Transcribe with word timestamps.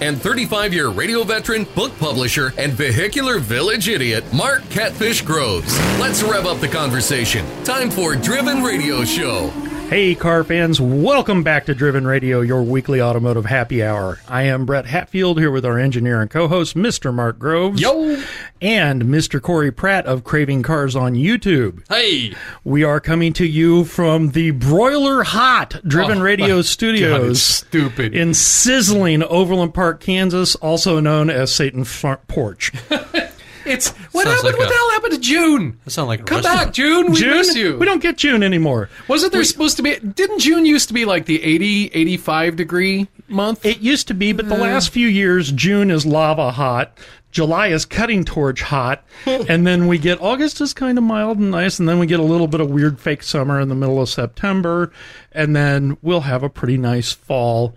and 0.00 0.20
35 0.20 0.72
year 0.74 0.88
radio 0.88 1.24
veteran, 1.24 1.64
book 1.74 1.96
publisher, 1.98 2.52
and 2.58 2.72
vehicular 2.72 3.38
village 3.38 3.88
idiot, 3.88 4.24
Mark 4.32 4.68
Catfish 4.70 5.22
Groves. 5.22 5.78
Let's 5.98 6.22
rev 6.22 6.46
up 6.46 6.60
the 6.60 6.68
conversation. 6.68 7.44
Time 7.64 7.90
for 7.90 8.16
Driven 8.16 8.62
Radio 8.62 9.04
Show. 9.04 9.69
Hey, 9.90 10.14
car 10.14 10.44
fans, 10.44 10.80
welcome 10.80 11.42
back 11.42 11.66
to 11.66 11.74
Driven 11.74 12.06
Radio, 12.06 12.42
your 12.42 12.62
weekly 12.62 13.02
automotive 13.02 13.46
happy 13.46 13.82
hour. 13.82 14.20
I 14.28 14.42
am 14.42 14.64
Brett 14.64 14.86
Hatfield 14.86 15.40
here 15.40 15.50
with 15.50 15.64
our 15.64 15.80
engineer 15.80 16.20
and 16.20 16.30
co 16.30 16.46
host, 16.46 16.76
Mr. 16.76 17.12
Mark 17.12 17.40
Groves. 17.40 17.80
Yo! 17.80 18.22
And 18.62 19.02
Mr. 19.02 19.42
Corey 19.42 19.72
Pratt 19.72 20.06
of 20.06 20.22
Craving 20.22 20.62
Cars 20.62 20.94
on 20.94 21.14
YouTube. 21.14 21.82
Hey! 21.88 22.36
We 22.62 22.84
are 22.84 23.00
coming 23.00 23.32
to 23.32 23.44
you 23.44 23.82
from 23.84 24.30
the 24.30 24.52
broiler 24.52 25.24
hot 25.24 25.80
Driven 25.84 26.18
Oh, 26.18 26.22
Radio 26.22 26.62
studios. 26.62 27.26
God, 27.28 27.36
stupid. 27.36 28.14
In 28.14 28.32
sizzling 28.32 29.24
Overland 29.24 29.74
Park, 29.74 30.00
Kansas, 30.00 30.54
also 30.54 31.00
known 31.00 31.30
as 31.30 31.52
Satan 31.52 31.82
Front 31.82 32.28
Porch. 32.28 32.70
It's 33.70 33.88
what 34.12 34.24
Sounds 34.24 34.42
happened? 34.42 34.44
like 34.44 34.58
what 34.58 34.66
a- 34.66 34.68
the 34.68 34.74
hell 34.74 34.90
happened 34.90 35.12
to 35.14 35.20
June? 35.20 35.78
That 35.84 35.90
sounds 35.90 36.08
like 36.08 36.20
a 36.20 36.24
Come 36.24 36.36
restaurant. 36.38 36.58
back, 36.66 36.72
June. 36.74 37.12
We 37.12 37.18
June? 37.18 37.30
miss 37.30 37.54
you. 37.54 37.78
We 37.78 37.86
don't 37.86 38.02
get 38.02 38.16
June 38.18 38.42
anymore. 38.42 38.88
Wasn't 39.08 39.32
there 39.32 39.44
supposed 39.44 39.76
to 39.78 39.82
be? 39.82 39.96
Didn't 39.98 40.40
June 40.40 40.66
used 40.66 40.88
to 40.88 40.94
be 40.94 41.04
like 41.04 41.26
the 41.26 41.42
80, 41.42 41.90
85 41.94 42.56
degree 42.56 43.08
month? 43.28 43.64
It 43.64 43.78
used 43.80 44.08
to 44.08 44.14
be, 44.14 44.32
but 44.32 44.48
the 44.48 44.56
last 44.56 44.90
few 44.90 45.06
years, 45.08 45.52
June 45.52 45.90
is 45.90 46.04
lava 46.04 46.50
hot. 46.50 46.98
July 47.32 47.68
is 47.68 47.84
cutting 47.84 48.24
torch 48.24 48.60
hot, 48.60 49.04
and 49.26 49.64
then 49.64 49.86
we 49.86 49.98
get 49.98 50.20
August 50.20 50.60
is 50.60 50.74
kind 50.74 50.98
of 50.98 51.04
mild 51.04 51.38
and 51.38 51.52
nice, 51.52 51.78
and 51.78 51.88
then 51.88 52.00
we 52.00 52.06
get 52.08 52.18
a 52.18 52.24
little 52.24 52.48
bit 52.48 52.60
of 52.60 52.68
weird 52.70 52.98
fake 52.98 53.22
summer 53.22 53.60
in 53.60 53.68
the 53.68 53.74
middle 53.76 54.02
of 54.02 54.08
September, 54.08 54.90
and 55.30 55.54
then 55.54 55.96
we'll 56.02 56.22
have 56.22 56.42
a 56.42 56.48
pretty 56.50 56.76
nice 56.76 57.12
fall 57.12 57.72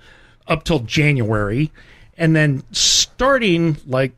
up 0.48 0.64
till 0.64 0.80
January, 0.80 1.72
and 2.18 2.36
then 2.36 2.64
starting 2.72 3.78
like 3.86 4.14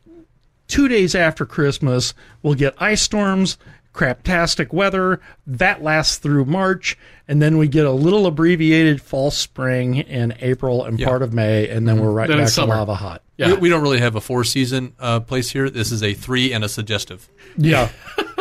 two 0.68 0.88
days 0.88 1.14
after 1.14 1.44
Christmas, 1.46 2.14
we'll 2.42 2.54
get 2.54 2.74
ice 2.78 3.02
storms, 3.02 3.58
craptastic 3.94 4.72
weather. 4.72 5.20
That 5.46 5.82
lasts 5.82 6.16
through 6.18 6.44
March, 6.46 6.98
and 7.28 7.40
then 7.40 7.58
we 7.58 7.68
get 7.68 7.86
a 7.86 7.90
little 7.92 8.26
abbreviated 8.26 9.00
fall 9.00 9.30
spring 9.30 9.96
in 9.96 10.34
April 10.40 10.84
and 10.84 10.98
part 11.00 11.22
of 11.22 11.32
May, 11.32 11.68
and 11.68 11.88
then 11.88 11.98
we're 12.00 12.10
right 12.10 12.28
Then 12.28 12.38
back 12.38 12.46
to 12.46 12.52
summer. 12.52 12.74
lava 12.76 12.94
hot. 12.94 13.22
Yeah. 13.36 13.52
We, 13.54 13.56
we 13.56 13.68
don't 13.68 13.82
really 13.82 14.00
have 14.00 14.14
a 14.16 14.20
four 14.20 14.44
season 14.44 14.94
uh, 14.98 15.20
place 15.20 15.50
here. 15.50 15.68
This 15.70 15.92
is 15.92 16.02
a 16.02 16.14
three 16.14 16.52
and 16.52 16.64
a 16.64 16.68
suggestive. 16.68 17.28
Yeah. 17.56 17.90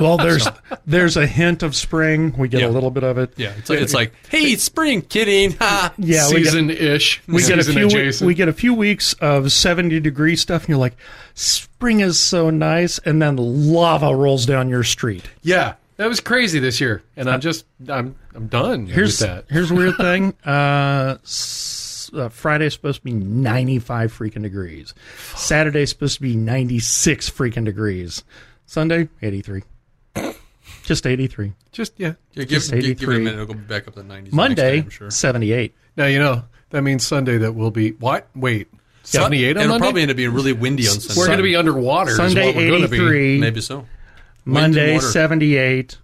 well, 0.00 0.16
there's 0.26 0.46
there's 0.86 1.16
a 1.16 1.26
hint 1.26 1.62
of 1.62 1.74
spring. 1.76 2.34
We 2.36 2.48
get 2.48 2.60
Yeah. 2.60 2.68
a 2.68 2.70
little 2.70 2.90
bit 2.90 3.04
of 3.04 3.18
it. 3.18 3.32
Yeah, 3.36 3.52
it's 3.58 3.70
like, 3.70 3.80
it's 3.80 3.94
like 3.94 4.12
hey, 4.28 4.52
it's 4.52 4.62
spring, 4.62 5.02
kidding. 5.02 5.52
Ha. 5.58 5.92
Yeah, 5.98 6.28
we 6.28 6.34
get, 6.42 6.44
season 6.44 6.70
ish. 6.70 7.22
we 7.26 7.42
get 7.42 7.58
a 7.58 7.64
season 7.64 7.74
few 7.74 7.86
adjacent. 7.86 8.26
we 8.26 8.34
get 8.34 8.48
a 8.48 8.52
few 8.52 8.74
weeks 8.74 9.12
of 9.14 9.50
70 9.52 10.00
degree 10.00 10.36
stuff, 10.36 10.62
and 10.62 10.68
you're 10.70 10.78
like, 10.78 10.96
spring 11.34 12.00
is 12.00 12.18
so 12.20 12.50
nice, 12.50 12.98
and 13.00 13.20
then 13.20 13.36
lava 13.36 14.14
rolls 14.14 14.46
down 14.46 14.68
your 14.68 14.84
street. 14.84 15.24
yeah, 15.42 15.74
that 15.96 16.08
was 16.08 16.20
crazy 16.20 16.58
this 16.58 16.80
year, 16.80 17.02
and 17.16 17.28
I'm 17.30 17.40
just 17.40 17.64
I'm 17.88 18.16
I'm 18.34 18.48
done 18.48 18.86
Here's 18.86 19.20
with 19.20 19.28
that. 19.30 19.44
here's 19.48 19.70
a 19.70 19.74
weird 19.74 19.96
thing. 19.98 20.34
Uh, 20.44 21.16
s- 21.22 22.10
uh, 22.14 22.28
Friday's 22.28 22.72
supposed 22.74 22.98
to 22.98 23.04
be 23.04 23.12
95 23.12 24.16
freaking 24.16 24.42
degrees. 24.42 24.94
Saturday's 25.34 25.90
supposed 25.90 26.14
to 26.16 26.22
be 26.22 26.36
96 26.36 27.30
freaking 27.30 27.64
degrees. 27.64 28.22
Sunday 28.64 29.08
83. 29.22 29.62
Just 30.86 31.06
83. 31.06 31.52
Just 31.72 31.92
yeah. 31.98 32.14
Yeah, 32.32 32.44
give, 32.44 32.48
Just 32.48 32.70
give, 32.70 32.80
give 32.80 32.88
it 32.90 32.90
a 32.90 32.92
83. 32.92 33.18
minute. 33.18 33.32
It'll 33.34 33.46
go 33.46 33.54
back 33.54 33.86
up 33.88 33.94
to 33.94 34.02
the 34.02 34.08
90s. 34.08 34.32
Monday 34.32 34.54
next 34.54 34.56
day, 34.56 34.78
I'm 34.78 34.90
sure. 34.90 35.10
78. 35.10 35.74
Now 35.96 36.06
you 36.06 36.18
know 36.18 36.44
that 36.70 36.82
means 36.82 37.06
Sunday 37.06 37.36
that 37.38 37.52
will 37.54 37.70
be 37.70 37.90
what? 37.92 38.28
Wait, 38.34 38.68
Sun- 39.02 39.20
seventy 39.22 39.44
eight 39.44 39.56
on 39.56 39.62
It'll 39.64 39.72
Monday. 39.74 39.84
probably 39.84 40.02
end 40.02 40.10
up 40.12 40.16
being 40.16 40.32
really 40.32 40.52
windy 40.52 40.86
on 40.88 40.94
Sunday. 41.00 41.18
we're 41.20 41.26
going 41.26 41.38
to 41.38 41.42
be 41.44 41.56
underwater. 41.56 42.10
is 42.12 42.16
Sunday 42.16 42.46
what 42.46 42.56
we're 42.56 42.70
gonna 42.70 42.88
be. 42.88 42.96
83. 42.96 43.38
Maybe 43.40 43.60
so. 43.60 43.86
Monday 44.44 44.98
78. 44.98 45.98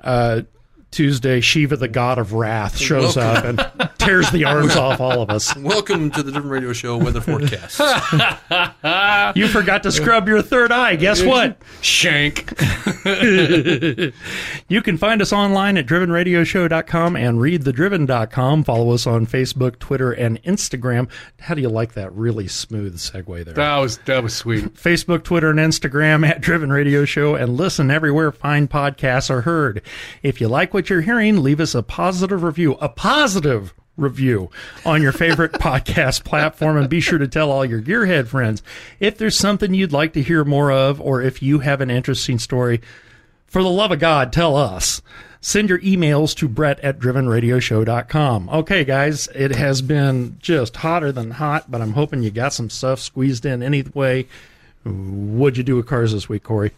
Uh, 0.00 0.42
Tuesday, 0.90 1.40
Shiva, 1.42 1.76
the 1.76 1.88
god 1.88 2.18
of 2.18 2.32
wrath, 2.32 2.78
shows 2.78 3.16
up 3.18 3.44
and 3.44 3.58
tears 3.98 4.30
the 4.30 4.44
arms 4.44 4.76
off 4.76 5.00
all 5.00 5.20
of 5.22 5.30
us. 5.30 5.54
Welcome 5.56 6.10
to 6.12 6.22
the 6.22 6.32
Driven 6.32 6.50
Radio 6.50 6.72
Show 6.72 6.96
weather 6.96 7.20
forecast. 7.20 7.78
You 9.36 9.48
forgot 9.48 9.82
to 9.82 9.92
scrub 9.92 10.28
your 10.28 10.40
third 10.42 10.72
eye. 10.72 10.96
Guess 10.96 11.22
what? 11.22 11.60
Shank. 11.80 12.52
You 14.68 14.82
can 14.82 14.98
find 14.98 15.22
us 15.22 15.32
online 15.32 15.78
at 15.78 15.86
drivenradioshow.com 15.86 17.16
and 17.16 17.38
readthedriven.com. 17.38 18.64
Follow 18.64 18.92
us 18.92 19.06
on 19.06 19.26
Facebook, 19.26 19.78
Twitter, 19.78 20.12
and 20.12 20.42
Instagram. 20.42 21.08
How 21.40 21.54
do 21.54 21.62
you 21.62 21.70
like 21.70 21.94
that 21.94 22.12
really 22.12 22.48
smooth 22.48 22.98
segue 22.98 23.44
there? 23.46 23.54
That 23.54 23.76
was 23.78 23.98
that 24.04 24.22
was 24.22 24.34
sweet. 24.34 24.74
Facebook, 24.74 25.24
Twitter, 25.24 25.50
and 25.50 25.58
Instagram 25.58 26.26
at 26.28 26.40
Driven 26.42 26.70
Radio 26.70 27.04
Show 27.06 27.34
and 27.34 27.56
listen 27.56 27.90
everywhere 27.90 28.30
fine 28.30 28.68
podcasts 28.68 29.30
are 29.30 29.40
heard. 29.42 29.80
If 30.22 30.40
you 30.40 30.48
like 30.48 30.74
what 30.74 30.90
you're 30.90 31.00
hearing, 31.00 31.42
leave 31.42 31.60
us 31.60 31.74
a 31.74 31.82
positive 31.82 32.42
review. 32.42 32.74
A 32.74 32.88
positive 32.90 33.72
review 33.98 34.50
on 34.86 35.02
your 35.02 35.12
favorite 35.12 35.52
podcast 35.54 36.24
platform 36.24 36.76
and 36.76 36.88
be 36.88 37.00
sure 37.00 37.18
to 37.18 37.28
tell 37.28 37.50
all 37.50 37.64
your 37.64 37.82
gearhead 37.82 38.28
friends. 38.28 38.62
If 39.00 39.18
there's 39.18 39.36
something 39.36 39.74
you'd 39.74 39.92
like 39.92 40.12
to 40.14 40.22
hear 40.22 40.44
more 40.44 40.72
of 40.72 41.00
or 41.00 41.20
if 41.20 41.42
you 41.42 41.58
have 41.58 41.80
an 41.80 41.90
interesting 41.90 42.38
story, 42.38 42.80
for 43.46 43.62
the 43.62 43.70
love 43.70 43.92
of 43.92 43.98
God, 43.98 44.32
tell 44.32 44.56
us. 44.56 45.02
Send 45.40 45.68
your 45.68 45.78
emails 45.78 46.34
to 46.36 46.48
Brett 46.48 46.80
at 46.80 46.98
drivenradioshow.com. 46.98 48.48
Okay, 48.48 48.84
guys, 48.84 49.28
it 49.34 49.54
has 49.54 49.82
been 49.82 50.36
just 50.40 50.76
hotter 50.76 51.12
than 51.12 51.32
hot, 51.32 51.70
but 51.70 51.80
I'm 51.80 51.92
hoping 51.92 52.22
you 52.22 52.30
got 52.30 52.52
some 52.52 52.70
stuff 52.70 52.98
squeezed 52.98 53.46
in 53.46 53.62
anyway. 53.62 54.26
What'd 54.84 55.56
you 55.56 55.62
do 55.62 55.76
with 55.76 55.86
cars 55.86 56.12
this 56.12 56.28
week, 56.28 56.42
Corey? 56.42 56.72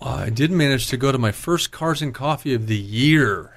I 0.00 0.30
did 0.30 0.50
manage 0.50 0.88
to 0.88 0.96
go 0.96 1.12
to 1.12 1.18
my 1.18 1.32
first 1.32 1.70
Cars 1.70 2.02
and 2.02 2.12
Coffee 2.14 2.54
of 2.54 2.66
the 2.66 2.76
year. 2.76 3.52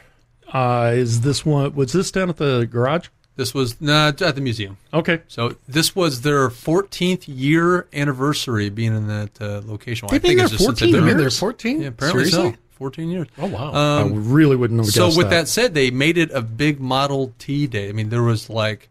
Uh, 0.53 0.91
is 0.95 1.21
this 1.21 1.45
one, 1.45 1.73
was 1.75 1.91
this 1.93 2.11
down 2.11 2.29
at 2.29 2.37
the 2.37 2.67
garage? 2.71 3.07
This 3.35 3.53
was 3.53 3.81
nah, 3.81 4.09
it's 4.09 4.21
at 4.21 4.35
the 4.35 4.41
museum. 4.41 4.77
Okay. 4.93 5.21
So 5.27 5.55
this 5.67 5.93
was 5.93 6.21
their 6.21 6.47
14th 6.49 7.25
year 7.27 7.85
anniversary 7.91 8.69
being 8.69 8.95
in 8.95 9.07
that 9.07 9.41
uh, 9.41 9.61
location. 9.65 10.05
Well, 10.07 10.11
They've 10.13 10.21
been 10.21 10.39
it's 10.39 10.51
there 10.51 10.57
just 10.57 10.63
since 10.63 10.79
14 10.79 10.87
I've 10.87 10.91
been 10.91 10.91
They've 10.91 11.01
been 11.09 11.17
there. 11.17 11.23
there 11.25 11.29
fourteen. 11.31 11.81
Yeah, 11.81 11.87
apparently 11.89 12.25
Seriously? 12.25 12.51
so. 12.53 12.57
14 12.77 13.09
years. 13.09 13.27
Oh 13.37 13.47
wow. 13.47 13.71
I 13.71 14.01
Um, 14.01 14.31
really 14.33 14.55
wouldn't 14.57 14.79
have 14.79 14.85
guessed. 14.87 14.95
so 14.95 15.07
with 15.07 15.29
that. 15.29 15.41
that 15.41 15.47
said, 15.47 15.73
they 15.73 15.91
made 15.91 16.17
it 16.17 16.29
a 16.31 16.41
big 16.41 16.79
Model 16.81 17.33
T 17.39 17.67
day. 17.67 17.87
I 17.89 17.91
mean, 17.93 18.09
there 18.09 18.23
was 18.23 18.49
like 18.49 18.89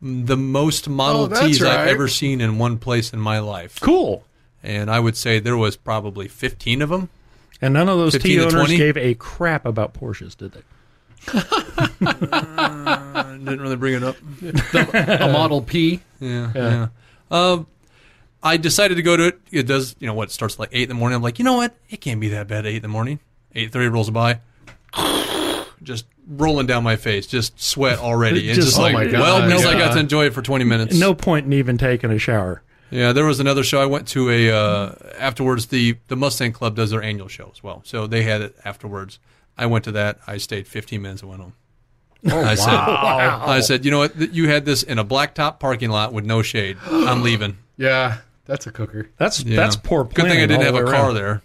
the 0.00 0.36
most 0.36 0.88
Model 0.88 1.22
Oh, 1.22 1.26
that's 1.28 1.40
Ts 1.58 1.62
I've 1.62 1.88
ever 1.88 2.08
seen 2.08 2.40
in 2.40 2.58
one 2.58 2.78
place 2.78 3.12
in 3.12 3.20
my 3.20 3.38
life. 3.38 3.78
Cool. 3.80 4.24
And 4.62 4.90
I 4.90 4.98
would 5.00 5.16
say 5.16 5.38
there 5.40 5.56
was 5.56 5.76
probably 5.76 6.26
15 6.28 6.82
of 6.82 6.88
them. 6.88 7.08
And 7.60 7.74
none 7.74 7.88
of 7.88 7.96
those 7.98 8.12
15 8.14 8.30
T 8.38 8.44
owners 8.44 8.68
gave 8.68 8.96
a 8.96 9.14
crap 9.14 9.66
about 9.66 9.94
Porsches, 9.94 10.36
did 10.36 10.52
they? 10.52 10.62
I 11.28 13.36
didn't 13.44 13.60
really 13.60 13.76
bring 13.76 13.94
it 13.94 14.02
up. 14.02 14.16
a 14.94 15.30
Model 15.32 15.62
P. 15.62 16.00
Yeah, 16.20 16.52
yeah. 16.54 16.88
Um, 17.30 17.66
I 18.42 18.56
decided 18.56 18.96
to 18.96 19.02
go 19.02 19.16
to 19.16 19.26
it. 19.28 19.40
It 19.50 19.66
does, 19.66 19.96
you 19.98 20.06
know, 20.06 20.14
what 20.14 20.28
it 20.28 20.32
starts 20.32 20.54
at 20.54 20.60
like 20.60 20.70
eight 20.72 20.82
in 20.82 20.88
the 20.88 20.94
morning. 20.94 21.16
I'm 21.16 21.22
like, 21.22 21.38
you 21.38 21.44
know 21.44 21.54
what? 21.54 21.74
It 21.90 22.00
can't 22.00 22.20
be 22.20 22.28
that 22.30 22.48
bad. 22.48 22.66
at 22.66 22.66
Eight 22.66 22.76
in 22.76 22.82
the 22.82 22.88
morning. 22.88 23.20
Eight 23.54 23.72
thirty 23.72 23.88
rolls 23.88 24.10
by, 24.10 24.40
just 25.82 26.06
rolling 26.26 26.66
down 26.66 26.82
my 26.82 26.96
face, 26.96 27.26
just 27.26 27.60
sweat 27.60 27.98
already. 27.98 28.48
It's 28.48 28.56
Just- 28.56 28.68
just, 28.68 28.78
oh 28.78 28.82
like, 28.82 28.94
my 28.94 29.04
God. 29.06 29.20
well, 29.20 29.42
because 29.46 29.66
I 29.66 29.72
Yeah. 29.72 29.78
got 29.86 29.94
to 29.94 30.00
enjoy 30.00 30.26
it 30.26 30.34
for 30.34 30.42
twenty 30.42 30.64
minutes. 30.64 30.98
No 30.98 31.14
point 31.14 31.46
in 31.46 31.52
even 31.52 31.78
taking 31.78 32.10
a 32.10 32.18
shower. 32.18 32.62
Yeah, 32.90 33.12
there 33.12 33.24
was 33.24 33.40
another 33.40 33.64
show 33.64 33.80
I 33.80 33.86
went 33.86 34.06
to. 34.08 34.30
A 34.30 34.50
uh, 34.50 34.94
afterwards, 35.18 35.66
the 35.66 35.96
the 36.08 36.16
Mustang 36.16 36.52
Club 36.52 36.76
does 36.76 36.90
their 36.90 37.02
annual 37.02 37.28
show 37.28 37.50
as 37.54 37.62
well. 37.62 37.82
So 37.84 38.06
they 38.06 38.22
had 38.22 38.42
it 38.42 38.56
afterwards. 38.64 39.18
I 39.58 39.66
went 39.66 39.84
to 39.84 39.92
that. 39.92 40.18
I 40.26 40.38
stayed 40.38 40.66
15 40.66 41.00
minutes 41.02 41.22
and 41.22 41.30
went 41.30 41.42
home. 41.42 41.54
I 42.24 42.54
said, 42.54 42.68
I 42.74 43.60
said, 43.60 43.84
you 43.84 43.90
know 43.90 43.98
what? 43.98 44.32
You 44.32 44.48
had 44.48 44.64
this 44.64 44.82
in 44.82 44.98
a 44.98 45.04
blacktop 45.04 45.58
parking 45.60 45.90
lot 45.90 46.12
with 46.12 46.24
no 46.24 46.40
shade. 46.42 46.76
I'm 46.88 47.22
leaving. 47.24 47.56
Yeah, 47.76 48.18
that's 48.44 48.66
a 48.66 48.72
cooker. 48.72 49.08
That's 49.18 49.40
Yeah. 49.42 49.56
that's 49.56 49.76
poor 49.76 50.04
Good 50.04 50.26
thing 50.26 50.38
I 50.40 50.46
didn't 50.46 50.62
have 50.62 50.74
a 50.76 50.84
way 50.84 50.90
car 50.92 51.06
around. 51.10 51.14
there. 51.14 51.42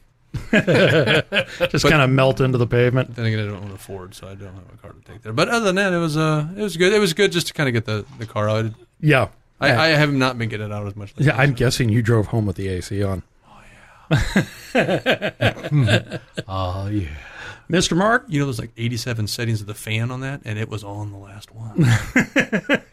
Just 1.69 1.85
kind 1.87 2.01
of 2.01 2.09
melt 2.11 2.41
into 2.41 2.57
the 2.59 2.67
pavement. 2.67 3.15
Then 3.15 3.25
again, 3.25 3.39
I 3.39 3.45
don't 3.51 3.63
own 3.63 3.71
a 3.71 3.77
Ford, 3.77 4.13
so 4.13 4.27
I 4.27 4.35
don't 4.35 4.53
have 4.53 4.71
a 4.73 4.77
car 4.77 4.91
to 4.93 5.01
take 5.11 5.23
there. 5.23 5.33
But 5.33 5.49
other 5.49 5.65
than 5.65 5.75
that, 5.75 5.93
it 5.93 5.97
was 5.97 6.15
uh, 6.15 6.47
it 6.55 6.61
was 6.61 6.77
good. 6.77 6.93
It 6.93 6.99
was 6.99 7.13
good 7.13 7.31
just 7.31 7.47
to 7.47 7.53
kind 7.53 7.67
of 7.67 7.73
get 7.73 7.85
the, 7.85 8.05
the 8.19 8.25
car 8.27 8.47
out. 8.49 8.65
Yeah. 8.99 9.29
I, 9.59 9.71
I 9.75 9.87
have 9.87 10.13
not 10.13 10.37
been 10.37 10.49
getting 10.49 10.67
it 10.67 10.71
out 10.71 10.85
as 10.85 10.95
much. 10.95 11.09
lately. 11.17 11.25
yeah, 11.25 11.37
I'm 11.41 11.53
guessing 11.53 11.89
you 11.89 12.03
drove 12.03 12.27
home 12.27 12.45
with 12.45 12.57
the 12.57 12.67
AC 12.67 13.01
on. 13.03 13.23
Oh 13.49 13.61
yeah. 14.75 16.19
oh 16.47 16.87
yeah. 16.87 17.07
Mr. 17.69 17.95
Mark, 17.97 18.25
You 18.27 18.39
know, 18.39 18.45
there's 18.45 18.59
like 18.59 18.71
87 18.77 19.27
settings 19.27 19.61
of 19.61 19.67
the 19.67 19.73
fan 19.73 20.09
on 20.11 20.21
that, 20.21 20.41
and 20.45 20.57
it 20.57 20.69
was 20.69 20.83
all 20.83 21.01
in 21.03 21.11
the 21.11 21.17
last 21.17 21.49
one. 21.53 21.85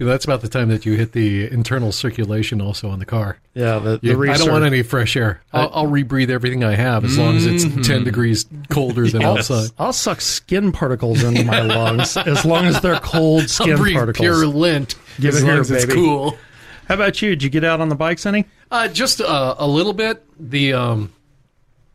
Yeah, 0.00 0.06
That's 0.06 0.24
about 0.24 0.42
the 0.42 0.48
time 0.48 0.68
that 0.68 0.86
you 0.86 0.92
hit 0.94 1.10
the 1.10 1.50
internal 1.50 1.90
circulation 1.90 2.60
also 2.60 2.88
on 2.88 3.00
the 3.00 3.04
car. 3.04 3.38
yeah, 3.54 3.80
the, 3.80 3.98
the 3.98 4.06
You- 4.06 4.30
I 4.30 4.36
don't 4.36 4.50
want 4.52 4.64
any 4.64 4.82
fresh 4.82 5.16
air. 5.16 5.40
I'll, 5.52 5.70
I'll 5.72 5.86
rebreathe 5.86 6.30
everything 6.30 6.62
I 6.62 6.76
have 6.76 7.04
as 7.04 7.18
long 7.18 7.34
as 7.36 7.46
it's 7.46 7.64
10 7.86 8.04
degrees 8.04 8.46
colder 8.68 9.08
than 9.08 9.22
outside. 9.22 9.70
I'll 9.76 9.92
suck 9.92 10.20
skin 10.20 10.70
particles 10.70 11.24
into 11.24 11.42
my 11.44 11.62
lungs 11.62 12.16
as 12.16 12.44
long 12.44 12.66
as 12.66 12.80
they're 12.80 13.00
cold 13.00 13.50
skin 13.50 13.72
I'll 13.72 13.92
particles. 13.92 14.18
pure 14.24 14.46
lint 14.46 14.94
Give 15.18 15.34
as 15.34 15.42
it 15.42 15.46
long 15.46 15.52
here, 15.54 15.60
as 15.62 15.70
it's 15.72 15.84
baby. 15.86 15.96
cool. 15.96 16.38
How 16.86 16.94
about 16.94 17.20
you? 17.20 17.30
Did 17.30 17.42
you 17.42 17.50
get 17.50 17.64
out 17.64 17.80
on 17.80 17.88
the 17.88 17.96
bikes 17.96 18.24
any? 18.24 18.44
Uh, 18.70 18.86
just 18.86 19.20
uh, 19.20 19.56
a 19.58 19.66
little 19.66 19.94
bit. 19.94 20.24
The 20.38 20.74
um, 20.74 21.12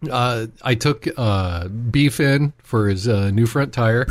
uh, 0.10 0.48
I 0.62 0.76
took 0.76 1.08
uh, 1.18 1.68
beef 1.68 2.20
in 2.20 2.54
for 2.64 2.88
his 2.90 3.08
uh, 3.08 3.32
new 3.32 3.46
front 3.46 3.74
tire, 3.74 4.06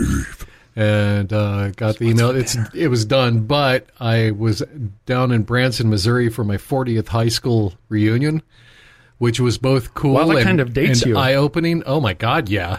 and 0.77 1.33
uh, 1.33 1.71
got 1.71 1.99
the 1.99 2.07
email. 2.09 2.31
It's 2.31 2.57
it 2.75 2.89
was 2.89 3.05
done, 3.05 3.41
but 3.41 3.87
I 4.01 4.31
was 4.33 4.63
down 5.07 5.33
in 5.33 5.43
Branson, 5.43 5.91
Missouri, 5.91 6.29
for 6.29 6.45
my 6.45 6.57
40th 6.57 7.09
high 7.09 7.29
school 7.29 7.75
reunion, 7.89 8.43
which 9.19 9.41
was 9.41 9.59
both 9.59 9.95
cool 9.95 10.15
Wow, 10.15 10.27
that 10.27 10.37
and, 10.39 10.45
kind 10.45 10.61
of 10.61 10.73
dates 10.73 11.03
and 11.03 11.11
you. 11.11 11.19
eye 11.19 11.35
opening. 11.35 11.83
Oh 11.87 12.01
my 12.01 12.15
god, 12.15 12.49
yeah. 12.49 12.79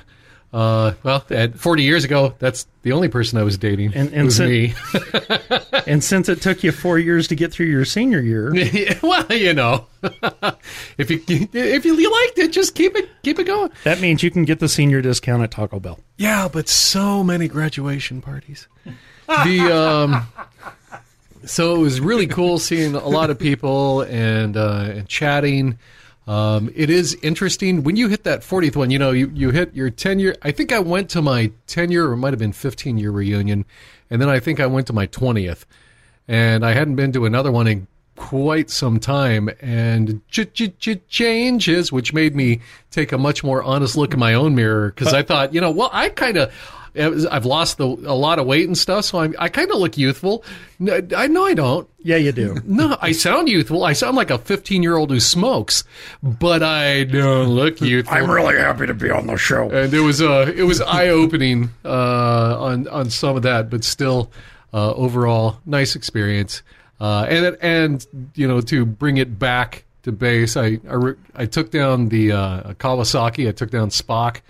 Uh, 0.53 0.93
well, 1.01 1.25
at 1.31 1.57
40 1.57 1.81
years 1.83 2.03
ago, 2.03 2.35
that's 2.37 2.67
the 2.83 2.91
only 2.91 3.09
person 3.09 3.39
I 3.39 3.43
was 3.43 3.57
dating. 3.57 3.93
And- 3.95 4.13
and 4.13 4.25
was 4.25 4.37
so- 4.37 4.47
me. 4.47 4.73
And 5.85 6.01
since 6.01 6.29
it 6.29 6.41
took 6.41 6.63
you 6.63 6.71
four 6.71 6.97
years 6.97 7.27
to 7.27 7.35
get 7.35 7.51
through 7.51 7.65
your 7.65 7.83
senior 7.83 8.21
year, 8.21 8.53
well, 9.03 9.25
you 9.31 9.53
know, 9.53 9.85
if 10.97 11.09
you 11.09 11.21
if 11.27 11.83
you 11.85 12.11
liked 12.11 12.37
it, 12.37 12.51
just 12.53 12.73
keep 12.73 12.95
it 12.95 13.09
keep 13.21 13.37
it 13.37 13.43
going. 13.45 13.69
that 13.83 13.99
means 13.99 14.23
you 14.23 14.31
can 14.31 14.45
get 14.45 14.59
the 14.59 14.69
senior 14.69 15.01
discount 15.01 15.43
at 15.43 15.51
Taco 15.51 15.81
Bell. 15.81 15.99
Yeah, 16.17 16.47
but 16.47 16.69
so 16.69 17.21
many 17.21 17.49
graduation 17.49 18.21
parties. 18.21 18.69
the 19.27 19.75
um, 19.75 20.25
so 21.45 21.75
it 21.75 21.79
was 21.79 21.99
really 21.99 22.27
cool 22.27 22.59
seeing 22.59 22.95
a 22.95 23.07
lot 23.07 23.29
of 23.29 23.37
people 23.37 24.01
and 24.03 24.55
uh, 24.55 24.87
and 24.91 25.07
chatting. 25.09 25.77
Um, 26.25 26.71
it 26.73 26.89
is 26.89 27.15
interesting 27.21 27.83
when 27.83 27.95
you 27.97 28.07
hit 28.07 28.23
that 28.23 28.41
40th 28.41 28.75
one. 28.75 28.91
You 28.91 28.99
know, 28.99 29.11
you, 29.11 29.29
you 29.33 29.51
hit 29.51 29.75
your 29.75 29.89
10 29.89 30.19
year. 30.19 30.35
I 30.41 30.51
think 30.51 30.71
I 30.71 30.79
went 30.79 31.09
to 31.11 31.21
my 31.21 31.51
10 31.67 31.91
year 31.91 32.07
or 32.07 32.13
it 32.13 32.17
might 32.17 32.31
have 32.31 32.39
been 32.39 32.53
15 32.53 32.97
year 32.97 33.11
reunion, 33.11 33.65
and 34.09 34.21
then 34.21 34.29
I 34.29 34.39
think 34.39 34.59
I 34.59 34.65
went 34.67 34.87
to 34.87 34.93
my 34.93 35.07
20th, 35.07 35.65
and 36.27 36.65
I 36.65 36.71
hadn't 36.73 36.95
been 36.95 37.11
to 37.13 37.25
another 37.25 37.51
one 37.51 37.67
in 37.67 37.87
quite 38.15 38.69
some 38.69 38.99
time. 38.99 39.49
And 39.59 40.21
ch- 40.29 40.53
ch- 40.53 40.77
ch- 40.79 41.07
changes, 41.09 41.91
which 41.91 42.13
made 42.13 42.35
me 42.35 42.61
take 42.91 43.11
a 43.11 43.17
much 43.17 43.43
more 43.43 43.61
honest 43.63 43.97
look 43.97 44.13
in 44.13 44.19
my 44.19 44.33
own 44.33 44.55
mirror 44.55 44.89
because 44.89 45.13
I 45.13 45.23
thought, 45.23 45.53
you 45.53 45.59
know, 45.61 45.71
well, 45.71 45.89
I 45.91 46.09
kind 46.09 46.37
of. 46.37 46.53
I've 46.95 47.45
lost 47.45 47.77
the, 47.77 47.87
a 47.87 48.13
lot 48.13 48.37
of 48.37 48.45
weight 48.45 48.67
and 48.67 48.77
stuff, 48.77 49.05
so 49.05 49.19
I'm, 49.19 49.33
I 49.39 49.49
kind 49.49 49.71
of 49.71 49.77
look 49.77 49.97
youthful. 49.97 50.43
No, 50.77 51.01
I 51.15 51.27
know 51.27 51.45
I 51.45 51.53
don't. 51.53 51.89
Yeah, 51.99 52.17
you 52.17 52.31
do. 52.31 52.57
No, 52.65 52.97
I 53.01 53.11
sound 53.13 53.49
youthful. 53.49 53.83
I 53.83 53.93
sound 53.93 54.15
like 54.15 54.29
a 54.29 54.37
15 54.37 54.83
year 54.83 54.95
old 54.95 55.09
who 55.09 55.19
smokes, 55.19 55.83
but 56.21 56.61
I 56.61 57.05
don't 57.05 57.49
look 57.49 57.81
youthful. 57.81 58.15
I'm 58.15 58.29
really 58.29 58.57
happy 58.57 58.85
to 58.87 58.93
be 58.93 59.09
on 59.09 59.27
the 59.27 59.37
show. 59.37 59.69
and 59.69 59.93
it 59.93 60.01
was 60.01 60.21
uh, 60.21 60.51
it 60.55 60.63
was 60.63 60.81
eye 60.81 61.09
opening 61.09 61.69
uh, 61.83 62.57
on 62.59 62.87
on 62.89 63.09
some 63.09 63.35
of 63.35 63.43
that, 63.43 63.69
but 63.69 63.83
still, 63.83 64.31
uh, 64.73 64.93
overall, 64.93 65.59
nice 65.65 65.95
experience. 65.95 66.61
Uh, 66.99 67.25
and 67.27 67.57
and 67.61 68.07
you 68.35 68.47
know 68.47 68.61
to 68.61 68.85
bring 68.85 69.17
it 69.17 69.37
back 69.39 69.83
to 70.03 70.11
base, 70.11 70.55
I 70.57 70.79
I, 70.89 71.13
I 71.35 71.45
took 71.45 71.71
down 71.71 72.09
the 72.09 72.31
uh, 72.33 72.73
Kawasaki. 72.73 73.47
I 73.47 73.51
took 73.51 73.71
down 73.71 73.89
Spock. 73.89 74.41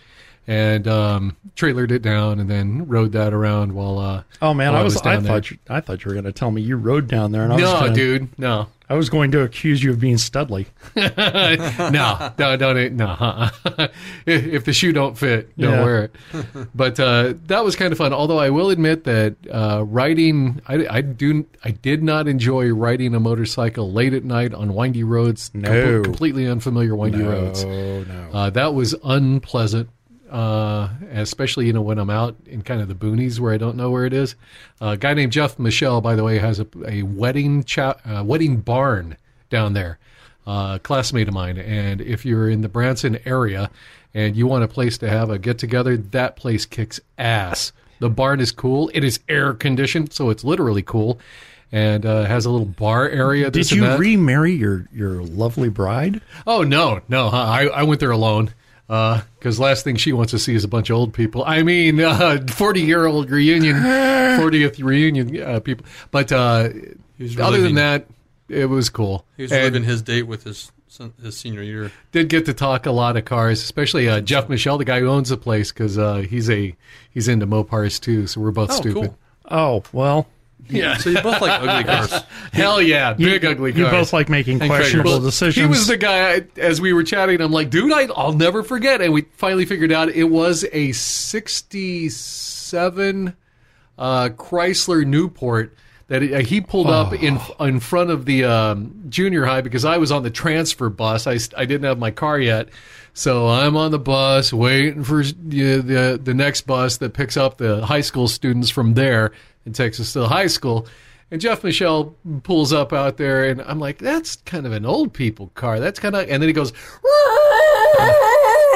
And 0.46 0.88
um, 0.90 1.38
trailered 1.56 1.92
it 1.92 2.02
down, 2.02 2.40
and 2.40 2.50
then 2.50 2.86
rode 2.88 3.14
that 3.14 3.34
around 3.34 3.72
while. 3.74 3.98
Uh, 3.98 4.24
Oh 4.42 4.54
man, 4.54 4.76
I 4.76 4.84
was, 4.84 4.98
I 5.02 5.14
down 5.14 5.24
there. 5.24 5.34
thought 5.34 5.52
you, 5.52 5.58
I 5.70 5.80
thought 5.80 6.04
you 6.04 6.10
were 6.10 6.14
going 6.16 6.26
to 6.26 6.34
tell 6.34 6.52
me 6.52 6.62
you 6.62 6.76
rode 6.76 7.08
down 7.08 7.32
there, 7.32 7.44
and 7.44 7.54
I 7.54 7.56
was 7.56 7.64
No, 7.64 7.80
gonna, 7.80 7.94
dude, 7.94 8.40
no. 8.40 8.68
I 8.90 8.96
was 8.96 9.10
going 9.10 9.32
to 9.32 9.42
accuse 9.42 9.82
you 9.82 9.92
of 9.92 10.00
being 10.02 10.18
studly. 10.18 10.66
no, 10.98 12.32
no, 12.38 12.58
don't, 12.58 12.94
no. 12.94 13.06
uh-uh. 13.08 13.50
if 14.26 14.46
if 14.46 14.66
the 14.66 14.74
shoe 14.74 14.92
don't 14.92 15.18
fit, 15.18 15.58
don't 15.58 15.72
Yeah. 15.72 15.84
wear 15.84 16.04
it. 16.06 16.16
But 16.76 17.00
uh, 17.00 17.34
that 17.48 17.64
was 17.64 17.76
kind 17.76 17.92
of 17.92 17.98
fun. 17.98 18.14
Although 18.14 18.40
I 18.40 18.50
will 18.50 18.70
admit 18.70 19.06
that 19.06 19.36
uh, 19.52 19.84
riding, 19.88 20.62
I, 20.68 20.86
I 20.90 21.02
do, 21.02 21.46
I 21.64 21.72
did 21.72 22.04
not 22.04 22.28
enjoy 22.28 22.72
riding 22.74 23.16
a 23.16 23.20
motorcycle 23.20 23.92
late 23.92 24.14
at 24.14 24.24
night 24.26 24.54
on 24.54 24.74
windy 24.74 25.04
roads. 25.04 25.50
com- 25.50 25.62
No. 25.62 26.02
completely 26.04 26.48
unfamiliar 26.48 26.96
windy 26.96 27.22
roads. 27.24 27.64
Oh 27.64 28.04
no. 28.04 28.30
Uh, 28.34 28.50
that 28.52 28.74
was 28.74 28.94
unpleasant, 29.04 29.90
uh, 30.34 30.90
especially 31.12 31.68
you 31.68 31.74
know 31.74 31.82
when 31.84 32.00
I'm 32.00 32.10
out 32.10 32.36
in 32.48 32.64
kind 32.64 32.82
of 32.82 32.88
the 32.88 32.96
boonies 32.96 33.40
where 33.40 33.54
I 33.54 33.58
don't 33.58 33.78
know 33.78 33.92
where 33.92 34.06
it 34.06 34.14
is. 34.14 34.36
Uh, 34.82 34.88
a 34.88 34.98
guy 34.98 35.14
named 35.14 35.32
Jeff 35.32 35.60
Michelle, 35.60 36.02
by 36.02 36.16
the 36.16 36.24
way, 36.24 36.40
has 36.40 36.60
a, 36.60 36.68
a 36.88 37.04
wedding 37.04 37.64
cha- 37.64 38.00
uh, 38.04 38.24
wedding 38.26 38.58
barn 38.58 39.16
down 39.50 39.74
there. 39.74 40.00
Uh, 40.46 40.78
classmate 40.80 41.30
of 41.30 41.34
mine, 41.34 41.58
and 41.58 42.02
if 42.02 42.26
you're 42.26 42.50
in 42.50 42.60
the 42.60 42.68
Branson 42.68 43.18
area 43.24 43.70
and 44.14 44.36
you 44.36 44.46
want 44.46 44.62
a 44.62 44.68
place 44.68 44.98
to 44.98 45.08
have 45.08 45.30
a 45.30 45.40
get 45.40 45.58
together, 45.58 45.96
that 45.96 46.36
place 46.36 46.66
kicks 46.66 47.00
ass. 47.18 47.72
The 48.00 48.10
barn 48.10 48.42
is 48.42 48.52
cool. 48.52 48.92
It 48.94 49.06
is 49.06 49.22
air 49.30 49.54
conditioned, 49.54 50.12
so 50.12 50.30
it's 50.32 50.44
literally 50.44 50.82
cool, 50.82 51.18
and 51.72 52.06
uh, 52.06 52.26
has 52.26 52.46
a 52.46 52.50
little 52.50 52.66
bar 52.66 53.08
area. 53.08 53.50
Did 53.52 53.72
you 53.72 53.96
remarry 53.96 54.52
your 54.52 54.90
your 54.92 55.22
lovely 55.22 55.70
bride? 55.70 56.20
Oh 56.46 56.64
no, 56.64 57.02
no! 57.08 57.30
I 57.30 57.68
I 57.68 57.84
went 57.84 58.02
there 58.02 58.12
alone 58.12 58.52
because 58.88 59.60
last 59.60 59.84
thing 59.84 59.96
she 59.96 60.14
wants 60.14 60.32
to 60.32 60.40
see 60.40 60.54
is 60.56 60.64
a 60.64 60.68
bunch 60.68 60.90
of 60.90 60.98
old 60.98 61.14
people. 61.14 61.44
I 61.46 61.64
mean, 61.64 62.00
forty 62.48 62.82
year 62.82 63.06
old 63.06 63.30
reunion, 63.30 63.82
fortieth 64.40 64.80
reunion 64.80 65.42
uh, 65.42 65.60
people. 65.60 65.86
But 66.12 66.32
uh, 66.32 66.70
was 67.20 67.40
other 67.40 67.58
reliving- 67.58 67.64
than 67.64 67.76
that, 67.76 68.08
it 68.50 68.66
was 68.66 68.90
cool. 68.90 69.26
He 69.38 69.44
was 69.44 69.52
And 69.52 69.64
living 69.64 69.84
his 69.84 70.02
date 70.02 70.24
with 70.24 70.44
his 70.44 70.72
his 71.24 71.36
senior 71.36 71.64
year. 71.64 71.92
did 72.12 72.30
get 72.30 72.46
to 72.46 72.54
talk 72.54 72.86
a 72.86 72.92
lot 72.92 73.18
of 73.18 73.26
cars, 73.26 73.64
especially 73.64 74.08
uh, 74.08 74.22
Jeff 74.22 74.48
Michelle, 74.48 74.78
the 74.78 74.86
guy 74.86 75.00
who 75.00 75.08
owns 75.08 75.30
the 75.30 75.38
place, 75.38 75.72
because 75.72 75.98
uh, 75.98 76.18
he's 76.18 76.50
a 76.52 76.76
he's 77.10 77.28
into 77.28 77.48
Mopars 77.48 78.00
too. 78.00 78.28
So 78.28 78.42
we're 78.42 78.52
both 78.52 78.70
Oh, 78.72 78.76
stupid. 78.76 78.94
cool. 79.06 79.18
Oh 79.50 79.84
well, 79.92 80.28
Yeah, 80.70 80.96
So 80.98 81.10
you 81.10 81.22
both 81.22 81.42
like 81.42 81.62
ugly 81.62 81.84
cars. 81.94 82.14
hell 82.52 82.82
yeah, 82.82 83.16
you, 83.18 83.28
big 83.28 83.46
ugly 83.46 83.72
cars. 83.74 83.80
You 83.80 83.86
both 83.90 84.14
like 84.14 84.30
making 84.30 84.60
Craig 84.60 84.70
questionable 84.70 85.12
Well, 85.12 85.20
decisions. 85.22 85.64
He 85.64 85.70
was 85.70 85.88
the 85.88 85.98
guy 85.98 86.36
I, 86.36 86.46
as 86.58 86.80
we 86.82 86.94
were 86.94 87.04
chatting. 87.04 87.42
I'm 87.42 87.52
like, 87.52 87.70
dude, 87.70 87.92
I, 87.92 88.06
I'll 88.16 88.34
never 88.34 88.64
forget. 88.64 89.02
And 89.02 89.14
we 89.14 89.24
finally 89.34 89.66
figured 89.66 89.92
out 89.92 90.10
it 90.10 90.24
was 90.26 90.66
a 90.72 90.92
'67 90.94 93.36
uh, 93.98 94.30
Chrysler 94.30 95.06
Newport 95.06 95.76
that 96.08 96.22
he, 96.22 96.34
uh, 96.34 96.42
he 96.42 96.62
pulled 96.62 96.88
up 96.88 97.14
in 97.14 97.40
in 97.60 97.80
front 97.80 98.10
of 98.10 98.26
the 98.26 98.46
um, 98.46 99.04
junior 99.10 99.46
high 99.46 99.62
because 99.62 99.86
I 99.86 99.98
was 99.98 100.12
on 100.12 100.24
the 100.24 100.32
transfer 100.32 100.90
bus. 100.90 101.28
I, 101.28 101.38
I 101.58 101.66
didn't 101.66 101.84
have 101.84 102.00
my 102.00 102.12
car 102.12 102.40
yet. 102.40 102.70
So 103.16 103.48
I'm 103.48 103.78
on 103.78 103.92
the 103.92 104.00
bus 104.00 104.52
waiting 104.52 105.04
for 105.04 105.24
the, 105.24 105.78
the 105.78 106.20
the 106.22 106.34
next 106.34 106.62
bus 106.62 106.98
that 106.98 107.14
picks 107.14 107.38
up 107.38 107.58
the 107.58 107.86
high 107.86 108.02
school 108.02 108.28
students 108.28 108.72
from 108.72 108.96
there 108.96 109.34
and 109.66 109.74
Texas 109.76 110.08
us 110.08 110.14
to 110.14 110.20
the 110.20 110.28
high 110.30 110.48
school. 110.48 110.88
And 111.32 111.42
Jeff 111.42 111.64
Michelle 111.64 112.16
pulls 112.44 112.72
up 112.72 112.94
out 112.94 113.18
there, 113.18 113.46
and 113.46 113.62
I'm 113.64 113.80
like, 113.80 113.98
"That's 113.98 114.36
kind 114.38 114.68
of 114.68 114.72
an 114.72 114.86
old 114.86 115.14
people 115.14 115.48
car. 115.56 115.80
That's 115.80 116.00
kind 116.00 116.16
of." 116.16 116.30
And 116.30 116.42
then 116.44 116.48
he 116.48 116.54
goes, 116.54 116.72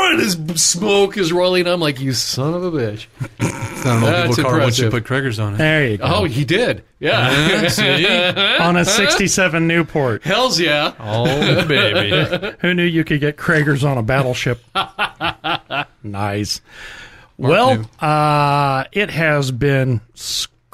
and 0.09 0.19
his 0.19 0.37
smoke 0.55 1.17
is 1.17 1.31
rolling. 1.31 1.67
I'm 1.67 1.79
like, 1.79 1.99
"You 1.99 2.13
son 2.13 2.53
of 2.53 2.63
a 2.63 2.71
bitch!" 2.71 3.05
It's 3.39 3.85
not 3.85 3.97
an 3.97 4.03
old 4.03 4.13
That's 4.13 4.35
people 4.37 4.49
car 4.51 4.59
once 4.59 4.79
you 4.79 4.85
impressive. 4.85 4.91
put 4.91 5.23
Cragars 5.23 5.43
on 5.43 5.53
it. 5.53 5.57
there 5.57 5.87
you 5.87 5.97
go. 5.97 6.03
Oh, 6.07 6.23
he 6.23 6.45
did. 6.45 6.83
Yeah. 6.99 7.67
See? 7.67 8.07
on 8.59 8.75
a 8.77 8.85
'67 8.85 9.67
Newport. 9.67 10.23
Hell's 10.23 10.59
yeah. 10.59 10.93
Oh, 10.99 11.67
baby. 11.67 12.55
Who 12.61 12.73
knew 12.73 12.83
you 12.83 13.03
could 13.03 13.19
get 13.19 13.37
Cragars 13.37 13.87
on 13.87 13.97
a 13.99 14.03
battleship? 14.03 14.63
nice. 16.03 16.61
well, 17.37 17.87
uh, 17.99 18.85
it 18.91 19.11
has 19.11 19.51
been 19.51 20.01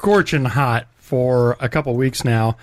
scorching 0.04 0.44
hot 0.44 0.86
for 0.96 1.56
a 1.60 1.68
couple 1.68 1.94
weeks 1.96 2.24
now. 2.24 2.56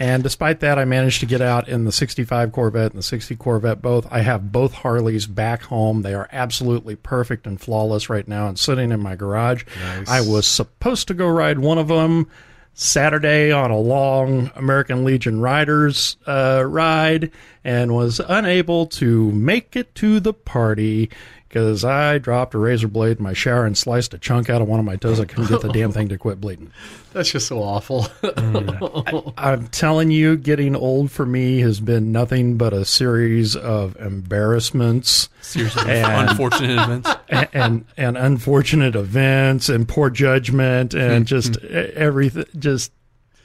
And 0.00 0.22
despite 0.22 0.60
that, 0.60 0.78
I 0.78 0.84
managed 0.84 1.18
to 1.20 1.26
get 1.26 1.40
out 1.40 1.68
in 1.68 1.84
the 1.84 1.90
65 1.90 2.52
Corvette 2.52 2.92
and 2.92 2.98
the 3.00 3.02
60 3.02 3.34
Corvette 3.34 3.82
both. 3.82 4.06
I 4.12 4.20
have 4.20 4.52
both 4.52 4.72
Harleys 4.72 5.26
back 5.26 5.62
home. 5.62 6.02
They 6.02 6.14
are 6.14 6.28
absolutely 6.30 6.94
perfect 6.94 7.48
and 7.48 7.60
flawless 7.60 8.08
right 8.08 8.28
now 8.28 8.46
and 8.46 8.56
sitting 8.56 8.92
in 8.92 9.00
my 9.00 9.16
garage. 9.16 9.64
I 10.08 10.20
was 10.20 10.46
supposed 10.46 11.08
to 11.08 11.14
go 11.14 11.26
ride 11.26 11.58
one 11.58 11.78
of 11.78 11.88
them 11.88 12.28
Saturday 12.74 13.50
on 13.50 13.72
a 13.72 13.78
long 13.78 14.52
American 14.54 15.04
Legion 15.04 15.40
Riders 15.40 16.16
uh, 16.28 16.62
ride 16.64 17.32
and 17.64 17.92
was 17.92 18.20
unable 18.20 18.86
to 18.86 19.32
make 19.32 19.74
it 19.74 19.96
to 19.96 20.20
the 20.20 20.32
party. 20.32 21.10
Because 21.48 21.84
I 21.84 22.18
dropped 22.18 22.54
a 22.54 22.58
razor 22.58 22.88
blade 22.88 23.18
in 23.18 23.22
my 23.22 23.32
shower 23.32 23.64
and 23.64 23.76
sliced 23.76 24.12
a 24.12 24.18
chunk 24.18 24.50
out 24.50 24.60
of 24.60 24.68
one 24.68 24.78
of 24.78 24.84
my 24.84 24.96
toes. 24.96 25.18
I 25.18 25.24
couldn't 25.24 25.48
get 25.48 25.62
the 25.62 25.72
damn 25.72 25.92
thing 25.92 26.08
to 26.08 26.18
quit 26.18 26.40
bleeding. 26.40 26.70
That's 27.12 27.30
just 27.30 27.46
so 27.46 27.62
awful. 27.62 28.06
I'm 29.38 29.68
telling 29.68 30.10
you, 30.10 30.36
getting 30.36 30.76
old 30.76 31.10
for 31.10 31.24
me 31.24 31.60
has 31.60 31.80
been 31.80 32.12
nothing 32.12 32.58
but 32.58 32.72
a 32.72 32.84
series 32.84 33.56
of 33.56 33.96
embarrassments 33.96 35.30
Seriously, 35.40 35.90
And- 35.90 36.28
unfortunate 36.28 36.82
events. 36.82 37.10
and, 37.30 37.48
and 37.52 37.84
and 37.96 38.18
unfortunate 38.18 38.94
events 38.94 39.70
and 39.70 39.88
poor 39.88 40.10
judgment 40.10 40.92
and 40.92 41.20
hmm, 41.20 41.24
just 41.24 41.56
hmm. 41.56 41.66
e- 41.66 41.70
everything. 41.70 42.44
Just 42.58 42.92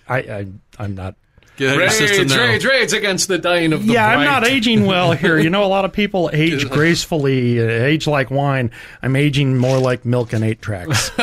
I, 0.08 0.18
I 0.18 0.48
I'm 0.78 0.96
not. 0.96 1.16
Get 1.58 1.70
out 1.70 1.74
of 1.76 2.00
raids, 2.00 2.34
now. 2.36 2.46
raids, 2.46 2.66
raids 2.66 2.94
against 2.94 3.28
the 3.28 3.38
dying 3.38 3.74
of 3.74 3.86
the 3.86 3.94
yeah, 3.94 4.08
I'm 4.08 4.26
not 4.26 4.46
aging 4.48 4.86
well 4.86 5.12
here. 5.14 5.38
You 5.38 5.50
know, 5.52 5.64
a 5.64 5.68
lot 5.68 5.86
of 5.86 5.94
people 5.94 6.30
age 6.34 6.68
gracefully, 6.70 7.60
uh, 7.60 7.64
age 7.86 8.08
like 8.08 8.32
wine. 8.32 8.72
I'm 9.04 9.16
aging 9.16 9.58
more 9.58 9.78
like 9.78 10.04
milk 10.06 10.34
and 10.34 10.44
eight 10.44 10.62
tracks. 10.62 11.12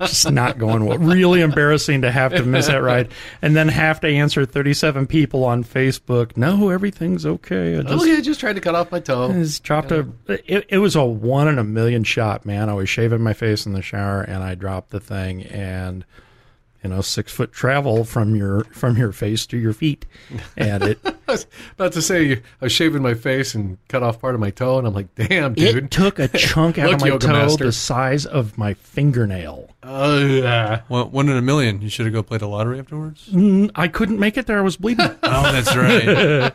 Just 0.00 0.30
not 0.30 0.58
going 0.58 0.84
well. 0.84 0.96
Really 0.98 1.40
embarrassing 1.40 2.02
to 2.02 2.10
have 2.12 2.32
to 2.32 2.44
miss 2.44 2.68
that 2.68 2.82
ride, 2.82 3.08
and 3.42 3.56
then 3.56 3.66
have 3.66 3.98
to 4.00 4.08
answer 4.08 4.46
37 4.46 5.08
people 5.08 5.44
on 5.44 5.64
Facebook. 5.64 6.36
No, 6.36 6.68
everything's 6.70 7.26
okay. 7.26 7.74
I 7.76 7.78
Oh, 7.80 7.82
just, 7.82 8.06
yeah, 8.06 8.14
I 8.14 8.20
just 8.20 8.38
tried 8.38 8.52
to 8.52 8.60
cut 8.60 8.76
off 8.76 8.92
my 8.92 9.00
toe. 9.00 9.32
just 9.32 9.64
dropped 9.64 9.90
a. 9.90 10.06
It, 10.28 10.66
it 10.68 10.78
was 10.78 10.94
a 10.94 11.04
one 11.04 11.48
in 11.48 11.58
a 11.58 11.64
million 11.64 12.04
shot, 12.04 12.46
man. 12.46 12.68
I 12.70 12.74
was 12.74 12.88
shaving 12.88 13.22
my 13.22 13.32
face 13.32 13.66
in 13.66 13.72
the 13.72 13.82
shower, 13.82 14.20
and 14.22 14.44
I 14.44 14.54
dropped 14.54 14.90
the 14.90 15.00
thing, 15.00 15.42
and 15.42 16.04
you 16.82 16.90
know, 16.90 17.00
six 17.00 17.32
foot 17.32 17.52
travel 17.52 18.04
from 18.04 18.36
your 18.36 18.64
from 18.64 18.96
your 18.96 19.12
face 19.12 19.46
to 19.46 19.58
your 19.58 19.72
feet, 19.72 20.06
and 20.56 20.82
it. 20.82 20.98
I 21.28 21.32
was 21.32 21.46
about 21.72 21.92
to 21.92 22.02
say, 22.02 22.32
I 22.32 22.40
was 22.62 22.72
shaving 22.72 23.02
my 23.02 23.14
face 23.14 23.54
and 23.54 23.76
cut 23.88 24.02
off 24.02 24.20
part 24.20 24.34
of 24.34 24.40
my 24.40 24.50
toe, 24.50 24.78
and 24.78 24.86
I'm 24.86 24.94
like, 24.94 25.14
damn, 25.14 25.54
dude. 25.54 25.76
It 25.84 25.90
took 25.90 26.18
a 26.18 26.28
chunk 26.28 26.78
out 26.78 26.86
Look, 26.86 26.94
of 26.96 27.00
my 27.02 27.06
Yoga 27.08 27.26
toe 27.26 27.32
Master. 27.32 27.64
the 27.66 27.72
size 27.72 28.24
of 28.26 28.56
my 28.56 28.74
fingernail. 28.74 29.68
Uh, 29.82 30.24
yeah. 30.28 30.82
Well, 30.88 31.08
one 31.08 31.28
in 31.28 31.36
a 31.36 31.42
million. 31.42 31.80
You 31.82 31.88
should 31.88 32.06
have 32.06 32.12
go 32.12 32.22
played 32.22 32.40
the 32.40 32.48
lottery 32.48 32.78
afterwards. 32.78 33.28
Mm, 33.28 33.70
I 33.74 33.88
couldn't 33.88 34.18
make 34.18 34.36
it 34.36 34.46
there. 34.46 34.58
I 34.58 34.62
was 34.62 34.76
bleeding. 34.76 35.06
Oh, 35.30 35.52
that's 35.52 35.76
right. 35.76 36.52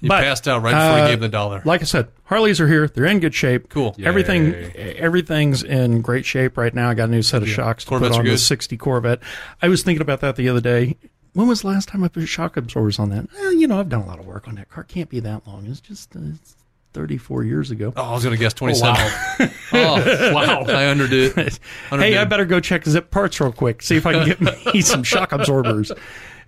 You 0.00 0.08
But, 0.08 0.22
passed 0.22 0.46
out 0.48 0.62
right 0.62 0.72
before 0.72 0.98
uh, 1.00 1.02
you 1.04 1.08
gave 1.12 1.20
the 1.20 1.28
dollar. 1.28 1.62
like 1.64 1.80
I 1.80 1.84
said, 1.84 2.08
Harleys 2.24 2.60
are 2.60 2.66
here. 2.68 2.86
They're 2.88 3.06
in 3.06 3.20
good 3.20 3.34
shape. 3.34 3.68
Cool. 3.70 3.94
Everything, 4.02 4.52
everything's 4.54 5.62
in 5.62 6.02
great 6.02 6.24
shape 6.26 6.56
right 6.58 6.74
now. 6.74 6.90
I 6.90 6.94
got 6.94 7.08
a 7.08 7.12
new 7.12 7.22
set 7.22 7.42
of 7.42 7.48
shocks 7.48 7.84
to 7.84 7.88
Corvettes 7.90 8.10
put 8.10 8.16
are 8.16 8.20
on 8.20 8.24
the 8.26 8.30
good. 8.32 8.38
60 8.38 8.76
Corvette. 8.76 9.20
I 9.62 9.68
was 9.68 9.82
thinking 9.82 10.02
about 10.02 10.20
that 10.20 10.36
the 10.36 10.48
other 10.48 10.60
day. 10.60 10.96
When 11.32 11.46
was 11.46 11.62
the 11.62 11.68
last 11.68 11.88
time 11.88 12.02
I 12.02 12.08
put 12.08 12.26
shock 12.26 12.56
absorbers 12.56 12.98
on 12.98 13.10
that? 13.10 13.28
Well, 13.32 13.52
you 13.52 13.66
know, 13.68 13.78
I've 13.78 13.88
done 13.88 14.02
a 14.02 14.06
lot 14.06 14.18
of 14.18 14.26
work 14.26 14.48
on 14.48 14.56
that 14.56 14.68
car. 14.68 14.84
Can't 14.84 15.08
be 15.08 15.20
that 15.20 15.46
long. 15.46 15.66
It's 15.66 15.80
just 15.80 16.16
uh, 16.16 16.20
it's 16.34 16.56
34 16.92 17.44
years 17.44 17.70
ago. 17.70 17.92
Oh, 17.96 18.02
I 18.02 18.12
was 18.12 18.24
going 18.24 18.36
to 18.36 18.40
guess 18.40 18.54
27. 18.54 18.96
Oh, 19.72 20.32
wow. 20.34 20.64
I 20.66 20.90
underdid. 20.90 21.38
it. 21.38 21.60
Hey, 21.90 22.16
I 22.18 22.24
better 22.24 22.44
go 22.44 22.58
check 22.58 22.84
Zip 22.84 23.10
Parts 23.12 23.40
real 23.40 23.52
quick, 23.52 23.82
see 23.82 23.96
if 23.96 24.04
I 24.04 24.12
can 24.12 24.26
get 24.26 24.40
me 24.74 24.80
some 24.80 25.04
shock 25.04 25.30
absorbers. 25.30 25.92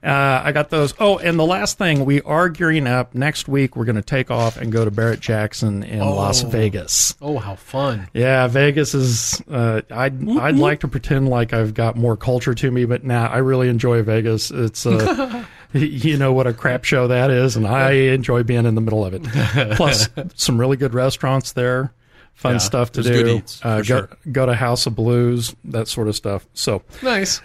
Uh, 0.04 0.42
I 0.44 0.50
got 0.50 0.70
those. 0.70 0.92
Oh, 0.98 1.18
and 1.18 1.38
the 1.38 1.46
last 1.46 1.78
thing, 1.78 2.04
we 2.04 2.20
are 2.22 2.48
gearing 2.48 2.88
up. 2.88 3.14
Next 3.14 3.46
week, 3.46 3.76
we're 3.76 3.84
going 3.84 3.94
to 3.94 4.02
take 4.02 4.32
off 4.32 4.56
and 4.56 4.72
go 4.72 4.84
to 4.84 4.90
Barrett 4.90 5.20
Jackson 5.20 5.84
in 5.84 6.00
Las 6.00 6.42
Vegas. 6.42 7.14
Oh, 7.22 7.38
how 7.38 7.54
fun. 7.54 8.08
Yeah, 8.12 8.48
Vegas 8.48 8.94
is. 8.94 9.40
Uh, 9.48 9.82
I'd 9.92 10.28
I'd 10.28 10.56
like 10.56 10.80
to 10.80 10.88
pretend 10.88 11.28
like 11.28 11.52
I've 11.52 11.74
got 11.74 11.96
more 11.96 12.16
culture 12.16 12.52
to 12.52 12.70
me, 12.72 12.84
but 12.84 13.04
nah, 13.04 13.28
I 13.28 13.38
really 13.38 13.68
enjoy 13.68 14.02
Vegas. 14.02 14.50
It's 14.50 14.84
uh, 14.84 15.44
you 15.78 16.16
know 16.16 16.32
what 16.32 16.46
a 16.46 16.52
crap 16.52 16.84
show 16.84 17.08
that 17.08 17.30
is, 17.30 17.56
and 17.56 17.66
I 17.66 17.92
enjoy 17.92 18.42
being 18.42 18.66
in 18.66 18.74
the 18.74 18.80
middle 18.80 19.04
of 19.04 19.14
it. 19.14 19.22
Plus, 19.76 20.08
some 20.34 20.58
really 20.58 20.76
good 20.76 20.94
restaurants 20.94 21.52
there, 21.52 21.92
fun 22.34 22.54
Yeah, 22.54 22.58
stuff 22.58 22.92
to 22.92 23.02
do. 23.02 23.26
eats, 23.36 23.60
uh, 23.64 23.78
go 23.78 23.82
sure. 23.82 24.08
go 24.30 24.46
to 24.46 24.54
House 24.54 24.86
of 24.86 24.94
Blues, 24.94 25.54
that 25.64 25.88
sort 25.88 26.08
of 26.08 26.16
stuff. 26.16 26.46
So, 26.54 26.82
Nice. 27.02 27.40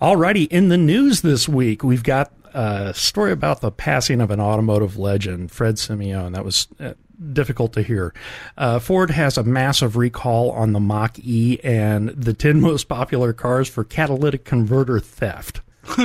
Alrighty, 0.00 0.48
in 0.48 0.68
the 0.68 0.76
news 0.78 1.20
this 1.22 1.48
week, 1.48 1.84
we've 1.84 2.02
got 2.02 2.32
a 2.54 2.92
story 2.92 3.30
about 3.32 3.60
the 3.60 3.70
passing 3.70 4.20
of 4.20 4.30
an 4.32 4.40
automotive 4.40 4.96
legend, 4.98 5.52
Fred 5.52 5.76
Simeone. 5.76 6.32
That 6.34 6.44
was 6.44 6.66
uh, 6.80 6.94
difficult 7.32 7.72
to 7.74 7.82
hear. 7.82 8.12
Uh, 8.58 8.80
Ford 8.80 9.10
has 9.10 9.38
a 9.38 9.44
massive 9.44 9.96
recall 9.96 10.50
on 10.50 10.72
the 10.72 10.80
Mach 10.80 11.18
E 11.20 11.60
and 11.62 12.08
the 12.10 12.34
10 12.34 12.60
most 12.60 12.88
popular 12.88 13.32
cars 13.32 13.68
for 13.68 13.84
catalytic 13.84 14.44
converter 14.44 14.98
theft. 14.98 15.60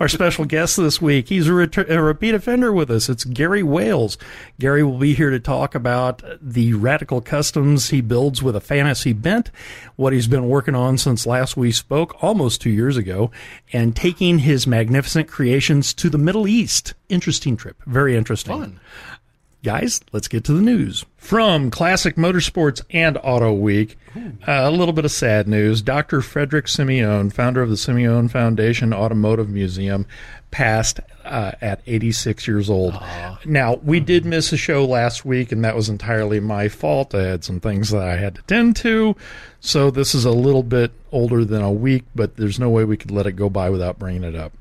Our 0.00 0.08
special 0.08 0.46
guest 0.46 0.78
this 0.78 1.02
week, 1.02 1.28
he's 1.28 1.48
a, 1.48 1.52
ret- 1.52 1.90
a 1.90 2.00
repeat 2.02 2.34
offender 2.34 2.72
with 2.72 2.90
us. 2.90 3.10
It's 3.10 3.24
Gary 3.24 3.62
Wales. 3.62 4.16
Gary 4.58 4.82
will 4.82 4.96
be 4.96 5.12
here 5.12 5.28
to 5.28 5.38
talk 5.38 5.74
about 5.74 6.22
the 6.40 6.72
radical 6.72 7.20
customs 7.20 7.90
he 7.90 8.00
builds 8.00 8.42
with 8.42 8.56
a 8.56 8.60
fantasy 8.60 9.12
bent, 9.12 9.50
what 9.96 10.14
he's 10.14 10.26
been 10.26 10.48
working 10.48 10.74
on 10.74 10.96
since 10.96 11.26
last 11.26 11.58
we 11.58 11.70
spoke, 11.70 12.22
almost 12.22 12.62
two 12.62 12.70
years 12.70 12.96
ago, 12.96 13.30
and 13.70 13.94
taking 13.94 14.38
his 14.38 14.66
magnificent 14.66 15.28
creations 15.28 15.92
to 15.92 16.08
the 16.08 16.18
Middle 16.18 16.48
East. 16.48 16.94
Interesting 17.10 17.56
trip. 17.56 17.76
Very 17.86 18.16
interesting. 18.16 18.58
Fun. 18.58 18.80
Guys, 19.64 20.00
let's 20.12 20.28
get 20.28 20.44
to 20.44 20.52
the 20.52 20.62
news. 20.62 21.04
From 21.16 21.72
Classic 21.72 22.14
Motorsports 22.14 22.80
and 22.90 23.18
Auto 23.24 23.52
Week, 23.52 23.98
uh, 24.16 24.30
a 24.46 24.70
little 24.70 24.92
bit 24.92 25.04
of 25.04 25.10
sad 25.10 25.48
news. 25.48 25.82
Dr. 25.82 26.20
Frederick 26.20 26.66
Simeone, 26.66 27.32
founder 27.32 27.60
of 27.60 27.68
the 27.68 27.74
Simeone 27.74 28.30
Foundation 28.30 28.94
Automotive 28.94 29.48
Museum, 29.48 30.06
passed 30.52 31.00
uh, 31.24 31.52
at 31.60 31.82
86 31.88 32.46
years 32.46 32.70
old. 32.70 32.94
Now, 33.44 33.74
we 33.82 33.98
did 33.98 34.24
miss 34.24 34.52
a 34.52 34.56
show 34.56 34.84
last 34.84 35.24
week, 35.24 35.50
and 35.50 35.64
that 35.64 35.74
was 35.74 35.88
entirely 35.88 36.38
my 36.38 36.68
fault. 36.68 37.12
I 37.12 37.24
had 37.24 37.42
some 37.42 37.58
things 37.58 37.90
that 37.90 38.02
I 38.02 38.16
had 38.16 38.36
to 38.36 38.42
tend 38.42 38.76
to, 38.76 39.16
so 39.58 39.90
this 39.90 40.14
is 40.14 40.24
a 40.24 40.30
little 40.30 40.62
bit 40.62 40.92
older 41.10 41.44
than 41.44 41.62
a 41.62 41.72
week, 41.72 42.04
but 42.14 42.36
there's 42.36 42.60
no 42.60 42.70
way 42.70 42.84
we 42.84 42.96
could 42.96 43.10
let 43.10 43.26
it 43.26 43.32
go 43.32 43.50
by 43.50 43.70
without 43.70 43.98
bringing 43.98 44.22
it 44.22 44.36
up. 44.36 44.52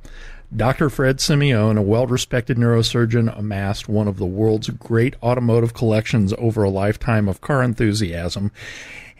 Dr. 0.55 0.89
Fred 0.89 1.17
Simeone, 1.17 1.77
a 1.77 1.81
well 1.81 2.07
respected 2.07 2.57
neurosurgeon, 2.57 3.37
amassed 3.37 3.89
one 3.89 4.07
of 4.07 4.17
the 4.17 4.25
world's 4.25 4.69
great 4.69 5.15
automotive 5.21 5.73
collections 5.73 6.33
over 6.37 6.63
a 6.63 6.69
lifetime 6.69 7.27
of 7.27 7.41
car 7.41 7.61
enthusiasm. 7.61 8.51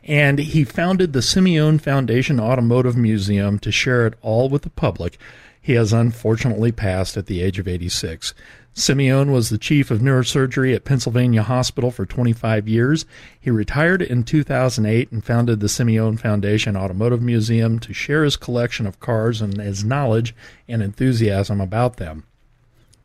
And 0.06 0.40
he 0.40 0.64
founded 0.64 1.12
the 1.12 1.20
Simeone 1.20 1.82
Foundation 1.82 2.40
Automotive 2.40 2.96
Museum 2.96 3.60
to 3.60 3.74
share 3.74 4.08
it 4.08 4.14
all 4.22 4.48
with 4.48 4.62
the 4.62 4.70
public. 4.70 5.18
He 5.62 5.74
has 5.74 5.92
unfortunately 5.92 6.72
passed 6.72 7.18
at 7.18 7.26
the 7.26 7.42
age 7.42 7.60
of 7.60 7.68
86. 7.68 8.34
Simeone 8.78 9.32
was 9.32 9.50
the 9.50 9.58
chief 9.58 9.90
of 9.90 10.02
neurosurgery 10.02 10.76
at 10.76 10.86
Pennsylvania 10.86 11.42
Hospital 11.42 11.90
for 11.90 12.06
25 12.06 12.68
years. 12.68 13.08
He 13.42 13.50
retired 13.50 14.04
in 14.04 14.24
2008 14.24 15.12
and 15.12 15.26
founded 15.26 15.60
the 15.60 15.68
Simeone 15.68 16.20
Foundation 16.20 16.78
Automotive 16.78 17.20
Museum 17.20 17.80
to 17.80 17.92
share 17.92 18.24
his 18.24 18.38
collection 18.38 18.86
of 18.86 19.00
cars 19.00 19.42
and 19.42 19.60
his 19.60 19.84
knowledge 19.84 20.36
and 20.68 20.84
enthusiasm 20.84 21.60
about 21.60 21.98
them. 21.98 22.24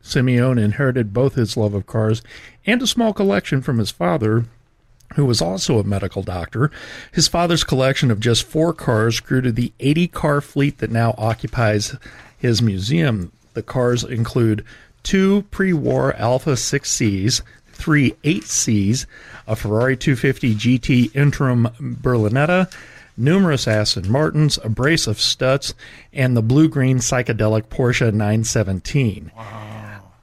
Simeone 0.05 0.63
inherited 0.63 1.15
both 1.15 1.37
his 1.37 1.57
love 1.57 1.73
of 1.73 1.87
cars 1.87 2.21
and 2.67 2.83
a 2.83 2.87
small 2.87 3.15
collection 3.15 3.63
from 3.63 3.79
his 3.79 3.91
father, 3.91 4.45
who 5.15 5.25
was 5.25 5.41
also 5.41 5.79
a 5.79 5.85
medical 5.85 6.23
doctor. 6.23 6.71
His 7.13 7.29
father's 7.29 7.65
collection 7.65 8.11
of 8.11 8.21
just 8.21 8.43
four 8.43 8.75
cars 8.75 9.21
grew 9.21 9.41
to 9.41 9.53
the 9.53 9.73
80 9.81 10.09
car 10.09 10.43
fleet 10.43 10.79
that 10.79 10.91
now 10.91 11.15
occupies 11.17 11.97
his 12.37 12.61
museum. 12.61 13.33
The 13.55 13.63
cars 13.63 14.05
include 14.05 14.67
two 15.03 15.43
pre 15.51 15.73
war 15.73 16.15
Alfa 16.15 16.53
6Cs, 16.53 17.43
three 17.73 18.13
8Cs, 18.25 19.07
a 19.47 19.57
Ferrari 19.57 19.97
250 19.97 20.55
GT 20.55 21.17
Interim 21.17 21.69
Berlinetta, 21.81 22.73
numerous 23.17 23.67
Aston 23.67 24.11
Martins, 24.11 24.59
a 24.63 24.69
brace 24.69 25.07
of 25.07 25.19
Stutz, 25.19 25.75
and 26.13 26.37
the 26.37 26.43
blue 26.43 26.69
green 26.69 26.99
psychedelic 26.99 27.65
Porsche 27.65 28.13
917 28.13 29.31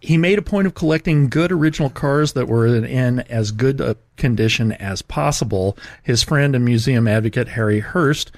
he 0.01 0.17
made 0.17 0.39
a 0.39 0.41
point 0.41 0.65
of 0.65 0.73
collecting 0.73 1.29
good 1.29 1.51
original 1.51 1.89
cars 1.89 2.33
that 2.33 2.47
were 2.47 2.67
in 2.67 3.19
as 3.21 3.51
good 3.51 3.81
a 3.81 3.97
condition 4.17 4.71
as 4.73 5.01
possible. 5.01 5.77
His 6.03 6.23
friend 6.23 6.55
and 6.55 6.63
museum 6.63 7.07
advocate 7.07 7.49
Harry 7.49 7.79
Hurst, 7.79 8.31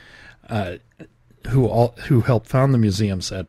uh, 0.49 0.77
who 1.49 1.67
all, 1.67 1.95
who 2.07 2.21
helped 2.21 2.47
found 2.47 2.73
the 2.73 2.79
museum, 2.79 3.21
said. 3.21 3.47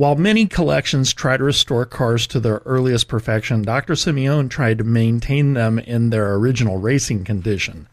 While 0.00 0.16
many 0.16 0.46
collections 0.46 1.12
try 1.12 1.36
to 1.36 1.44
restore 1.44 1.84
cars 1.84 2.26
to 2.28 2.40
their 2.40 2.62
earliest 2.64 3.06
perfection, 3.06 3.60
Dr. 3.60 3.92
Simeone 3.92 4.48
tried 4.48 4.78
to 4.78 4.84
maintain 4.84 5.52
them 5.52 5.78
in 5.78 6.08
their 6.08 6.32
original 6.36 6.78
racing 6.78 7.24
condition. 7.24 7.86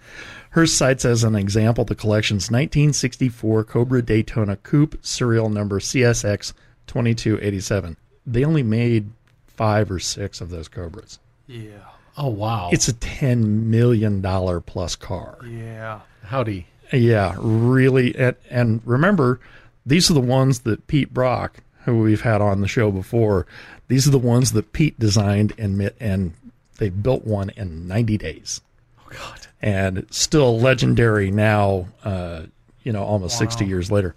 Hearst 0.51 0.77
cites 0.77 1.03
as 1.03 1.25
an 1.25 1.35
example 1.35 1.83
the 1.83 1.95
collection's 1.95 2.49
1964 2.49 3.65
Cobra 3.65 4.01
Daytona 4.01 4.55
Coupe 4.55 4.97
serial 5.05 5.49
number 5.49 5.81
CSX 5.81 6.53
2287. 6.87 7.97
They 8.25 8.45
only 8.45 8.63
made 8.63 9.09
five 9.45 9.91
or 9.91 9.99
six 9.99 10.39
of 10.39 10.49
those 10.49 10.69
Cobras. 10.69 11.19
Yeah. 11.45 11.89
Oh, 12.17 12.29
wow. 12.29 12.69
It's 12.71 12.87
a 12.87 12.93
$10 12.93 13.65
million 13.65 14.21
plus 14.61 14.95
car. 14.95 15.39
Yeah. 15.45 15.99
Howdy. 16.23 16.67
Yeah, 16.93 17.35
really. 17.37 18.15
And, 18.15 18.37
and 18.49 18.81
remember, 18.85 19.41
these 19.85 20.09
are 20.09 20.13
the 20.13 20.21
ones 20.21 20.59
that 20.59 20.87
Pete 20.87 21.13
Brock, 21.13 21.57
who 21.87 22.01
we've 22.01 22.21
had 22.21 22.41
on 22.41 22.59
the 22.59 22.67
show 22.67 22.91
before, 22.91 23.47
these 23.87 24.07
are 24.07 24.11
the 24.11 24.19
ones 24.19 24.51
that 24.51 24.73
Pete 24.73 24.99
designed 24.99 25.53
and 25.57 25.91
and 25.99 26.33
they 26.77 26.89
built 26.89 27.25
one 27.25 27.49
in 27.51 27.87
90 27.87 28.17
days. 28.17 28.61
Oh 28.99 29.09
God! 29.09 29.47
And 29.61 30.05
still 30.11 30.59
legendary 30.59 31.31
now. 31.31 31.87
Uh, 32.03 32.43
you 32.83 32.93
know, 32.93 33.03
almost 33.03 33.37
60 33.37 33.65
years 33.65 33.91
later. 33.91 34.15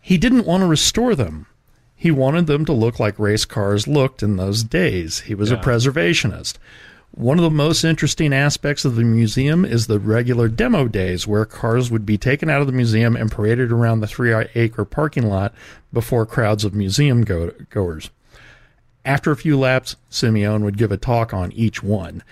He 0.00 0.16
didn't 0.16 0.46
want 0.46 0.60
to 0.62 0.66
restore 0.66 1.16
them. 1.16 1.46
He 1.96 2.12
wanted 2.12 2.46
them 2.46 2.64
to 2.66 2.72
look 2.72 3.00
like 3.00 3.18
race 3.18 3.44
cars 3.44 3.88
looked 3.88 4.22
in 4.22 4.36
those 4.36 4.62
days. 4.62 5.20
He 5.20 5.34
was 5.34 5.50
a 5.50 5.56
preservationist. 5.56 6.54
One 7.18 7.36
of 7.36 7.42
the 7.42 7.50
most 7.50 7.82
interesting 7.82 8.32
aspects 8.32 8.84
of 8.84 8.94
the 8.94 9.02
museum 9.02 9.64
is 9.64 9.88
the 9.88 9.98
regular 9.98 10.46
demo 10.46 10.86
days 10.86 11.26
where 11.26 11.44
cars 11.44 11.90
would 11.90 12.06
be 12.06 12.16
taken 12.16 12.48
out 12.48 12.60
of 12.60 12.68
the 12.68 12.72
museum 12.72 13.16
and 13.16 13.28
paraded 13.28 13.72
around 13.72 13.98
the 13.98 14.06
three 14.06 14.32
acre 14.54 14.84
parking 14.84 15.28
lot 15.28 15.52
before 15.92 16.24
crowds 16.24 16.64
of 16.64 16.76
museum 16.76 17.24
go- 17.24 17.50
goers. 17.70 18.10
After 19.04 19.32
a 19.32 19.36
few 19.36 19.58
laps, 19.58 19.96
Simeone 20.08 20.62
would 20.62 20.78
give 20.78 20.92
a 20.92 20.96
talk 20.96 21.34
on 21.34 21.50
each 21.50 21.82
one. 21.82 22.22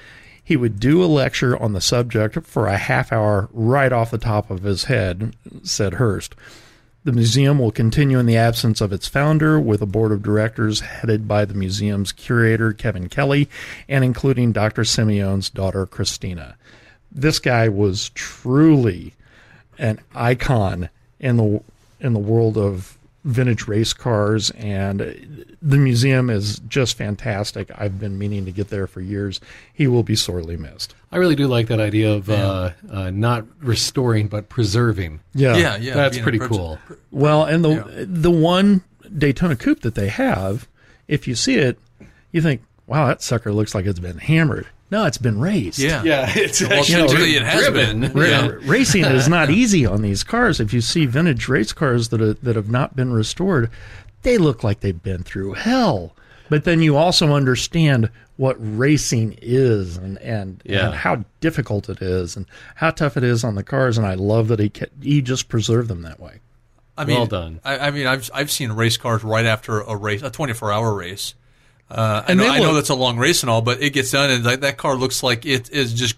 He 0.44 0.56
would 0.56 0.78
do 0.78 1.02
a 1.02 1.06
lecture 1.06 1.60
on 1.60 1.72
the 1.72 1.80
subject 1.80 2.46
for 2.46 2.68
a 2.68 2.76
half 2.76 3.12
hour 3.12 3.48
right 3.52 3.92
off 3.92 4.12
the 4.12 4.18
top 4.18 4.52
of 4.52 4.62
his 4.62 4.84
head, 4.84 5.34
said 5.64 5.94
Hearst. 5.94 6.36
The 7.06 7.12
museum 7.12 7.60
will 7.60 7.70
continue 7.70 8.18
in 8.18 8.26
the 8.26 8.36
absence 8.36 8.80
of 8.80 8.92
its 8.92 9.06
founder 9.06 9.60
with 9.60 9.80
a 9.80 9.86
board 9.86 10.10
of 10.10 10.24
directors 10.24 10.80
headed 10.80 11.28
by 11.28 11.44
the 11.44 11.54
museum's 11.54 12.10
curator, 12.10 12.72
Kevin 12.72 13.08
Kelly, 13.08 13.48
and 13.88 14.02
including 14.02 14.50
Dr. 14.50 14.82
Simeone's 14.82 15.48
daughter, 15.48 15.86
Christina. 15.86 16.56
This 17.12 17.38
guy 17.38 17.68
was 17.68 18.08
truly 18.08 19.14
an 19.78 20.00
icon 20.16 20.88
in 21.20 21.36
the 21.36 21.62
in 22.00 22.12
the 22.12 22.18
world 22.18 22.58
of 22.58 22.95
vintage 23.26 23.66
race 23.66 23.92
cars 23.92 24.50
and 24.50 25.56
the 25.60 25.76
museum 25.76 26.30
is 26.30 26.60
just 26.68 26.96
fantastic. 26.96 27.70
I've 27.76 27.98
been 27.98 28.16
meaning 28.18 28.44
to 28.44 28.52
get 28.52 28.68
there 28.70 28.86
for 28.86 29.00
years. 29.00 29.40
He 29.74 29.88
will 29.88 30.04
be 30.04 30.14
sorely 30.14 30.56
missed. 30.56 30.94
I 31.10 31.16
really 31.16 31.34
do 31.34 31.48
like 31.48 31.66
that 31.66 31.80
idea 31.80 32.12
of 32.12 32.30
uh, 32.30 32.70
uh, 32.90 33.10
not 33.10 33.44
restoring 33.60 34.28
but 34.28 34.48
preserving. 34.48 35.20
Yeah. 35.34 35.56
Yeah, 35.56 35.76
yeah. 35.76 35.94
That's 35.94 36.18
pretty 36.18 36.38
pres- 36.38 36.48
cool. 36.48 36.78
Well, 37.10 37.44
and 37.44 37.64
the 37.64 38.06
the 38.08 38.30
one 38.30 38.82
Daytona 39.16 39.56
Coupe 39.56 39.80
that 39.80 39.96
they 39.96 40.08
have, 40.08 40.68
if 41.08 41.26
you 41.26 41.34
see 41.34 41.56
it, 41.56 41.78
you 42.30 42.40
think, 42.40 42.62
"Wow, 42.86 43.06
that 43.06 43.22
sucker 43.22 43.52
looks 43.52 43.74
like 43.74 43.86
it's 43.86 43.98
been 43.98 44.18
hammered." 44.18 44.68
No, 44.90 45.04
it's 45.04 45.18
been 45.18 45.40
raced. 45.40 45.78
Yeah. 45.78 46.02
Yeah, 46.04 46.30
it's 46.34 46.60
Well, 46.60 46.84
You 46.84 46.96
know, 46.98 47.06
technically 47.06 47.36
it 47.36 47.42
has 47.42 47.62
driven. 47.66 48.00
been. 48.02 48.12
Ra- 48.12 48.24
Yeah. 48.26 48.50
Racing 48.64 49.04
is 49.04 49.28
not 49.28 49.50
easy 49.50 49.84
on 49.84 50.02
these 50.02 50.22
cars. 50.22 50.60
If 50.60 50.72
you 50.72 50.80
see 50.80 51.06
vintage 51.06 51.48
race 51.48 51.72
cars 51.72 52.08
that 52.10 52.20
are, 52.22 52.34
that 52.34 52.54
have 52.56 52.70
not 52.70 52.94
been 52.94 53.12
restored, 53.12 53.68
they 54.22 54.38
look 54.38 54.62
like 54.62 54.80
they've 54.80 55.02
been 55.02 55.22
through 55.24 55.54
hell. 55.54 56.14
But 56.48 56.62
then 56.64 56.80
you 56.80 56.96
also 56.96 57.32
understand 57.34 58.08
what 58.36 58.56
racing 58.60 59.36
is 59.42 59.96
and 59.96 60.18
and, 60.18 60.62
Yeah. 60.64 60.86
and 60.86 60.94
how 60.94 61.24
difficult 61.40 61.88
it 61.88 62.00
is 62.02 62.36
and 62.36 62.46
how 62.76 62.90
tough 62.90 63.16
it 63.16 63.24
is 63.24 63.42
on 63.42 63.54
the 63.56 63.64
cars. 63.64 63.98
And 63.98 64.06
I 64.06 64.14
love 64.14 64.48
that 64.48 64.60
he 64.60 64.68
ca- 64.68 64.86
he 65.02 65.22
just 65.22 65.48
preserved 65.48 65.88
them 65.88 66.02
that 66.02 66.20
way. 66.20 66.40
I 66.98 67.04
mean, 67.04 67.16
Well 67.16 67.26
done. 67.26 67.60
I, 67.64 67.78
I 67.78 67.90
mean, 67.90 68.06
I've 68.06 68.30
I've 68.32 68.50
seen 68.50 68.72
race 68.72 68.96
cars 68.96 69.24
right 69.24 69.44
after 69.46 69.80
a 69.80 69.96
race, 69.96 70.22
a 70.22 70.30
24 70.30 70.70
hour 70.72 70.94
race. 70.94 71.34
Uh, 71.90 72.24
I 72.26 72.34
know 72.34 72.44
they 72.44 72.48
I 72.48 72.58
know 72.58 72.74
that's 72.74 72.90
a 72.90 72.94
long 72.94 73.16
race 73.16 73.42
and 73.42 73.50
all, 73.50 73.62
but 73.62 73.80
it 73.80 73.90
gets 73.90 74.10
done 74.10 74.30
and 74.30 74.44
like, 74.44 74.60
that 74.60 74.76
car 74.76 74.96
looks 74.96 75.22
like 75.22 75.46
it 75.46 75.70
is 75.70 75.94
just 75.94 76.16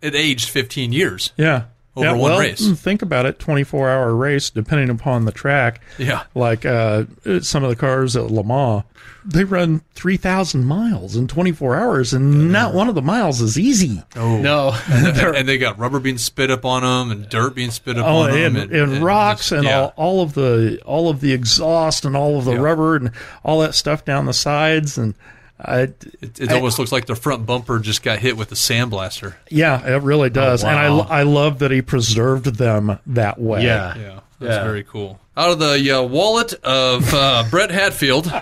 it 0.00 0.14
aged 0.14 0.48
15 0.48 0.92
years. 0.92 1.32
Yeah. 1.36 1.64
Over 1.96 2.06
yeah, 2.06 2.12
one 2.12 2.30
well, 2.30 2.38
race. 2.40 2.62
mm, 2.62 2.78
Think 2.78 3.02
about 3.02 3.26
it: 3.26 3.38
twenty-four 3.40 3.90
hour 3.90 4.14
race, 4.14 4.48
depending 4.48 4.90
upon 4.90 5.24
the 5.24 5.32
track. 5.32 5.80
Yeah. 5.98 6.22
Like 6.36 6.64
uh, 6.64 7.04
some 7.40 7.64
of 7.64 7.68
the 7.70 7.74
cars 7.76 8.14
at 8.14 8.30
Le 8.30 8.44
Mans, 8.44 8.84
they 9.24 9.42
run 9.42 9.82
three 9.94 10.16
thousand 10.16 10.66
miles 10.66 11.16
in 11.16 11.26
twenty-four 11.26 11.74
hours, 11.74 12.12
and 12.12 12.52
not 12.52 12.74
one 12.74 12.88
of 12.88 12.94
the 12.94 13.02
miles 13.02 13.40
is 13.40 13.58
easy. 13.58 14.04
Oh 14.14 14.38
No. 14.40 14.72
and, 14.88 15.18
and 15.18 15.48
they 15.48 15.58
got 15.58 15.80
rubber 15.80 15.98
being 15.98 16.16
spit 16.18 16.48
up 16.50 16.64
on 16.64 16.82
them 16.82 17.10
and 17.10 17.28
dirt 17.28 17.56
being 17.56 17.72
spit 17.72 17.98
up 17.98 18.06
Oh, 18.06 18.18
on 18.22 18.30
and, 18.38 18.54
them 18.54 18.72
and, 18.92 19.02
rocks 19.02 19.48
just- 19.48 19.52
and 19.52 19.64
yeah. 19.64 19.80
all, 19.80 19.92
all 19.96 20.22
of 20.22 20.34
the 20.34 20.80
all 20.86 21.10
of 21.10 21.20
the 21.20 21.32
exhaust 21.32 22.04
and 22.04 22.16
all 22.16 22.38
of 22.38 22.44
the 22.44 22.52
Yeah. 22.52 22.60
rubber 22.60 22.94
and 22.94 23.10
all 23.42 23.58
that 23.62 23.74
stuff 23.74 24.04
down 24.04 24.26
the 24.26 24.32
sides 24.32 24.96
and 24.96 25.14
I, 25.62 25.80
It, 26.20 26.40
it 26.40 26.52
almost 26.52 26.78
looks 26.78 26.92
like 26.92 27.06
the 27.06 27.14
front 27.16 27.46
bumper 27.46 27.78
just 27.78 28.02
got 28.02 28.18
hit 28.18 28.36
with 28.36 28.50
a 28.52 28.54
sandblaster. 28.54 29.34
yeah, 29.50 29.86
it 29.86 30.02
really 30.02 30.30
does. 30.30 30.64
And 30.64 30.74
wow. 30.74 31.06
I 31.08 31.20
I 31.20 31.22
love 31.24 31.58
that 31.60 31.70
he 31.70 31.82
preserved 31.82 32.46
them 32.56 32.98
that 33.08 33.40
way. 33.40 33.64
Yeah. 33.64 33.94
Yeah, 33.96 34.20
that's 34.38 34.54
Yeah. 34.56 34.64
very 34.64 34.84
cool. 34.84 35.20
Out 35.36 35.50
of 35.50 35.58
the 35.58 35.90
uh, 35.90 36.02
wallet 36.02 36.52
of 36.64 37.12
uh, 37.14 37.44
Brett 37.50 37.70
Hatfield. 37.70 38.32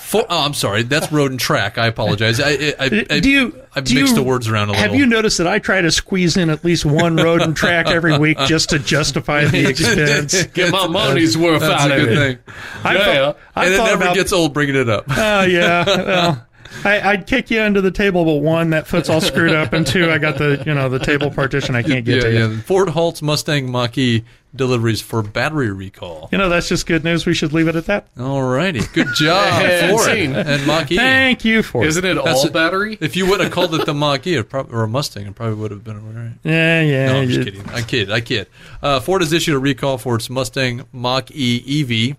For, 0.00 0.24
oh, 0.30 0.44
I'm 0.46 0.54
sorry. 0.54 0.82
That's 0.82 1.12
road 1.12 1.30
and 1.30 1.38
track. 1.38 1.76
I 1.76 1.88
apologize. 1.88 2.40
I, 2.40 2.48
I, 2.52 2.74
I, 2.80 3.06
I 3.10 3.20
do 3.20 3.28
you 3.30 3.60
I've 3.76 3.84
do 3.84 3.94
mixed 3.96 4.10
you- 4.12 4.14
the 4.16 4.22
words 4.22 4.48
around 4.48 4.68
a 4.68 4.72
little. 4.72 4.82
Have 4.88 4.94
you 4.94 5.04
noticed 5.04 5.36
that 5.38 5.46
I 5.46 5.58
try 5.58 5.82
to 5.82 5.90
squeeze 5.90 6.38
in 6.38 6.48
at 6.48 6.64
least 6.64 6.86
one 6.86 7.16
road 7.16 7.42
and 7.42 7.54
track 7.54 7.88
every 7.88 8.16
week 8.18 8.38
just 8.46 8.70
to 8.70 8.78
justify 8.78 9.44
the 9.44 9.66
expense? 9.68 10.42
Get 10.54 10.72
my 10.72 10.86
money's 10.86 11.36
worth 11.36 11.60
That's 11.60 11.82
out 11.82 11.90
a 11.90 11.96
of 11.96 12.00
good 12.00 12.12
it. 12.12 12.16
thing. 12.16 12.54
I 12.82 12.94
Yeah, 12.94 13.04
thought, 13.04 13.38
I 13.54 13.64
and 13.66 13.74
it 13.74 13.78
never 13.78 14.02
about, 14.04 14.14
gets 14.14 14.32
old 14.32 14.54
bringing 14.54 14.76
it 14.76 14.88
up. 14.88 15.04
Oh 15.10 15.42
yeah. 15.42 15.84
Well, 16.04 16.46
I, 16.84 17.00
I'd 17.12 17.26
kick 17.26 17.50
you 17.50 17.60
under 17.62 17.80
the 17.80 17.90
table, 17.90 18.24
but 18.24 18.36
one, 18.36 18.70
that 18.70 18.86
foot's 18.86 19.08
all 19.08 19.20
screwed 19.20 19.54
up, 19.54 19.72
and 19.72 19.86
two, 19.86 20.10
I 20.10 20.18
got 20.18 20.38
the 20.38 20.62
you 20.66 20.74
know 20.74 20.88
the 20.88 20.98
table 20.98 21.30
partition 21.30 21.74
I 21.76 21.82
can't 21.82 22.04
get 22.04 22.16
yeah, 22.16 22.22
to. 22.22 22.32
You. 22.32 22.48
yeah. 22.54 22.60
Ford 22.62 22.88
halts 22.90 23.22
Mustang 23.22 23.70
Mach-E 23.70 24.24
deliveries 24.56 25.00
for 25.00 25.20
battery 25.22 25.72
recall. 25.72 26.28
you 26.30 26.38
know 26.38 26.48
that's 26.48 26.68
just 26.68 26.86
good 26.86 27.02
news. 27.04 27.26
We 27.26 27.34
should 27.34 27.52
leave 27.52 27.66
it 27.68 27.74
at 27.76 27.86
that. 27.86 28.06
All 28.18 28.42
righty. 28.42 28.80
Good 28.92 29.08
job, 29.16 29.62
And 29.62 29.90
Ford 29.90 30.04
scene. 30.04 30.34
and 30.34 30.66
Mach-E. 30.66 30.96
Thank 30.96 31.44
you 31.44 31.62
for 31.62 31.84
Isn't 31.84 32.04
it 32.04 32.16
all 32.18 32.46
a- 32.46 32.50
battery? 32.50 32.96
If 33.00 33.16
you 33.16 33.26
would 33.28 33.40
have 33.40 33.50
called 33.52 33.74
it 33.74 33.84
the 33.86 33.94
Mach-E 33.94 34.34
it 34.36 34.48
prob- 34.48 34.72
or 34.72 34.82
a 34.84 34.88
Mustang, 34.88 35.26
it 35.26 35.34
probably 35.34 35.56
would 35.56 35.70
have 35.70 35.82
been 35.84 35.96
all 35.96 36.02
right. 36.12 36.32
Yeah, 36.44 36.82
yeah. 36.82 37.06
No, 37.12 37.20
I'm 37.20 37.28
just 37.28 37.44
kidding. 37.44 37.68
I 37.70 37.82
kid. 37.82 38.10
I 38.10 38.20
kid. 38.20 38.46
Uh, 38.82 39.00
Ford 39.00 39.22
has 39.22 39.32
issued 39.32 39.54
a 39.54 39.58
recall 39.58 39.98
for 39.98 40.14
its 40.16 40.30
Mustang 40.30 40.82
Mach 40.92 41.30
E 41.32 42.10
EV. 42.10 42.16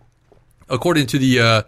According 0.68 1.06
to 1.08 1.20
the 1.20 1.39
uh, 1.39 1.62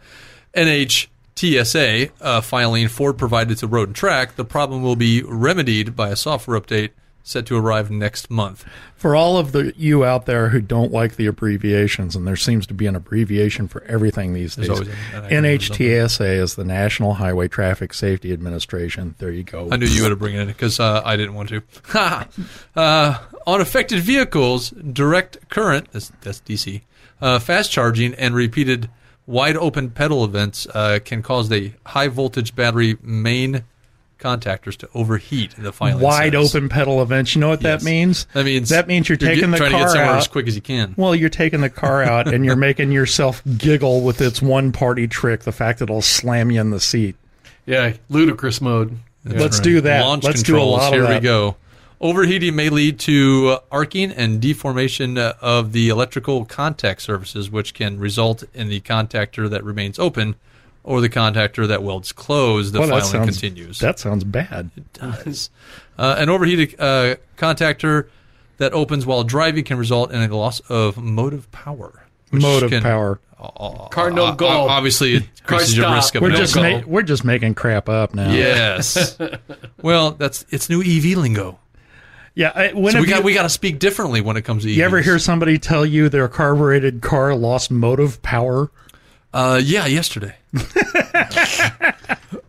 NHTSA 1.37 2.11
uh, 2.19 2.41
filing 2.41 2.87
Ford 2.87 3.17
provided 3.17 3.57
to 3.59 3.67
Road 3.67 3.89
and 3.89 3.95
Track, 3.95 4.35
the 4.35 4.45
problem 4.45 4.81
will 4.81 4.95
be 4.95 5.21
remedied 5.23 5.95
by 5.95 6.09
a 6.09 6.15
software 6.15 6.59
update 6.59 6.89
set 7.23 7.45
to 7.45 7.57
arrive 7.57 7.91
next 7.91 8.29
month. 8.31 8.63
For 8.95 9.13
all 9.13 9.37
of 9.37 9.51
the 9.51 9.73
you 9.75 10.05
out 10.05 10.25
there 10.25 10.47
who 10.49 10.61
don't 10.61 10.93
like 10.93 11.17
the 11.17 11.25
abbreviations, 11.27 12.15
and 12.15 12.25
there 12.25 12.37
seems 12.37 12.65
to 12.67 12.73
be 12.73 12.87
an 12.87 12.95
abbreviation 12.95 13.67
for 13.67 13.83
everything 13.83 14.33
these 14.33 14.55
days. 14.55 14.69
Always 14.69 14.87
an- 14.87 14.95
an 15.13 15.23
acronym 15.23 15.25
or 15.25 15.73
NHTSA 15.75 16.39
is 16.41 16.55
the 16.55 16.63
National 16.63 17.15
Highway 17.15 17.49
Traffic 17.49 17.93
Safety 17.93 18.31
Administration. 18.31 19.13
There 19.17 19.29
you 19.31 19.43
go. 19.43 19.67
I 19.69 19.75
knew 19.75 19.87
you 19.87 20.03
would 20.03 20.11
have 20.11 20.19
bring 20.19 20.35
it 20.35 20.39
in 20.39 20.47
because 20.47 20.79
uh, 20.79 21.01
I 21.03 21.17
didn't 21.17 21.33
want 21.35 21.49
to. 21.49 21.61
uh, 22.75 23.19
on 23.45 23.61
affected 23.61 23.99
vehicles, 23.99 24.69
direct 24.71 25.49
current, 25.49 25.91
that's, 25.91 26.11
that's 26.21 26.39
DC, 26.41 26.81
uh, 27.21 27.39
fast 27.39 27.71
charging, 27.71 28.13
and 28.15 28.33
repeated 28.33 28.89
wide 29.27 29.55
open 29.57 29.91
pedal 29.91 30.23
events 30.25 30.65
uh, 30.73 30.97
can 31.05 31.21
cause 31.21 31.49
the 31.49 31.73
high 31.85 32.07
voltage 32.07 32.55
battery 32.55 32.97
main 33.03 33.63
contactors 34.19 34.75
to 34.77 34.89
overheat. 34.95 35.55
in 35.57 35.63
The 35.63 35.71
final 35.71 35.99
Wide 35.99 36.33
says. 36.33 36.55
open 36.55 36.69
pedal 36.69 37.03
events. 37.03 37.35
You 37.35 37.41
know 37.41 37.49
what 37.49 37.61
Yes. 37.61 37.83
that 37.83 37.85
means? 37.85 38.25
That 38.33 38.45
means 38.45 38.69
that 38.69 38.87
means 38.87 39.07
you're, 39.07 39.17
taking 39.17 39.41
get- 39.41 39.51
the 39.51 39.57
trying 39.57 39.71
car 39.71 39.79
to 39.81 39.85
get 39.85 39.91
somewhere 39.91 40.09
out. 40.13 40.17
as 40.17 40.27
quick 40.27 40.47
as 40.47 40.55
you 40.55 40.61
can. 40.61 40.95
Well, 40.97 41.13
you're 41.13 41.29
taking 41.29 41.61
the 41.61 41.69
car 41.69 42.01
out 42.01 42.27
and 42.27 42.43
you're 42.43 42.55
making 42.55 42.91
yourself 42.91 43.43
giggle 43.57 44.01
with 44.01 44.19
its 44.19 44.41
one 44.41 44.71
party 44.71 45.07
trick, 45.07 45.41
the 45.41 45.51
fact 45.51 45.77
that 45.79 45.83
it'll 45.91 46.01
slam 46.01 46.49
you 46.49 46.59
in 46.59 46.71
the 46.71 46.79
seat. 46.79 47.15
Yeah, 47.67 47.93
ludicrous 48.09 48.59
mode. 48.59 48.97
Let's 49.23 49.59
do 49.59 49.81
that. 49.81 50.01
Launch 50.05 50.23
Let's 50.23 50.41
do 50.41 50.53
a 50.55 50.59
controls. 50.59 50.77
lot 50.79 50.93
Here 50.93 51.03
of 51.03 51.09
we 51.09 51.19
go. 51.19 51.57
Overheating 51.99 52.55
may 52.55 52.69
lead 52.69 52.99
to 53.01 53.49
uh, 53.49 53.59
arcing 53.71 54.11
and 54.11 54.39
deformation 54.39 55.17
uh, 55.17 55.33
of 55.41 55.71
the 55.71 55.89
electrical 55.89 56.45
contact 56.45 57.01
surfaces, 57.01 57.49
which 57.49 57.73
can 57.73 57.99
result 57.99 58.43
in 58.53 58.69
the 58.69 58.79
contactor 58.81 59.49
that 59.49 59.63
remains 59.63 59.97
open 59.97 60.35
or 60.83 61.01
the 61.01 61.09
contactor 61.09 61.67
that 61.67 61.81
welds 61.81 62.11
closed. 62.11 62.73
The 62.73 62.79
Well, 62.81 62.89
that 62.89 63.05
sounds, 63.05 63.25
continues. 63.29 63.79
That 63.79 63.97
sounds 63.97 64.23
bad. 64.23 64.69
It 64.77 64.93
does. 64.93 65.49
Uh, 65.97 66.15
an 66.19 66.29
overheated 66.29 66.79
uh, 66.79 67.15
contactor 67.35 68.09
that 68.57 68.73
opens 68.73 69.05
while 69.05 69.23
driving 69.23 69.63
can 69.63 69.77
result 69.79 70.11
in 70.11 70.21
a 70.21 70.35
loss 70.35 70.59
of 70.69 70.97
motive 70.97 71.51
power. 71.51 72.05
Motive 72.31 72.69
can- 72.69 72.83
power. 72.83 73.19
Cardinal 73.91 74.25
uh, 74.27 74.35
goal. 74.35 74.67
Obviously, 74.69 75.15
it 75.15 75.23
increases 75.39 75.77
your 75.77 75.91
risk 75.93 76.15
of 76.15 76.23
We're 76.23 76.29
no 76.29 76.37
just 76.37 76.55
goal. 76.55 76.63
ma- 76.63 76.81
we're 76.87 77.03
just 77.03 77.23
making 77.23 77.53
crap 77.53 77.87
up 77.87 78.15
now. 78.15 78.31
Yes. 78.31 79.15
well, 79.83 80.11
that's 80.11 80.43
it's 80.49 80.69
new 80.71 80.81
EV 80.81 81.17
lingo. 81.17 81.59
Yeah. 82.37 82.51
I, 82.53 82.73
when 82.73 82.93
So 82.93 83.01
we 83.01 83.07
got 83.07 83.19
you, 83.19 83.23
we 83.23 83.33
got 83.33 83.43
to 83.43 83.49
speak 83.49 83.79
differently 83.79 84.21
when 84.21 84.37
it 84.37 84.43
comes 84.43 84.63
to 84.63 84.69
EVs. 84.69 84.75
you 84.75 84.83
ever 84.83 85.01
hear 85.01 85.17
somebody 85.17 85.57
tell 85.57 85.85
you 85.85 86.07
their 86.07 86.27
carbureted 86.27 87.01
car 87.01 87.35
lost 87.35 87.71
motive 87.71 88.21
power? 88.21 88.69
Uh, 89.33 89.59
yeah, 89.63 89.87
yesterday. 89.87 90.35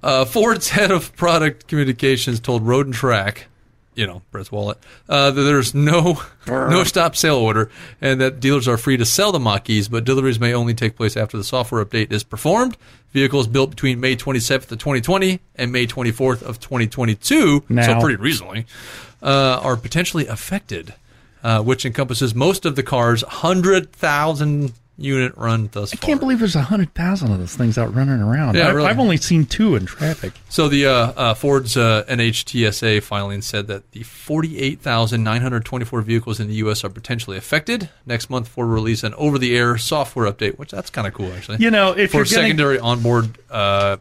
uh, 0.03 0.27
Ford's 0.27 0.69
head 0.69 0.91
of 0.91 1.17
product 1.17 1.69
communications 1.69 2.39
told 2.39 2.67
Road 2.67 2.87
and 2.87 2.95
Track 2.95 3.49
you 3.99 4.07
know, 4.07 4.23
Brett's 4.31 4.53
wallet, 4.53 4.79
uh, 5.09 5.33
that 5.33 5.43
there's 5.43 5.75
no 5.75 6.23
no 6.47 6.85
stop 6.85 7.17
sale 7.17 7.35
order, 7.35 7.69
and 8.01 8.21
that 8.21 8.39
dealers 8.39 8.69
are 8.69 8.77
free 8.77 8.97
to 8.97 9.05
sell 9.05 9.33
the 9.33 9.41
Mach-E's, 9.41 9.89
but 9.89 10.05
deliveries 10.05 10.39
may 10.39 10.55
only 10.55 10.73
take 10.73 10.95
place 10.95 11.17
after 11.17 11.37
the 11.37 11.43
software 11.43 11.85
update 11.85 12.13
is 12.13 12.23
performed. 12.23 12.77
Vehicles 13.11 13.49
built 13.49 13.71
between 13.71 13.99
May 13.99 14.15
27th 14.15 14.71
of 14.71 14.79
2020 14.79 15.41
and 15.57 15.73
May 15.73 15.89
24th 15.89 16.43
of 16.43 16.61
2022, 16.61 17.65
so 17.69 18.01
pretty 18.01 18.15
recently, 18.15 18.67
uh, 19.23 19.61
are 19.63 19.77
potentially 19.77 20.27
affected, 20.27 20.95
uh, 21.43 21.63
which 21.63 21.85
encompasses 21.87 22.35
most 22.35 22.65
of 22.65 22.77
the 22.77 22.83
car's 22.83 23.23
100,000 23.25 24.73
unit 25.01 25.33
run 25.37 25.69
thus 25.73 25.93
far. 25.93 25.99
I 26.03 26.07
can't 26.07 26.19
believe 26.19 26.41
there's 26.41 26.57
a 26.57 26.63
hundred 26.63 26.93
thousand 26.93 27.31
of 27.31 27.39
those 27.39 27.55
things 27.55 27.79
out 27.79 27.95
running 27.95 28.21
around. 28.21 28.57
Yeah, 28.57 28.67
I, 28.67 28.71
really. 28.71 28.89
I've 28.89 28.99
only 28.99 29.17
seen 29.17 29.47
two 29.47 29.77
in 29.77 29.87
traffic. 29.87 30.33
So 30.49 30.69
the 30.69 30.87
uh, 30.87 30.93
uh, 30.93 31.35
Ford's 31.35 31.77
uh, 31.77 32.05
NHTSA 32.09 33.01
filing 33.05 33.41
said 33.41 33.69
that 33.69 33.93
the 33.93 34.03
48,924 34.03 36.01
vehicles 36.03 36.41
in 36.41 36.49
the 36.49 36.55
U.S. 36.55 36.83
are 36.85 36.89
potentially 36.89 37.37
affected. 37.37 37.89
Next 38.07 38.29
month, 38.29 38.49
Ford 38.49 38.67
will 38.67 38.75
release 38.75 39.05
an 39.05 39.15
over-the-air 39.15 39.79
software 39.79 40.31
update, 40.31 40.59
which 40.59 40.73
that's 40.73 40.91
kind 40.91 41.07
of 41.07 41.15
cool, 41.15 41.33
actually. 41.33 41.59
You 41.59 41.71
know, 41.71 41.93
if 41.93 42.11
for 42.11 42.19
you're 42.19 42.25
gonna- 42.25 42.35
secondary 42.35 42.79
onboard 42.81 43.39
uh, 43.51 43.99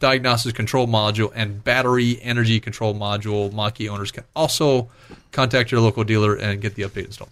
diagnosis 0.00 0.52
control 0.52 0.86
module 0.86 1.32
and 1.34 1.62
battery 1.64 2.18
energy 2.22 2.60
control 2.60 2.94
module, 2.94 3.52
Mach-E 3.52 3.88
owners 3.88 4.10
can 4.12 4.24
also 4.36 4.88
contact 5.32 5.70
your 5.72 5.80
local 5.80 6.04
dealer 6.04 6.34
and 6.36 6.60
get 6.60 6.74
the 6.74 6.82
update 6.82 7.06
installed. 7.06 7.30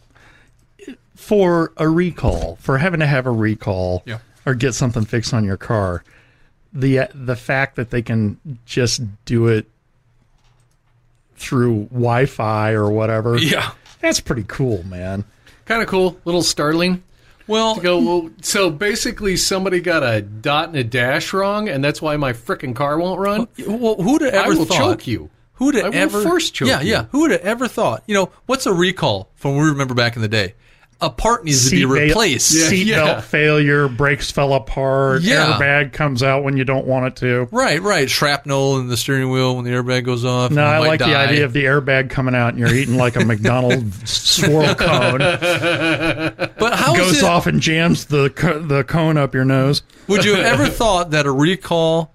for 1.14 1.72
a 1.78 1.88
recall, 1.88 2.56
for 2.60 2.78
having 2.78 3.00
to 3.00 3.06
have 3.06 3.26
a 3.26 3.30
recall 3.30 4.02
Yeah. 4.04 4.18
or 4.44 4.54
get 4.54 4.74
something 4.74 5.04
fixed 5.04 5.32
on 5.32 5.44
your 5.44 5.56
car, 5.56 6.04
the 6.72 7.08
the 7.14 7.34
fact 7.36 7.76
that 7.76 7.90
they 7.90 8.02
can 8.02 8.38
just 8.66 9.00
do 9.24 9.46
it 9.46 9.66
through 11.36 11.84
Wi-Fi 11.92 12.72
or 12.72 12.90
whatever, 12.90 13.36
Yeah. 13.38 13.72
that's 14.00 14.20
pretty 14.20 14.44
cool, 14.46 14.84
man. 14.84 15.24
Kind 15.64 15.82
of 15.82 15.88
cool, 15.88 16.18
little 16.24 16.42
startling. 16.42 17.02
Well, 17.46 17.76
go, 17.76 17.98
well, 18.00 18.30
so 18.42 18.70
basically, 18.70 19.36
somebody 19.36 19.80
got 19.80 20.02
a 20.02 20.20
dot 20.20 20.68
and 20.68 20.76
a 20.76 20.84
dash 20.84 21.32
wrong, 21.32 21.68
and 21.68 21.82
that's 21.84 22.02
why 22.02 22.16
my 22.16 22.32
frickin' 22.32 22.74
car 22.74 22.98
won't 22.98 23.20
run. 23.20 23.46
well 23.66 23.94
who'd 23.96 24.22
have 24.22 24.34
I 24.34 24.46
ever 24.46 24.56
will 24.56 24.64
thought? 24.64 24.76
choke 24.78 25.06
you. 25.06 25.30
Who'd 25.54 25.74
have 25.76 25.94
I 25.94 25.96
ever 25.98 26.22
force 26.22 26.50
choke 26.50 26.68
Yeah, 26.68 26.80
you. 26.80 26.90
yeah. 26.90 27.04
Who 27.12 27.20
would 27.20 27.30
have 27.30 27.40
ever 27.40 27.66
thought? 27.68 28.02
You 28.06 28.14
know, 28.14 28.30
what's 28.46 28.66
a 28.66 28.72
recall 28.74 29.30
from 29.36 29.56
we 29.56 29.62
remember 29.64 29.94
back 29.94 30.16
in 30.16 30.22
the 30.22 30.28
day? 30.28 30.54
A 30.98 31.10
part 31.10 31.44
needs 31.44 31.66
to 31.66 31.70
be 31.72 31.82
Seat 31.82 31.84
ba- 31.84 31.92
replaced. 31.92 32.52
Seatbelt 32.54 32.86
Yeah. 32.86 33.20
failure, 33.20 33.86
brakes 33.86 34.30
fell 34.30 34.54
apart, 34.54 35.20
Yeah. 35.20 35.58
airbag 35.58 35.92
comes 35.92 36.22
out 36.22 36.42
when 36.42 36.56
you 36.56 36.64
don't 36.64 36.86
want 36.86 37.04
it 37.06 37.16
to. 37.16 37.48
Right, 37.50 37.82
right. 37.82 38.08
Shrapnel 38.08 38.78
in 38.78 38.88
the 38.88 38.96
steering 38.96 39.28
wheel 39.30 39.56
when 39.56 39.66
the 39.66 39.72
airbag 39.72 40.04
goes 40.04 40.24
off. 40.24 40.50
No, 40.52 40.64
I 40.64 40.78
might 40.78 40.86
like 40.88 41.00
the 41.00 41.14
idea 41.14 41.44
of 41.44 41.52
the 41.52 41.64
airbag 41.64 42.08
coming 42.08 42.34
out 42.34 42.50
and 42.54 42.58
you're 42.58 42.72
eating 42.74 42.96
like 42.96 43.14
a 43.16 43.24
McDonald's 43.26 44.08
swirl 44.10 44.74
cone. 44.74 45.20
But 46.58 46.72
how 46.74 46.94
is 46.94 46.98
Goes 46.98 47.18
it? 47.18 47.24
off 47.24 47.46
and 47.46 47.60
jams 47.60 48.06
the 48.06 48.30
co- 48.30 48.60
the 48.60 48.82
cone 48.82 49.18
up 49.18 49.34
your 49.34 49.44
nose. 49.44 49.82
Would 50.08 50.24
you 50.24 50.34
have 50.36 50.46
ever 50.46 50.66
thought 50.68 51.10
that 51.10 51.26
a 51.26 51.30
recall, 51.30 52.14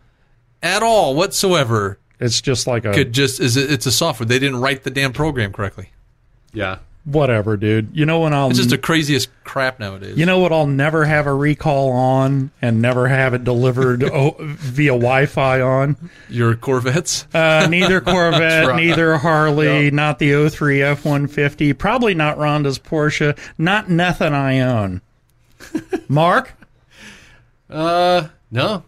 at 0.63 0.81
all 0.81 1.13
whatsoever, 1.15 1.99
It's 2.19 2.41
just 2.41 2.65
like 2.65 2.83
a 2.85 2.93
could 2.93 3.13
just 3.13 3.39
is 3.39 3.55
it, 3.57 3.71
it's 3.71 3.85
a 3.85 3.91
software? 3.91 4.25
They 4.25 4.39
didn't 4.39 4.59
write 4.59 4.83
the 4.83 4.89
damn 4.89 5.13
program 5.13 5.53
correctly. 5.53 5.89
Yeah. 6.53 6.79
Whatever, 7.03 7.57
dude. 7.57 7.89
You 7.93 8.05
know 8.05 8.19
when 8.21 8.33
I'll 8.33 8.49
It's 8.49 8.57
just 8.59 8.69
the 8.69 8.77
craziest 8.77 9.29
crap 9.43 9.79
nowadays. 9.79 10.17
you 10.17 10.25
know 10.25 10.39
what 10.39 10.51
I'll 10.51 10.67
never 10.67 11.03
have 11.05 11.25
a 11.27 11.33
recall 11.33 11.89
on 11.91 12.51
and 12.61 12.81
never 12.81 13.07
have 13.07 13.33
it 13.33 13.43
delivered 13.43 14.03
o- 14.13 14.35
via 14.39 14.91
Wi-Fi 14.91 15.61
on. 15.61 15.95
your 16.29 16.55
Corvettes. 16.55 17.25
Uh, 17.33 17.67
neither 17.69 18.01
Corvette, 18.01 18.67
right. 18.67 18.75
neither 18.75 19.17
Harley, 19.17 19.89
not 19.91 20.19
the 20.19 20.49
03 20.49 20.79
F150, 20.79 21.77
probably 21.77 22.13
not 22.13 22.37
Rhonda's 22.37 22.77
Porsche, 22.79 23.37
not 23.57 23.89
nothing 23.89 24.33
I 24.33 24.59
own. 24.59 25.01
Mark, 26.07 26.53
Uh, 27.69 28.27
no, 28.51 28.83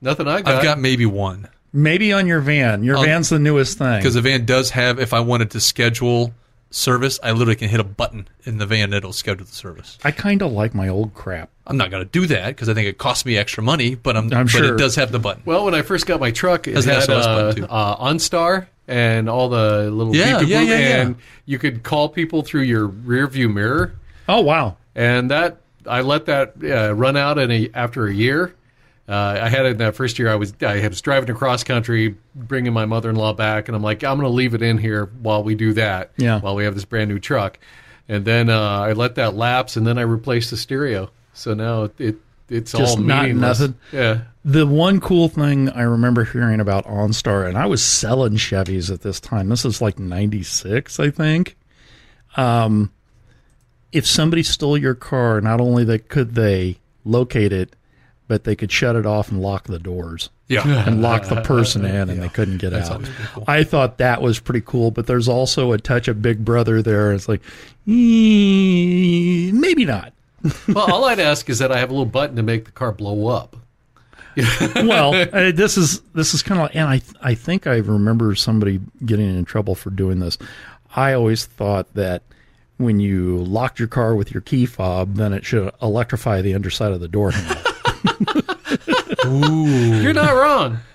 nothing 0.00 0.26
I 0.28 0.40
got. 0.42 0.54
I've 0.56 0.62
got 0.62 0.78
maybe 0.78 1.06
one 1.06 1.48
maybe 1.74 2.12
on 2.12 2.26
your 2.26 2.40
van. 2.40 2.82
Your 2.82 2.98
On- 2.98 3.04
van's 3.04 3.28
the 3.30 3.38
newest 3.38 3.78
thing. 3.78 3.98
because 3.98 4.14
the 4.14 4.20
van 4.20 4.44
does 4.44 4.70
have. 4.70 4.98
If 4.98 5.12
I 5.14 5.20
wanted 5.20 5.50
to 5.52 5.60
schedule 5.60 6.32
service, 6.72 7.20
I 7.22 7.30
literally 7.32 7.56
can 7.56 7.68
hit 7.68 7.78
a 7.80 7.84
button 7.84 8.28
in 8.44 8.58
the 8.58 8.66
van 8.66 8.84
and 8.84 8.94
it'll 8.94 9.12
schedule 9.12 9.44
the 9.46 9.52
service. 9.52 9.98
I 10.04 10.10
kind 10.10 10.42
of 10.42 10.52
like 10.52 10.74
my 10.74 10.88
old 10.88 11.14
crap. 11.14 11.50
I'm 11.66 11.76
not 11.76 11.90
going 11.90 12.04
to 12.04 12.10
do 12.10 12.26
that 12.26 12.48
because 12.48 12.68
I 12.68 12.74
think 12.74 12.88
it 12.88 12.98
costs 12.98 13.24
me 13.24 13.36
extra 13.36 13.62
money, 13.62 13.94
but 13.94 14.16
I'm, 14.16 14.24
I'm 14.32 14.46
but 14.46 14.50
sure. 14.50 14.74
it 14.74 14.78
does 14.78 14.96
have 14.96 15.12
the 15.12 15.18
button. 15.20 15.42
well, 15.44 15.64
when 15.64 15.74
I 15.74 15.82
first 15.82 16.06
got 16.06 16.18
my 16.18 16.30
truck, 16.32 16.66
it 16.66 16.74
Has 16.74 16.86
an 16.86 16.94
had 16.94 17.04
SOS 17.04 17.26
uh, 17.26 17.34
button, 17.36 17.62
too. 17.64 17.68
uh, 17.70 17.96
OnStar 18.04 18.66
and 18.88 19.28
all 19.28 19.48
the 19.48 19.90
little 19.90 20.14
Yeah, 20.16 20.38
beep-a-boop, 20.40 20.48
yeah, 20.48 20.60
yeah, 20.62 20.78
yeah. 20.78 21.02
and 21.02 21.16
you 21.46 21.58
could 21.58 21.82
call 21.84 22.08
people 22.08 22.42
through 22.42 22.62
your 22.62 22.86
rear 22.86 23.26
view 23.28 23.48
mirror, 23.48 23.94
Oh 24.28 24.40
wow. 24.40 24.76
and 24.96 25.30
that 25.30 25.58
I 25.86 26.00
let 26.00 26.26
that 26.26 26.54
uh, 26.62 26.94
run 26.94 27.16
out 27.16 27.38
in 27.38 27.50
a, 27.50 27.70
after 27.74 28.06
a 28.06 28.12
year. 28.14 28.54
Uh, 29.08 29.40
I 29.42 29.48
had 29.48 29.66
it 29.66 29.72
in 29.72 29.76
that 29.78 29.96
first 29.96 30.18
year. 30.18 30.28
I 30.28 30.36
was 30.36 30.54
I 30.62 30.86
was 30.86 31.00
driving 31.00 31.30
across 31.30 31.64
country, 31.64 32.16
bringing 32.34 32.72
my 32.72 32.86
mother 32.86 33.10
in 33.10 33.16
law 33.16 33.32
back, 33.32 33.68
and 33.68 33.76
I'm 33.76 33.82
like, 33.82 34.04
I'm 34.04 34.16
going 34.16 34.30
to 34.30 34.34
leave 34.34 34.54
it 34.54 34.62
in 34.62 34.78
here 34.78 35.06
while 35.20 35.42
we 35.42 35.54
do 35.54 35.72
that. 35.74 36.12
Yeah. 36.16 36.40
While 36.40 36.54
we 36.54 36.64
have 36.64 36.74
this 36.74 36.84
brand 36.84 37.10
new 37.10 37.18
truck, 37.18 37.58
and 38.08 38.24
then 38.24 38.48
uh, 38.48 38.80
I 38.80 38.92
let 38.92 39.16
that 39.16 39.34
lapse, 39.34 39.76
and 39.76 39.86
then 39.86 39.98
I 39.98 40.02
replaced 40.02 40.50
the 40.50 40.56
stereo. 40.56 41.10
So 41.34 41.54
now 41.54 41.90
it 41.98 42.16
it's 42.48 42.72
Just 42.72 42.98
all 42.98 43.02
not 43.02 43.28
nothing? 43.30 43.74
Yeah. 43.92 44.22
The 44.44 44.66
one 44.66 45.00
cool 45.00 45.28
thing 45.28 45.70
I 45.70 45.82
remember 45.82 46.24
hearing 46.24 46.60
about 46.60 46.84
OnStar, 46.86 47.48
and 47.48 47.56
I 47.56 47.66
was 47.66 47.82
selling 47.82 48.34
Chevys 48.34 48.92
at 48.92 49.02
this 49.02 49.20
time. 49.20 49.48
This 49.48 49.64
is 49.64 49.80
like 49.80 49.98
'96, 49.98 51.00
I 51.00 51.10
think. 51.10 51.56
Um, 52.36 52.92
if 53.90 54.06
somebody 54.06 54.42
stole 54.42 54.76
your 54.76 54.94
car, 54.94 55.40
not 55.40 55.60
only 55.60 55.84
they 55.84 55.98
could 55.98 56.34
they 56.34 56.78
locate 57.04 57.52
it, 57.52 57.74
but 58.32 58.44
they 58.44 58.56
could 58.56 58.72
shut 58.72 58.96
it 58.96 59.04
off 59.04 59.30
and 59.30 59.42
lock 59.42 59.64
the 59.64 59.78
doors 59.78 60.30
Yeah. 60.48 60.62
and 60.86 61.02
lock 61.02 61.28
the 61.28 61.42
person 61.42 61.84
in, 61.98 62.08
and 62.08 62.22
they 62.22 62.30
couldn't 62.30 62.56
get 62.56 62.72
out. 62.72 63.04
cool. 63.34 63.44
I 63.46 63.62
thought 63.62 63.98
that 63.98 64.22
was 64.22 64.38
pretty 64.40 64.62
cool, 64.64 64.90
but 64.90 65.06
there's 65.06 65.28
also 65.28 65.72
a 65.72 65.78
touch 65.78 66.08
of 66.08 66.22
Big 66.22 66.42
Brother 66.42 66.80
there. 66.80 67.12
It's 67.12 67.28
like, 67.28 67.42
"Eh, 67.86 69.50
maybe 69.52 69.84
not. 69.84 70.14
Well, 70.66 70.90
all 70.90 71.04
I'd 71.04 71.20
ask 71.20 71.50
is 71.50 71.58
that 71.58 71.70
I 71.70 71.78
have 71.78 71.90
a 71.90 71.92
little 71.92 72.06
button 72.06 72.36
to 72.36 72.42
make 72.42 72.64
the 72.64 72.70
car 72.72 72.90
blow 72.90 73.28
up. 73.28 73.54
well, 74.76 75.14
uh, 75.14 75.52
this 75.52 75.76
is 75.76 76.00
this 76.14 76.32
is 76.32 76.42
kind 76.42 76.58
of, 76.62 76.70
and 76.74 76.88
I 76.88 77.02
I 77.20 77.34
think 77.34 77.66
I 77.66 77.76
remember 77.76 78.34
somebody 78.34 78.80
getting 79.04 79.28
in 79.28 79.44
trouble 79.44 79.74
for 79.74 79.90
doing 79.90 80.20
this. 80.20 80.38
I 80.96 81.12
always 81.12 81.44
thought 81.44 81.92
that 81.94 82.22
when 82.78 82.98
you 82.98 83.36
locked 83.44 83.78
your 83.78 83.88
car 83.88 84.14
with 84.16 84.32
your 84.32 84.40
key 84.40 84.64
fob, 84.64 85.16
then 85.16 85.34
it 85.34 85.44
should 85.44 85.70
electrify 85.82 86.40
the 86.40 86.54
underside 86.54 86.92
of 86.92 87.00
the 87.00 87.08
door 87.08 87.30
handle. 87.32 87.71
You're 89.24 90.12
not 90.12 90.32
wrong. 90.34 90.78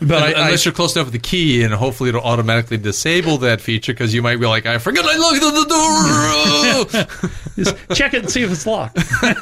But 0.00 0.22
I, 0.22 0.26
I, 0.26 0.44
Unless 0.44 0.66
you're 0.66 0.74
close 0.74 0.94
enough 0.94 1.06
with 1.06 1.14
the 1.14 1.18
key, 1.18 1.62
and 1.62 1.72
hopefully 1.72 2.10
it'll 2.10 2.20
automatically 2.20 2.76
disable 2.76 3.38
that 3.38 3.62
feature 3.62 3.94
because 3.94 4.12
you 4.12 4.20
might 4.20 4.38
be 4.38 4.44
like, 4.46 4.66
I 4.66 4.76
forgot 4.76 5.06
I 5.08 5.16
locked 5.16 5.40
the 5.40 6.92
door. 6.92 7.54
just 7.64 7.74
check 7.98 8.12
it 8.12 8.24
and 8.24 8.30
see 8.30 8.42
if 8.42 8.52
it's 8.52 8.66
locked. 8.66 8.98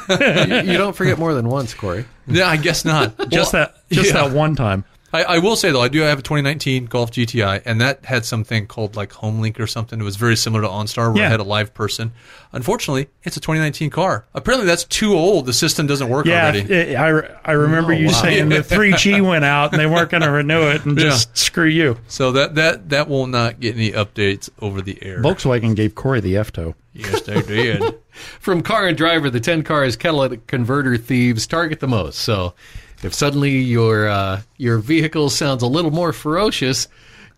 you, 0.09 0.71
you 0.71 0.77
don't 0.77 0.95
forget 0.95 1.19
more 1.19 1.33
than 1.33 1.49
once, 1.49 1.73
Corey. 1.73 2.05
yeah, 2.27 2.47
I 2.47 2.55
guess 2.55 2.85
not. 2.85 3.17
Just 3.27 3.51
Well, 3.51 3.63
that, 3.65 3.75
just 3.91 4.07
yeah. 4.13 4.23
that 4.27 4.33
one 4.33 4.55
time. 4.55 4.85
I, 5.13 5.23
I 5.23 5.37
will 5.37 5.55
say 5.55 5.71
though, 5.71 5.81
I 5.81 5.89
do 5.89 5.99
have 6.01 6.17
a 6.19 6.21
2019 6.23 6.85
Golf 6.85 7.11
GTI, 7.11 7.61
and 7.65 7.79
that 7.79 8.03
had 8.05 8.25
something 8.25 8.65
called 8.65 8.95
like 8.95 9.11
HomeLink 9.11 9.59
or 9.59 9.67
something. 9.67 9.99
It 9.99 10.03
was 10.03 10.15
very 10.15 10.35
similar 10.35 10.63
to 10.63 10.67
OnStar, 10.67 11.13
where 11.13 11.21
Yeah. 11.21 11.27
it 11.27 11.31
had 11.31 11.39
a 11.39 11.43
live 11.43 11.73
person. 11.73 12.11
Unfortunately, 12.51 13.07
it's 13.23 13.37
a 13.37 13.39
2019 13.39 13.89
car. 13.91 14.25
Apparently, 14.33 14.65
that's 14.67 14.83
too 14.83 15.13
old. 15.13 15.45
The 15.45 15.53
system 15.53 15.85
doesn't 15.87 16.09
work 16.09 16.25
Yeah, 16.25 16.41
already. 16.43 16.59
it- 16.61 16.95
I 16.97 17.09
I 17.45 17.51
remember 17.53 17.93
oh, 17.93 17.97
you 17.97 18.09
saying 18.09 18.49
the 18.49 18.55
3G 18.63 19.21
went 19.21 19.45
out 19.45 19.71
and 19.71 19.79
they 19.79 19.85
weren't 19.85 20.09
going 20.09 20.23
to 20.23 20.31
renew 20.31 20.63
it 20.69 20.83
and 20.85 20.97
Yeah. 20.97 21.05
just 21.05 21.37
screw 21.37 21.65
you. 21.67 21.97
so 22.07 22.31
that 22.31 22.55
that 22.55 22.89
that 22.89 23.07
will 23.07 23.27
not 23.27 23.59
get 23.59 23.75
any 23.75 23.91
updates 23.91 24.49
over 24.61 24.81
the 24.81 24.97
air. 25.03 25.21
Volkswagen 25.21 25.75
gave 25.75 25.93
Corey 25.95 26.21
the 26.21 26.37
F-toe. 26.37 26.73
yes, 26.93 27.21
they 27.21 27.41
did. 27.43 27.99
From 28.39 28.61
Car 28.61 28.87
and 28.87 28.97
Driver, 28.97 29.29
the 29.31 29.39
10 29.39 29.63
cars 29.63 29.95
catalytic 29.95 30.45
converter 30.47 30.97
thieves 30.97 31.47
target 31.47 31.79
the 31.79 31.87
most. 31.87 32.19
So 32.19 32.53
if 33.03 33.13
suddenly 33.13 33.59
your 33.59 34.07
uh, 34.07 34.41
your 34.57 34.79
vehicle 34.79 35.29
sounds 35.29 35.63
a 35.63 35.67
little 35.67 35.91
more 35.91 36.13
ferocious, 36.13 36.87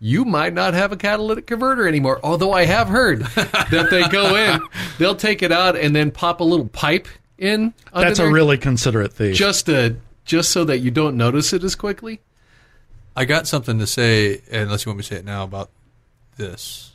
you 0.00 0.24
might 0.24 0.52
not 0.52 0.74
have 0.74 0.92
a 0.92 0.96
catalytic 0.96 1.46
converter 1.46 1.88
anymore. 1.88 2.20
Although 2.22 2.52
I 2.52 2.64
have 2.64 2.88
heard 2.88 3.20
that 3.24 3.88
they 3.90 4.06
go 4.08 4.36
in, 4.36 4.60
they'll 4.98 5.16
take 5.16 5.42
it 5.42 5.52
out 5.52 5.76
and 5.76 5.94
then 5.94 6.10
pop 6.10 6.40
a 6.40 6.44
little 6.44 6.68
pipe 6.68 7.08
in. 7.38 7.72
That's 7.94 8.18
a 8.18 8.30
really 8.30 8.58
considerate 8.58 9.12
thing. 9.12 9.34
just 9.34 9.66
to, 9.66 9.96
just 10.24 10.50
so 10.50 10.64
that 10.64 10.78
you 10.78 10.90
don't 10.90 11.16
notice 11.16 11.52
it 11.52 11.64
as 11.64 11.74
quickly. 11.74 12.20
I 13.14 13.24
got 13.24 13.46
something 13.46 13.78
to 13.78 13.86
say, 13.86 14.42
unless 14.52 14.84
you 14.84 14.90
want 14.90 14.98
me 14.98 15.02
to 15.04 15.08
say 15.08 15.16
it 15.16 15.24
now 15.24 15.44
about 15.44 15.70
this. 16.36 16.94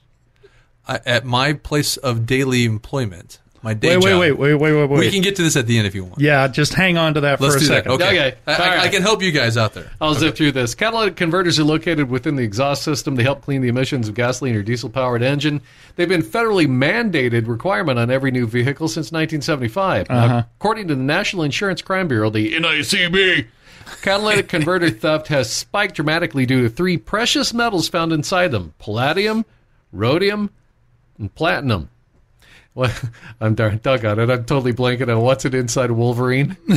I, 0.87 0.99
at 1.05 1.25
my 1.25 1.53
place 1.53 1.97
of 1.97 2.25
daily 2.25 2.65
employment, 2.65 3.39
my 3.63 3.73
day 3.73 3.89
Wait, 3.97 4.03
wait, 4.03 4.09
job. 4.11 4.19
wait, 4.19 4.31
wait, 4.31 4.53
wait, 4.55 4.73
wait, 4.73 4.89
wait. 4.89 4.99
We 4.99 5.11
can 5.11 5.21
get 5.21 5.35
to 5.35 5.43
this 5.43 5.55
at 5.55 5.67
the 5.67 5.77
end 5.77 5.85
if 5.87 5.93
you 5.93 6.05
want. 6.05 6.19
yeah, 6.19 6.47
just 6.47 6.73
hang 6.73 6.97
on 6.97 7.13
to 7.13 7.21
that 7.21 7.39
Let's 7.39 7.53
for 7.53 7.57
a 7.57 7.59
do 7.61 7.65
second. 7.67 7.91
that. 7.99 8.07
Okay. 8.07 8.27
Okay. 8.29 8.37
I, 8.47 8.51
I- 8.53 8.77
All 8.77 8.83
I 8.85 8.87
can 8.89 9.01
help 9.01 9.21
you 9.21 9.31
guys 9.31 9.55
out 9.57 9.73
there. 9.73 9.91
I'll 10.01 10.13
zip 10.15 10.35
through 10.35 10.53
this. 10.53 10.73
Catalytic 10.73 11.15
converters 11.15 11.59
are 11.59 11.63
located 11.63 12.09
within 12.09 12.35
the 12.35 12.43
exhaust 12.43 12.83
system 12.83 13.15
to 13.17 13.23
help 13.23 13.41
clean 13.43 13.61
the 13.61 13.67
emissions 13.67 14.07
of 14.07 14.15
gasoline 14.15 14.55
or 14.55 14.63
diesel 14.63 14.89
powered 14.89 15.21
engine. 15.21 15.61
They've 15.95 16.09
been 16.09 16.23
federally 16.23 16.67
mandated 16.67 17.47
requirement 17.47 17.99
on 17.99 18.09
every 18.09 18.31
new 18.31 18.47
vehicle 18.47 18.87
since 18.87 19.11
1975. 19.11 20.09
Now, 20.09 20.15
uh-huh. 20.25 20.43
according 20.59 20.87
to 20.87 20.95
the 20.95 21.03
National 21.03 21.43
Insurance 21.43 21.81
Crime 21.81 22.07
Bureau, 22.07 22.29
the 22.29 22.53
NICB, 22.53 23.45
catalytic 24.01 24.47
converter 24.49 24.89
theft 24.89 25.27
has 25.27 25.51
spiked 25.51 25.95
dramatically 25.95 26.45
due 26.45 26.63
to 26.63 26.69
three 26.69 26.97
precious 26.97 27.53
metals 27.53 27.87
found 27.89 28.11
inside 28.11 28.49
them 28.51 28.73
palladium, 28.79 29.45
rhodium, 29.91 30.49
and 31.19 31.33
platinum. 31.35 31.89
Well, 32.73 32.91
I'm 33.41 33.53
darn 33.55 33.79
dug 33.83 34.05
on 34.05 34.19
it. 34.19 34.29
I'm 34.29 34.45
totally 34.45 34.71
blanking 34.73 35.13
on 35.13 35.21
what's 35.21 35.43
it 35.45 35.53
inside 35.53 35.91
Wolverine. 35.91 36.55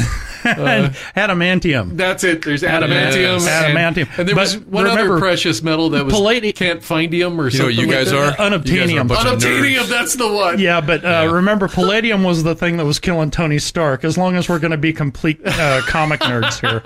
Adamantium. 0.44 1.96
That's 1.96 2.24
it. 2.24 2.42
There's 2.44 2.62
adamantium. 2.62 3.14
Yes. 3.40 3.46
and- 3.46 3.76
Adamantium. 3.78 4.18
And, 4.18 4.28
there 4.28 4.37
was 4.37 4.59
one 4.59 4.85
remember, 4.85 5.12
other 5.14 5.20
precious 5.20 5.62
metal 5.62 5.90
that 5.90 6.04
was 6.04 6.12
palladium. 6.14 6.52
can't 6.54 6.80
findium 6.80 7.38
or 7.38 7.48
You 7.48 7.59
know 7.59 7.64
what 7.66 7.74
something. 7.74 7.76
you 7.76 7.87
guys 7.87 8.12
like 8.12 8.38
are? 8.40 8.50
that. 8.50 8.52
Unobtainium. 8.52 8.66
You 8.66 8.78
guys 8.80 8.92
are 8.94 9.00
a 9.00 9.04
bunch 9.04 9.26
of 9.26 9.38
Unobtainium. 9.40 9.76
nerds. 9.78 9.88
That's 9.88 10.14
the 10.16 10.33
one. 10.33 10.59
Yeah, 10.59 10.80
but 10.80 11.04
uh, 11.04 11.09
Yeah. 11.09 11.30
remember, 11.33 11.68
Palladium 11.74 12.22
was 12.24 12.42
the 12.42 12.54
thing 12.54 12.76
that 12.78 12.85
was 12.85 12.98
killing 12.98 13.30
Tony 13.30 13.59
Stark. 13.59 14.04
As 14.04 14.18
long 14.18 14.37
as 14.37 14.48
we're 14.48 14.59
going 14.59 14.70
to 14.72 14.76
be 14.76 14.92
complete 14.92 15.40
uh, 15.44 15.80
comic 15.87 16.20
nerds 16.20 16.61
here, 16.61 16.80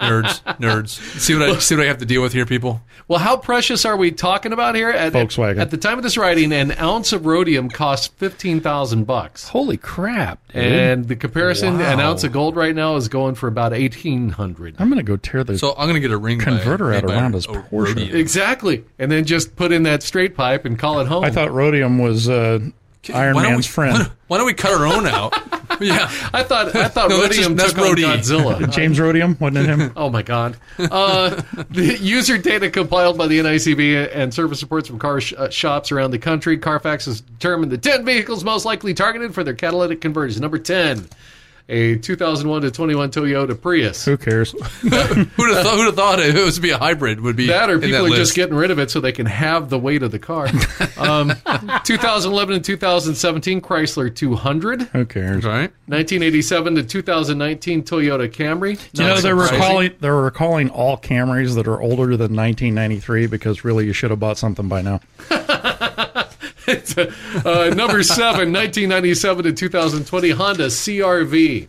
Nerds, 0.00 0.42
nerds. 0.58 0.88
See 1.18 1.34
what 1.34 1.48
I 1.48 1.58
see 1.58 1.76
what 1.76 1.84
I 1.84 1.88
have 1.88 1.98
to 1.98 2.04
deal 2.06 2.20
with 2.22 2.32
here, 2.34 2.44
people. 2.44 2.82
Well, 3.08 3.18
how 3.20 3.36
precious 3.36 3.84
are 3.86 3.96
we 3.96 4.10
talking 4.12 4.52
about 4.52 4.74
here? 4.74 4.90
At, 4.90 5.12
Volkswagen. 5.14 5.58
At 5.58 5.70
the 5.70 5.76
time 5.78 5.96
of 5.98 6.02
this 6.02 6.16
writing, 6.18 6.52
an 6.52 6.72
ounce 6.72 7.12
of 7.12 7.24
rhodium 7.26 7.68
costs 7.70 8.08
fifteen 8.34 8.60
thousand 8.60 9.04
bucks, 9.04 9.48
holy 9.48 9.76
crap! 9.76 10.40
Dude. 10.52 10.62
and 10.64 11.06
the 11.06 11.14
comparison, 11.14 11.80
an 11.80 11.98
Wow. 11.98 12.10
ounce 12.10 12.24
of 12.24 12.32
gold 12.32 12.56
right 12.56 12.74
now 12.74 12.96
is 12.96 13.06
going 13.08 13.36
for 13.36 13.46
about 13.46 13.72
eighteen 13.72 14.30
hundred. 14.30 14.74
I'm 14.80 14.88
going 14.88 14.98
to 14.98 15.04
go 15.04 15.16
tear 15.16 15.44
the. 15.44 15.56
So 15.56 15.72
I'm 15.78 15.86
gonna 15.86 16.00
get 16.00 16.10
a 16.10 16.18
ring 16.18 16.38
by- 16.38 16.44
Converter 16.44 16.92
out 16.92 17.04
made 17.04 17.06
by 17.08 17.14
around 17.14 17.34
his 17.34 17.44
a 17.46 17.48
Porsche. 17.50 17.70
rhodium. 17.70 18.16
Exactly, 18.16 18.84
and 18.98 19.10
then 19.12 19.24
just 19.24 19.54
put 19.54 19.70
in 19.70 19.84
that 19.84 20.02
straight 20.02 20.34
pipe 20.34 20.64
and 20.64 20.76
call 20.76 20.98
it 21.00 21.06
home. 21.06 21.22
I 21.24 21.30
thought 21.30 21.52
rhodium 21.52 21.98
was 21.98 22.28
uh, 22.28 22.58
Iron 23.10 23.34
Why 23.34 23.42
don't 23.42 23.52
Man's 23.52 23.68
we, 23.68 23.72
friend. 23.72 23.98
Why, 23.98 24.10
why 24.28 24.36
don't 24.38 24.46
we 24.46 24.54
cut 24.54 24.72
our 24.72 24.86
own 24.86 25.06
out? 25.06 25.34
yeah. 25.80 26.10
I 26.32 26.42
thought 26.42 26.74
I 26.76 26.88
thought 26.88 27.10
No, 27.10 27.20
that's 27.20 27.36
just- 27.36 27.48
took 27.48 27.56
that's 27.56 27.74
on. 27.74 27.96
Godzilla. 27.96 28.70
James 28.72 28.98
Rhodium, 29.00 29.36
wasn't 29.40 29.58
it 29.58 29.66
him? 29.66 29.92
Oh 29.96 30.10
my 30.10 30.22
God! 30.22 30.56
Uh, 30.78 31.40
the 31.70 31.98
user 32.00 32.38
data 32.38 32.70
compiled 32.70 33.16
by 33.18 33.26
the 33.26 33.38
NICB 33.40 34.10
and 34.14 34.32
service 34.32 34.62
reports 34.62 34.88
from 34.88 34.98
car 34.98 35.20
sh- 35.20 35.34
uh, 35.36 35.48
shops 35.50 35.90
around 35.92 36.10
the 36.12 36.18
country. 36.18 36.58
Carfax 36.58 37.06
has 37.06 37.20
determined 37.20 37.72
the 37.72 37.78
ten 37.78 38.04
vehicles 38.04 38.44
most 38.44 38.64
likely 38.64 38.94
targeted 38.94 39.34
for 39.34 39.42
their 39.44 39.54
catalytic 39.54 40.00
converters. 40.00 40.40
Number 40.40 40.58
ten, 40.58 41.06
a 41.68 41.96
2001 41.96 42.62
to 42.62 42.70
21 42.70 43.10
Toyota 43.10 43.58
Prius. 43.60 44.04
Who 44.04 44.16
cares? 44.18 44.52
Who'd 44.80 44.92
have 44.92 45.32
thought? 45.34 45.76
Who'd 45.76 45.86
have 45.86 45.96
thought 45.96 46.20
it 46.20 46.34
was 46.34 46.58
be 46.58 46.70
a 46.70 46.78
hybrid? 46.78 47.20
Would 47.20 47.36
be 47.36 47.46
That 47.46 47.70
or 47.70 47.78
people 47.78 47.92
that 47.92 47.98
are 48.00 48.02
list. 48.10 48.16
just 48.16 48.34
getting 48.34 48.54
rid 48.54 48.70
of 48.70 48.78
it 48.78 48.90
so 48.90 49.00
they 49.00 49.12
can 49.12 49.26
have 49.26 49.70
the 49.70 49.78
weight 49.78 50.02
of 50.02 50.10
the 50.10 50.18
car. 50.18 50.48
Um, 50.96 51.32
2011 51.84 52.54
and 52.54 52.64
2017 52.64 53.60
Chrysler 53.60 54.14
200. 54.14 54.82
Who 54.82 55.04
cares? 55.04 55.44
right. 55.44 55.70
1987 55.86 56.76
to 56.76 56.82
2019 56.84 57.82
Toyota 57.82 58.28
Camry. 58.30 58.78
You 58.92 59.04
know 59.04 59.20
they're 59.20 59.34
surprising. 59.36 59.54
recalling 59.58 59.92
they're 60.00 60.14
recalling 60.16 60.70
all 60.70 60.96
Camrys 60.96 61.56
that 61.56 61.66
are 61.66 61.80
older 61.80 62.16
than 62.16 62.34
1993 62.34 63.26
because 63.26 63.64
really 63.64 63.84
you 63.86 63.92
should 63.92 64.10
have 64.10 64.20
bought 64.20 64.38
something 64.38 64.68
by 64.68 64.82
now. 64.82 65.00
Uh, 66.68 67.74
number 67.74 68.02
seven, 68.02 68.52
1997 68.52 69.44
to 69.44 69.52
2020 69.52 70.30
Honda 70.30 70.66
CRV. 70.66 71.68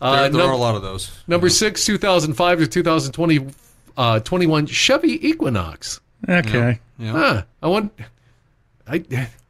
Uh, 0.00 0.12
There, 0.22 0.28
there 0.30 0.40
num- 0.40 0.50
are 0.50 0.52
a 0.52 0.56
lot 0.56 0.74
of 0.74 0.82
those. 0.82 1.10
number 1.26 1.48
six, 1.48 1.84
2005 1.86 2.58
to 2.58 2.66
2020, 2.66 3.46
uh, 3.96 4.20
21 4.20 4.66
Chevy 4.66 5.26
Equinox. 5.28 6.00
Okay. 6.28 6.80
Yeah. 6.98 7.12
Huh, 7.12 7.42
I 7.62 7.68
want. 7.68 7.92
I, 8.86 9.04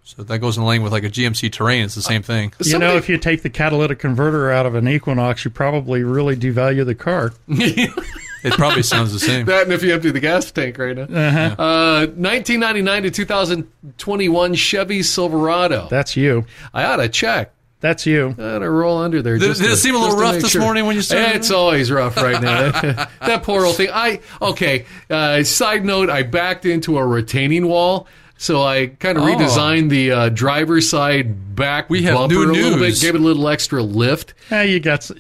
So 0.07 0.23
that 0.23 0.39
goes 0.39 0.59
in 0.59 0.65
line 0.65 0.83
with 0.83 0.93
like 0.93 1.05
a 1.05 1.11
GMC 1.11 1.51
Terrain. 1.51 1.85
It's 1.85 1.95
the 1.95 2.03
same 2.03 2.23
thing. 2.23 2.53
You 2.63 2.79
know, 2.79 2.97
if 2.97 3.09
you 3.09 3.17
take 3.17 3.43
the 3.43 3.49
catalytic 3.49 3.99
converter 3.99 4.51
out 4.51 4.67
of 4.67 4.75
an 4.75 4.87
Equinox, 4.87 5.47
you 5.47 5.51
probably 5.51 6.05
really 6.05 6.37
devalue 6.37 6.85
the 6.85 6.95
car. 6.95 7.33
It 8.45 8.53
probably 8.53 8.83
sounds 8.83 9.11
the 9.11 9.19
same. 9.19 9.47
that 9.47 9.63
and 9.63 9.73
if 9.73 9.83
you 9.83 9.95
empty 9.95 10.11
the 10.11 10.21
gas 10.21 10.53
tank 10.53 10.77
right 10.77 10.95
now. 10.95 11.05
Uh-huh. 11.05 11.63
Uh, 11.63 12.07
1999 12.09 13.05
to 13.05 13.11
2021 13.11 14.55
Chevy 14.55 15.03
Silverado. 15.03 15.89
That's 15.89 16.15
you. 16.15 16.45
I 16.75 16.85
ought 16.85 16.97
to 16.97 17.09
check. 17.09 17.53
That's 17.81 18.05
you. 18.05 18.35
I 18.39 18.57
ought 18.57 18.59
to 18.59 18.69
roll 18.69 18.99
under 18.99 19.23
there. 19.23 19.39
Did- 19.39 19.47
just 19.47 19.63
did 19.63 19.71
it 19.71 19.77
seem 19.77 19.95
a 19.95 19.99
little 19.99 20.19
rough 20.19 20.35
this 20.35 20.51
sure. 20.51 20.61
morning 20.61 20.85
when 20.85 20.95
you 20.95 21.01
started? 21.01 21.37
It's 21.37 21.51
always 21.51 21.91
rough 21.91 22.19
right 22.19 22.41
now. 22.41 22.71
that 23.21 23.43
poor 23.45 23.65
old 23.65 23.77
thing. 23.77 23.89
I 23.91 24.21
okay. 24.43 24.85
Uh, 25.09 25.43
side 25.43 25.85
note: 25.85 26.11
I 26.11 26.23
backed 26.23 26.67
into 26.67 26.99
a 26.99 27.07
retaining 27.07 27.67
wall, 27.67 28.09
so 28.37 28.63
I 28.63 28.87
kind 28.87 29.17
of 29.19 29.25
Oh. 29.25 29.27
redesigned 29.27 29.91
the 29.91 30.11
uh, 30.13 30.29
driver's 30.29 30.89
side 30.89 31.55
back 31.57 31.89
We 31.91 32.03
have 32.05 32.15
bumper 32.15 32.35
new 32.35 32.45
a 32.45 32.53
little 32.53 32.79
bit, 32.79 33.01
gave 33.01 33.15
it 33.15 33.21
a 33.21 33.25
little 33.25 33.49
extra 33.49 33.83
lift. 33.83 34.35
Yeah, 34.51 34.63
you 34.63 34.81
got. 34.81 35.11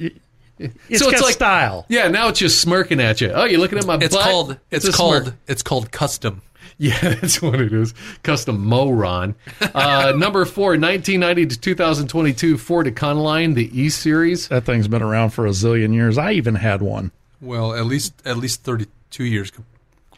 It's 0.58 0.98
So 1.00 1.06
got 1.06 1.14
it's 1.14 1.22
like- 1.22 1.34
style. 1.34 1.84
Yeah, 1.88 2.08
now 2.08 2.28
it's 2.28 2.38
just 2.38 2.60
smirking 2.60 3.00
at 3.00 3.20
you. 3.20 3.30
Oh, 3.30 3.44
you're 3.44 3.58
looking 3.60 3.78
at 3.78 3.86
my 3.86 3.96
It's 3.96 4.14
butt. 4.14 4.24
called. 4.24 4.56
It's 4.70 4.86
a 4.86 4.92
called. 4.92 5.22
smirk. 5.24 5.34
It's 5.48 5.62
called 5.62 5.90
custom. 5.90 6.42
Yeah, 6.76 6.98
that's 6.98 7.40
what 7.40 7.60
it 7.60 7.72
is. 7.72 7.94
Custom 8.24 8.64
Moron. 8.66 9.36
Uh, 9.74 10.12
number 10.16 10.44
four, 10.44 10.70
1990 10.70 11.46
to 11.46 11.60
2022 11.60 12.58
Ford 12.58 12.86
Econoline, 12.88 13.54
the 13.54 13.70
E 13.80 13.88
Series. 13.88 14.48
That 14.48 14.64
thing's 14.64 14.88
been 14.88 15.02
around 15.02 15.30
for 15.30 15.46
a 15.46 15.50
zillion 15.50 15.94
years. 15.94 16.18
I 16.18 16.32
even 16.32 16.56
had 16.56 16.82
one. 16.82 17.12
Well, 17.40 17.74
at 17.74 17.86
least 17.86 18.14
at 18.24 18.38
least 18.38 18.64
thirty 18.64 18.86
two 19.10 19.22
years, 19.24 19.52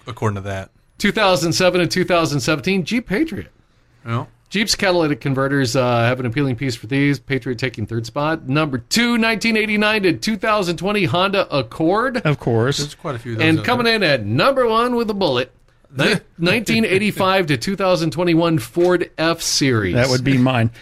according 0.06 0.36
to 0.36 0.40
that. 0.42 0.70
2007 0.98 1.80
and 1.80 1.90
2017 1.90 2.84
Jeep 2.84 3.06
Patriot. 3.06 3.48
Well, 4.04 4.28
Jeep's 4.48 4.74
catalytic 4.76 5.20
converters 5.20 5.74
uh, 5.74 5.84
have 6.02 6.20
an 6.20 6.26
appealing 6.26 6.54
piece 6.56 6.76
for 6.76 6.86
these. 6.86 7.18
Patriot 7.18 7.58
taking 7.58 7.84
third 7.86 8.06
spot. 8.06 8.48
Number 8.48 8.78
two, 8.78 9.12
1989 9.18 10.02
to 10.04 10.12
2020 10.14 11.04
Honda 11.04 11.56
Accord. 11.56 12.18
Of 12.18 12.38
course. 12.38 12.78
there's 12.78 12.94
quite 12.94 13.16
a 13.16 13.18
few. 13.18 13.32
Of 13.32 13.38
those 13.38 13.46
And 13.48 13.64
coming 13.64 13.84
there. 13.86 13.96
in 13.96 14.02
at 14.04 14.24
number 14.24 14.66
one 14.68 14.94
with 14.94 15.10
a 15.10 15.14
bullet, 15.14 15.52
ni- 15.96 16.04
1985 16.38 17.46
to 17.48 17.56
2021 17.56 18.58
Ford 18.60 19.10
F 19.18 19.42
Series. 19.42 19.94
That 19.94 20.08
would 20.08 20.24
be 20.24 20.38
mine. 20.38 20.70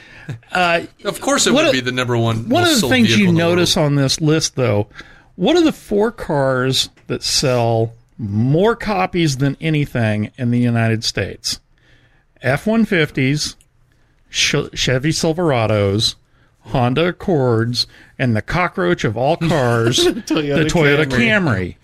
Of 0.55 1.21
course, 1.21 1.47
it 1.47 1.53
What 1.53 1.65
would 1.67 1.69
a- 1.71 1.73
be 1.73 1.81
the 1.81 1.93
number 1.93 2.17
one. 2.17 2.49
One 2.49 2.65
of 2.65 2.81
the 2.81 2.89
things 2.89 3.09
vehicle 3.09 3.23
you 3.25 3.29
in 3.31 3.35
the 3.35 3.39
notice 3.41 3.77
world. 3.77 3.87
on 3.87 3.95
this 3.97 4.21
list, 4.23 4.57
though, 4.57 4.89
what 5.37 5.57
are 5.57 5.63
the 5.63 5.73
four 5.73 6.11
cars 6.13 6.89
that 7.09 7.23
sell 7.23 7.93
more 8.19 8.77
copies 8.77 9.39
than 9.39 9.57
anything 9.61 10.31
in 10.37 10.51
the 10.51 10.59
United 10.59 11.05
States? 11.05 11.61
F 12.43 12.67
150s, 12.67 13.57
Chevy 14.31 15.11
Silverados, 15.11 16.17
Honda 16.61 17.09
Accords, 17.09 17.87
and 18.19 18.37
the 18.37 18.43
cockroach 18.43 19.05
of 19.05 19.17
all 19.17 19.37
cars, 19.49 20.05
the 20.05 20.13
Toyota 20.13 21.07
Camry. 21.07 21.77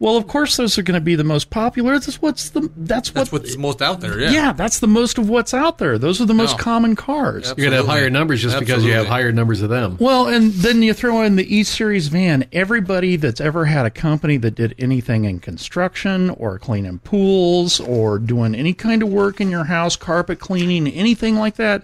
Well, 0.00 0.16
of 0.16 0.28
course, 0.28 0.56
those 0.56 0.78
are 0.78 0.82
going 0.82 0.94
to 0.94 1.04
be 1.04 1.16
the 1.16 1.24
most 1.24 1.50
popular. 1.50 1.98
That's 1.98 2.22
what's 2.22 2.50
the 2.50 2.70
that's, 2.76 3.10
That's 3.10 3.32
what 3.32 3.42
what's 3.42 3.56
most 3.56 3.82
out 3.82 4.00
there. 4.00 4.20
Yeah. 4.20 4.30
yeah, 4.30 4.52
that's 4.52 4.78
the 4.78 4.86
most 4.86 5.18
of 5.18 5.28
what's 5.28 5.52
out 5.52 5.78
there. 5.78 5.98
Those 5.98 6.20
are 6.20 6.24
the 6.24 6.34
most 6.34 6.56
No. 6.56 6.62
common 6.62 6.94
cars. 6.94 7.48
You're 7.56 7.68
going 7.68 7.70
to 7.72 7.76
have 7.78 7.86
higher 7.86 8.08
numbers 8.08 8.40
just 8.40 8.60
because 8.60 8.84
you 8.84 8.92
have 8.92 9.06
higher 9.08 9.32
numbers 9.32 9.60
of 9.60 9.70
them. 9.70 9.96
Well, 9.98 10.28
and 10.28 10.52
then 10.52 10.82
you 10.82 10.94
throw 10.94 11.22
in 11.22 11.34
the 11.34 11.52
E 11.52 11.64
Series 11.64 12.08
van. 12.08 12.44
Everybody 12.52 13.16
that's 13.16 13.40
ever 13.40 13.64
had 13.64 13.86
a 13.86 13.90
company 13.90 14.36
that 14.36 14.54
did 14.54 14.74
anything 14.78 15.24
in 15.24 15.40
construction 15.40 16.30
or 16.30 16.58
cleaning 16.60 17.00
pools 17.00 17.80
or 17.80 18.20
doing 18.20 18.54
any 18.54 18.74
kind 18.74 19.02
of 19.02 19.08
work 19.08 19.40
in 19.40 19.50
your 19.50 19.64
house, 19.64 19.96
carpet 19.96 20.38
cleaning, 20.38 20.86
anything 20.86 21.34
like 21.36 21.56
that, 21.56 21.82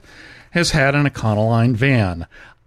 has 0.52 0.70
had 0.70 0.94
an 0.94 1.04
Econoline 1.08 1.74
van. 1.74 2.26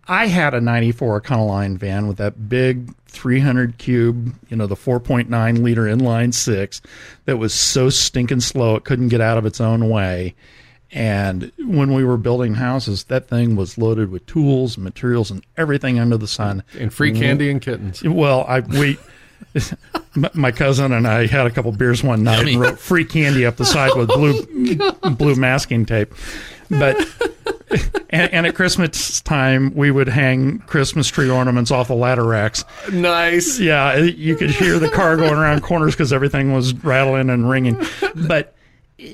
I 0.10 0.28
had 0.28 0.54
a 0.54 0.62
94 0.62 1.22
Econoline 1.22 1.78
van 1.78 2.08
with 2.08 2.18
that 2.18 2.48
big 2.50 2.94
300 3.18 3.78
cube, 3.78 4.34
you 4.50 4.56
know, 4.56 4.68
the 4.68 4.76
4.9 4.76 5.64
liter 5.64 5.84
inline 5.84 6.34
six 6.34 6.82
that 7.26 7.38
was 7.38 7.54
so 7.54 7.90
stinking 7.90 8.42
slow 8.42 8.76
it 8.76 8.84
couldn't 8.84 9.10
get 9.10 9.22
out 9.22 9.38
of 9.38 9.46
its 9.46 9.60
own 9.60 9.90
way. 9.90 10.36
And 10.92 11.52
when 11.60 11.94
we 11.94 12.06
were 12.06 12.18
building 12.18 12.56
houses, 12.56 13.06
that 13.06 13.28
thing 13.28 13.56
was 13.56 13.78
loaded 13.78 14.10
with 14.10 14.26
tools 14.26 14.78
and 14.78 14.84
materials 14.84 15.30
and 15.32 15.46
everything 15.58 16.00
under 16.00 16.18
the 16.18 16.28
sun. 16.28 16.64
And 16.80 16.94
free 16.94 17.12
mm-hmm. 17.12 17.22
candy 17.22 17.50
and 17.50 17.62
kittens. 17.62 18.04
Well, 18.04 18.46
I 18.48 18.62
we 18.62 18.98
my- 20.16 20.32
my 20.34 20.52
cousin 20.52 20.94
and 20.94 21.06
I 21.06 21.28
had 21.28 21.46
a 21.46 21.52
couple 21.52 21.72
beers 21.74 22.04
one 22.04 22.24
night 22.24 22.48
and 22.48 22.60
wrote 22.60 22.80
free 22.80 23.04
candy 23.04 23.46
up 23.46 23.58
the 23.58 23.66
side 23.66 23.92
with 23.96 24.08
blue 24.08 24.78
oh 25.04 25.10
blue 25.10 25.36
masking 25.36 25.86
tape. 25.86 26.14
But 26.70 26.98
and, 28.10 28.32
and 28.34 28.48
at 28.48 28.56
Christmas 28.56 29.22
time, 29.22 29.74
we 29.76 29.92
would 29.92 30.08
hang 30.08 30.60
Christmas 30.60 31.08
tree 31.08 31.30
ornaments 31.30 31.70
off 31.72 31.88
the 31.90 31.96
ladder 31.96 32.24
racks. 32.24 32.64
Nice. 32.92 33.60
Yeah, 33.60 33.98
you 33.98 34.36
could 34.36 34.52
hear 34.52 34.80
the 34.80 34.90
car 34.90 35.18
going 35.18 35.34
around 35.34 35.62
corners 35.64 35.94
because 35.94 36.14
everything 36.14 36.54
was 36.54 36.74
rattling 36.76 37.30
and 37.30 37.50
ringing. 37.50 37.78
But 38.16 38.54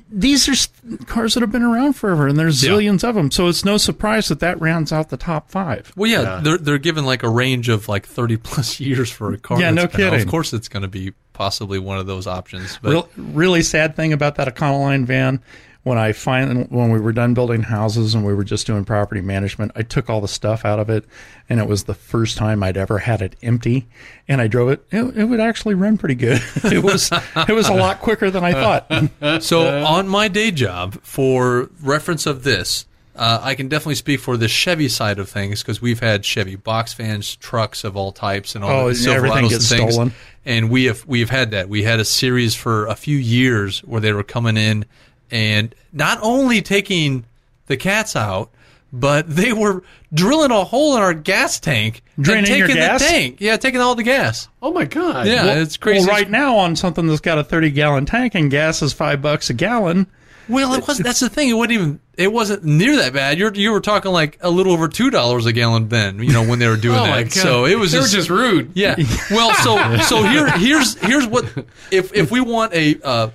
these 0.09 0.47
are 0.47 1.03
cars 1.07 1.33
that 1.33 1.41
have 1.41 1.51
been 1.51 1.63
around 1.63 1.93
forever, 1.93 2.27
and 2.27 2.37
there's 2.37 2.63
Yeah. 2.63 2.71
zillions 2.71 3.03
of 3.03 3.15
them. 3.15 3.31
So 3.31 3.47
it's 3.47 3.65
no 3.65 3.77
surprise 3.77 4.29
that 4.29 4.39
that 4.39 4.61
rounds 4.61 4.93
out 4.93 5.09
the 5.09 5.17
top 5.17 5.49
five. 5.51 5.91
Well, 5.95 6.09
yeah, 6.09 6.39
they're 6.43 6.57
they're 6.57 6.77
given 6.77 7.05
like 7.05 7.23
a 7.23 7.29
range 7.29 7.69
of 7.69 7.89
like 7.89 8.05
thirty 8.05 8.37
plus 8.37 8.79
years 8.79 9.11
for 9.11 9.33
a 9.33 9.37
car. 9.37 9.59
Yeah, 9.59 9.71
no 9.71 9.87
been 9.87 10.01
out. 10.05 10.11
kidding. 10.11 10.21
Of 10.21 10.27
course, 10.27 10.53
it's 10.53 10.67
going 10.69 10.83
to 10.83 10.87
be 10.87 11.13
possibly 11.33 11.79
one 11.79 11.97
of 11.97 12.05
those 12.05 12.27
options. 12.27 12.79
But 12.81 12.91
Real, 12.91 13.09
really 13.17 13.63
sad 13.63 13.95
thing 13.95 14.13
about 14.13 14.35
that 14.35 14.53
Econoline 14.53 15.05
van. 15.05 15.41
When 15.84 15.98
I 15.98 16.13
finally, 16.13 16.63
when 16.69 16.91
we 16.91 17.00
were 17.00 17.12
done 17.12 17.34
building 17.34 17.62
houses 17.63 18.15
and 18.15 18.26
we 18.26 18.34
were 18.34 18.46
just 18.46 18.65
doing 18.65 18.86
property 18.86 19.19
management, 19.19 19.74
I 19.76 19.82
took 19.82 20.10
all 20.10 20.22
the 20.22 20.30
stuff 20.30 20.63
out 20.63 20.80
of 20.80 20.89
it, 20.89 21.04
and 21.50 21.60
it 21.60 21.67
was 21.67 21.84
the 21.84 21.93
first 21.93 22.38
time 22.38 22.63
I'd 22.63 22.78
ever 22.78 23.00
had 23.00 23.22
it 23.22 23.36
empty. 23.43 23.88
And 24.30 24.39
I 24.39 24.48
drove 24.48 24.69
it; 24.69 24.86
it, 24.91 25.17
it 25.17 25.26
would 25.26 25.41
actually 25.41 25.76
run 25.76 25.98
pretty 25.98 26.15
good. 26.15 26.41
it 26.63 26.82
was, 26.82 27.12
it 27.12 27.52
was 27.52 27.67
a 27.67 27.74
lot 27.74 28.00
quicker 28.00 28.32
than 28.32 28.46
I 28.46 28.54
thought. 28.54 29.41
So 29.43 29.84
on 29.84 30.08
my 30.08 30.30
day 30.30 30.52
job, 30.52 31.02
for 31.04 31.69
reference 31.82 32.26
of 32.26 32.43
this, 32.43 32.86
uh, 33.15 33.39
I 33.41 33.54
can 33.56 33.67
definitely 33.67 33.96
speak 33.96 34.22
for 34.22 34.38
the 34.38 34.48
Chevy 34.48 34.88
side 34.88 35.19
of 35.19 35.28
things 35.30 35.62
because 35.62 35.82
we've 35.82 36.00
had 36.00 36.24
Chevy 36.24 36.56
box 36.56 36.93
vans, 36.93 37.36
trucks 37.36 37.84
of 37.84 37.98
all 37.98 38.12
types, 38.13 38.56
and 38.56 38.63
all 38.63 38.88
Oh, 38.88 38.93
the 38.93 39.12
everything 39.12 39.50
gets 39.50 39.69
and 39.69 39.80
things. 39.82 39.93
stolen. 39.96 40.13
And 40.46 40.69
we 40.69 40.86
have 40.86 41.06
we've 41.06 41.30
had 41.30 41.52
that. 41.52 41.67
We 41.67 41.84
had 41.84 42.00
a 42.00 42.06
series 42.06 42.56
for 42.56 42.88
a 42.88 42.96
few 42.96 43.17
years 43.17 43.80
where 43.80 44.00
they 44.02 44.13
were 44.13 44.24
coming 44.24 44.56
in 44.58 44.86
and 45.34 45.74
not 45.91 46.19
only 46.22 46.62
taking 46.62 47.26
the 47.65 47.76
cats 47.76 48.15
out. 48.15 48.50
But 48.96 49.28
they 49.28 49.54
were 49.54 49.82
drilling 50.13 50.52
a 50.52 50.63
hole 50.63 50.96
in 50.96 51.02
our 51.02 51.15
gas 51.15 51.60
tank 51.60 52.04
Draining 52.19 52.48
and 52.48 52.58
your 52.60 52.67
taking 52.67 52.80
gas? 52.84 53.02
the 53.02 53.08
tank. 53.08 53.38
Yeah, 53.41 53.58
taking 53.58 53.82
all 53.82 53.96
the 53.96 54.04
gas. 54.04 54.50
Oh 54.62 54.72
my 54.72 54.86
god! 54.86 55.26
Yeah, 55.26 55.56
it's 55.56 55.78
crazy. 55.78 56.06
Well, 56.06 56.15
right 56.15 56.30
now 56.30 56.58
on 56.58 56.76
something 56.76 57.08
that's 57.08 57.19
got 57.19 57.39
a 57.39 57.43
thirty 57.43 57.72
gallon 57.72 58.06
tank 58.06 58.36
and 58.36 58.52
gas 58.52 58.84
is 58.84 58.93
five 58.93 59.19
bucks 59.19 59.50
a 59.50 59.56
gallon. 59.56 60.06
Well, 60.48 60.76
it 60.76 60.88
wasn't. 60.88 61.08
That's 61.08 61.22
the 61.22 61.30
thing. 61.30 61.50
It 61.50 61.54
wasn't 61.54 61.72
even. 61.72 62.00
It 62.17 62.32
wasn't 62.32 62.65
near 62.65 62.98
that 62.98 63.13
bad. 63.13 63.39
You're 63.39 63.52
you 63.56 63.72
were 63.72 63.82
talking 63.82 64.12
like 64.12 64.38
a 64.41 64.52
little 64.52 64.74
over 64.74 64.88
two 64.88 65.10
dollars 65.10 65.48
a 65.48 65.54
gallon 65.54 65.89
then. 65.89 66.19
You 66.22 66.32
know 66.32 66.46
when 66.48 66.60
they 66.60 66.67
were 66.67 66.78
doing 66.78 66.96
Oh 67.00 67.04
that. 67.06 67.10
my 67.10 67.24
god! 67.24 67.32
So 67.32 67.65
it 67.65 67.80
was 67.80 67.93
they 67.93 67.98
just, 67.98 68.13
were 68.13 68.17
just 68.19 68.30
rude. 68.30 68.74
yeah. 68.76 68.96
Well, 69.32 69.56
so 69.56 69.98
so 70.04 70.22
here 70.22 70.52
here's 70.60 70.93
here's 71.02 71.26
what 71.26 71.46
if 71.89 72.13
if 72.13 72.30
we 72.30 72.41
want 72.41 72.74
a 72.76 72.96
uh, 73.04 73.30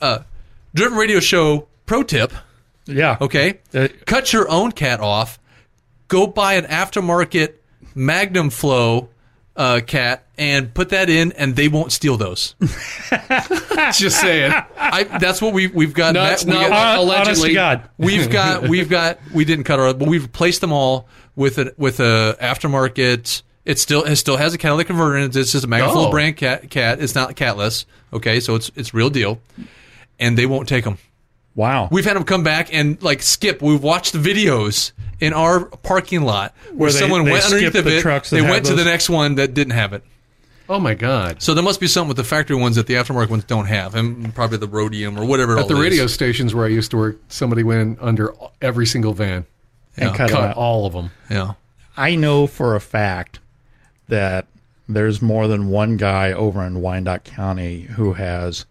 uh, 0.00 0.18
driven 0.74 0.98
radio 0.98 1.20
show 1.20 1.68
pro 1.86 2.02
tip. 2.02 2.32
Yeah. 2.86 3.16
Okay, 3.20 3.60
Uh, 3.74 3.88
cut 4.06 4.32
your 4.32 4.48
own 4.50 4.72
cat 4.72 5.00
off. 5.00 5.38
Go 6.08 6.26
buy 6.26 6.54
an 6.54 6.64
aftermarket 6.64 7.54
Magnaflow 7.94 9.08
uh, 9.56 9.80
cat 9.86 10.24
and 10.38 10.72
put 10.72 10.88
that 10.88 11.08
in, 11.10 11.32
and 11.32 11.54
they 11.54 11.68
won't 11.68 11.92
steal 11.92 12.16
those. 12.16 12.54
just 13.92 14.20
saying. 14.20 14.52
I, 14.76 15.04
that's 15.20 15.40
what 15.42 15.52
we 15.52 15.66
we've 15.68 15.92
got. 15.94 16.14
No, 16.14 16.22
we 16.22 16.52
not 16.52 16.68
got- 16.70 16.94
to 16.96 17.00
allegedly. 17.00 17.54
God. 17.54 17.88
we've 17.98 18.30
got 18.40 18.68
we've 18.68 18.88
got 18.88 19.18
we 19.32 19.44
didn't 19.44 19.64
cut 19.64 19.78
our 19.78 19.92
but 19.94 20.08
we've 20.08 20.22
replaced 20.24 20.60
them 20.60 20.72
all 20.72 21.06
with 21.36 21.58
a 21.58 21.74
with 21.76 22.00
a 22.00 22.36
aftermarket 22.40 23.42
it 23.64 23.78
still 23.78 24.02
it 24.04 24.16
still 24.16 24.36
has 24.36 24.54
a 24.54 24.58
catalytic 24.58 24.86
converter 24.88 25.16
in 25.18 25.24
it 25.24 25.36
it's 25.36 25.52
just 25.52 25.64
a 25.64 25.68
Magnaflow 25.68 26.06
Oh. 26.08 26.10
brand 26.10 26.36
cat 26.36 26.70
cat 26.70 27.00
it's 27.00 27.14
not 27.14 27.34
catless 27.36 27.84
okay 28.12 28.40
so 28.40 28.54
it's 28.54 28.70
it's 28.74 28.92
real 28.94 29.10
deal 29.10 29.40
and 30.20 30.38
they 30.38 30.46
won't 30.46 30.68
take 30.68 30.84
them 30.84 30.98
Wow. 31.56 31.88
we've 31.90 32.04
had 32.04 32.14
them 32.14 32.22
come 32.24 32.44
back 32.44 32.72
and 32.72 33.02
like 33.02 33.22
skip 33.22 33.60
we've 33.60 33.82
watched 33.82 34.12
the 34.12 34.18
videos 34.20 34.92
in 35.18 35.32
our 35.32 35.64
parking 35.64 36.22
lot 36.22 36.54
where, 36.68 36.76
Where 36.76 36.92
they- 36.92 36.98
someone 36.98 37.24
they 37.24 37.32
went 37.32 37.44
underneath 37.44 37.70
skip 37.72 37.84
of 37.86 37.90
the 37.90 37.98
it 37.98 38.02
trucks 38.02 38.30
they 38.30 38.40
have 38.40 38.48
went 38.48 38.66
to 38.66 38.74
the 38.74 38.84
next 38.84 39.10
one 39.10 39.34
that 39.34 39.52
didn't 39.54 39.72
have 39.74 39.92
it 39.92 40.04
Oh 40.68 40.78
my 40.78 40.94
god! 40.94 41.42
so 41.42 41.52
there 41.52 41.64
must 41.64 41.80
be 41.80 41.88
something 41.88 42.06
with 42.06 42.16
the 42.16 42.22
factory 42.22 42.54
ones 42.54 42.76
that 42.76 42.86
the 42.86 42.94
aftermarket 42.94 43.28
ones 43.30 43.42
don't 43.42 43.66
have 43.66 43.96
and 43.96 44.32
probably 44.32 44.56
the 44.58 44.68
rhodium 44.68 45.18
or 45.18 45.24
whatever 45.24 45.58
At 45.58 45.66
the 45.66 45.74
is. 45.74 45.80
radio 45.80 46.06
stations 46.06 46.54
where 46.54 46.64
I 46.64 46.68
used 46.68 46.92
to 46.92 46.96
work, 46.96 47.18
somebody 47.28 47.64
went 47.64 47.98
under 48.00 48.32
every 48.62 48.86
single 48.86 49.12
van, 49.12 49.46
and 49.96 50.14
cut, 50.14 50.30
cut 50.30 50.50
out. 50.50 50.56
all 50.56 50.86
of 50.86 50.92
them. 50.92 51.10
yeah 51.28 51.54
I 51.96 52.14
know 52.14 52.46
for 52.46 52.76
a 52.76 52.80
fact 52.80 53.40
that 54.08 54.46
there's 54.88 55.20
more 55.20 55.48
than 55.48 55.68
one 55.70 55.96
guy 55.96 56.30
over 56.32 56.62
in 56.64 56.80
Wyandotte 56.80 57.24
County 57.24 57.80
who 57.82 58.12
has 58.12 58.64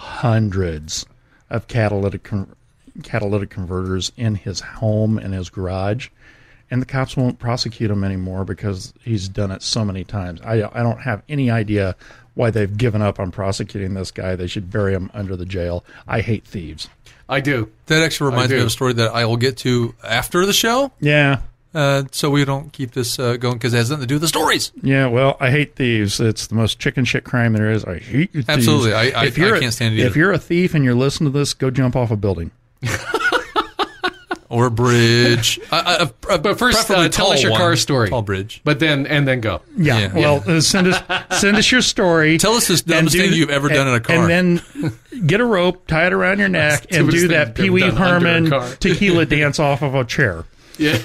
hundreds 0.00 1.04
of 1.50 1.68
catalytic 1.68 2.22
con- 2.22 2.54
catalytic 3.02 3.50
converters 3.50 4.10
in 4.16 4.34
his 4.34 4.60
home 4.60 5.18
and 5.18 5.34
his 5.34 5.50
garage, 5.50 6.08
and 6.70 6.80
the 6.80 6.86
cops 6.86 7.16
won't 7.16 7.38
prosecute 7.38 7.90
him 7.90 8.02
anymore 8.02 8.44
because 8.44 8.94
he's 9.02 9.28
done 9.28 9.50
it 9.50 9.62
so 9.62 9.84
many 9.84 10.02
times. 10.04 10.40
I 10.42 10.62
I 10.72 10.82
don't 10.82 11.00
have 11.02 11.22
any 11.28 11.50
idea 11.50 11.96
why 12.34 12.50
they've 12.50 12.74
given 12.76 13.02
up 13.02 13.20
on 13.20 13.30
prosecuting 13.30 13.92
this 13.94 14.10
guy. 14.10 14.36
They 14.36 14.46
should 14.46 14.70
bury 14.70 14.94
him 14.94 15.10
under 15.12 15.36
the 15.36 15.44
jail. 15.46 15.84
I 16.08 16.20
hate 16.22 16.44
thieves. 16.46 16.88
I 17.28 17.40
do. 17.40 17.70
That 17.86 18.02
actually 18.02 18.30
reminds 18.30 18.52
me 18.52 18.58
of 18.60 18.66
a 18.66 18.70
story 18.70 18.92
that 18.94 19.12
I 19.12 19.24
will 19.26 19.36
get 19.36 19.56
to 19.58 19.94
after 20.02 20.46
the 20.46 20.52
show, 20.52 20.92
Yeah. 21.00 21.40
Uh, 21.74 22.04
so 22.10 22.30
we 22.30 22.44
don't 22.44 22.72
keep 22.72 22.92
this 22.92 23.18
uh, 23.18 23.36
going 23.36 23.54
because 23.54 23.74
it 23.74 23.78
has 23.78 23.90
nothing 23.90 24.02
to 24.02 24.06
do 24.06 24.14
with 24.16 24.22
the 24.22 24.28
stories. 24.28 24.72
Yeah, 24.82 25.06
well, 25.06 25.36
I 25.40 25.50
hate 25.50 25.76
thieves. 25.76 26.20
It's 26.20 26.46
the 26.48 26.54
most 26.54 26.78
chicken 26.78 27.04
shit 27.04 27.24
crime 27.24 27.52
there 27.52 27.70
is. 27.70 27.84
I 27.84 27.98
hate 27.98 28.34
you 28.34 28.42
thieves. 28.42 28.48
Absolutely. 28.48 28.92
I- 28.94 29.10
I- 29.22 29.24
If 29.26 29.38
you're 29.38 29.54
I 29.54 29.58
a- 29.58 29.60
can't 29.60 29.72
stand 29.74 29.98
it 29.98 30.04
If 30.04 30.16
you're 30.16 30.32
a 30.32 30.38
thief 30.38 30.74
and 30.74 30.84
you're 30.84 30.94
listening 30.94 31.32
to 31.32 31.38
this, 31.38 31.54
go 31.54 31.70
jump 31.70 31.94
off 31.96 32.10
a 32.10 32.16
building. 32.16 32.50
Or 34.48 34.66
a 34.66 34.70
bridge. 34.70 35.60
uh, 35.70 36.08
uh, 36.28 36.38
But 36.38 36.58
first, 36.58 36.90
uh, 36.90 37.08
tell 37.08 37.30
us 37.30 37.40
your 37.40 37.52
one. 37.52 37.60
car 37.60 37.76
story. 37.76 38.08
Tall 38.10 38.22
bridge. 38.22 38.60
But 38.64 38.80
then 38.80 39.06
and 39.06 39.26
then 39.28 39.40
go. 39.40 39.62
Yeah. 39.76 39.98
Yeah. 40.00 40.12
well, 40.12 40.42
uh, 40.44 40.60
send 40.60 40.88
us 40.88 41.00
send 41.40 41.56
us 41.56 41.70
your 41.70 41.82
story. 41.82 42.36
Tell 42.36 42.54
us 42.54 42.66
the 42.66 42.82
dumbest 42.84 43.14
do- 43.14 43.22
thing 43.22 43.32
you've 43.32 43.50
ever 43.50 43.68
done 43.68 43.86
in 43.86 43.94
a 43.94 44.00
car. 44.00 44.28
And 44.28 44.60
then 44.68 45.24
get 45.24 45.40
a 45.40 45.44
rope, 45.44 45.86
tie 45.86 46.08
it 46.08 46.12
around 46.12 46.40
your 46.40 46.48
neck, 46.48 46.86
and 46.90 47.08
do 47.08 47.28
that 47.28 47.54
Pee 47.54 47.70
Wee 47.70 47.82
done 47.82 47.90
under 47.96 48.26
a 48.26 48.50
Herman 48.50 48.76
tequila 48.80 49.24
dance 49.24 49.60
off 49.60 49.82
of 49.82 49.94
a 49.94 50.04
chair. 50.04 50.44
Yeah. 50.80 50.96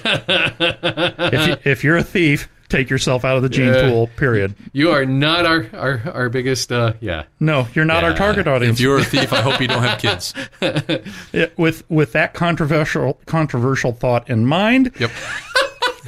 If, 1.33 1.47
you, 1.47 1.71
if 1.71 1.83
you're 1.83 1.97
a 1.97 2.03
thief, 2.03 2.47
take 2.69 2.89
yourself 2.89 3.23
out 3.25 3.37
of 3.37 3.43
the 3.43 3.49
gene 3.49 3.67
Yeah. 3.73 3.89
pool. 3.89 4.07
Period. 4.15 4.55
You 4.73 4.91
are 4.91 5.05
not 5.05 5.45
our 5.45 5.67
our, 5.73 6.01
our 6.13 6.29
biggest. 6.29 6.71
Uh, 6.71 6.93
yeah. 7.01 7.23
No, 7.39 7.67
you're 7.73 7.85
not 7.85 8.03
our 8.03 8.13
target 8.15 8.47
audience. 8.47 8.79
If 8.79 8.83
you're 8.83 8.99
a 8.99 9.03
thief, 9.03 9.31
I 9.33 9.41
hope 9.41 9.59
you 9.61 9.67
don't 9.67 9.83
have 9.83 9.99
kids. 9.99 10.33
Yeah, 11.33 11.47
with 11.57 11.83
with 11.89 12.13
that 12.13 12.33
controversial 12.33 13.19
controversial 13.25 13.91
thought 13.91 14.29
in 14.29 14.45
mind, 14.45 14.91
Yep. 14.99 15.11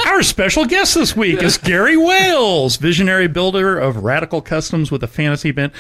Our 0.06 0.22
special 0.24 0.66
guest 0.66 0.94
this 0.96 1.16
week 1.18 1.42
is 1.44 1.58
Gary 1.64 1.98
Wales, 1.98 2.78
visionary 2.78 3.28
builder 3.28 3.78
of 3.78 3.98
radical 4.04 4.42
customs 4.42 4.90
with 4.92 5.04
a 5.04 5.08
fantasy 5.08 5.52
bent. 5.52 5.74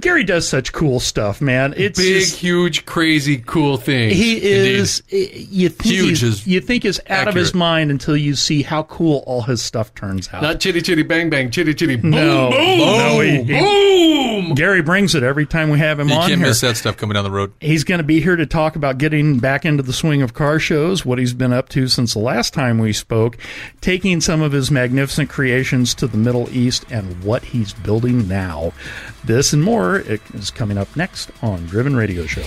Gary 0.00 0.24
does 0.24 0.48
such 0.48 0.72
cool 0.72 1.00
stuff, 1.00 1.40
man. 1.40 1.74
It's 1.76 1.98
Big, 1.98 2.20
just- 2.22 2.36
huge, 2.36 2.84
crazy, 2.86 3.38
cool 3.38 3.76
thing. 3.76 4.10
he 4.10 4.42
is. 4.42 5.02
Eh, 5.12 5.28
you 5.32 5.68
think 5.68 5.94
Huge 5.94 6.08
he's, 6.20 6.22
is 6.22 6.46
you 6.46 6.60
think 6.60 6.84
is 6.84 7.00
out 7.08 7.28
of 7.28 7.34
his 7.34 7.54
mind 7.54 7.90
until 7.90 8.16
you 8.16 8.34
see 8.34 8.62
how 8.62 8.82
cool 8.84 9.22
all 9.26 9.42
his 9.42 9.62
stuff 9.62 9.94
turns 9.94 10.28
out. 10.32 10.42
not 10.42 10.60
chitty 10.60 10.80
chitty 10.82 11.02
bang 11.02 11.30
bang 11.30 11.50
chitty 11.50 11.74
chitty 11.74 11.96
boom 11.96 12.10
no, 12.10 12.50
boom 12.50 12.78
no, 12.78 13.20
he- 13.20 13.42
he- 13.44 13.52
boom. 13.60 14.54
Gary 14.54 14.82
brings 14.82 15.14
it 15.14 15.22
every 15.22 15.46
time 15.46 15.70
we 15.70 15.78
have 15.78 15.98
him 15.98 16.08
You 16.08 16.14
on 16.14 16.28
can't 16.28 16.38
here. 16.40 16.48
miss 16.48 16.60
that 16.60 16.76
stuff 16.76 16.96
coming 16.96 17.14
down 17.14 17.24
the 17.24 17.30
road. 17.30 17.52
He's 17.60 17.84
going 17.84 17.98
to 17.98 18.04
be 18.04 18.20
here 18.20 18.36
to 18.36 18.46
talk 18.46 18.76
about 18.76 18.98
getting 18.98 19.38
back 19.38 19.64
into 19.64 19.82
the 19.82 19.92
swing 19.92 20.22
of 20.22 20.34
car 20.34 20.58
shows, 20.58 21.04
what 21.04 21.18
he's 21.18 21.32
been 21.32 21.52
up 21.52 21.68
to 21.70 21.88
since 21.88 22.12
the 22.14 22.18
last 22.18 22.52
time 22.52 22.78
we 22.78 22.92
spoke, 22.92 23.36
taking 23.80 24.20
some 24.20 24.42
of 24.42 24.52
his 24.52 24.70
magnificent 24.70 25.30
creations 25.30 25.94
to 25.94 26.06
the 26.06 26.16
Middle 26.18 26.48
East, 26.50 26.84
and 26.90 27.22
what 27.22 27.42
he's 27.44 27.72
building 27.72 28.26
now. 28.28 28.72
This 29.26 29.54
and 29.54 29.62
more 29.62 30.00
is 30.00 30.50
coming 30.50 30.76
up 30.76 30.94
next 30.96 31.30
on 31.40 31.64
Driven 31.64 31.96
Radio 31.96 32.26
Show. 32.26 32.42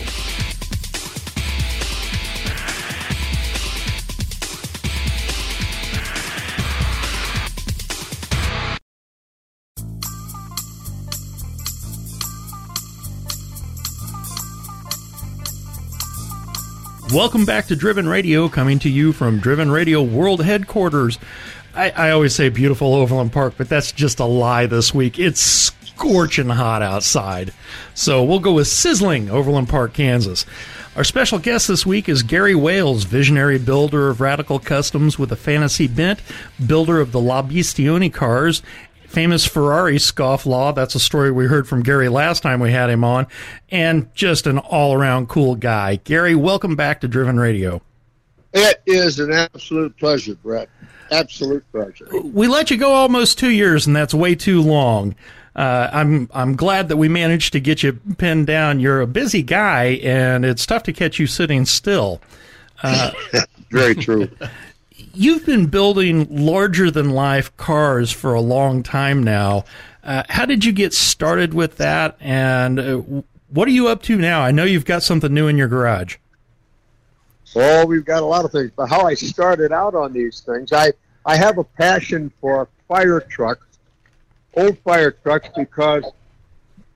Welcome 17.11 17.45
back 17.45 17.65
to 17.67 17.75
Driven 17.75 18.07
Radio, 18.07 18.47
coming 18.47 18.77
to 18.79 18.89
you 18.89 19.13
from 19.13 19.39
Driven 19.39 19.71
Radio 19.71 20.03
World 20.03 20.43
Headquarters. 20.43 21.17
I, 21.73 21.89
I 21.89 22.11
always 22.11 22.35
say 22.35 22.49
beautiful 22.49 22.93
Overland 22.93 23.33
Park, 23.33 23.55
but 23.57 23.67
that's 23.67 23.91
just 23.91 24.19
a 24.19 24.25
lie 24.25 24.67
this 24.67 24.93
week. 24.93 25.17
It's 25.17 25.71
scorching 25.97 26.49
hot 26.49 26.83
outside. 26.83 27.51
So 27.95 28.23
we'll 28.23 28.39
go 28.39 28.53
with 28.53 28.67
sizzling 28.67 29.31
Overland 29.31 29.67
Park, 29.67 29.93
Kansas. 29.93 30.45
Our 30.95 31.03
special 31.03 31.39
guest 31.39 31.67
this 31.67 31.87
week 31.87 32.07
is 32.07 32.21
Gary 32.21 32.53
Wales, 32.53 33.03
visionary 33.03 33.57
builder 33.57 34.09
of 34.09 34.21
radical 34.21 34.59
customs 34.59 35.17
with 35.17 35.31
a 35.31 35.35
fantasy 35.35 35.87
bent, 35.87 36.21
builder 36.63 36.99
of 36.99 37.11
the 37.11 37.19
La 37.19 37.41
Bestione 37.41 38.13
cars, 38.13 38.61
famous 39.07 39.43
Ferrari 39.43 39.95
scofflaw. 39.95 40.75
That's 40.75 40.93
a 40.93 40.99
story 40.99 41.31
we 41.31 41.47
heard 41.47 41.67
from 41.67 41.81
Gary 41.81 42.09
last 42.09 42.43
time 42.43 42.59
we 42.59 42.71
had 42.71 42.91
him 42.91 43.03
on, 43.03 43.25
and 43.69 44.13
just 44.13 44.45
an 44.45 44.59
all 44.59 44.93
around 44.93 45.29
cool 45.29 45.55
guy. 45.55 45.95
Gary, 45.95 46.35
welcome 46.35 46.75
back 46.75 47.01
to 47.01 47.07
Driven 47.07 47.39
Radio. 47.39 47.81
It 48.53 48.83
is 48.85 49.19
an 49.19 49.31
absolute 49.31 49.97
pleasure, 49.97 50.35
Brett. 50.35 50.69
Absolute 51.09 51.65
pleasure. 51.71 52.07
We 52.23 52.47
let 52.47 52.69
you 52.69 52.77
go 52.77 52.93
almost 52.93 53.39
two 53.39 53.49
years, 53.49 53.87
and 53.87 53.95
that's 53.95 54.13
way 54.13 54.35
too 54.35 54.61
long. 54.61 55.15
Uh, 55.57 55.89
I'm 55.91 56.29
I'm 56.33 56.55
glad 56.55 56.87
that 56.89 56.97
we 56.97 57.09
managed 57.09 57.51
to 57.53 57.59
get 57.59 57.81
you 57.81 57.93
pinned 58.17 58.45
down. 58.47 58.79
You're 58.79 59.01
a 59.01 59.07
busy 59.07 59.41
guy, 59.41 59.99
and 60.03 60.45
it's 60.45 60.65
tough 60.65 60.83
to 60.83 60.93
catch 60.93 61.17
you 61.19 61.25
sitting 61.25 61.65
still. 61.65 62.21
Uh, 62.83 63.11
Very 63.71 63.95
true. 63.95 64.29
You've 65.13 65.45
been 65.47 65.65
building 65.65 66.27
larger 66.29 66.91
than 66.91 67.09
life 67.09 67.55
cars 67.57 68.11
for 68.11 68.35
a 68.35 68.41
long 68.41 68.83
time 68.83 69.23
now. 69.23 69.65
Uh, 70.03 70.23
how 70.29 70.45
did 70.45 70.63
you 70.63 70.71
get 70.71 70.93
started 70.93 71.55
with 71.55 71.77
that, 71.77 72.17
and 72.19 72.79
uh, 72.79 72.97
what 73.49 73.67
are 73.67 73.71
you 73.71 73.87
up 73.87 74.03
to 74.03 74.15
now? 74.15 74.41
I 74.41 74.51
know 74.51 74.63
you've 74.63 74.85
got 74.85 75.01
something 75.01 75.33
new 75.33 75.47
in 75.47 75.57
your 75.57 75.67
garage. 75.67 76.17
Oh, 77.55 77.85
we've 77.85 78.05
got 78.05 78.21
a 78.21 78.25
lot 78.25 78.45
of 78.45 78.51
things. 78.51 78.71
But 78.75 78.87
how 78.87 79.01
I 79.01 79.15
started 79.15 79.71
out 79.71 79.95
on 79.95 80.13
these 80.13 80.41
things, 80.41 80.71
I 80.71 80.93
I 81.25 81.35
have 81.35 81.57
a 81.57 81.63
passion 81.63 82.31
for 82.39 82.67
fire 82.87 83.19
trucks, 83.19 83.65
old 84.57 84.77
fire 84.79 85.11
trucks, 85.11 85.49
because 85.55 86.03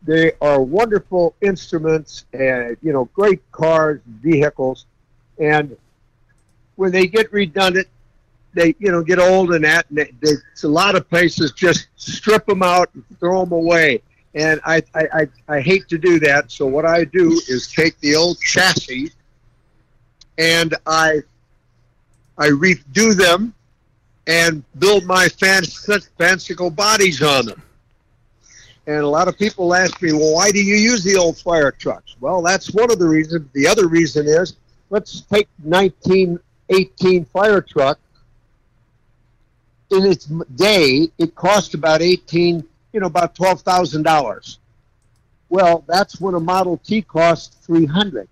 they 0.04 0.32
are 0.42 0.62
wonderful 0.62 1.36
instruments 1.42 2.26
and 2.34 2.76
you 2.82 2.92
know 2.92 3.06
great 3.14 3.42
cars, 3.52 4.02
vehicles, 4.08 4.86
and 5.40 5.78
when 6.76 6.92
they 6.92 7.08
get 7.08 7.32
redundant, 7.32 7.88
they 8.54 8.76
you 8.80 8.92
know 8.92 9.04
get 9.04 9.20
old 9.20 9.54
and 9.54 9.64
that, 9.64 9.86
and 9.90 10.00
they, 10.00 10.12
they, 10.22 10.32
a 10.64 10.68
lot 10.68 10.96
of 10.96 11.10
places 11.10 11.52
just 11.52 11.88
strip 11.96 12.46
them 12.46 12.64
out 12.64 12.90
and 12.94 13.04
throw 13.20 13.44
them 13.44 13.52
away. 13.52 14.02
And 14.34 14.62
I, 14.64 14.82
I, 14.96 15.08
I, 15.14 15.28
I 15.58 15.62
hate 15.62 15.90
to 15.90 15.98
do 15.98 16.18
that. 16.22 16.52
So 16.52 16.66
what 16.66 16.86
I 16.86 17.04
do 17.04 17.32
is 17.50 17.70
take 17.70 18.00
the 18.00 18.16
old 18.16 18.40
chassis 18.40 19.12
and 20.38 20.74
I 20.86 21.22
I 22.38 22.48
redo 22.48 23.16
them 23.16 23.54
and 24.32 24.64
build 24.80 25.04
my 25.04 25.28
fanciful 25.28 26.70
bodies 26.70 27.22
on 27.22 27.48
them. 27.48 27.62
And 28.88 29.00
a 29.00 29.08
lot 29.08 29.28
of 29.28 29.38
people 29.38 29.76
ask 29.76 30.02
me, 30.02 30.14
well, 30.14 30.34
why 30.34 30.52
do 30.52 30.64
you 30.64 30.76
use 30.76 31.04
the 31.04 31.18
old 31.18 31.38
fire 31.38 31.72
trucks? 31.72 32.16
Well, 32.22 32.42
that's 32.42 32.74
one 32.74 32.90
of 32.90 32.98
the 32.98 33.08
reasons. 33.08 33.50
The 33.52 33.68
other 33.68 33.88
reason 33.88 34.28
is 34.28 34.56
let's 34.90 35.22
take 35.22 35.50
1918 35.64 37.26
fire 37.26 37.62
truck. 37.62 38.00
In 39.90 40.06
its 40.06 40.26
day, 40.56 41.12
it 41.18 41.36
cost 41.36 41.74
about 41.74 42.02
18, 42.02 42.64
you 42.94 43.00
know, 43.02 43.08
about 43.08 43.36
$12,000. 43.36 44.58
Well, 45.50 45.84
that's 45.88 46.22
when 46.22 46.36
a 46.36 46.40
Model 46.40 46.78
T 46.78 47.02
cost 47.02 47.58
300 47.64 48.30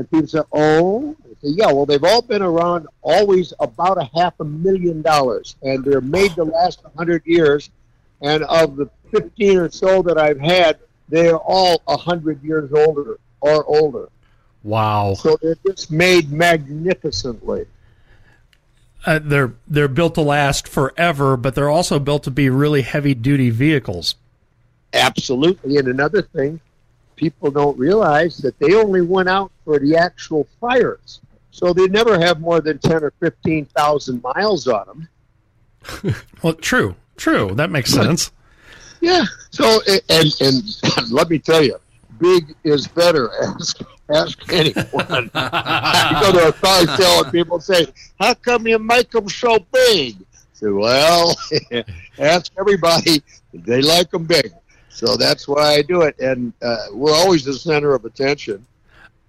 and 0.00 0.10
people 0.10 0.26
say, 0.26 0.40
"Oh, 0.50 1.14
say, 1.42 1.50
yeah." 1.50 1.66
Well, 1.66 1.84
they've 1.84 2.02
all 2.02 2.22
been 2.22 2.40
around, 2.40 2.86
always 3.02 3.52
about 3.60 3.98
a 3.98 4.08
half 4.18 4.32
a 4.40 4.44
million 4.44 5.02
dollars, 5.02 5.56
and 5.62 5.84
they're 5.84 6.00
made 6.00 6.34
to 6.36 6.44
last 6.44 6.80
a 6.86 6.96
hundred 6.96 7.22
years. 7.26 7.68
And 8.22 8.42
of 8.44 8.76
the 8.76 8.88
fifteen 9.10 9.58
or 9.58 9.70
so 9.70 10.00
that 10.02 10.16
I've 10.16 10.40
had, 10.40 10.78
they 11.10 11.28
are 11.28 11.38
all 11.38 11.82
a 11.86 11.98
hundred 11.98 12.42
years 12.42 12.72
older 12.72 13.18
or 13.42 13.64
older. 13.66 14.08
Wow! 14.62 15.12
So 15.14 15.36
they're 15.42 15.56
just 15.66 15.90
made 15.90 16.32
magnificently. 16.32 17.66
Uh, 19.04 19.20
they're 19.22 19.52
they're 19.68 19.88
built 19.88 20.14
to 20.14 20.22
last 20.22 20.66
forever, 20.66 21.36
but 21.36 21.54
they're 21.54 21.68
also 21.68 21.98
built 21.98 22.22
to 22.22 22.30
be 22.30 22.48
really 22.48 22.82
heavy 22.82 23.12
duty 23.12 23.50
vehicles. 23.50 24.14
Absolutely, 24.94 25.76
and 25.76 25.88
another 25.88 26.22
thing, 26.22 26.58
people 27.20 27.50
don't 27.50 27.78
realize 27.78 28.38
that 28.38 28.58
they 28.58 28.74
only 28.74 29.02
went 29.02 29.28
out 29.28 29.52
for 29.66 29.78
the 29.78 29.94
actual 29.94 30.48
fires. 30.58 31.20
So 31.50 31.74
they 31.74 31.86
never 31.86 32.18
have 32.18 32.40
more 32.40 32.62
than 32.62 32.78
10 32.78 33.04
or 33.04 33.12
15,000 33.20 34.22
miles 34.22 34.66
on 34.66 34.86
them. 34.86 36.14
well, 36.42 36.54
true, 36.54 36.96
true. 37.18 37.52
That 37.54 37.70
makes 37.70 37.92
sense. 37.92 38.32
Yeah. 39.02 39.24
So, 39.50 39.80
and, 40.08 40.34
and 40.40 41.10
let 41.12 41.28
me 41.28 41.38
tell 41.38 41.62
you, 41.62 41.76
big 42.18 42.54
is 42.64 42.88
better. 42.88 43.30
Ask, 43.42 43.82
ask 44.08 44.52
anyone. 44.52 45.30
I 45.34 46.20
go 46.22 46.32
to 46.32 46.48
a 46.48 46.52
car 46.52 46.96
sale 46.96 47.22
and 47.22 47.32
people 47.32 47.60
say, 47.60 47.86
how 48.18 48.34
come 48.34 48.66
you 48.66 48.78
make 48.78 49.10
them 49.10 49.28
so 49.28 49.58
big? 49.72 50.16
I 50.16 50.36
say, 50.54 50.70
well, 50.70 51.36
ask 52.18 52.50
everybody. 52.58 53.22
They 53.52 53.82
like 53.82 54.10
them 54.10 54.24
big. 54.24 54.52
So 54.90 55.16
that's 55.16 55.48
why 55.48 55.74
I 55.74 55.82
do 55.82 56.02
it, 56.02 56.18
and 56.18 56.52
uh, 56.60 56.86
we're 56.92 57.14
always 57.14 57.44
the 57.44 57.54
center 57.54 57.94
of 57.94 58.04
attention. 58.04 58.66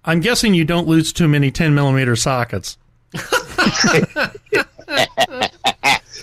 I'm 0.04 0.20
guessing 0.20 0.54
you 0.54 0.64
don't 0.64 0.88
lose 0.88 1.12
too 1.12 1.28
many 1.28 1.50
10 1.50 1.74
millimeter 1.74 2.16
sockets. 2.16 2.76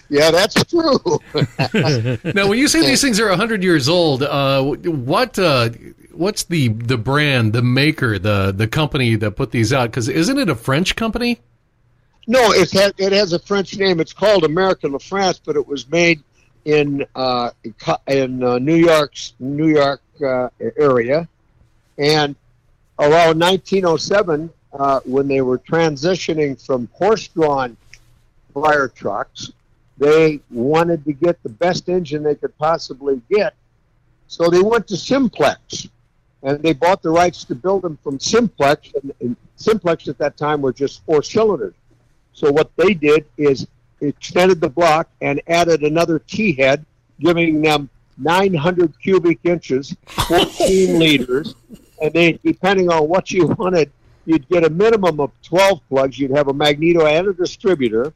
yeah, 0.09 0.31
that's 0.31 0.63
true. 0.65 0.99
now, 2.33 2.47
when 2.47 2.59
you 2.59 2.67
say 2.67 2.81
these 2.85 3.01
things 3.01 3.19
are 3.19 3.29
100 3.29 3.63
years 3.63 3.87
old, 3.87 4.23
uh, 4.23 4.61
what 4.63 5.39
uh, 5.39 5.69
what's 6.11 6.43
the 6.43 6.67
the 6.69 6.97
brand, 6.97 7.53
the 7.53 7.61
maker, 7.61 8.19
the 8.19 8.51
the 8.51 8.67
company 8.67 9.15
that 9.15 9.31
put 9.31 9.51
these 9.51 9.71
out? 9.71 9.89
Because 9.89 10.09
isn't 10.09 10.37
it 10.37 10.49
a 10.49 10.55
French 10.55 10.95
company? 10.95 11.39
No, 12.27 12.51
it 12.51 12.71
has, 12.71 12.93
it 12.97 13.11
has 13.11 13.33
a 13.33 13.39
French 13.39 13.77
name. 13.77 13.99
It's 13.99 14.13
called 14.13 14.43
American 14.43 14.91
La 14.91 14.99
France, 14.99 15.39
but 15.43 15.55
it 15.55 15.65
was 15.65 15.89
made 15.89 16.21
in 16.69 17.05
uh, 17.15 17.49
in 18.07 18.43
uh, 18.43 18.59
New 18.59 18.75
York's 18.75 19.33
New 19.39 19.67
York 19.67 20.01
uh, 20.23 20.49
area, 20.77 21.27
and 21.97 22.35
around 22.99 23.39
1907, 23.39 24.49
uh, 24.73 24.99
when 25.05 25.27
they 25.27 25.41
were 25.41 25.57
transitioning 25.57 26.63
from 26.63 26.87
horse-drawn 26.93 27.75
fire 28.53 28.87
trucks, 28.87 29.51
they 29.97 30.39
wanted 30.51 31.03
to 31.05 31.13
get 31.13 31.41
the 31.43 31.49
best 31.49 31.89
engine 31.89 32.21
they 32.21 32.35
could 32.35 32.55
possibly 32.57 33.21
get, 33.29 33.55
so 34.27 34.49
they 34.49 34.61
went 34.61 34.87
to 34.87 34.97
Simplex, 34.97 35.87
and 36.43 36.61
they 36.61 36.73
bought 36.73 37.01
the 37.01 37.09
rights 37.09 37.43
to 37.45 37.55
build 37.55 37.81
them 37.81 37.97
from 38.03 38.19
Simplex, 38.19 38.91
and, 39.01 39.13
and 39.21 39.35
Simplex 39.55 40.07
at 40.07 40.19
that 40.19 40.37
time 40.37 40.61
were 40.61 40.73
just 40.73 41.03
four 41.05 41.23
cylinders. 41.23 41.73
So 42.33 42.51
what 42.51 42.69
they 42.75 42.93
did 42.93 43.25
is 43.37 43.67
extended 44.01 44.61
the 44.61 44.69
block 44.69 45.09
and 45.21 45.41
added 45.47 45.83
another 45.83 46.19
T 46.19 46.53
head, 46.53 46.85
giving 47.19 47.61
them 47.61 47.89
900 48.17 48.93
cubic 49.01 49.39
inches, 49.43 49.95
14 50.07 50.99
liters, 50.99 51.55
and 52.01 52.13
they, 52.13 52.33
depending 52.43 52.89
on 52.89 53.07
what 53.07 53.31
you 53.31 53.47
wanted, 53.47 53.91
you'd 54.25 54.47
get 54.49 54.63
a 54.63 54.69
minimum 54.69 55.19
of 55.19 55.31
12 55.43 55.81
plugs. 55.89 56.19
You'd 56.19 56.31
have 56.31 56.47
a 56.47 56.53
magneto 56.53 57.05
and 57.05 57.27
a 57.27 57.33
distributor. 57.33 58.13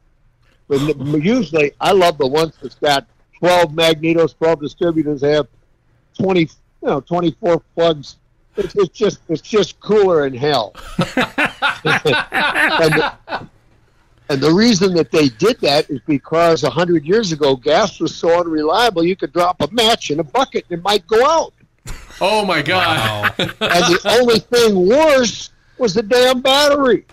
But 0.68 0.80
usually, 1.24 1.74
I 1.80 1.92
love 1.92 2.18
the 2.18 2.28
ones 2.28 2.56
that's 2.62 2.76
got 2.76 3.06
12 3.40 3.72
magnetos, 3.72 4.38
12 4.38 4.62
distributors. 4.62 5.22
They 5.22 5.32
have 5.32 5.48
20, 6.18 6.42
you 6.42 6.50
know, 6.82 7.02
24 7.02 7.62
plugs. 7.76 8.18
It's, 8.56 8.76
it's 8.76 8.90
just 8.90 9.20
it's 9.30 9.42
just 9.42 9.80
cooler 9.80 10.28
in 10.28 10.34
hell. 10.36 10.76
and, 11.84 13.48
and 14.30 14.42
the 14.42 14.52
reason 14.52 14.94
that 14.96 15.12
they 15.12 15.30
did 15.30 15.60
that 15.62 15.90
is 15.90 16.00
because 16.08 16.64
a 16.64 16.70
hundred 16.70 17.06
years 17.06 17.32
ago, 17.32 17.56
gas 17.56 18.00
was 18.00 18.16
so 18.16 18.40
unreliable, 18.40 19.04
you 19.04 19.16
could 19.16 19.34
drop 19.34 19.62
a 19.62 19.72
match 19.72 20.12
in 20.12 20.20
a 20.20 20.24
bucket 20.24 20.66
and 20.70 20.80
it 20.80 20.84
might 20.84 21.06
go 21.08 21.26
out. 21.26 21.54
Oh 22.22 22.46
my 22.46 22.62
God! 22.62 23.34
Wow. 23.38 23.46
and 23.48 23.50
the 23.60 24.18
only 24.20 24.40
thing 24.40 24.88
worse 24.88 25.50
was 25.78 25.94
the 25.94 26.04
damn 26.04 26.42
battery. 26.42 27.06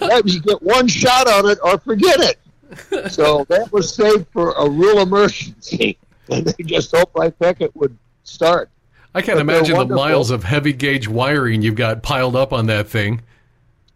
That 0.00 0.22
you 0.26 0.40
get 0.40 0.60
one 0.62 0.88
shot 0.88 1.28
on 1.28 1.48
it 1.48 1.58
or 1.62 1.78
forget 1.78 2.18
it. 2.20 3.10
So 3.12 3.44
that 3.48 3.72
was 3.72 3.94
saved 3.94 4.26
for 4.32 4.52
a 4.52 4.68
real 4.68 4.98
emergency, 4.98 5.96
and 6.30 6.46
they 6.46 6.64
just 6.64 6.94
hoped 6.94 7.16
like 7.16 7.34
heck 7.40 7.60
it 7.60 7.74
would 7.76 7.96
start. 8.24 8.70
I 9.14 9.22
can't 9.22 9.36
but 9.36 9.42
imagine 9.42 9.88
the 9.88 9.94
miles 9.94 10.30
of 10.30 10.44
heavy 10.44 10.72
gauge 10.72 11.08
wiring 11.08 11.62
you've 11.62 11.76
got 11.76 12.02
piled 12.02 12.36
up 12.36 12.52
on 12.52 12.66
that 12.66 12.88
thing. 12.88 13.22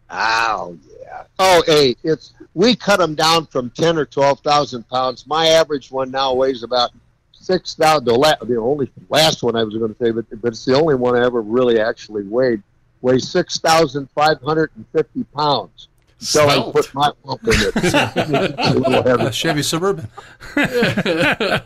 Oh 0.09 0.77
yeah. 0.87 0.92
Oh 1.39 1.63
hey, 1.65 1.95
it's 2.03 2.33
we 2.53 2.75
cut 2.75 2.99
them 2.99 3.15
down 3.15 3.47
from 3.47 3.69
10 3.71 3.97
or 3.97 4.05
12,000 4.05 4.87
pounds. 4.89 5.25
My 5.25 5.47
average 5.47 5.91
one 5.91 6.11
now 6.11 6.33
weighs 6.33 6.63
about 6.63 6.91
6,000. 7.31 8.05
The, 8.05 8.13
la- 8.13 8.35
the 8.41 8.57
only 8.57 8.91
last 9.09 9.43
one 9.43 9.55
I 9.55 9.63
was 9.63 9.75
going 9.75 9.93
to 9.93 10.03
say, 10.03 10.11
but, 10.11 10.25
but 10.41 10.49
it's 10.49 10.65
the 10.65 10.75
only 10.75 10.95
one 10.95 11.15
I 11.15 11.25
ever 11.25 11.41
really 11.41 11.79
actually 11.79 12.23
weighed, 12.23 12.61
weighs 13.01 13.27
6,550 13.29 15.23
pounds. 15.35 15.87
So 16.19 16.47
I 16.47 16.71
put 16.71 16.93
my 16.93 17.11
lump 17.23 17.43
in 17.43 17.53
it. 17.53 17.75
a 19.19 19.31
Chevy 19.33 19.63
Suburban. 19.63 20.07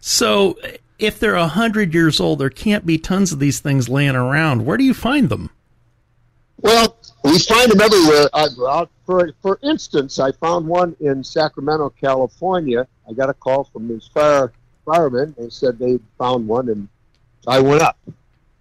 so 0.00 0.56
if 0.98 1.20
they're 1.20 1.34
a 1.34 1.40
100 1.40 1.92
years 1.92 2.18
old, 2.20 2.38
there 2.38 2.48
can't 2.48 2.86
be 2.86 2.96
tons 2.96 3.32
of 3.32 3.38
these 3.38 3.60
things 3.60 3.90
laying 3.90 4.16
around. 4.16 4.64
Where 4.64 4.78
do 4.78 4.84
you 4.84 4.94
find 4.94 5.28
them? 5.28 5.50
Well, 6.62 6.96
we 7.24 7.38
find 7.40 7.72
them 7.72 7.80
everywhere. 7.80 8.28
Uh, 8.32 8.86
for 9.04 9.32
for 9.42 9.58
instance, 9.62 10.20
I 10.20 10.30
found 10.32 10.66
one 10.66 10.96
in 11.00 11.24
Sacramento, 11.24 11.90
California. 12.00 12.86
I 13.08 13.12
got 13.12 13.28
a 13.28 13.34
call 13.34 13.64
from 13.64 13.88
these 13.88 14.06
fire 14.06 14.52
firemen. 14.84 15.34
They 15.36 15.50
said 15.50 15.78
they 15.78 15.98
found 16.18 16.46
one, 16.46 16.68
and 16.68 16.88
I 17.48 17.60
went 17.60 17.82
up. 17.82 17.98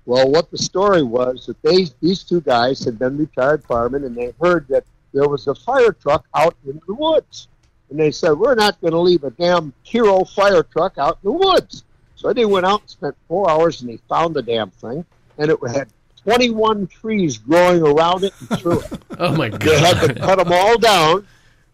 Well, 0.08 0.32
what 0.32 0.49
the 0.49 0.58
story 0.58 1.04
was 1.04 1.45
that 1.45 1.62
they 1.62 1.88
these 2.02 2.24
two 2.24 2.41
guys 2.41 2.84
had 2.84 2.97
been 2.97 3.18
retired 3.18 3.64
firemen, 3.66 4.04
and 4.04 4.16
they 4.16 4.34
heard 4.41 4.68
that 4.70 4.84
there 5.14 5.30
was 5.30 5.47
a 5.47 5.54
fire 5.54 5.91
truck 5.91 6.26
out 6.34 6.56
in 6.66 6.82
the 6.88 6.95
woods, 6.95 7.49
and 7.91 7.99
they 7.99 8.10
said 8.10 8.34
we're 8.34 8.56
not 8.56 8.82
going 8.82 8.93
to 8.93 8.99
leave 8.99 9.24
a 9.24 9.32
damn 9.32 9.74
hero 9.84 10.24
fire 10.24 10.64
truck 10.64 10.97
out 10.97 11.20
in 11.24 11.32
the 11.32 11.38
woods. 11.38 11.84
So 12.16 12.34
they 12.34 12.45
went 12.45 12.66
out 12.66 12.82
and 12.82 12.89
spent 12.89 13.16
four 13.28 13.49
hours 13.49 13.82
and 13.82 13.89
they 13.89 13.97
found 14.10 14.36
the 14.36 14.41
damn 14.41 14.72
thing, 14.72 15.06
and 15.38 15.52
it 15.52 15.60
had 15.68 15.88
21 16.24 16.88
trees 16.88 17.38
growing 17.38 17.82
around 17.82 18.24
it 18.24 18.34
and 18.40 18.60
through 18.60 18.80
it. 18.82 19.00
Oh 19.20 19.36
my 19.36 19.50
God. 19.50 19.62
They 19.62 19.80
had 19.80 20.02
to 20.02 20.14
cut 20.16 20.38
them 20.40 20.52
all 20.52 20.80
down, 20.80 21.28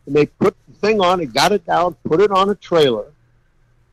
and 0.06 0.16
they 0.16 0.26
put 0.26 0.56
the 0.68 0.74
thing 0.80 1.00
on 1.00 1.22
and 1.22 1.34
got 1.34 1.54
it 1.54 1.66
down, 1.66 1.96
put 2.04 2.20
it 2.20 2.30
on 2.30 2.50
a 2.50 2.56
trailer, 2.56 3.14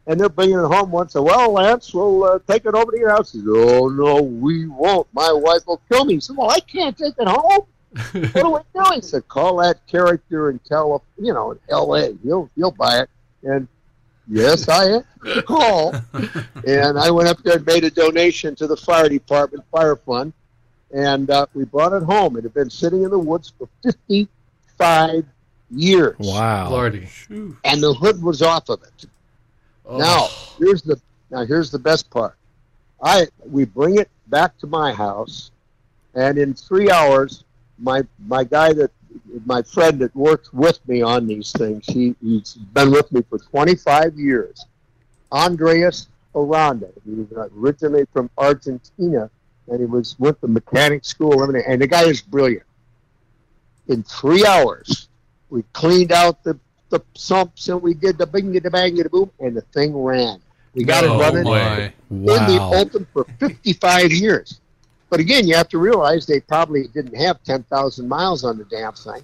and 0.06 0.18
they're 0.18 0.28
bringing 0.28 0.58
it 0.58 0.66
home 0.66 0.90
once. 0.90 1.12
So, 1.12 1.22
well, 1.22 1.52
Lance, 1.52 1.94
we'll 1.94 2.24
uh, 2.24 2.38
take 2.48 2.66
it 2.66 2.74
over 2.74 2.90
to 2.90 2.98
your 2.98 3.10
house. 3.10 3.32
He 3.32 3.38
says, 3.38 3.48
oh 3.48 3.88
no, 3.88 4.22
we 4.22 4.66
won't. 4.66 5.06
My 5.12 5.32
wife 5.32 5.66
will 5.66 5.80
kill 5.88 6.04
me. 6.04 6.14
He 6.14 6.20
said, 6.20 6.36
well, 6.36 6.50
I 6.50 6.60
can't 6.60 6.96
take 6.98 7.14
it 7.16 7.28
home. 7.28 7.66
what 8.12 8.34
do 8.34 8.50
we 8.50 8.60
do? 8.74 8.94
He 8.94 9.02
said, 9.02 9.28
call 9.28 9.58
that 9.58 9.86
character 9.86 10.50
in 10.50 10.58
Cali, 10.68 10.98
you 11.18 11.32
know, 11.32 11.52
in 11.52 11.58
L.A. 11.70 12.16
He'll 12.24 12.50
he'll 12.56 12.72
buy 12.72 13.02
it. 13.02 13.10
And 13.44 13.68
yes, 14.26 14.68
I 14.68 15.00
call, 15.42 15.94
and 16.66 16.98
I 16.98 17.10
went 17.10 17.28
up 17.28 17.38
there 17.44 17.56
and 17.56 17.66
made 17.66 17.84
a 17.84 17.90
donation 17.90 18.56
to 18.56 18.66
the 18.66 18.76
fire 18.76 19.08
department 19.08 19.64
fire 19.70 19.94
fund, 19.94 20.32
and 20.94 21.28
uh, 21.30 21.44
we 21.54 21.64
brought 21.64 21.92
it 21.92 22.02
home. 22.04 22.36
It 22.36 22.44
had 22.44 22.54
been 22.54 22.70
sitting 22.70 23.02
in 23.02 23.10
the 23.10 23.18
woods 23.18 23.52
for 23.58 23.68
55 23.82 25.24
years, 25.70 26.16
Wow. 26.18 26.70
Lordy. 26.70 27.08
and 27.28 27.82
the 27.82 27.92
hood 27.94 28.22
was 28.22 28.40
off 28.42 28.68
of 28.68 28.82
it. 28.82 29.06
Oh. 29.86 29.98
Now 29.98 30.28
here's 30.58 30.82
the 30.82 30.98
now 31.30 31.44
here's 31.44 31.70
the 31.70 31.78
best 31.78 32.08
part. 32.10 32.36
I 33.02 33.26
we 33.44 33.64
bring 33.64 33.98
it 33.98 34.08
back 34.28 34.56
to 34.58 34.66
my 34.66 34.92
house, 34.92 35.50
and 36.14 36.38
in 36.38 36.54
three 36.54 36.90
hours, 36.90 37.44
my 37.78 38.02
my 38.26 38.44
guy 38.44 38.72
that 38.72 38.90
my 39.46 39.62
friend 39.62 39.98
that 40.00 40.14
works 40.16 40.52
with 40.52 40.78
me 40.88 41.02
on 41.02 41.26
these 41.26 41.52
things, 41.52 41.84
he 41.86 42.14
he's 42.22 42.54
been 42.54 42.90
with 42.92 43.10
me 43.12 43.22
for 43.28 43.38
25 43.38 44.18
years. 44.18 44.64
Andreas 45.32 46.06
Aranda. 46.34 46.88
He 47.04 47.12
was 47.14 47.50
originally 47.56 48.06
from 48.12 48.30
Argentina, 48.38 49.28
and 49.68 49.80
he 49.80 49.86
was 49.86 50.16
with 50.18 50.40
the 50.40 50.48
mechanic 50.48 51.04
school 51.04 51.42
and. 51.42 51.56
And 51.56 51.80
the 51.80 51.86
guy 51.86 52.04
is 52.04 52.20
brilliant. 52.20 52.64
In 53.88 54.02
three 54.02 54.44
hours, 54.46 55.08
we 55.50 55.62
cleaned 55.72 56.12
out 56.12 56.42
the 56.44 56.58
the 56.90 57.00
sumps 57.14 57.68
and 57.68 57.82
we 57.82 57.92
did 57.94 58.18
the 58.18 58.26
bing 58.26 58.52
the 58.52 58.70
bang 58.70 58.94
the 58.96 59.08
boom, 59.08 59.30
and 59.40 59.56
the 59.56 59.60
thing 59.62 59.96
ran. 59.96 60.40
We 60.74 60.84
got 60.84 61.04
Oh, 61.04 61.18
it 61.18 61.22
running 61.22 61.44
my. 61.44 61.92
in 62.10 62.24
the 62.24 62.60
open 62.74 63.06
for 63.12 63.24
55 63.38 64.12
years. 64.12 64.60
But 65.10 65.20
again, 65.20 65.46
you 65.46 65.54
have 65.54 65.68
to 65.68 65.78
realize 65.78 66.26
they 66.26 66.40
probably 66.40 66.88
didn't 66.88 67.14
have 67.16 67.42
10,000 67.44 68.08
miles 68.08 68.42
on 68.42 68.58
the 68.58 68.64
damn 68.64 68.92
thing. 68.94 69.22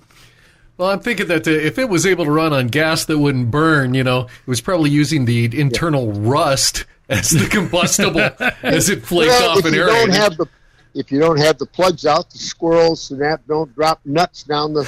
Well, 0.76 0.90
I'm 0.90 1.00
thinking 1.00 1.26
that 1.26 1.46
uh, 1.48 1.50
if 1.50 1.78
it 1.78 1.88
was 1.88 2.06
able 2.06 2.24
to 2.24 2.30
run 2.30 2.52
on 2.52 2.68
gas 2.68 3.04
that 3.06 3.18
wouldn't 3.18 3.50
burn, 3.50 3.94
you 3.94 4.04
know, 4.04 4.20
it 4.22 4.46
was 4.46 4.60
probably 4.60 4.90
using 4.90 5.24
the 5.24 5.58
internal 5.58 6.12
rust 6.12 6.84
as 7.10 7.30
the 7.30 7.46
combustible 7.50 8.20
as 8.62 8.88
it 8.88 9.02
flaked 9.04 9.30
Well, 9.30 9.50
off 9.50 9.58
if 9.58 9.64
and 9.66 9.74
you 9.74 9.84
don't 9.84 10.10
have 10.10 10.36
the 10.36 10.46
if 10.94 11.12
you 11.12 11.20
don't 11.20 11.38
have 11.38 11.56
the 11.58 11.66
plugs 11.66 12.04
out, 12.04 12.30
the 12.30 12.38
squirrels 12.38 13.10
and 13.12 13.20
that 13.20 13.46
don't 13.46 13.72
drop 13.76 14.00
nuts 14.04 14.42
down 14.42 14.72
the 14.72 14.84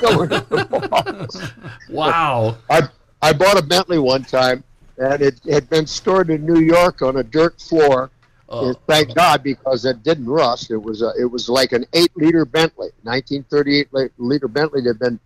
walls. 0.90 1.42
wow. 1.88 2.56
I 2.68 2.82
I 3.22 3.32
bought 3.32 3.58
a 3.58 3.62
Bentley 3.62 3.98
one 3.98 4.22
time, 4.22 4.64
and 4.98 5.22
it 5.22 5.40
had 5.50 5.68
been 5.70 5.86
stored 5.86 6.30
in 6.30 6.44
New 6.44 6.60
York 6.60 7.02
on 7.02 7.16
a 7.18 7.22
dirt 7.22 7.60
floor. 7.60 8.10
Oh. 8.48 8.72
Thank 8.88 9.14
God 9.14 9.42
because 9.44 9.84
it 9.84 10.02
didn't 10.02 10.26
rust. 10.26 10.70
It 10.72 10.76
was 10.76 11.02
a, 11.02 11.12
it 11.18 11.24
was 11.30 11.48
like 11.48 11.70
an 11.72 11.86
eight 11.92 12.10
liter 12.16 12.44
Bentley, 12.44 12.88
1938-liter 13.04 14.48
Bentley 14.48 14.80
that 14.82 14.88
had 14.88 14.98
been 14.98 15.20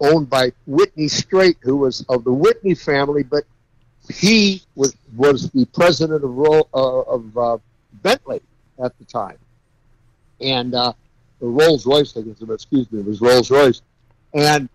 owned 0.00 0.28
by 0.28 0.52
Whitney 0.66 1.06
Straight, 1.06 1.56
who 1.60 1.76
was 1.76 2.04
of 2.08 2.24
the 2.24 2.32
Whitney 2.32 2.74
family, 2.74 3.22
but 3.22 3.44
he 4.10 4.62
was 4.74 4.96
was 5.16 5.50
the 5.50 5.64
president 5.66 6.24
of 6.24 6.30
Ro- 6.30 6.68
uh, 6.74 7.00
of 7.02 7.38
uh, 7.38 7.58
Bentley 8.02 8.40
at 8.82 8.96
the 8.98 9.04
time, 9.04 9.38
and 10.40 10.74
uh, 10.74 10.92
Rolls 11.40 11.86
Royce, 11.86 12.16
I 12.16 12.22
guess, 12.22 12.40
excuse 12.40 12.90
me, 12.90 13.00
it 13.00 13.06
was 13.06 13.20
Rolls 13.20 13.50
Royce, 13.50 13.82
and 14.34 14.68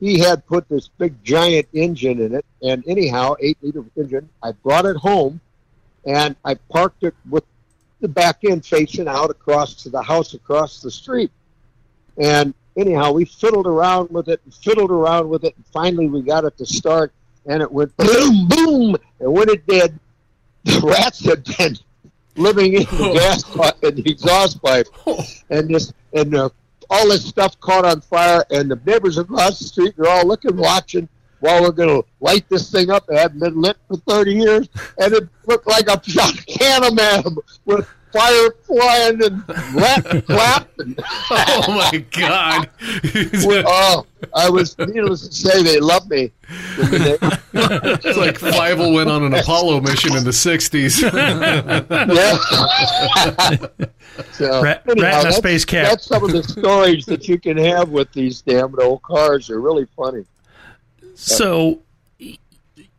he 0.00 0.18
had 0.18 0.46
put 0.46 0.68
this 0.68 0.88
big 0.88 1.22
giant 1.24 1.66
engine 1.72 2.20
in 2.20 2.34
it, 2.34 2.44
and 2.62 2.84
anyhow, 2.86 3.34
eight 3.40 3.58
liter 3.62 3.84
engine. 3.96 4.28
I 4.42 4.52
brought 4.52 4.84
it 4.84 4.96
home, 4.96 5.40
and 6.04 6.36
I 6.44 6.54
parked 6.54 7.02
it 7.02 7.14
with 7.28 7.44
the 8.00 8.08
back 8.08 8.44
end 8.44 8.64
facing 8.64 9.08
out 9.08 9.30
across 9.30 9.74
to 9.82 9.88
the 9.88 10.02
house 10.02 10.34
across 10.34 10.82
the 10.82 10.90
street. 10.90 11.30
And 12.18 12.54
anyhow, 12.76 13.12
we 13.12 13.24
fiddled 13.24 13.66
around 13.66 14.10
with 14.10 14.28
it 14.28 14.40
and 14.44 14.52
fiddled 14.54 14.90
around 14.90 15.28
with 15.28 15.44
it, 15.44 15.56
and 15.56 15.66
finally 15.66 16.08
we 16.08 16.20
got 16.22 16.44
it 16.44 16.56
to 16.58 16.66
start, 16.66 17.12
and 17.46 17.62
it 17.62 17.70
went 17.70 17.96
boom, 17.96 18.48
boom. 18.48 18.96
And 19.20 19.32
when 19.32 19.48
it 19.48 19.66
did, 19.66 19.98
the 20.64 20.80
rats 20.80 21.24
had 21.24 21.44
been 21.56 21.76
living 22.36 22.74
in 22.74 22.82
the 22.82 23.12
gas 23.14 23.42
pipe 23.42 23.82
and 23.82 23.96
the 23.96 24.10
exhaust 24.10 24.62
pipe, 24.62 24.86
and 25.50 25.74
this 25.74 25.92
and 26.12 26.34
uh, 26.34 26.48
all 26.90 27.08
this 27.08 27.24
stuff 27.24 27.58
caught 27.60 27.84
on 27.84 28.00
fire, 28.00 28.44
and 28.50 28.70
the 28.70 28.80
neighbors 28.84 29.18
across 29.18 29.58
the 29.58 29.64
street 29.64 29.98
are 29.98 30.08
all 30.08 30.26
looking, 30.26 30.56
watching. 30.56 31.08
While 31.46 31.62
we're 31.62 31.70
going 31.70 32.02
to 32.02 32.08
light 32.18 32.44
this 32.48 32.70
thing 32.72 32.90
up, 32.90 33.04
it 33.08 33.16
hadn't 33.16 33.38
been 33.38 33.60
lit 33.60 33.76
for 33.86 33.96
30 33.98 34.34
years, 34.34 34.68
and 34.98 35.14
it 35.14 35.28
looked 35.46 35.68
like 35.68 35.88
a 35.88 35.96
can 35.98 36.84
of 36.84 36.94
man 36.94 37.22
with 37.64 37.88
fire 38.12 38.50
flying 38.64 39.22
and 39.22 39.48
rat 39.74 40.24
clap. 40.26 40.68
And, 40.78 40.98
Oh 41.30 41.64
my 41.68 42.04
god. 42.10 42.70
oh, 43.66 44.06
I 44.34 44.48
was 44.50 44.76
needless 44.78 45.28
to 45.28 45.34
say, 45.34 45.62
they 45.62 45.78
loved 45.78 46.10
me. 46.10 46.32
it's 46.48 48.18
like 48.18 48.38
Fievel 48.38 48.94
went 48.94 49.10
on 49.10 49.22
an 49.22 49.34
Apollo 49.34 49.82
mission 49.82 50.16
in 50.16 50.24
the 50.24 50.30
60s. 50.30 51.02
Yeah. 51.02 52.36
so, 54.32 54.62
Rat- 54.62 54.82
rat 54.86 54.96
in 54.96 54.98
a 54.98 55.02
that's, 55.02 55.36
space 55.36 55.64
cap. 55.64 55.90
That's 55.90 56.06
some 56.06 56.24
of 56.24 56.32
the 56.32 56.42
stories 56.42 57.04
that 57.06 57.28
you 57.28 57.38
can 57.38 57.56
have 57.56 57.90
with 57.90 58.12
these 58.12 58.42
damn 58.42 58.78
old 58.80 59.02
cars. 59.02 59.48
They're 59.48 59.60
really 59.60 59.86
funny. 59.96 60.24
So 61.16 61.80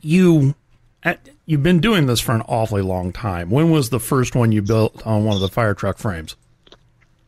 you 0.02 0.56
at- 1.04 1.30
you've 1.46 1.64
been 1.64 1.80
doing 1.80 2.08
this 2.08 2.20
for 2.20 2.34
an 2.34 2.42
awfully 2.42 2.82
long 2.82 3.12
time. 3.14 3.50
When 3.50 3.70
was 3.72 3.90
the 3.90 4.00
first 4.00 4.36
one 4.36 4.52
you 4.52 4.62
built 4.62 5.06
on 5.06 5.24
one 5.24 5.36
of 5.36 5.42
the 5.42 5.48
fire 5.50 5.74
truck 5.74 5.98
frames? 5.98 6.36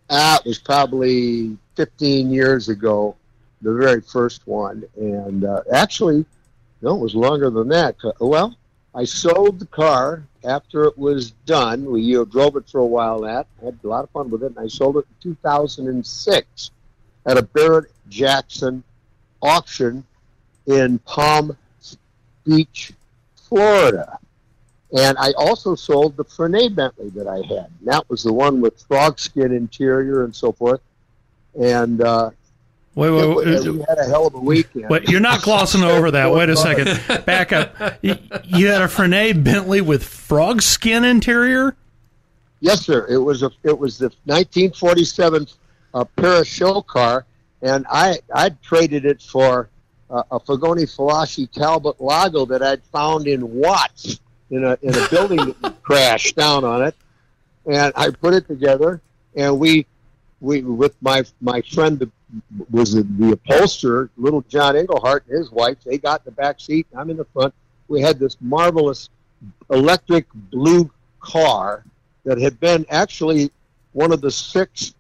That 0.09 0.43
was 0.45 0.57
probably 0.57 1.57
15 1.75 2.31
years 2.31 2.67
ago, 2.69 3.15
the 3.61 3.73
very 3.73 4.01
first 4.01 4.47
one. 4.47 4.83
And 4.97 5.45
uh, 5.45 5.61
actually, 5.71 6.25
no, 6.81 6.95
it 6.95 6.99
was 6.99 7.15
longer 7.15 7.49
than 7.49 7.67
that. 7.69 7.95
Uh, 8.03 8.11
Well, 8.19 8.55
I 8.95 9.03
sold 9.05 9.59
the 9.59 9.67
car 9.67 10.23
after 10.43 10.85
it 10.85 10.97
was 10.97 11.31
done. 11.45 11.85
We 11.85 12.17
uh, 12.17 12.23
drove 12.25 12.55
it 12.55 12.67
for 12.67 12.79
a 12.79 12.85
while. 12.85 13.21
That 13.21 13.45
had 13.63 13.77
a 13.83 13.87
lot 13.87 14.03
of 14.03 14.09
fun 14.09 14.31
with 14.31 14.41
it, 14.41 14.47
and 14.55 14.59
I 14.59 14.67
sold 14.67 14.97
it 14.97 15.05
in 15.23 15.31
2006 15.35 16.71
at 17.27 17.37
a 17.37 17.43
Barrett 17.43 17.91
Jackson 18.09 18.83
auction 19.41 20.03
in 20.69 20.99
Palm 20.99 21.57
Beach, 22.45 22.93
Florida. 23.47 24.19
And 24.97 25.17
I 25.17 25.33
also 25.33 25.75
sold 25.75 26.15
the 26.17 26.25
Franay 26.25 26.73
Bentley 26.73 27.09
that 27.09 27.27
I 27.27 27.37
had. 27.37 27.69
And 27.79 27.85
that 27.85 28.09
was 28.09 28.23
the 28.23 28.33
one 28.33 28.61
with 28.61 28.81
frog 28.83 29.19
skin 29.19 29.51
interior 29.51 30.23
and 30.23 30.35
so 30.35 30.51
forth. 30.51 30.81
And 31.59 32.01
uh, 32.01 32.31
Wait, 32.95 33.07
it, 33.09 33.11
wait, 33.11 33.27
wa- 33.27 33.35
wait, 33.35 33.63
we 33.67 33.79
had 33.87 33.97
a 33.99 34.05
hell 34.05 34.27
of 34.27 34.33
a 34.33 34.39
weekend. 34.39 34.89
wait, 34.89 35.07
you're 35.09 35.19
not 35.19 35.41
glossing 35.41 35.83
over 35.83 36.11
that. 36.11 36.31
Wait 36.33 36.49
a 36.49 36.55
second. 36.57 37.25
Back 37.25 37.53
up. 37.53 37.73
You 38.01 38.13
had 38.67 38.81
a 38.81 38.87
Franay 38.87 39.41
Bentley 39.41 39.79
with 39.81 40.03
frog 40.03 40.61
skin 40.61 41.05
interior? 41.05 41.75
Yes, 42.61 42.81
sir. 42.81 43.05
It 43.07 43.17
was 43.17 43.41
a 43.43 43.51
it 43.63 43.77
was 43.77 43.99
the 43.99 44.07
1947 44.25 45.47
uh, 45.93 46.03
Paris 46.17 46.47
show 46.47 46.81
car, 46.81 47.25
and 47.61 47.85
I 47.89 48.19
I 48.35 48.49
traded 48.49 49.05
it 49.05 49.21
for 49.21 49.69
uh, 50.09 50.23
a 50.31 50.39
Figoni 50.39 50.83
Falaschi 50.83 51.51
Talbot 51.51 51.99
Lago 51.99 52.45
that 52.45 52.61
I'd 52.61 52.83
found 52.85 53.27
in 53.27 53.53
Watts 53.53 54.19
in 54.49 54.63
a 54.63 54.77
in 54.81 54.95
a 54.95 55.07
building 55.09 55.37
that 55.61 55.81
crashed 55.83 56.35
down 56.35 56.63
on 56.63 56.83
it, 56.83 56.95
and 57.65 57.93
I 57.95 58.09
put 58.09 58.33
it 58.33 58.47
together, 58.47 59.01
and 59.35 59.59
we 59.59 59.85
we 60.41 60.61
with 60.61 60.95
my 61.01 61.23
my 61.41 61.61
friend 61.61 61.99
the, 61.99 62.09
was 62.69 62.93
the, 62.93 63.03
the 63.03 63.33
upholsterer, 63.33 64.09
little 64.17 64.41
John 64.49 64.75
Englehart 64.75 65.25
and 65.27 65.37
his 65.37 65.51
wife. 65.51 65.77
They 65.83 65.97
got 65.97 66.21
in 66.21 66.25
the 66.25 66.31
back 66.31 66.59
seat. 66.59 66.87
I'm 66.95 67.09
in 67.09 67.17
the 67.17 67.25
front. 67.25 67.53
We 67.87 68.01
had 68.01 68.19
this 68.19 68.37
marvelous 68.41 69.09
electric 69.69 70.25
blue 70.33 70.89
car 71.19 71.83
that 72.23 72.39
had 72.39 72.59
been 72.59 72.85
actually 72.89 73.51
one 73.93 74.11
of 74.11 74.21
the 74.21 74.31
six 74.31 74.93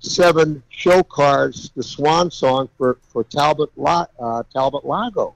47 0.00 0.62
show 0.68 1.02
cars, 1.02 1.70
the 1.74 1.82
swan 1.82 2.30
song 2.30 2.68
for, 2.78 2.98
for 3.08 3.24
Talbot, 3.24 3.70
uh, 3.84 4.42
Talbot 4.52 4.84
Lago. 4.84 5.34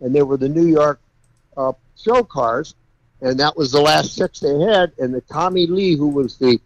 And 0.00 0.14
they 0.14 0.22
were 0.22 0.36
the 0.36 0.48
New 0.48 0.66
York 0.66 1.00
uh, 1.56 1.72
show 1.96 2.24
cars. 2.24 2.74
And 3.20 3.38
that 3.38 3.56
was 3.56 3.70
the 3.70 3.80
last 3.80 4.14
six 4.14 4.40
they 4.40 4.58
had. 4.60 4.92
And 4.98 5.14
the 5.14 5.20
Tommy 5.22 5.66
Lee, 5.66 5.96
who 5.96 6.08
was 6.08 6.36
the 6.36 6.60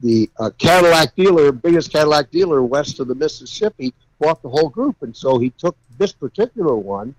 the 0.00 0.28
uh, 0.38 0.50
Cadillac 0.58 1.14
dealer, 1.14 1.50
biggest 1.50 1.90
Cadillac 1.90 2.30
dealer 2.30 2.62
west 2.62 3.00
of 3.00 3.08
the 3.08 3.14
Mississippi, 3.14 3.94
bought 4.18 4.42
the 4.42 4.50
whole 4.50 4.68
group. 4.68 4.96
And 5.02 5.16
so 5.16 5.38
he 5.38 5.50
took 5.50 5.76
this 5.96 6.12
particular 6.12 6.76
one 6.76 7.14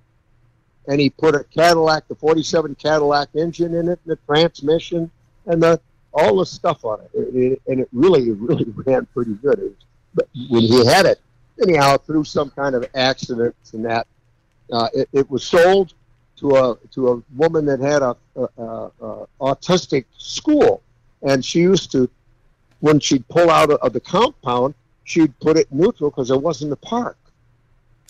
and 0.88 1.00
he 1.00 1.10
put 1.10 1.34
a 1.34 1.44
Cadillac, 1.46 2.08
the 2.08 2.16
47 2.16 2.76
Cadillac 2.76 3.30
engine 3.34 3.74
in 3.74 3.88
it, 3.90 4.00
and 4.06 4.12
the 4.12 4.20
transmission, 4.28 5.10
and 5.48 5.64
the 5.64 5.80
all 6.16 6.38
the 6.38 6.46
stuff 6.46 6.84
on 6.86 7.02
it. 7.02 7.10
It- 7.14 7.36
it- 7.36 7.62
and 7.68 7.80
it 7.82 7.90
really, 7.94 8.24
it 8.30 8.38
really 8.38 8.66
ran 8.86 9.06
pretty 9.14 9.34
good. 9.36 9.60
It 9.60 9.64
was, 9.66 9.74
but 10.16 10.28
when 10.50 10.62
he 10.64 10.86
had 10.86 11.06
it, 11.06 11.20
anyhow, 11.62 11.98
through 11.98 12.24
some 12.24 12.50
kind 12.52 12.74
of 12.74 12.86
accidents 12.96 13.74
and 13.74 13.86
that, 13.86 14.08
uh, 14.72 14.88
it, 14.94 15.10
it 15.14 15.30
was 15.30 15.44
sold 15.44 15.94
to 16.38 16.56
a 16.56 16.78
to 16.92 17.10
a 17.14 17.24
woman 17.38 17.66
that 17.66 17.80
had 17.80 18.02
a, 18.02 18.16
a, 18.36 18.42
a, 18.58 18.92
a 19.02 19.28
autistic 19.42 20.06
school, 20.18 20.82
and 21.22 21.44
she 21.46 21.60
used 21.60 21.92
to, 21.92 22.10
when 22.80 23.00
she'd 23.00 23.28
pull 23.28 23.50
out 23.50 23.70
of, 23.72 23.78
of 23.82 23.94
the 23.94 24.00
compound, 24.00 24.74
she'd 25.04 25.38
put 25.40 25.58
it 25.58 25.68
neutral 25.72 26.10
because 26.10 26.32
it 26.32 26.42
wasn't 26.42 26.72
a 26.72 26.76
park, 26.78 27.18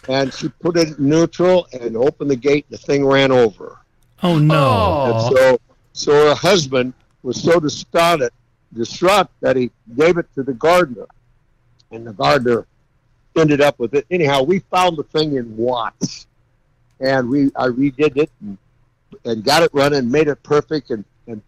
and 0.07 0.33
she 0.33 0.47
put 0.49 0.77
it 0.77 0.99
neutral 0.99 1.67
and 1.73 1.97
opened 1.97 2.31
the 2.31 2.35
gate. 2.35 2.65
and 2.69 2.79
The 2.79 2.83
thing 2.83 3.05
ran 3.05 3.31
over. 3.31 3.79
Oh 4.23 4.37
no! 4.39 5.11
And 5.27 5.35
so, 5.37 5.59
so 5.93 6.29
her 6.29 6.35
husband 6.35 6.93
was 7.25 7.41
so 7.41 7.59
distraught, 7.59 8.31
distraught 8.73 9.27
that 9.41 9.55
he 9.55 9.71
gave 9.97 10.17
it 10.17 10.27
to 10.35 10.43
the 10.43 10.53
gardener, 10.53 11.07
and 11.91 12.05
the 12.05 12.13
gardener 12.13 12.67
ended 13.35 13.61
up 13.61 13.79
with 13.79 13.95
it. 13.95 14.05
Anyhow, 14.11 14.43
we 14.43 14.59
found 14.59 14.95
the 14.95 15.03
thing 15.03 15.35
in 15.35 15.57
Watts, 15.57 16.27
and 16.99 17.27
we 17.27 17.47
I 17.55 17.67
redid 17.67 18.15
it 18.15 18.29
and, 18.41 18.57
and 19.25 19.43
got 19.43 19.63
it 19.63 19.71
running, 19.73 20.09
made 20.09 20.27
it 20.27 20.41
perfect, 20.43 20.91
and, 20.91 21.03
and 21.27 21.41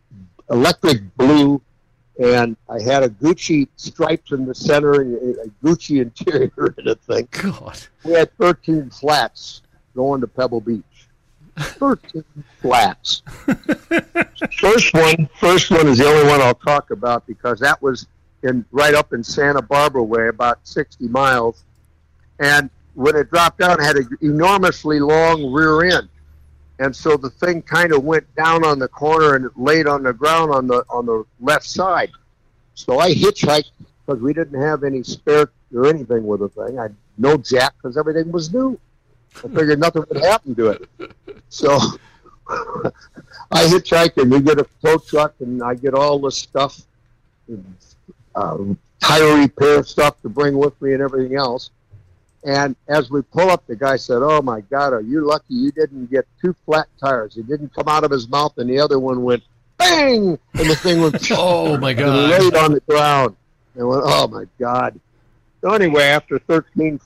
electric 0.49 1.15
blue, 1.15 1.61
and 2.19 2.57
I 2.67 2.81
had 2.81 3.03
a 3.03 3.09
Gucci 3.09 3.67
stripes 3.75 4.31
in 4.31 4.45
the 4.45 4.55
center 4.55 5.01
and 5.01 5.37
a 5.37 5.41
a 5.43 5.47
Gucci 5.63 6.01
interior 6.01 6.73
in 6.77 6.85
the 6.85 6.95
thing. 6.95 7.27
God. 7.31 7.79
We 8.03 8.13
had 8.13 8.35
13 8.37 8.89
flats 8.89 9.61
going 9.95 10.21
to 10.21 10.27
Pebble 10.27 10.61
Beach. 10.61 10.83
13 11.57 12.23
flats. 12.61 13.21
first 14.59 14.93
one, 14.93 15.29
first 15.39 15.71
one 15.71 15.87
is 15.87 15.97
the 15.97 16.05
only 16.05 16.29
one 16.29 16.41
I'll 16.41 16.55
talk 16.55 16.91
about 16.91 17.25
because 17.27 17.59
that 17.59 17.81
was 17.81 18.07
in 18.43 18.65
right 18.71 18.93
up 18.93 19.13
in 19.13 19.23
Santa 19.23 19.61
Barbara 19.61 20.03
way, 20.03 20.27
about 20.27 20.59
60 20.63 21.07
miles. 21.07 21.63
And 22.39 22.69
when 22.93 23.15
it 23.15 23.29
dropped 23.29 23.59
down, 23.59 23.79
it 23.79 23.83
had 23.83 23.97
an 23.97 24.09
enormously 24.21 24.99
long 24.99 25.51
rear 25.51 25.97
end. 25.97 26.09
And 26.79 26.95
so 26.95 27.17
the 27.17 27.29
thing 27.29 27.63
kind 27.63 27.91
of 27.91 28.03
went 28.03 28.33
down 28.35 28.63
on 28.63 28.77
the 28.77 28.87
corner 28.87 29.35
and 29.35 29.45
it 29.45 29.51
laid 29.55 29.87
on 29.87 30.03
the 30.03 30.13
ground 30.13 30.51
on 30.51 30.67
the 30.67 30.85
on 30.89 31.07
the 31.07 31.23
left 31.39 31.65
side. 31.65 32.11
So 32.75 32.99
I 32.99 33.13
hitchhiked 33.13 33.71
because 34.05 34.21
we 34.21 34.33
didn't 34.33 34.61
have 34.61 34.83
any 34.83 35.01
spare 35.01 35.49
or 35.73 35.87
anything 35.87 36.27
with 36.27 36.41
the 36.41 36.49
thing. 36.49 36.79
I 36.79 36.89
no 37.17 37.37
jack 37.37 37.73
because 37.77 37.97
everything 37.97 38.31
was 38.31 38.53
new. 38.53 38.79
I 39.43 39.47
figured 39.47 39.79
nothing 39.79 40.03
would 40.09 40.23
happen 40.23 40.55
to 40.55 40.67
it. 40.69 40.89
So 41.49 41.75
I 42.49 43.63
hitchhiked 43.65 44.21
and 44.21 44.31
we 44.31 44.41
get 44.41 44.59
a 44.59 44.67
tow 44.83 44.97
truck 44.97 45.35
and 45.39 45.61
I 45.63 45.75
get 45.75 45.93
all 45.93 46.19
the 46.19 46.31
stuff, 46.31 46.81
uh, 48.35 48.57
tire 49.01 49.37
repair 49.37 49.83
stuff 49.83 50.21
to 50.21 50.29
bring 50.29 50.57
with 50.57 50.79
me 50.81 50.93
and 50.93 51.01
everything 51.01 51.37
else. 51.37 51.71
And 52.43 52.75
as 52.87 53.09
we 53.09 53.21
pull 53.23 53.49
up, 53.49 53.65
the 53.67 53.75
guy 53.75 53.97
said, 53.97 54.21
"Oh 54.21 54.41
my 54.41 54.61
God, 54.61 54.93
are 54.93 55.01
you 55.01 55.25
lucky 55.25 55.53
you 55.55 55.71
didn't 55.71 56.09
get 56.09 56.25
two 56.41 56.55
flat 56.65 56.87
tires? 56.99 57.35
It 57.35 57.47
didn't 57.47 57.73
come 57.73 57.87
out 57.87 58.03
of 58.03 58.11
his 58.11 58.29
mouth, 58.29 58.57
and 58.57 58.69
the 58.69 58.79
other 58.79 58.99
one 58.99 59.23
went 59.23 59.43
bang, 59.77 60.37
and 60.53 60.69
the 60.69 60.75
thing 60.75 61.01
went 61.01 61.15
Oh 61.31 61.77
my 61.77 61.93
God. 61.93 62.29
laid 62.29 62.55
on 62.55 62.73
the 62.73 62.79
ground. 62.81 63.35
And 63.75 63.87
went, 63.87 64.01
oh 64.05 64.27
my 64.27 64.45
God. 64.59 64.99
So 65.61 65.71
anyway, 65.73 66.03
after 66.03 66.39
13 66.39 66.99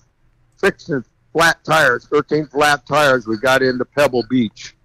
fixing 0.57 1.03
flat 1.33 1.63
tires, 1.63 2.05
13 2.05 2.47
flat 2.47 2.85
tires, 2.85 3.27
we 3.27 3.37
got 3.37 3.61
into 3.61 3.85
Pebble 3.85 4.23
Beach. 4.29 4.75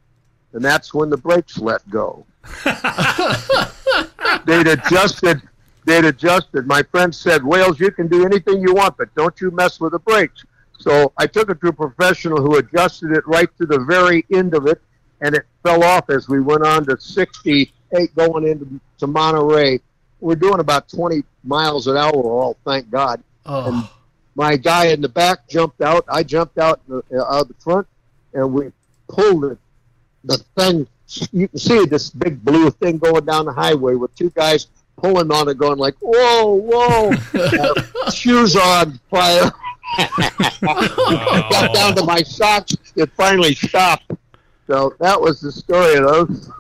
And 0.53 0.65
that's 0.65 0.95
when 0.95 1.11
the 1.11 1.17
brakes 1.17 1.59
let 1.59 1.89
go. 1.91 2.25
they'd 4.47 4.67
adjusted. 4.67 5.43
They'd 5.85 6.05
adjusted. 6.05 6.67
My 6.67 6.83
friend 6.83 7.15
said, 7.15 7.45
Wales, 7.45 7.79
you 7.79 7.91
can 7.91 8.09
do 8.09 8.25
anything 8.25 8.61
you 8.61 8.75
want, 8.75 8.97
but 8.97 9.15
don't 9.15 9.39
you 9.41 9.51
mess 9.51 9.81
with 9.81 9.93
the 9.93 9.99
brakes. 9.99 10.45
So 10.79 11.13
I 11.17 11.27
took 11.27 11.51
it 11.51 11.61
to 11.61 11.69
a 11.69 11.73
professional 11.73 12.41
who 12.41 12.57
adjusted 12.57 13.13
it 13.13 13.27
right 13.27 13.49
to 13.59 13.67
the 13.67 13.81
very 13.81 14.25
end 14.33 14.55
of 14.55 14.67
it, 14.67 14.81
and 15.21 15.35
it 15.35 15.45
fell 15.63 15.85
off 15.85 16.11
as 16.11 16.29
we 16.29 16.41
went 16.41 16.65
on 16.65 16.87
to 16.87 16.99
68 16.99 18.15
going 18.15 18.47
into 18.49 18.81
to 18.99 19.07
Monterey. 19.07 19.81
We're 20.21 20.37
doing 20.37 20.61
about 20.61 20.89
20 20.89 21.23
miles 21.45 21.87
an 21.87 21.97
hour, 21.97 22.15
all 22.15 22.57
thank 22.65 22.91
God. 22.91 23.23
Oh. 23.45 23.91
My 24.37 24.57
guy 24.57 24.89
in 24.89 25.01
the 25.01 25.09
back 25.09 25.49
jumped 25.49 25.81
out. 25.81 26.05
I 26.09 26.23
jumped 26.23 26.59
out 26.59 26.81
in 26.89 27.03
the, 27.09 27.23
uh, 27.23 27.39
out 27.39 27.49
the 27.49 27.55
front, 27.55 27.87
and 28.35 28.53
we 28.53 28.71
pulled 29.09 29.47
it. 29.47 29.59
The 30.25 30.37
thing, 30.57 30.87
you 31.33 31.49
can 31.49 31.59
see 31.59 31.87
this 31.87 32.11
big 32.11 32.45
blue 32.45 32.71
thing 32.71 32.99
going 32.99 33.25
down 33.25 33.47
the 33.47 33.53
highway 33.53 33.95
with 33.95 34.15
two 34.15 34.31
guys 34.31 34.67
pulling 34.97 35.31
on 35.33 35.49
it, 35.49 35.57
going 35.57 35.79
like, 35.79 35.95
"Whoa, 36.01 36.55
whoa!" 36.55 37.13
Uh, 37.35 38.11
shoes 38.11 38.57
on 38.57 39.01
fire. 39.11 39.51
I 39.99 41.49
got 41.51 41.75
down 41.75 41.97
to 41.97 42.05
my 42.05 42.23
socks. 42.23 42.77
It 42.95 43.11
finally 43.17 43.55
stopped. 43.55 44.11
So 44.67 44.95
that 45.01 45.19
was 45.21 45.41
the 45.41 45.53
story 45.53 45.97
of 45.97 46.05
those 46.05 46.51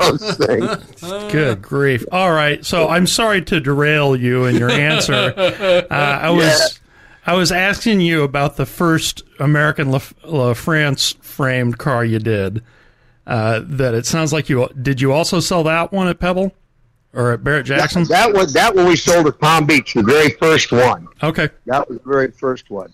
those 0.00 0.36
things. 0.36 1.00
Good 1.30 1.62
grief! 1.62 2.04
All 2.10 2.32
right, 2.32 2.64
so 2.64 2.88
I'm 2.88 3.06
sorry 3.06 3.42
to 3.42 3.60
derail 3.60 4.16
you 4.16 4.46
in 4.46 4.56
your 4.56 4.70
answer. 4.70 5.34
Uh, 5.36 5.94
I 5.94 6.30
was 6.30 6.80
I 7.26 7.34
was 7.34 7.50
asking 7.50 8.00
you 8.00 8.22
about 8.22 8.56
the 8.56 8.66
first 8.66 9.22
American 9.38 9.90
La, 9.90 10.00
La 10.24 10.54
France 10.54 11.16
framed 11.22 11.78
car 11.78 12.04
you 12.04 12.18
did. 12.18 12.62
Uh, 13.26 13.62
that 13.64 13.94
it 13.94 14.04
sounds 14.04 14.34
like 14.34 14.50
you 14.50 14.68
did. 14.82 15.00
You 15.00 15.12
also 15.12 15.40
sell 15.40 15.62
that 15.64 15.92
one 15.92 16.08
at 16.08 16.18
Pebble 16.18 16.52
or 17.14 17.32
at 17.32 17.42
Barrett 17.42 17.64
Jackson? 17.64 18.04
That 18.04 18.34
was 18.34 18.52
that 18.52 18.74
one 18.74 18.86
we 18.86 18.96
sold 18.96 19.26
at 19.26 19.38
Palm 19.38 19.64
Beach, 19.64 19.94
the 19.94 20.02
very 20.02 20.30
first 20.32 20.70
one. 20.72 21.08
Okay. 21.22 21.48
That 21.64 21.88
was 21.88 21.98
the 21.98 22.08
very 22.08 22.30
first 22.30 22.68
one. 22.70 22.92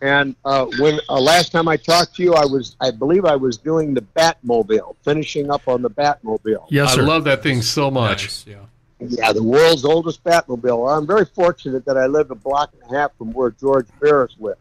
And 0.00 0.34
uh, 0.44 0.66
when 0.80 0.98
uh, 1.08 1.20
last 1.20 1.52
time 1.52 1.68
I 1.68 1.76
talked 1.76 2.16
to 2.16 2.22
you, 2.22 2.34
I 2.34 2.44
was, 2.44 2.76
I 2.80 2.90
believe, 2.90 3.24
I 3.24 3.36
was 3.36 3.56
doing 3.56 3.94
the 3.94 4.02
Batmobile, 4.02 4.96
finishing 5.02 5.50
up 5.50 5.66
on 5.68 5.80
the 5.80 5.90
Batmobile. 5.90 6.66
Yes, 6.68 6.98
I 6.98 7.00
love 7.00 7.24
that 7.24 7.42
thing 7.42 7.62
so 7.62 7.90
much. 7.90 8.24
Nice, 8.24 8.46
yeah. 8.46 8.56
Yeah, 9.00 9.32
the 9.32 9.42
world's 9.42 9.84
oldest 9.84 10.22
Batmobile. 10.24 10.96
I'm 10.96 11.06
very 11.06 11.24
fortunate 11.24 11.84
that 11.84 11.96
I 11.96 12.06
live 12.06 12.30
a 12.30 12.34
block 12.34 12.72
and 12.72 12.90
a 12.90 12.98
half 12.98 13.16
from 13.16 13.32
where 13.32 13.50
George 13.50 13.86
Barris 14.00 14.34
lived. 14.38 14.60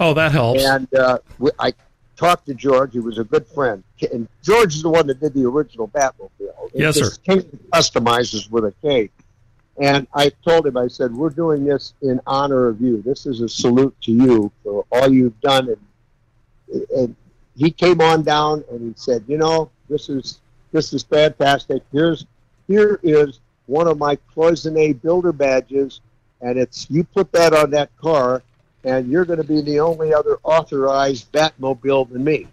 oh, 0.00 0.14
that 0.14 0.32
helps. 0.32 0.64
And 0.64 0.92
uh, 0.94 1.18
we, 1.38 1.50
I 1.58 1.74
talked 2.16 2.46
to 2.46 2.54
George. 2.54 2.92
He 2.92 3.00
was 3.00 3.18
a 3.18 3.24
good 3.24 3.46
friend. 3.48 3.82
And 4.12 4.28
George 4.42 4.74
is 4.74 4.82
the 4.82 4.90
one 4.90 5.06
that 5.08 5.20
did 5.20 5.34
the 5.34 5.44
original 5.44 5.88
Batmobile. 5.88 6.70
Yes, 6.72 6.96
It's 6.96 7.18
King 7.18 7.42
Customizes 7.72 8.50
with 8.50 8.64
a 8.64 8.74
K. 8.80 9.10
And 9.80 10.06
I 10.14 10.30
told 10.44 10.66
him, 10.66 10.76
I 10.76 10.86
said, 10.86 11.12
we're 11.14 11.30
doing 11.30 11.64
this 11.64 11.94
in 12.02 12.20
honor 12.26 12.68
of 12.68 12.80
you. 12.80 13.02
This 13.02 13.26
is 13.26 13.40
a 13.40 13.48
salute 13.48 13.96
to 14.02 14.12
you 14.12 14.52
for 14.62 14.84
all 14.92 15.10
you've 15.12 15.40
done. 15.40 15.68
And, 15.68 16.86
and 16.96 17.16
he 17.56 17.70
came 17.70 18.00
on 18.00 18.22
down 18.22 18.64
and 18.70 18.80
he 18.80 18.92
said, 18.96 19.24
you 19.26 19.38
know, 19.38 19.70
this 19.88 20.08
is 20.08 20.40
this 20.72 20.92
is 20.92 21.02
fantastic. 21.02 21.82
Here's 21.92 22.24
here 22.72 22.98
is 23.02 23.40
one 23.66 23.86
of 23.86 23.98
my 23.98 24.16
Cloisonne 24.34 25.00
builder 25.02 25.32
badges, 25.32 26.00
and 26.40 26.58
it's 26.58 26.90
you 26.90 27.04
put 27.04 27.30
that 27.32 27.52
on 27.52 27.70
that 27.70 27.94
car, 27.98 28.42
and 28.84 29.10
you're 29.10 29.24
going 29.24 29.40
to 29.40 29.44
be 29.44 29.60
the 29.60 29.80
only 29.80 30.12
other 30.12 30.38
authorized 30.42 31.30
Batmobile 31.32 32.10
than 32.10 32.24
me. 32.24 32.48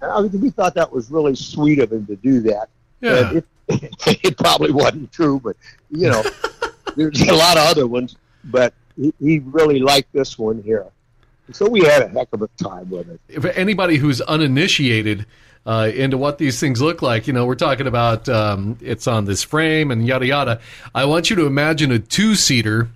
And 0.00 0.10
I, 0.10 0.20
we 0.20 0.50
thought 0.50 0.74
that 0.74 0.92
was 0.92 1.10
really 1.10 1.34
sweet 1.34 1.78
of 1.78 1.92
him 1.92 2.06
to 2.06 2.16
do 2.16 2.40
that. 2.40 2.68
Yeah. 3.00 3.32
It, 3.32 3.44
it 4.24 4.38
probably 4.38 4.72
wasn't 4.72 5.12
true, 5.12 5.38
but 5.40 5.56
you 5.90 6.08
know, 6.08 6.24
there's 6.96 7.20
a 7.20 7.34
lot 7.34 7.56
of 7.58 7.64
other 7.64 7.86
ones, 7.86 8.16
but 8.44 8.72
he, 8.96 9.12
he 9.20 9.38
really 9.40 9.78
liked 9.78 10.12
this 10.12 10.38
one 10.38 10.62
here. 10.62 10.86
So 11.52 11.68
we 11.68 11.80
had 11.84 12.02
a 12.02 12.08
heck 12.08 12.28
of 12.32 12.42
a 12.42 12.48
time 12.62 12.90
with 12.90 13.08
it. 13.08 13.20
if 13.28 13.44
anybody 13.44 13.96
who's 13.96 14.20
uninitiated 14.22 15.26
uh, 15.66 15.90
into 15.94 16.16
what 16.16 16.38
these 16.38 16.58
things 16.60 16.80
look 16.80 17.02
like, 17.02 17.26
you 17.26 17.32
know, 17.32 17.44
we're 17.46 17.54
talking 17.54 17.86
about 17.86 18.28
um, 18.28 18.78
it's 18.80 19.06
on 19.06 19.24
this 19.26 19.42
frame 19.42 19.90
and 19.90 20.06
yada 20.06 20.26
yada. 20.26 20.60
I 20.94 21.04
want 21.04 21.30
you 21.30 21.36
to 21.36 21.46
imagine 21.46 21.92
a 21.92 21.98
two 21.98 22.34
seater 22.34 22.88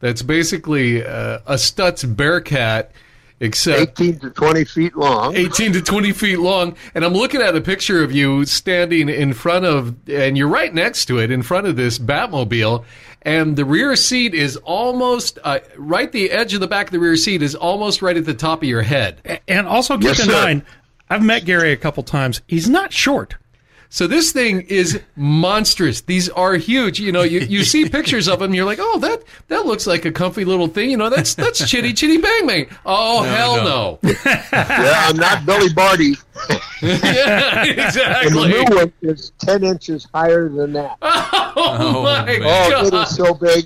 that's 0.00 0.22
basically 0.22 1.04
uh, 1.04 1.40
a 1.46 1.54
Stutz 1.54 2.04
Bearcat, 2.16 2.92
except 3.40 4.00
18 4.00 4.18
to 4.20 4.30
20 4.30 4.64
feet 4.64 4.96
long. 4.96 5.34
18 5.36 5.72
to 5.74 5.82
20 5.82 6.12
feet 6.12 6.38
long. 6.38 6.76
And 6.94 7.04
I'm 7.04 7.14
looking 7.14 7.40
at 7.42 7.56
a 7.56 7.60
picture 7.60 8.02
of 8.02 8.12
you 8.12 8.44
standing 8.44 9.08
in 9.08 9.32
front 9.32 9.64
of, 9.64 9.94
and 10.08 10.36
you're 10.38 10.48
right 10.48 10.72
next 10.72 11.06
to 11.06 11.18
it, 11.18 11.30
in 11.30 11.42
front 11.42 11.66
of 11.66 11.76
this 11.76 11.98
Batmobile. 11.98 12.84
And 13.22 13.56
the 13.56 13.66
rear 13.66 13.96
seat 13.96 14.34
is 14.34 14.56
almost, 14.58 15.38
uh, 15.44 15.58
right 15.76 16.10
the 16.10 16.30
edge 16.30 16.54
of 16.54 16.60
the 16.60 16.66
back 16.66 16.86
of 16.86 16.92
the 16.92 17.00
rear 17.00 17.16
seat 17.16 17.42
is 17.42 17.54
almost 17.54 18.00
right 18.00 18.16
at 18.16 18.24
the 18.24 18.32
top 18.34 18.62
of 18.62 18.68
your 18.68 18.82
head. 18.82 19.40
and 19.46 19.66
also 19.66 19.96
keep 19.96 20.04
Yes, 20.04 20.20
in 20.20 20.26
sir. 20.26 20.32
mind, 20.32 20.62
I've 21.10 21.22
met 21.24 21.44
Gary 21.44 21.72
a 21.72 21.76
couple 21.76 22.02
times. 22.04 22.40
He's 22.46 22.68
not 22.68 22.92
short. 22.92 23.34
So 23.92 24.06
this 24.06 24.30
thing 24.30 24.60
is 24.68 25.00
monstrous. 25.16 26.02
These 26.02 26.28
are 26.28 26.54
huge. 26.54 27.00
You 27.00 27.10
know, 27.10 27.22
you, 27.22 27.40
you 27.40 27.64
see 27.64 27.88
pictures 27.88 28.28
of 28.28 28.38
them, 28.38 28.54
you're 28.54 28.64
like, 28.64 28.78
oh, 28.80 29.00
that 29.00 29.24
that 29.48 29.66
looks 29.66 29.84
like 29.84 30.04
a 30.04 30.12
comfy 30.12 30.44
little 30.44 30.68
thing. 30.68 30.92
You 30.92 30.96
know, 30.96 31.10
that's 31.10 31.34
that's 31.34 31.68
Chitty 31.68 31.92
Chitty 31.94 32.18
Bang 32.18 32.46
Bang. 32.46 32.66
Oh 32.86 33.24
hell 33.24 33.56
no! 33.64 33.98
Yeah, 34.52 35.06
I'm 35.08 35.16
not 35.16 35.44
Billy 35.44 35.72
Barty. 35.74 36.14
yeah, 36.82 38.22
And 38.24 38.34
the 38.34 38.46
new 38.46 38.76
one 38.76 38.92
is 39.02 39.32
10 39.38 39.64
inches 39.64 40.06
higher 40.14 40.48
than 40.48 40.72
that. 40.74 40.96
Oh, 41.02 41.52
Oh, 41.56 42.02
my 42.04 42.24
man. 42.24 42.42
Oh, 42.44 42.86
it 42.86 42.90
god! 42.92 43.08
is 43.08 43.16
so 43.16 43.34
big. 43.34 43.64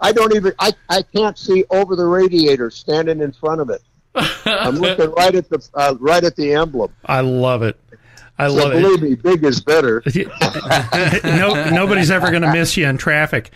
I 0.00 0.12
don't 0.12 0.34
even, 0.36 0.52
I, 0.60 0.72
I 0.88 1.02
can't 1.02 1.36
see 1.36 1.64
over 1.70 1.96
the 1.96 2.06
radiator 2.06 2.70
standing 2.70 3.20
in 3.20 3.32
front 3.32 3.60
of 3.60 3.70
it. 3.70 3.82
I'm 4.14 4.76
looking 4.76 5.10
right 5.12 5.34
at 5.34 5.48
the, 5.48 5.68
uh, 5.74 5.94
right 5.98 6.22
at 6.24 6.36
the 6.36 6.54
emblem. 6.54 6.92
I 7.04 7.20
love 7.20 7.62
it. 7.62 7.78
I 8.38 8.48
So 8.48 8.54
love 8.54 8.72
it. 8.72 8.82
believe 8.82 9.02
me, 9.02 9.14
big 9.14 9.44
is 9.44 9.60
better. 9.60 10.02
no, 11.24 11.70
nobody's 11.70 12.10
ever 12.10 12.30
going 12.30 12.42
to 12.42 12.52
miss 12.52 12.76
you 12.76 12.86
in 12.86 12.96
traffic. 12.98 13.50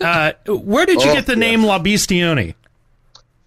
Uh, 0.00 0.32
where 0.46 0.86
did 0.86 1.02
you 1.02 1.10
Oh, 1.10 1.14
get 1.14 1.26
the 1.26 1.32
yes. 1.32 1.38
name 1.40 1.64
La 1.64 1.78
Bestione? 1.78 2.54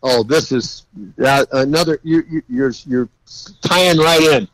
Oh, 0.04 0.24
this 0.24 0.52
is 0.52 0.86
uh, 1.24 1.46
another. 1.52 2.00
You, 2.02 2.24
you, 2.28 2.42
you're 2.50 2.72
you're 2.88 3.10
tying 3.62 4.00
right 4.00 4.22
in. 4.22 4.48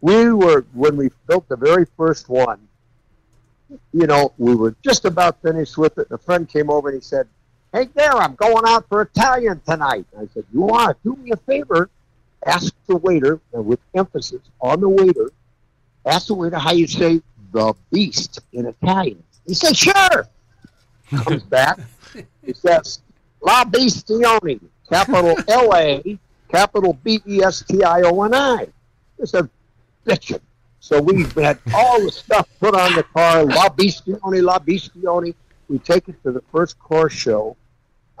We 0.00 0.32
were 0.32 0.64
when 0.72 0.96
we 0.96 1.10
built 1.26 1.46
the 1.48 1.56
very 1.56 1.86
first 1.98 2.30
one. 2.30 2.58
You 3.92 4.06
know, 4.06 4.32
we 4.38 4.54
were 4.54 4.74
just 4.82 5.04
about 5.04 5.42
finished 5.42 5.76
with 5.76 5.98
it. 5.98 6.08
And 6.10 6.18
a 6.18 6.22
friend 6.22 6.48
came 6.48 6.70
over 6.70 6.88
and 6.88 6.96
he 6.96 7.02
said, 7.02 7.28
"Hey, 7.78 7.88
there, 7.94 8.14
I'm 8.14 8.34
going 8.34 8.64
out 8.66 8.88
for 8.88 9.02
Italian 9.02 9.60
tonight." 9.66 10.06
I 10.16 10.28
said, 10.34 10.44
"You 10.52 10.66
to 10.68 10.96
do 11.04 11.14
me 11.16 11.30
a 11.30 11.36
favor? 11.36 11.90
Ask 12.44 12.74
the 12.86 12.96
waiter, 12.96 13.40
and 13.52 13.66
with 13.66 13.80
emphasis 13.94 14.40
on 14.60 14.80
the 14.80 14.88
waiter. 14.88 15.30
Ask 16.04 16.26
the 16.28 16.34
waiter 16.34 16.58
how 16.58 16.72
you 16.72 16.86
say 16.86 17.22
the 17.52 17.74
beast 17.92 18.40
in 18.52 18.66
Italian." 18.66 19.22
He 19.46 19.54
said, 19.54 19.76
"Sure." 19.76 20.28
Comes 21.10 21.42
back. 21.44 21.78
He 22.44 22.52
says, 22.52 23.00
La 23.40 23.64
Bestione, 23.64 24.60
capital 24.90 25.36
L 25.48 25.74
A, 25.74 26.18
capital 26.48 26.98
B 27.04 27.20
E 27.26 27.42
S 27.42 27.62
T 27.62 27.82
I 27.82 28.02
O 28.02 28.22
N 28.22 28.34
I. 28.34 28.68
It's 29.18 29.34
a 29.34 29.48
bitchin'. 30.06 30.40
So 30.80 31.00
we've 31.00 31.32
had 31.34 31.58
all 31.74 32.02
the 32.02 32.10
stuff 32.10 32.48
put 32.60 32.74
on 32.74 32.94
the 32.94 33.02
car, 33.02 33.44
La 33.44 33.68
Bestione, 33.68 34.42
La 34.42 34.58
Bestione. 34.58 35.34
We 35.68 35.78
take 35.78 36.08
it 36.08 36.22
to 36.22 36.32
the 36.32 36.42
first 36.50 36.78
car 36.78 37.10
show, 37.10 37.56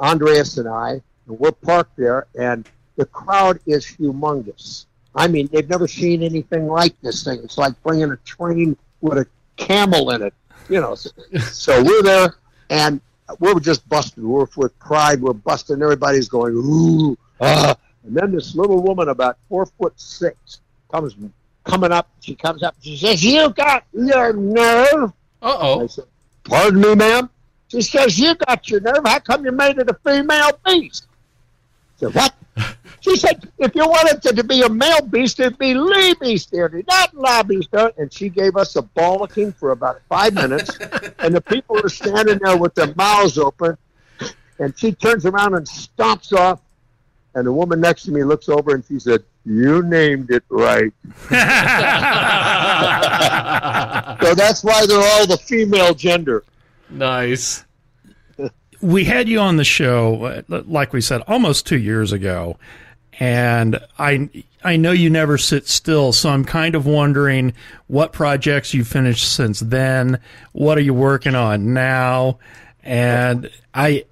Andreas 0.00 0.58
and 0.58 0.68
I, 0.68 1.00
and 1.26 1.38
we're 1.38 1.52
parked 1.52 1.96
there, 1.96 2.26
and 2.38 2.68
the 2.96 3.06
crowd 3.06 3.60
is 3.66 3.84
humongous. 3.86 4.86
I 5.14 5.26
mean, 5.26 5.48
they've 5.52 5.68
never 5.68 5.88
seen 5.88 6.22
anything 6.22 6.66
like 6.66 7.00
this 7.00 7.24
thing. 7.24 7.40
It's 7.42 7.58
like 7.58 7.80
bringing 7.82 8.10
a 8.10 8.16
train 8.18 8.76
with 9.00 9.18
a 9.18 9.26
camel 9.56 10.10
in 10.10 10.22
it, 10.22 10.34
you 10.68 10.80
know. 10.80 10.94
So, 10.94 11.10
so 11.38 11.82
we're 11.82 12.02
there, 12.02 12.36
and 12.70 13.00
we're 13.40 13.58
just 13.60 13.88
busted. 13.88 14.22
We're 14.24 14.46
with 14.56 14.78
pride. 14.78 15.20
We're 15.20 15.32
busting. 15.32 15.82
Everybody's 15.82 16.28
going 16.28 16.54
ooh, 16.54 17.16
ah. 17.40 17.76
And 18.04 18.16
then 18.16 18.32
this 18.32 18.54
little 18.54 18.82
woman, 18.82 19.08
about 19.08 19.38
four 19.48 19.66
foot 19.66 19.92
six, 20.00 20.60
comes 20.90 21.14
coming 21.64 21.92
up. 21.92 22.08
She 22.20 22.34
comes 22.34 22.62
up. 22.62 22.76
She 22.80 22.96
says, 22.96 23.22
"You 23.24 23.50
got 23.50 23.84
your 23.92 24.32
nerve." 24.32 25.12
Uh 25.42 25.56
oh. 25.60 25.84
I 25.84 25.86
said, 25.86 26.04
"Pardon 26.44 26.80
me, 26.80 26.94
ma'am." 26.94 27.30
She 27.68 27.82
says, 27.82 28.18
"You 28.18 28.34
got 28.34 28.68
your 28.68 28.80
nerve. 28.80 29.02
How 29.04 29.20
come 29.20 29.44
you 29.44 29.52
made 29.52 29.78
it 29.78 29.90
a 29.90 29.94
female 29.94 30.58
beast?" 30.64 31.06
I 31.08 32.00
said, 32.00 32.14
"What?" 32.14 32.34
She 33.00 33.16
said, 33.16 33.48
"If 33.58 33.76
you 33.76 33.86
wanted 33.86 34.24
it 34.24 34.36
to 34.36 34.42
be 34.42 34.62
a 34.62 34.68
male 34.68 35.02
beast, 35.02 35.38
it'd 35.38 35.56
be 35.56 35.72
Lee 35.72 36.14
Beastie, 36.20 36.58
not 36.88 37.14
La 37.14 37.44
Beast." 37.44 37.68
And 37.72 38.12
she 38.12 38.28
gave 38.28 38.56
us 38.56 38.74
a 38.74 38.82
bollocking 38.82 39.54
for 39.54 39.70
about 39.70 40.00
five 40.08 40.34
minutes, 40.34 40.76
and 41.20 41.32
the 41.32 41.40
people 41.40 41.76
were 41.80 41.88
standing 41.88 42.40
there 42.42 42.56
with 42.56 42.74
their 42.74 42.92
mouths 42.96 43.38
open. 43.38 43.78
And 44.58 44.76
she 44.76 44.92
turns 44.92 45.26
around 45.26 45.54
and 45.54 45.64
stomps 45.64 46.32
off. 46.32 46.60
And 47.34 47.46
the 47.46 47.52
woman 47.52 47.80
next 47.80 48.02
to 48.04 48.10
me 48.10 48.24
looks 48.24 48.48
over 48.48 48.74
and 48.74 48.84
she 48.84 48.98
said, 48.98 49.22
"You 49.44 49.82
named 49.82 50.30
it 50.30 50.42
right." 50.48 50.92
So 54.20 54.34
that's 54.34 54.64
why 54.64 54.84
they're 54.86 54.98
all 54.98 55.26
the 55.26 55.36
female 55.36 55.94
gender. 55.94 56.42
Nice. 56.90 57.64
we 58.80 59.04
had 59.04 59.28
you 59.28 59.40
on 59.40 59.56
the 59.56 59.64
show, 59.64 60.24
uh, 60.24 60.62
like 60.66 60.92
we 60.92 61.00
said, 61.00 61.22
almost 61.26 61.66
two 61.66 61.78
years 61.78 62.12
ago, 62.12 62.58
and 63.18 63.80
I 63.98 64.30
I 64.64 64.76
know 64.76 64.92
you 64.92 65.10
never 65.10 65.38
sit 65.38 65.68
still, 65.68 66.12
so 66.12 66.30
I'm 66.30 66.44
kind 66.44 66.74
of 66.74 66.86
wondering 66.86 67.54
what 67.86 68.12
projects 68.12 68.74
you 68.74 68.84
finished 68.84 69.32
since 69.32 69.60
then. 69.60 70.20
What 70.52 70.78
are 70.78 70.82
you 70.82 70.94
working 70.94 71.34
on 71.34 71.72
now? 71.74 72.38
And 72.82 73.50
I 73.74 74.04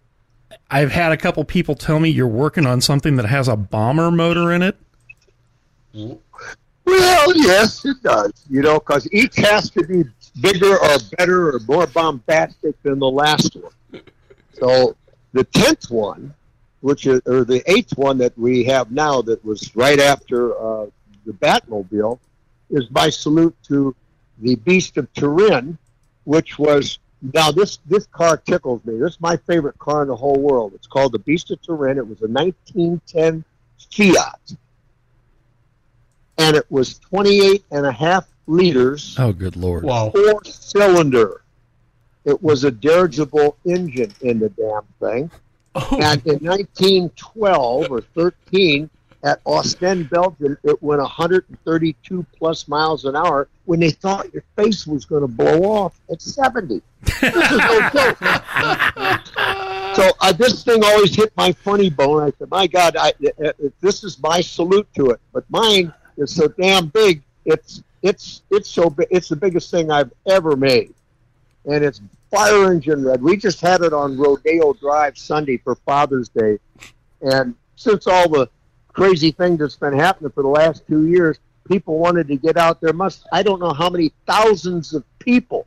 I've 0.70 0.91
had 0.91 1.12
a 1.12 1.16
couple 1.16 1.45
people 1.45 1.74
tell 1.74 2.01
me 2.01 2.11
you're 2.11 2.27
working 2.27 2.66
on 2.66 2.81
something 2.81 3.16
that 3.16 3.27
has 3.27 3.49
a 3.49 3.57
bomber 3.57 4.11
motor 4.11 4.53
in 4.53 4.62
it. 4.62 4.77
Well, 6.85 7.37
yes, 7.37 7.85
it 7.85 8.03
does. 8.03 8.33
You 8.49 8.62
know, 8.62 8.74
because 8.74 9.09
each 9.12 9.37
has 9.37 9.70
to 9.70 9.85
be 9.85 10.05
bigger 10.41 10.78
or 10.78 10.99
better 11.16 11.55
or 11.55 11.61
more 11.66 11.87
bombastic 11.87 12.80
than 12.82 12.99
the 12.99 13.11
last 13.11 13.57
one. 13.57 14.03
So 14.55 14.97
the 15.32 15.45
tenth 15.45 15.91
one, 15.91 16.34
which 16.80 17.07
is 17.07 17.20
or 17.26 17.45
the 17.45 17.62
eighth 17.70 17.97
one 17.97 18.18
that 18.18 18.37
we 18.39 18.64
have 18.64 18.91
now, 18.91 19.22
that 19.22 19.45
was 19.45 19.74
right 19.74 19.99
after 19.99 20.57
uh, 20.59 20.87
the 21.24 21.32
Batmobile, 21.32 22.18
is 22.70 22.91
my 22.91 23.11
salute 23.11 23.57
to 23.64 23.95
the 24.39 24.57
Beast 24.57 24.97
of 24.97 25.12
Turin, 25.14 25.78
which 26.24 26.59
was 26.59 26.99
now 27.34 27.51
this 27.51 27.78
this 27.87 28.07
car 28.07 28.37
tickles 28.37 28.84
me. 28.84 28.99
This 28.99 29.14
is 29.14 29.20
my 29.20 29.37
favorite 29.37 29.78
car 29.78 30.03
in 30.03 30.09
the 30.09 30.16
whole 30.16 30.39
world. 30.39 30.72
It's 30.74 30.87
called 30.87 31.12
the 31.12 31.18
Beast 31.18 31.51
of 31.51 31.61
Turin. 31.62 31.99
It 31.99 32.07
was 32.07 32.20
a 32.22 32.28
1910 32.28 33.45
Fiat 33.91 34.57
and 36.39 36.57
it 36.57 36.66
was 36.70 36.99
28 36.99 37.64
and 37.70 37.87
a 37.87 37.93
half 37.93 38.26
liters, 38.47 39.16
Oh, 39.18 39.32
good 39.32 39.57
lord! 39.57 39.84
Wow. 39.84 40.11
four 40.11 40.42
cylinder. 40.44 41.42
It 42.24 42.42
was 42.42 42.64
a 42.64 42.70
dirigible 42.70 43.57
engine 43.64 44.12
in 44.20 44.38
the 44.40 44.49
damn 44.51 44.82
thing. 45.01 45.30
Oh, 45.76 45.88
And 45.92 46.20
in 46.26 46.38
1912 46.44 47.90
or 47.90 48.01
13, 48.01 48.90
at 49.22 49.40
Ostend, 49.47 50.09
Belgium, 50.11 50.57
it 50.64 50.82
went 50.82 51.01
132 51.01 52.26
plus 52.36 52.66
miles 52.68 53.05
an 53.05 53.14
hour 53.16 53.49
when 53.64 53.78
they 53.80 53.90
thought 53.90 54.32
your 54.32 54.42
face 54.57 54.86
was 54.86 55.05
going 55.05 55.22
to 55.22 55.28
blow 55.28 55.62
off 55.70 56.01
at 56.11 56.20
70. 56.22 56.80
This 57.03 57.22
is 57.22 57.59
no 57.59 57.90
joke. 57.92 58.18
So 59.97 60.11
uh, 60.20 60.32
this 60.32 60.62
thing 60.64 60.82
always 60.84 61.14
hit 61.14 61.32
my 61.36 61.53
funny 61.53 61.88
bone. 61.90 62.22
I 62.22 62.32
said, 62.38 62.51
"My 62.51 62.66
God, 62.66 62.97
I, 62.99 63.12
uh, 63.42 63.47
uh, 63.49 63.53
this 63.80 64.05
is 64.05 64.18
my 64.20 64.40
salute 64.42 64.86
to 64.97 65.11
it." 65.11 65.20
But 65.32 65.44
mine 65.49 65.92
is 66.18 66.34
so 66.34 66.49
damn 66.49 66.88
big. 66.88 67.22
It's 67.47 67.82
it's 68.07 68.42
it's 68.50 68.70
so. 68.70 68.94
It's 69.11 69.28
the 69.28 69.36
biggest 69.36 69.70
thing 69.70 69.90
I've 69.90 70.12
ever 70.26 70.57
made, 70.57 70.94
and 71.64 71.84
it's 71.84 72.00
fire 72.30 72.72
engine 72.72 73.04
red. 73.04 73.22
We 73.22 73.36
just 73.36 73.61
had 73.61 73.82
it 73.82 73.92
on 73.92 74.16
Rodeo 74.16 74.74
Drive 74.74 75.18
Sunday 75.18 75.59
for 75.59 75.74
Father's 75.74 76.28
Day, 76.28 76.59
and 77.20 77.54
since 77.76 78.07
all 78.07 78.28
the 78.28 78.48
crazy 78.92 79.30
things 79.30 79.59
that's 79.59 79.76
been 79.76 79.98
happening 79.98 80.30
for 80.30 80.42
the 80.42 80.48
last 80.48 80.86
two 80.86 81.09
years, 81.09 81.38
people 81.68 81.98
wanted 81.98 82.28
to 82.28 82.36
get 82.36 82.57
out 82.57 82.80
there. 82.80 82.92
Must 82.92 83.26
I 83.32 83.42
don't 83.42 83.61
know 83.61 83.72
how 83.72 83.90
many 83.90 84.12
thousands 84.26 84.94
of 84.94 85.04
people 85.18 85.66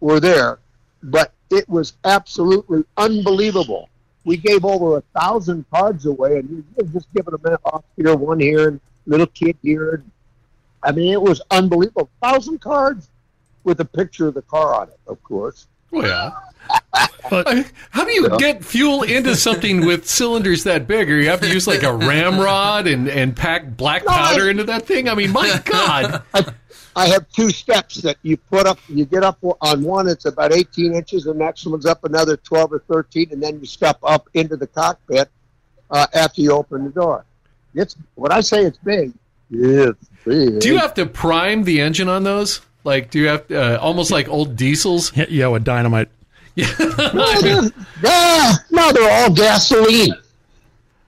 were 0.00 0.20
there, 0.20 0.58
but 1.02 1.32
it 1.50 1.68
was 1.68 1.94
absolutely 2.04 2.84
unbelievable. 2.96 3.88
We 4.24 4.36
gave 4.36 4.64
over 4.64 4.98
a 4.98 5.02
thousand 5.18 5.64
cards 5.70 6.06
away, 6.06 6.38
and 6.38 6.64
were 6.76 6.84
just 6.84 7.12
giving 7.14 7.34
them 7.36 7.58
off 7.64 7.84
here, 7.96 8.14
one 8.16 8.40
here, 8.40 8.68
and 8.68 8.80
little 9.06 9.26
kid 9.26 9.56
here. 9.62 10.02
I 10.82 10.92
mean, 10.92 11.12
it 11.12 11.20
was 11.20 11.40
unbelievable. 11.50 12.10
Thousand 12.22 12.60
cards 12.60 13.08
with 13.64 13.80
a 13.80 13.84
picture 13.84 14.28
of 14.28 14.34
the 14.34 14.42
car 14.42 14.74
on 14.74 14.88
it, 14.88 14.98
of 15.06 15.22
course. 15.22 15.66
oh, 15.92 16.04
yeah. 16.04 16.32
But 17.30 17.70
How 17.90 18.04
do 18.04 18.10
you 18.12 18.36
get 18.38 18.64
fuel 18.64 19.02
into 19.02 19.36
something 19.36 19.84
with 19.86 20.08
cylinders 20.08 20.64
that 20.64 20.88
big? 20.88 21.08
Or 21.10 21.16
you 21.20 21.28
have 21.30 21.40
to 21.42 21.48
use 21.48 21.66
like 21.66 21.82
a 21.84 21.92
ramrod 21.92 22.86
and, 22.88 23.08
and 23.08 23.36
pack 23.36 23.76
black 23.76 24.04
No, 24.04 24.10
I- 24.12 24.16
powder 24.32 24.50
into 24.50 24.64
that 24.64 24.86
thing? 24.86 25.08
I 25.08 25.14
mean, 25.14 25.30
my 25.30 25.60
God. 25.64 26.22
I 26.96 27.06
have 27.06 27.28
two 27.30 27.50
steps 27.50 27.96
that 28.02 28.16
you 28.22 28.36
put 28.36 28.66
up. 28.66 28.78
You 28.88 29.04
get 29.04 29.22
up 29.22 29.38
on 29.60 29.82
one; 29.84 30.08
it's 30.08 30.24
about 30.24 30.52
18 30.52 30.92
inches. 30.92 31.22
The 31.24 31.34
next 31.34 31.64
one's 31.66 31.86
up 31.86 32.02
another 32.04 32.36
12 32.36 32.72
or 32.72 32.78
13, 32.88 33.28
and 33.30 33.40
then 33.40 33.60
you 33.60 33.66
step 33.66 33.98
up 34.02 34.28
into 34.34 34.56
the 34.56 34.66
cockpit 34.66 35.28
uh, 35.92 36.06
after 36.14 36.40
you 36.40 36.50
open 36.52 36.82
the 36.84 36.90
door. 36.90 37.24
It's 37.74 37.94
when 38.16 38.32
I 38.32 38.40
say 38.40 38.64
it's 38.64 38.78
big, 38.78 39.12
it's 39.50 40.08
big. 40.24 40.60
Do 40.60 40.68
you 40.68 40.78
have 40.78 40.94
to 40.94 41.06
prime 41.06 41.64
the 41.64 41.80
engine 41.80 42.08
on 42.08 42.22
those? 42.22 42.60
Like, 42.84 43.10
do 43.10 43.18
you 43.18 43.28
have 43.28 43.50
uh, 43.50 43.78
almost 43.80 44.10
like 44.10 44.28
old 44.28 44.56
diesels? 44.56 45.16
yeah, 45.28 45.48
with 45.48 45.64
dynamite. 45.64 46.08
no, 46.56 47.40
they're, 47.40 47.62
yeah, 48.02 48.52
no, 48.70 48.92
they're 48.92 49.10
all 49.10 49.32
gasoline. 49.32 50.14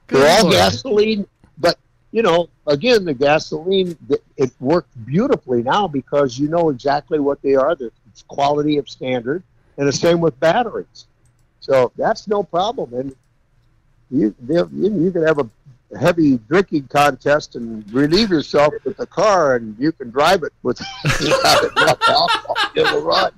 They're 0.09 0.39
all 0.39 0.45
Lord. 0.45 0.55
gasoline, 0.55 1.27
but 1.59 1.79
you 2.11 2.23
know, 2.23 2.49
again, 2.67 3.05
the 3.05 3.15
gasoline 3.15 3.97
it 4.37 4.53
works 4.61 4.89
beautifully 5.05 5.63
now 5.63 5.89
because 5.89 6.39
you 6.39 6.49
know 6.49 6.71
exactly 6.71 7.19
what 7.19 7.43
they 7.43 7.55
are. 7.55 7.73
It's 7.73 8.23
quality 8.29 8.79
of 8.79 8.89
standard, 8.89 9.43
and 9.77 9.89
the 9.89 9.93
same 9.93 10.21
with 10.21 10.39
batteries. 10.39 11.07
So 11.61 11.93
that's 11.97 12.29
no 12.29 12.43
problem. 12.43 12.95
And 12.95 13.17
you 14.11 14.35
you, 14.47 14.69
you 14.73 15.11
can 15.11 15.27
have 15.27 15.39
a 15.39 15.49
heavy 15.99 16.39
drinking 16.49 16.89
contest 16.89 17.57
and 17.57 17.91
relieve 17.93 18.31
yourself 18.31 18.75
with 18.85 18.97
the 18.97 19.07
car, 19.07 19.57
and 19.57 19.77
you 19.79 19.93
can 19.93 20.11
drive 20.11 20.43
it 20.43 20.53
with 20.63 20.81
alcohol. 21.45 22.29
It'll 22.75 23.03
run. 23.03 23.33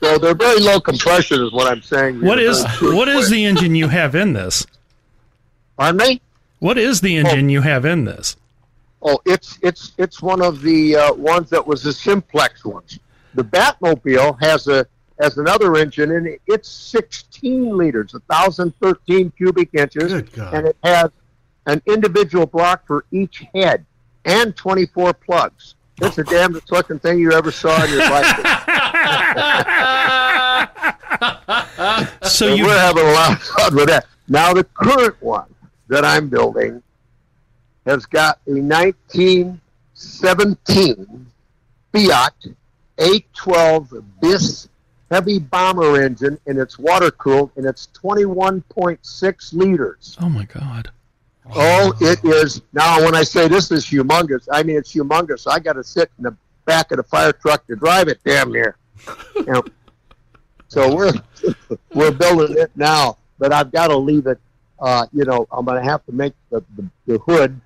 So 0.00 0.18
they're 0.18 0.34
very 0.34 0.60
low 0.60 0.80
compression, 0.80 1.42
is 1.42 1.52
what 1.52 1.70
I'm 1.70 1.82
saying. 1.82 2.20
What 2.20 2.38
is 2.38 2.64
what 2.80 3.08
is 3.08 3.30
the 3.30 3.44
engine 3.44 3.74
you 3.74 3.88
have 3.88 4.14
in 4.14 4.32
this? 4.32 4.66
Pardon 5.76 5.98
me. 5.98 6.20
What 6.60 6.78
is 6.78 7.00
the 7.00 7.16
engine 7.16 7.46
oh, 7.46 7.52
you 7.52 7.60
have 7.60 7.84
in 7.84 8.04
this? 8.04 8.36
Oh, 9.02 9.20
it's 9.24 9.58
it's 9.62 9.92
it's 9.98 10.20
one 10.22 10.42
of 10.42 10.62
the 10.62 10.96
uh, 10.96 11.14
ones 11.14 11.50
that 11.50 11.64
was 11.64 11.82
the 11.82 11.92
simplex 11.92 12.64
ones. 12.64 12.98
The 13.34 13.44
Batmobile 13.44 14.40
has 14.40 14.66
a 14.66 14.86
has 15.20 15.38
another 15.38 15.76
engine, 15.76 16.12
and 16.12 16.38
it's 16.46 16.68
16 16.68 17.76
liters, 17.76 18.12
1,013 18.12 19.32
cubic 19.32 19.74
inches, 19.74 20.12
and 20.12 20.66
it 20.66 20.76
has 20.84 21.10
an 21.68 21.80
individual 21.86 22.46
block 22.46 22.84
for 22.86 23.04
each 23.12 23.44
head 23.54 23.86
and 24.24 24.56
24 24.56 25.14
plugs. 25.14 25.76
It's 26.00 26.16
the 26.16 26.24
damnedest 26.24 26.72
looking 26.72 26.98
thing 26.98 27.20
you 27.20 27.32
ever 27.32 27.52
saw 27.52 27.84
in 27.84 27.90
your 27.90 27.98
life. 27.98 28.26
so 32.30 32.54
you... 32.54 32.64
we're 32.64 32.78
having 32.78 33.04
a 33.04 33.12
lot 33.12 33.32
of 33.32 33.42
fun 33.42 33.76
with 33.76 33.88
that. 33.88 34.06
Now 34.28 34.54
the 34.54 34.64
current 34.64 35.20
one 35.20 35.54
that 35.88 36.04
I'm 36.04 36.28
building 36.28 36.82
has 37.84 38.06
got 38.06 38.38
a 38.46 38.52
1917 38.52 41.26
Fiat 41.92 42.46
A12 42.98 44.04
bis 44.20 44.68
heavy 45.10 45.38
bomber 45.38 46.02
engine, 46.02 46.38
and 46.46 46.58
it's 46.58 46.78
water 46.78 47.10
cooled, 47.10 47.50
and 47.56 47.64
it's 47.66 47.88
21.6 47.94 49.52
liters. 49.54 50.18
Oh 50.20 50.28
my 50.28 50.44
God! 50.44 50.90
Oh, 51.54 51.96
it 52.00 52.24
is. 52.24 52.62
Now, 52.72 53.02
when 53.02 53.14
I 53.14 53.22
say 53.22 53.48
this 53.48 53.70
is 53.70 53.86
humongous, 53.86 54.48
I 54.52 54.62
mean 54.62 54.76
it's 54.76 54.92
humongous. 54.92 55.50
I 55.50 55.58
got 55.58 55.74
to 55.74 55.84
sit 55.84 56.10
in 56.18 56.24
the 56.24 56.36
back 56.64 56.90
of 56.92 56.98
the 56.98 57.02
fire 57.02 57.32
truck 57.32 57.66
to 57.66 57.76
drive 57.76 58.08
it, 58.08 58.20
damn 58.24 58.52
near. 58.52 58.76
You 59.36 59.46
know, 59.46 59.62
so 60.68 60.94
we're 60.94 61.12
we're 61.94 62.12
building 62.12 62.58
it 62.58 62.70
now, 62.76 63.18
but 63.38 63.52
I've 63.52 63.72
got 63.72 63.88
to 63.88 63.96
leave 63.96 64.26
it. 64.26 64.38
Uh, 64.78 65.06
you 65.12 65.24
know, 65.24 65.46
I'm 65.50 65.64
going 65.64 65.82
to 65.82 65.90
have 65.90 66.04
to 66.06 66.12
make 66.12 66.34
the, 66.50 66.62
the, 66.76 66.88
the 67.06 67.18
hood 67.18 67.60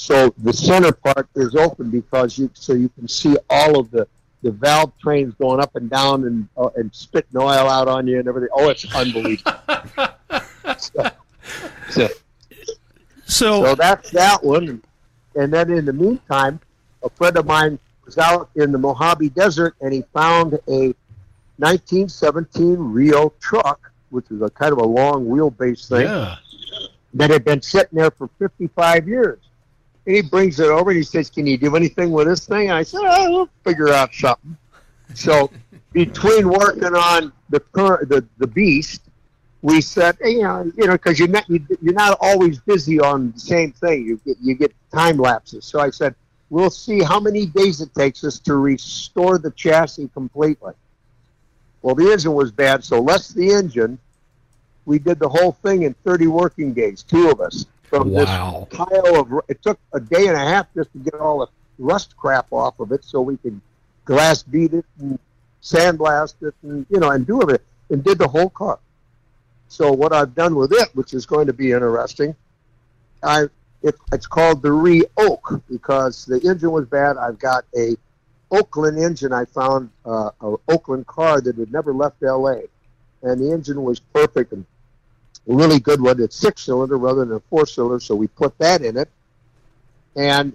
so 0.00 0.32
the 0.38 0.52
center 0.52 0.92
part 0.92 1.28
is 1.34 1.54
open 1.54 1.90
because 1.90 2.38
you 2.38 2.50
so 2.54 2.72
you 2.72 2.88
can 2.88 3.06
see 3.06 3.36
all 3.50 3.78
of 3.78 3.90
the 3.90 4.08
the 4.42 4.50
valve 4.50 4.92
trains 4.98 5.34
going 5.34 5.60
up 5.60 5.76
and 5.76 5.90
down 5.90 6.24
and 6.24 6.48
uh, 6.56 6.70
and 6.76 6.94
spitting 6.94 7.38
oil 7.38 7.68
out 7.68 7.86
on 7.86 8.06
you 8.06 8.18
and 8.18 8.26
everything. 8.26 8.48
Oh, 8.54 8.70
it's 8.70 8.92
unbelievable. 8.94 9.52
so, 10.78 11.10
so, 11.90 12.08
so, 13.30 13.64
so 13.64 13.74
that's 13.74 14.10
that 14.10 14.42
one. 14.42 14.82
And 15.36 15.52
then 15.52 15.70
in 15.70 15.84
the 15.84 15.92
meantime, 15.92 16.60
a 17.02 17.10
friend 17.10 17.36
of 17.36 17.46
mine 17.46 17.78
was 18.04 18.18
out 18.18 18.50
in 18.56 18.72
the 18.72 18.78
Mojave 18.78 19.30
Desert 19.30 19.74
and 19.80 19.92
he 19.92 20.02
found 20.12 20.54
a 20.68 20.94
1917 21.58 22.76
Reo 22.76 23.32
truck, 23.40 23.92
which 24.10 24.30
is 24.30 24.42
a 24.42 24.50
kind 24.50 24.72
of 24.72 24.78
a 24.78 24.84
long 24.84 25.26
wheelbase 25.26 25.88
thing, 25.88 26.06
yeah. 26.06 26.36
that 27.14 27.30
had 27.30 27.44
been 27.44 27.62
sitting 27.62 27.98
there 27.98 28.10
for 28.10 28.28
55 28.38 29.06
years. 29.06 29.38
And 30.06 30.16
he 30.16 30.22
brings 30.22 30.58
it 30.58 30.68
over 30.68 30.90
and 30.90 30.96
he 30.96 31.04
says, 31.04 31.30
Can 31.30 31.46
you 31.46 31.58
do 31.58 31.76
anything 31.76 32.10
with 32.10 32.26
this 32.26 32.46
thing? 32.46 32.70
And 32.70 32.78
I 32.78 32.82
said, 32.82 33.00
oh, 33.04 33.30
We'll 33.30 33.50
figure 33.62 33.90
out 33.90 34.12
something. 34.12 34.56
So 35.14 35.50
between 35.92 36.48
working 36.48 36.84
on 36.84 37.32
the, 37.50 37.62
the, 38.08 38.24
the 38.38 38.46
beast 38.46 39.02
we 39.62 39.80
said, 39.80 40.16
you 40.24 40.42
know, 40.42 40.70
you 40.76 40.86
know, 40.86 40.92
because 40.92 41.18
you're 41.18 41.28
not 41.28 41.48
you, 41.48 41.64
you're 41.82 41.94
not 41.94 42.16
always 42.20 42.58
busy 42.60 42.98
on 43.00 43.32
the 43.32 43.40
same 43.40 43.72
thing. 43.72 44.06
You 44.06 44.20
get 44.24 44.36
you 44.40 44.54
get 44.54 44.74
time 44.92 45.18
lapses. 45.18 45.64
So 45.64 45.80
I 45.80 45.90
said, 45.90 46.14
we'll 46.48 46.70
see 46.70 47.02
how 47.02 47.20
many 47.20 47.46
days 47.46 47.80
it 47.80 47.94
takes 47.94 48.24
us 48.24 48.38
to 48.40 48.56
restore 48.56 49.38
the 49.38 49.50
chassis 49.52 50.08
completely. 50.14 50.72
Well, 51.82 51.94
the 51.94 52.12
engine 52.12 52.34
was 52.34 52.50
bad, 52.50 52.84
so 52.84 53.00
less 53.00 53.28
the 53.28 53.52
engine. 53.52 53.98
We 54.86 54.98
did 54.98 55.18
the 55.18 55.28
whole 55.28 55.52
thing 55.52 55.82
in 55.82 55.94
30 56.04 56.26
working 56.26 56.72
days, 56.72 57.02
two 57.02 57.30
of 57.30 57.40
us. 57.40 57.66
From 57.82 58.10
wow. 58.10 58.66
this 58.70 58.78
pile 58.78 59.20
of, 59.20 59.32
it 59.48 59.62
took 59.62 59.78
a 59.92 60.00
day 60.00 60.28
and 60.28 60.36
a 60.36 60.40
half 60.40 60.72
just 60.74 60.92
to 60.92 60.98
get 60.98 61.14
all 61.14 61.40
the 61.40 61.48
rust 61.78 62.16
crap 62.16 62.46
off 62.52 62.78
of 62.78 62.92
it, 62.92 63.04
so 63.04 63.20
we 63.20 63.36
could 63.38 63.60
glass 64.04 64.42
beat 64.42 64.74
it 64.74 64.84
and 65.00 65.18
sandblast 65.62 66.34
it, 66.42 66.54
and 66.62 66.86
you 66.88 67.00
know, 67.00 67.10
and 67.10 67.26
do 67.26 67.40
it, 67.42 67.62
and 67.90 68.04
did 68.04 68.18
the 68.18 68.28
whole 68.28 68.50
car. 68.50 68.78
So 69.70 69.92
what 69.92 70.12
I've 70.12 70.34
done 70.34 70.56
with 70.56 70.72
it, 70.72 70.88
which 70.94 71.14
is 71.14 71.26
going 71.26 71.46
to 71.46 71.52
be 71.52 71.70
interesting, 71.70 72.34
I 73.22 73.44
it, 73.82 73.94
it's 74.12 74.26
called 74.26 74.62
the 74.62 74.72
Re 74.72 75.04
Oak 75.16 75.62
because 75.70 76.26
the 76.26 76.40
engine 76.40 76.72
was 76.72 76.86
bad. 76.86 77.16
I've 77.16 77.38
got 77.38 77.64
a 77.76 77.96
Oakland 78.50 78.98
engine. 78.98 79.32
I 79.32 79.44
found 79.44 79.90
uh, 80.04 80.30
a 80.40 80.56
Oakland 80.68 81.06
car 81.06 81.40
that 81.40 81.56
had 81.56 81.72
never 81.72 81.94
left 81.94 82.20
L.A. 82.20 82.64
and 83.22 83.40
the 83.40 83.52
engine 83.52 83.84
was 83.84 84.00
perfect 84.00 84.52
and 84.52 84.66
really 85.46 85.78
good 85.78 86.02
one. 86.02 86.20
It's 86.20 86.36
six 86.36 86.62
cylinder 86.62 86.98
rather 86.98 87.24
than 87.24 87.36
a 87.36 87.40
four 87.40 87.64
cylinder, 87.64 88.00
so 88.00 88.16
we 88.16 88.26
put 88.26 88.58
that 88.58 88.82
in 88.82 88.96
it. 88.96 89.08
And 90.16 90.52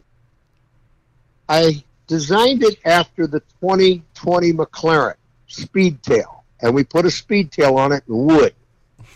I 1.47 1.85
designed 2.07 2.63
it 2.63 2.79
after 2.85 3.27
the 3.27 3.39
2020 3.61 4.51
McLaren 4.53 5.15
Speedtail, 5.49 6.41
and 6.61 6.75
we 6.75 6.83
put 6.83 7.05
a 7.05 7.09
Speedtail 7.09 7.77
on 7.77 7.93
it 7.93 8.03
in 8.09 8.25
wood 8.25 8.53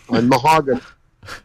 on 0.10 0.28
mahogany. 0.28 0.82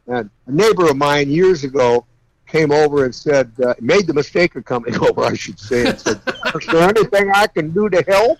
And 0.06 0.30
a 0.46 0.52
neighbor 0.52 0.90
of 0.90 0.96
mine 0.96 1.30
years 1.30 1.64
ago 1.64 2.06
came 2.46 2.70
over 2.70 3.04
and 3.04 3.14
said, 3.14 3.52
uh, 3.64 3.74
made 3.80 4.06
the 4.06 4.14
mistake 4.14 4.54
of 4.56 4.64
coming 4.64 4.96
over, 5.08 5.24
I 5.24 5.34
should 5.34 5.58
say, 5.58 5.88
and 5.88 5.98
said, 5.98 6.20
Is 6.54 6.66
there 6.66 6.88
anything 6.88 7.30
I 7.32 7.46
can 7.46 7.70
do 7.70 7.88
to 7.88 8.02
help? 8.06 8.38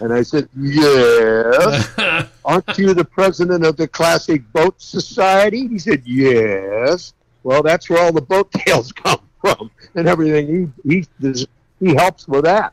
And 0.00 0.12
I 0.12 0.22
said, 0.22 0.48
Yes. 0.56 1.90
Aren't 2.44 2.78
you 2.78 2.94
the 2.94 3.04
president 3.04 3.64
of 3.64 3.76
the 3.76 3.88
Classic 3.88 4.42
Boat 4.52 4.80
Society? 4.80 5.68
He 5.68 5.78
said, 5.78 6.02
Yes. 6.04 7.14
Well, 7.42 7.62
that's 7.62 7.90
where 7.90 8.02
all 8.02 8.12
the 8.12 8.22
boat 8.22 8.50
tails 8.52 8.92
come 9.04 9.20
from 9.40 9.70
and 9.94 10.08
everything. 10.08 10.72
He, 10.84 11.04
he, 11.20 11.46
he 11.80 11.94
helps 11.94 12.28
with 12.28 12.44
that. 12.44 12.72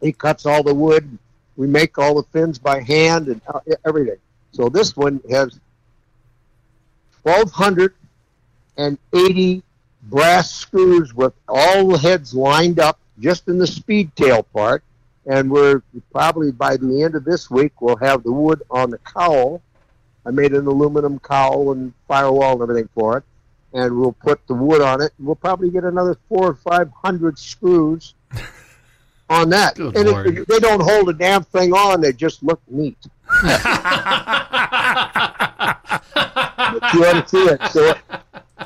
He 0.00 0.12
cuts 0.12 0.44
all 0.46 0.62
the 0.62 0.74
wood. 0.74 1.18
We 1.56 1.66
make 1.66 1.96
all 1.96 2.20
the 2.20 2.28
fins 2.32 2.58
by 2.58 2.82
hand 2.82 3.28
and 3.28 3.40
uh, 3.48 3.60
everything. 3.86 4.18
So 4.52 4.68
this 4.68 4.96
one 4.96 5.20
has 5.30 5.58
1,280 7.26 9.62
brass 10.04 10.54
screws 10.54 11.12
with 11.12 11.32
all 11.48 11.88
the 11.88 11.98
heads 11.98 12.32
lined 12.34 12.78
up 12.78 13.00
just 13.18 13.48
in 13.48 13.58
the 13.58 13.66
speed 13.66 14.14
tail 14.14 14.44
part. 14.44 14.84
And 15.26 15.50
we're 15.50 15.82
probably 16.12 16.52
by 16.52 16.76
the 16.76 17.02
end 17.02 17.16
of 17.16 17.24
this 17.24 17.50
week, 17.50 17.82
we'll 17.82 17.96
have 17.96 18.22
the 18.22 18.30
wood 18.30 18.62
on 18.70 18.90
the 18.90 18.98
cowl. 18.98 19.60
I 20.24 20.30
made 20.30 20.52
an 20.52 20.68
aluminum 20.68 21.18
cowl 21.18 21.72
and 21.72 21.92
firewall 22.06 22.52
and 22.52 22.62
everything 22.62 22.88
for 22.94 23.18
it. 23.18 23.24
And 23.72 23.98
we'll 23.98 24.12
put 24.12 24.46
the 24.46 24.54
wood 24.54 24.80
on 24.80 25.02
it. 25.02 25.12
We'll 25.18 25.34
probably 25.34 25.70
get 25.70 25.82
another 25.82 26.16
four 26.28 26.50
or 26.50 26.54
five 26.54 26.92
hundred 26.92 27.40
screws 27.40 28.14
on 29.28 29.50
that. 29.50 29.74
Good 29.74 29.96
and 29.96 30.38
it, 30.38 30.46
they 30.46 30.60
don't 30.60 30.80
hold 30.80 31.08
a 31.08 31.12
damn 31.12 31.42
thing 31.42 31.72
on. 31.72 32.00
They 32.00 32.12
just 32.12 32.44
look 32.44 32.62
neat. 32.68 32.98
you 36.94 37.00
want 37.00 37.26
to 37.26 37.28
see 37.28 37.42
it. 37.44 37.60
So 37.70 37.94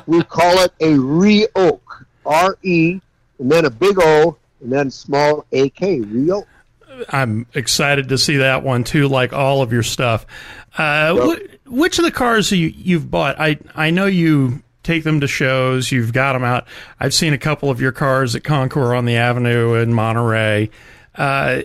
we 0.07 0.23
call 0.23 0.59
it 0.59 0.71
a 0.79 0.97
re-oak, 0.97 2.05
R-E, 2.25 2.99
and 3.39 3.51
then 3.51 3.65
a 3.65 3.69
big 3.69 3.97
O, 3.99 4.37
and 4.61 4.71
then 4.71 4.91
small 4.91 5.45
A-K, 5.51 6.01
re-oak. 6.01 6.47
I'm 7.09 7.45
excited 7.53 8.09
to 8.09 8.17
see 8.17 8.37
that 8.37 8.63
one 8.63 8.83
too, 8.83 9.07
like 9.07 9.33
all 9.33 9.61
of 9.61 9.71
your 9.71 9.83
stuff. 9.83 10.25
Uh, 10.77 11.15
yep. 11.17 11.39
wh- 11.65 11.71
which 11.71 11.99
of 11.99 12.05
the 12.05 12.11
cars 12.11 12.51
you, 12.51 12.67
you've 12.67 13.09
bought? 13.09 13.39
I 13.39 13.57
I 13.75 13.91
know 13.91 14.05
you 14.05 14.61
take 14.83 15.03
them 15.03 15.21
to 15.21 15.27
shows. 15.27 15.91
You've 15.91 16.13
got 16.13 16.33
them 16.33 16.43
out. 16.43 16.67
I've 16.99 17.13
seen 17.13 17.33
a 17.33 17.37
couple 17.37 17.69
of 17.69 17.79
your 17.79 17.91
cars 17.91 18.35
at 18.35 18.43
Concours 18.43 18.97
on 18.97 19.05
the 19.05 19.15
Avenue 19.15 19.75
in 19.75 19.93
Monterey. 19.93 20.69
Uh, 21.15 21.61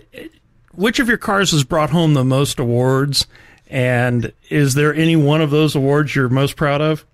which 0.73 0.99
of 0.99 1.07
your 1.07 1.17
cars 1.17 1.51
has 1.51 1.63
brought 1.63 1.89
home 1.89 2.13
the 2.13 2.23
most 2.23 2.59
awards? 2.59 3.27
And 3.69 4.31
is 4.49 4.73
there 4.73 4.93
any 4.93 5.15
one 5.15 5.41
of 5.41 5.49
those 5.49 5.75
awards 5.75 6.15
you're 6.15 6.29
most 6.29 6.55
proud 6.55 6.81
of? 6.81 7.05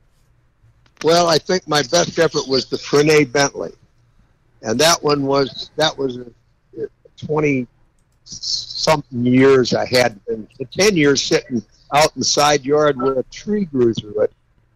Well, 1.04 1.28
I 1.28 1.38
think 1.38 1.68
my 1.68 1.82
best 1.84 2.18
effort 2.20 2.48
was 2.48 2.66
the 2.68 2.78
Franay 2.78 3.30
Bentley, 3.30 3.74
and 4.62 4.80
that 4.80 5.04
one 5.04 5.24
was 5.24 5.72
that 5.76 5.98
was 5.98 6.20
twenty 7.18 7.68
something 8.24 9.26
years 9.26 9.74
I 9.74 9.86
had, 9.86 10.24
been 10.26 10.48
ten 10.72 10.96
years 10.96 11.22
sitting 11.22 11.62
out 11.94 12.16
in 12.16 12.20
the 12.20 12.26
side 12.26 12.64
yard 12.64 13.02
where 13.02 13.20
a 13.20 13.24
tree 13.24 13.66
grew 13.66 13.94
through 13.94 14.22
it, 14.22 14.34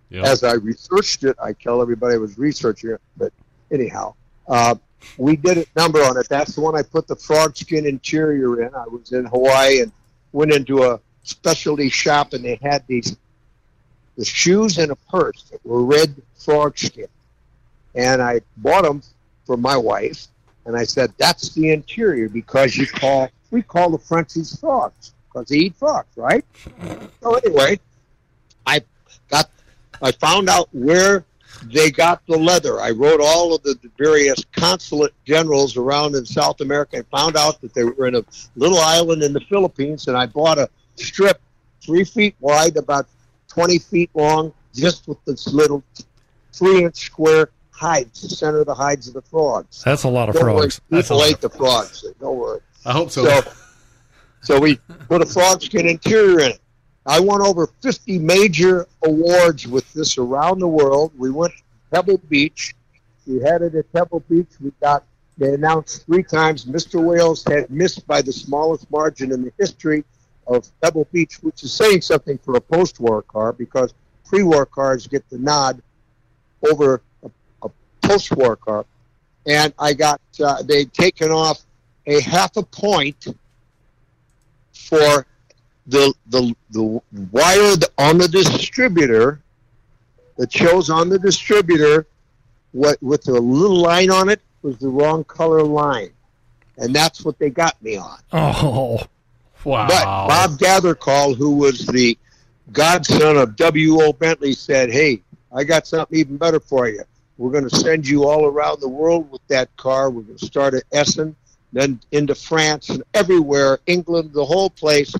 Yep. 0.10 0.24
As 0.24 0.44
I 0.44 0.54
researched 0.54 1.24
it, 1.24 1.36
I 1.42 1.54
tell 1.54 1.82
everybody 1.82 2.16
I 2.16 2.18
was 2.18 2.38
researching 2.38 2.92
it, 2.92 3.02
but 3.18 3.34
anyhow, 3.72 4.14
uh, 4.48 4.76
we 5.18 5.36
did 5.36 5.58
a 5.58 5.66
number 5.76 6.00
on 6.00 6.18
it. 6.18 6.30
That's 6.30 6.56
the 6.56 6.62
one 6.62 6.78
I 6.78 6.82
put 6.82 7.08
the 7.08 7.16
frog 7.16 7.58
skin 7.58 7.86
interior 7.86 8.62
in. 8.62 8.74
I 8.74 8.86
was 8.86 9.12
in 9.12 9.26
Hawaii 9.26 9.82
and 9.82 9.92
went 10.32 10.54
into 10.54 10.84
a 10.84 11.00
specialty 11.28 11.90
shop, 11.90 12.34
and 12.34 12.44
they 12.44 12.60
had 12.62 12.86
these 12.88 13.16
the 14.18 14.26
shoes 14.26 14.80
and 14.80 14.92
a 14.92 14.96
purse 14.96 15.44
that 15.52 15.64
were 15.64 15.84
red 15.84 16.16
frog 16.36 16.78
skin, 16.78 17.08
and 17.94 18.22
I 18.22 18.42
bought 18.58 18.84
them 18.84 19.04
for 19.46 19.58
my 19.58 19.78
wife, 19.78 20.28
and 20.66 20.76
I 20.76 20.84
said 20.84 21.14
that's 21.18 21.54
the 21.54 21.72
interior 21.72 22.30
because 22.30 22.76
you 22.76 22.88
call 22.88 23.30
we 23.52 23.62
call 23.62 23.90
the 23.92 24.00
Frenchies 24.00 24.60
frogs 24.60 25.14
because 25.26 25.50
they 25.50 25.58
eat 25.58 25.76
frogs, 25.76 26.16
right? 26.16 26.44
So 27.22 27.36
anyway, 27.36 27.80
I 28.66 28.82
got 29.30 29.50
I 30.02 30.12
found 30.12 30.50
out 30.50 30.70
where 30.72 31.26
they 31.66 31.92
got 31.92 32.22
the 32.28 32.38
leather. 32.38 32.80
I 32.80 32.92
wrote 32.92 33.20
all 33.22 33.56
of 33.56 33.64
the 33.64 33.78
various 33.98 34.44
consulate 34.52 35.14
generals 35.26 35.78
around 35.78 36.16
in 36.16 36.26
South 36.26 36.62
America 36.62 36.98
and 36.98 37.08
found 37.08 37.36
out 37.36 37.62
that 37.62 37.74
they 37.74 37.84
were 37.84 38.08
in 38.08 38.16
a 38.16 38.24
little 38.56 38.80
island 38.80 39.24
in 39.24 39.34
the 39.34 39.42
Philippines, 39.42 40.08
and 40.08 40.18
I 40.18 40.26
bought 40.26 40.60
a 40.60 40.70
strip 40.98 41.40
three 41.82 42.04
feet 42.04 42.36
wide, 42.40 42.78
about 42.78 43.08
20 43.50 43.80
feet 43.80 44.10
long, 44.14 44.54
just 44.74 45.08
with 45.08 45.24
this 45.26 45.48
little 45.48 45.84
three 46.54 46.84
inch 46.84 46.98
square 47.06 47.50
hides, 47.72 48.22
the 48.22 48.30
center 48.30 48.60
of 48.60 48.66
the 48.66 48.74
hides 48.74 49.08
of 49.08 49.14
the 49.14 49.22
frogs. 49.22 49.84
That's 49.84 50.04
a 50.04 50.10
lot 50.10 50.30
of 50.30 50.36
Don't 50.36 50.44
frogs. 50.44 50.82
worry, 50.90 51.00
That's 51.02 51.10
a 51.10 51.14
people 51.14 51.18
lot 51.18 51.30
ate 51.30 51.42
the 51.42 51.50
frogs. 51.50 52.06
Don't 52.20 52.38
worry. 52.38 52.60
I 52.86 52.92
hope 52.92 53.12
so. 53.12 53.26
So, 53.26 53.42
so 54.42 54.60
we 54.60 54.78
put 55.08 55.22
a 55.22 55.26
frog 55.26 55.62
skin 55.62 55.88
interior 55.88 56.40
in 56.40 56.52
it. 56.52 56.60
I 57.06 57.20
won 57.20 57.42
over 57.42 57.68
50 57.82 58.20
major 58.20 58.86
awards 59.04 59.66
with 59.68 59.92
this 59.94 60.18
around 60.18 60.60
the 60.60 60.68
world. 60.68 61.14
We 61.18 61.32
went 61.32 61.54
to 61.54 61.64
Pebble 61.92 62.18
Beach. 62.30 62.76
We 63.26 63.40
had 63.42 63.62
it 63.62 63.76
at 63.76 63.92
Pebble 63.94 64.22
Beach. 64.30 64.48
We 64.60 64.72
got, 64.82 65.04
they 65.38 65.54
announced 65.54 66.06
three 66.06 66.24
times 66.24 66.66
Mr. 66.66 67.02
Wales 67.02 67.44
had 67.46 67.70
missed 67.70 68.06
by 68.08 68.22
the 68.22 68.34
smallest 68.34 68.90
margin 68.92 69.32
in 69.32 69.44
the 69.44 69.54
history 69.58 70.04
of 70.48 70.70
Pebble 70.82 71.08
Beach, 71.12 71.36
which 71.42 71.64
is 71.64 71.74
saying 71.74 72.02
something 72.02 72.38
for 72.38 72.56
a 72.56 72.62
post 72.62 73.00
war 73.00 73.22
car 73.22 73.54
because 73.54 73.94
pre 74.26 74.44
war 74.44 74.66
cars 74.66 75.08
get 75.08 75.28
the 75.30 75.38
nod 75.38 75.82
over 76.70 77.02
a, 77.24 77.30
a 77.64 77.70
post 78.02 78.36
war 78.36 78.56
car. 78.56 78.86
And 79.46 79.74
I 79.80 79.94
got, 79.94 80.22
uh, 80.44 80.62
they'd 80.64 80.92
taken 80.94 81.32
off 81.32 81.62
a 82.06 82.22
half 82.22 82.58
a 82.58 82.64
point 82.64 83.28
for 84.74 85.26
the 85.88 86.14
the 86.28 86.56
the 86.72 87.02
wire 87.32 87.76
on 87.98 88.18
the 88.18 88.28
distributor 88.28 89.42
that 90.38 90.52
shows 90.52 90.90
on 90.90 91.10
the 91.10 91.18
distributor 91.18 92.06
what 92.72 93.02
with 93.02 93.24
the 93.24 93.40
little 93.40 93.82
line 93.82 94.12
on 94.12 94.30
it 94.30 94.42
was 94.62 94.78
the 94.78 94.88
wrong 94.88 95.24
color 95.24 95.64
line, 95.64 96.12
and 96.78 96.94
that's 96.94 97.24
what 97.24 97.40
they 97.40 97.50
got 97.50 97.82
me 97.82 97.98
on. 97.98 98.20
Oh, 98.34 99.02
wow. 99.68 99.88
But 99.88 100.04
Bob 100.04 100.60
Gathercall, 100.60 101.36
who 101.36 101.56
was 101.58 101.86
the 101.86 102.18
godson 102.72 103.38
of 103.38 103.56
W.O. 103.56 104.14
Bentley, 104.14 104.54
said, 104.54 104.92
"Hey, 104.92 105.22
I 105.54 105.64
got 105.64 105.86
something 105.86 106.18
even 106.18 106.38
better 106.38 106.60
for 106.60 106.88
you. 106.88 107.04
We're 107.38 107.52
going 107.52 107.70
to 107.70 107.76
send 107.76 108.08
you 108.08 108.28
all 108.28 108.46
around 108.46 108.80
the 108.80 108.90
world 108.90 109.30
with 109.30 109.46
that 109.50 109.76
car. 109.78 110.10
We're 110.10 110.24
going 110.24 110.38
to 110.38 110.46
start 110.46 110.74
at 110.74 110.84
Essen, 110.92 111.36
then 111.74 112.00
into 112.12 112.34
France 112.34 112.90
and 112.90 113.04
everywhere, 113.14 113.80
England, 113.86 114.34
the 114.34 114.46
whole 114.46 114.70
place, 114.72 115.14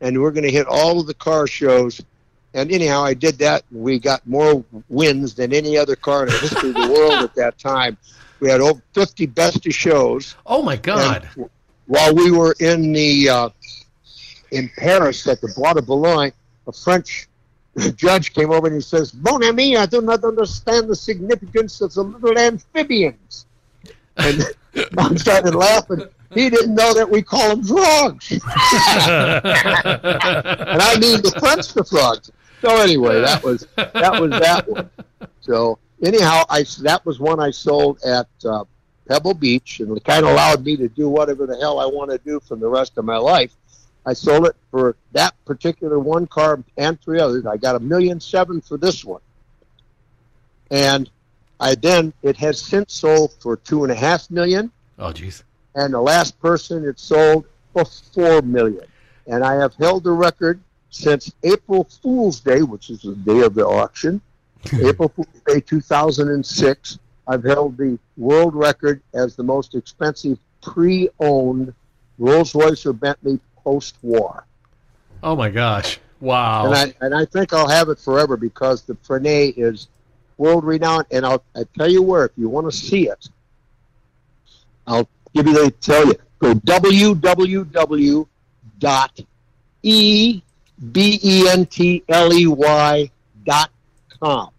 and 0.00 0.20
we're 0.20 0.30
going 0.30 0.44
to 0.44 0.52
hit 0.52 0.66
all 0.66 1.00
of 1.00 1.06
the 1.06 1.14
car 1.14 1.46
shows." 1.46 2.00
And 2.54 2.72
anyhow, 2.72 3.02
I 3.04 3.12
did 3.12 3.36
that. 3.38 3.64
And 3.70 3.82
we 3.82 3.98
got 3.98 4.26
more 4.26 4.64
wins 4.88 5.34
than 5.34 5.52
any 5.52 5.76
other 5.76 5.94
car 5.94 6.22
in 6.22 6.32
the 6.32 6.38
history 6.38 6.70
of 6.70 6.74
the 6.74 6.90
world 6.90 7.22
at 7.22 7.34
that 7.34 7.58
time. 7.58 7.98
We 8.40 8.48
had 8.48 8.62
over 8.62 8.80
50 8.94 9.26
best 9.26 9.66
of 9.66 9.74
shows. 9.74 10.36
oh 10.46 10.62
my 10.62 10.76
God. 10.76 11.28
And 11.36 11.50
while 11.86 12.14
we 12.14 12.30
were 12.30 12.54
in 12.58 12.92
the 12.92 13.28
uh, 13.28 13.48
in 14.56 14.70
Paris 14.76 15.26
at 15.26 15.40
the 15.40 15.52
Bois 15.56 15.74
de 15.74 15.82
Boulogne, 15.82 16.32
a 16.66 16.72
French 16.72 17.28
judge 17.94 18.32
came 18.32 18.50
over 18.50 18.66
and 18.66 18.76
he 18.76 18.82
says, 18.82 19.14
"Mon 19.14 19.44
ami, 19.44 19.76
I 19.76 19.86
do 19.86 20.00
not 20.00 20.24
understand 20.24 20.88
the 20.88 20.96
significance 20.96 21.80
of 21.80 21.94
the 21.94 22.02
little 22.02 22.38
amphibians." 22.38 23.46
And 24.16 24.42
I 24.98 25.14
started 25.16 25.54
laughing. 25.54 26.02
He 26.34 26.50
didn't 26.50 26.74
know 26.74 26.92
that 26.94 27.08
we 27.08 27.22
call 27.22 27.50
them 27.50 27.62
frogs, 27.64 28.32
and 28.32 28.42
I 30.82 30.96
mean 31.00 31.22
the 31.22 31.34
French 31.38 31.72
the 31.72 31.84
frogs. 31.84 32.32
So 32.60 32.76
anyway, 32.76 33.20
that 33.20 33.42
was 33.44 33.66
that 33.76 34.20
was 34.20 34.30
that 34.30 34.68
one. 34.68 34.90
So 35.40 35.78
anyhow, 36.02 36.42
I 36.48 36.64
that 36.80 37.06
was 37.06 37.20
one 37.20 37.40
I 37.40 37.50
sold 37.50 38.02
at 38.02 38.28
uh, 38.44 38.64
Pebble 39.08 39.34
Beach, 39.34 39.80
and 39.80 39.96
it 39.96 40.04
kind 40.04 40.24
of 40.24 40.32
allowed 40.32 40.64
me 40.64 40.76
to 40.76 40.88
do 40.88 41.08
whatever 41.08 41.46
the 41.46 41.56
hell 41.56 41.78
I 41.78 41.86
want 41.86 42.10
to 42.10 42.18
do 42.18 42.40
for 42.40 42.56
the 42.56 42.68
rest 42.68 42.98
of 42.98 43.04
my 43.04 43.18
life. 43.18 43.54
I 44.06 44.12
sold 44.12 44.46
it 44.46 44.54
for 44.70 44.96
that 45.12 45.34
particular 45.44 45.98
one 45.98 46.26
car 46.28 46.62
and 46.76 47.00
three 47.02 47.18
others. 47.20 47.44
I 47.44 47.56
got 47.56 47.74
a 47.74 47.80
million 47.80 48.20
seven 48.20 48.60
for 48.60 48.76
this 48.78 49.04
one, 49.04 49.20
and 50.70 51.10
I 51.58 51.74
then 51.74 52.12
it 52.22 52.36
has 52.36 52.60
since 52.60 52.94
sold 52.94 53.34
for 53.40 53.56
two 53.56 53.82
and 53.82 53.92
a 53.92 53.96
half 53.96 54.30
million, 54.30 54.70
Oh, 54.98 55.12
jeez. 55.12 55.42
and 55.74 55.92
the 55.92 56.00
last 56.00 56.38
person 56.40 56.84
it 56.84 56.98
sold 57.00 57.46
for 57.72 57.84
four 57.84 58.42
million. 58.42 58.84
And 59.26 59.42
I 59.44 59.54
have 59.54 59.74
held 59.74 60.04
the 60.04 60.12
record 60.12 60.60
since 60.90 61.32
April 61.42 61.84
Fool's 61.84 62.38
Day, 62.40 62.62
which 62.62 62.90
is 62.90 63.02
the 63.02 63.14
day 63.16 63.40
of 63.40 63.54
the 63.54 63.66
auction, 63.66 64.20
April 64.80 65.08
Fool's 65.08 65.26
Day 65.46 65.60
2006. 65.60 66.98
I've 67.26 67.42
held 67.42 67.76
the 67.76 67.98
world 68.16 68.54
record 68.54 69.02
as 69.14 69.34
the 69.34 69.42
most 69.42 69.74
expensive 69.74 70.38
pre-owned 70.62 71.74
Rolls 72.18 72.54
Royce 72.54 72.86
or 72.86 72.92
Bentley 72.92 73.40
post-war. 73.66 74.46
Oh 75.24 75.34
my 75.34 75.50
gosh. 75.50 75.98
Wow. 76.20 76.66
And 76.66 76.74
I 76.74 76.94
and 77.04 77.12
I 77.14 77.24
think 77.24 77.52
I'll 77.52 77.68
have 77.78 77.88
it 77.88 77.98
forever 77.98 78.36
because 78.36 78.82
the 78.82 78.94
Franay 79.06 79.52
is 79.56 79.88
world 80.38 80.62
renowned. 80.64 81.06
And 81.10 81.26
I'll 81.26 81.42
I 81.56 81.64
tell 81.76 81.90
you 81.90 82.00
where 82.00 82.24
if 82.26 82.32
you 82.36 82.48
want 82.48 82.70
to 82.70 82.76
see 82.76 83.08
it, 83.08 83.28
I'll 84.86 85.08
give 85.34 85.46
you 85.48 85.54
the 85.64 85.70
tell 85.72 86.06
you 86.06 86.14
go 86.38 86.54
www 86.54 88.26
dot 88.78 89.20
e 89.82 90.42
b 90.92 91.20
e 91.22 91.48
n 91.48 91.66
t 91.66 92.04
l 92.08 92.32
e 92.32 92.46
y 92.46 93.10
dot 93.44 93.70
com, 94.20 94.50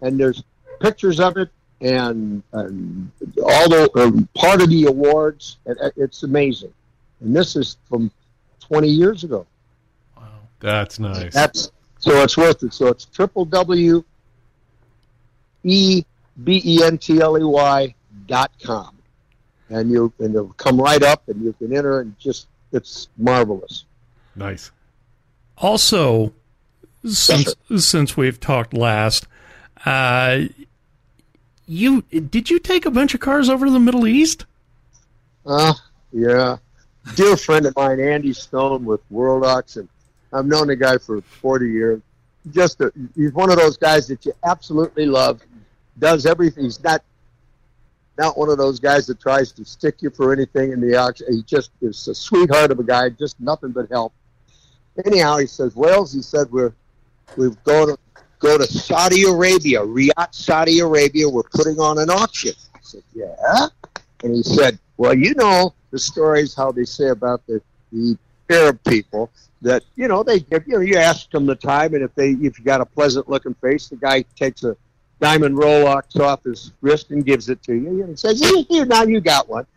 and 0.00 0.18
there's 0.18 0.42
pictures 0.80 1.20
of 1.20 1.36
it 1.36 1.50
and, 1.80 2.42
and 2.52 3.10
all 3.42 3.68
the 3.68 3.90
um, 3.96 4.28
part 4.34 4.62
of 4.62 4.68
the 4.70 4.86
awards. 4.86 5.58
And 5.66 5.76
uh, 5.80 5.90
it's 5.96 6.22
amazing. 6.22 6.72
And 7.20 7.34
this 7.34 7.56
is 7.56 7.76
from 7.88 8.10
20 8.60 8.88
years 8.88 9.24
ago. 9.24 9.46
Wow, 10.16 10.28
that's 10.60 10.98
nice. 10.98 11.32
That's 11.32 11.70
so 11.98 12.22
it's 12.22 12.36
worth 12.36 12.62
it. 12.62 12.72
So 12.72 12.86
it's 12.88 13.04
triple 13.04 13.44
W 13.44 14.02
E 15.64 16.02
B 16.42 16.62
E 16.64 16.82
N 16.82 16.98
T 16.98 17.20
L 17.20 17.38
E 17.38 17.44
Y 17.44 17.94
dot 18.26 18.50
com. 18.62 18.96
And 19.68 19.90
you 19.90 20.12
and 20.18 20.34
it'll 20.34 20.48
come 20.54 20.80
right 20.80 21.02
up 21.02 21.28
and 21.28 21.42
you 21.42 21.52
can 21.52 21.76
enter 21.76 22.00
and 22.00 22.18
just 22.18 22.48
it's 22.72 23.08
marvelous. 23.18 23.84
nice. 24.34 24.70
Also, 25.58 26.32
since 27.04 27.54
since 27.76 28.16
we've 28.16 28.40
talked 28.40 28.72
last, 28.72 29.26
uh, 29.84 30.40
you 31.66 32.02
did 32.02 32.48
you 32.48 32.58
take 32.58 32.86
a 32.86 32.90
bunch 32.90 33.14
of 33.14 33.20
cars 33.20 33.48
over 33.50 33.66
to 33.66 33.72
the 33.72 33.80
Middle 33.80 34.06
East? 34.06 34.46
Uh 35.44 35.74
yeah. 36.12 36.56
Dear 37.14 37.36
friend 37.36 37.66
of 37.66 37.74
mine, 37.76 38.00
Andy 38.00 38.32
Stone 38.32 38.84
with 38.84 39.00
World 39.10 39.44
Auction. 39.44 39.88
I've 40.32 40.46
known 40.46 40.68
the 40.68 40.76
guy 40.76 40.98
for 40.98 41.20
forty 41.20 41.70
years. 41.70 42.00
Just 42.52 42.80
a, 42.80 42.92
he's 43.16 43.32
one 43.32 43.50
of 43.50 43.56
those 43.56 43.76
guys 43.76 44.06
that 44.08 44.24
you 44.24 44.32
absolutely 44.44 45.06
love. 45.06 45.42
Does 45.98 46.24
everything. 46.24 46.64
He's 46.64 46.82
not 46.82 47.02
not 48.18 48.36
one 48.36 48.50
of 48.50 48.58
those 48.58 48.78
guys 48.78 49.06
that 49.06 49.18
tries 49.18 49.50
to 49.52 49.64
stick 49.64 50.02
you 50.02 50.10
for 50.10 50.32
anything 50.32 50.72
in 50.72 50.80
the 50.80 50.94
auction. 50.94 51.26
He 51.30 51.42
just 51.42 51.70
is 51.80 52.06
a 52.06 52.14
sweetheart 52.14 52.70
of 52.70 52.78
a 52.78 52.84
guy, 52.84 53.08
just 53.08 53.40
nothing 53.40 53.70
but 53.72 53.88
help. 53.88 54.12
Anyhow, 55.04 55.38
he 55.38 55.46
says, 55.46 55.74
Wales, 55.74 56.12
he 56.12 56.20
said, 56.20 56.50
we're 56.50 56.74
we've 57.36 57.62
go 57.64 57.86
to 57.86 57.98
go 58.38 58.58
to 58.58 58.66
Saudi 58.66 59.24
Arabia, 59.24 59.80
Riyadh, 59.80 60.34
Saudi 60.34 60.80
Arabia. 60.80 61.28
We're 61.28 61.42
putting 61.42 61.80
on 61.80 61.98
an 61.98 62.10
auction. 62.10 62.52
I 62.74 62.78
said, 62.82 63.02
yeah. 63.14 63.66
And 64.22 64.34
he 64.34 64.42
said, 64.42 64.78
well, 64.96 65.14
you 65.14 65.34
know 65.34 65.74
the 65.90 65.98
stories 65.98 66.54
how 66.54 66.72
they 66.72 66.84
say 66.84 67.08
about 67.08 67.46
the 67.46 67.60
the 67.92 68.16
Arab 68.48 68.78
people 68.84 69.30
that 69.62 69.82
you 69.96 70.08
know 70.08 70.22
they 70.22 70.40
give 70.40 70.66
you 70.66 70.74
know 70.74 70.80
you 70.80 70.96
ask 70.96 71.30
them 71.30 71.46
the 71.46 71.54
time 71.54 71.94
and 71.94 72.02
if 72.02 72.14
they 72.14 72.30
if 72.30 72.58
you 72.58 72.64
got 72.64 72.80
a 72.80 72.86
pleasant 72.86 73.28
looking 73.28 73.54
face, 73.54 73.88
the 73.88 73.96
guy 73.96 74.22
takes 74.36 74.64
a 74.64 74.76
diamond 75.20 75.56
Rolex 75.56 76.18
off 76.18 76.42
his 76.44 76.72
wrist 76.80 77.10
and 77.10 77.24
gives 77.24 77.48
it 77.48 77.62
to 77.64 77.74
you 77.74 78.02
and 78.04 78.18
says, 78.18 78.40
here 78.40 78.86
now 78.86 79.02
you 79.02 79.20
got 79.20 79.48
one. 79.48 79.66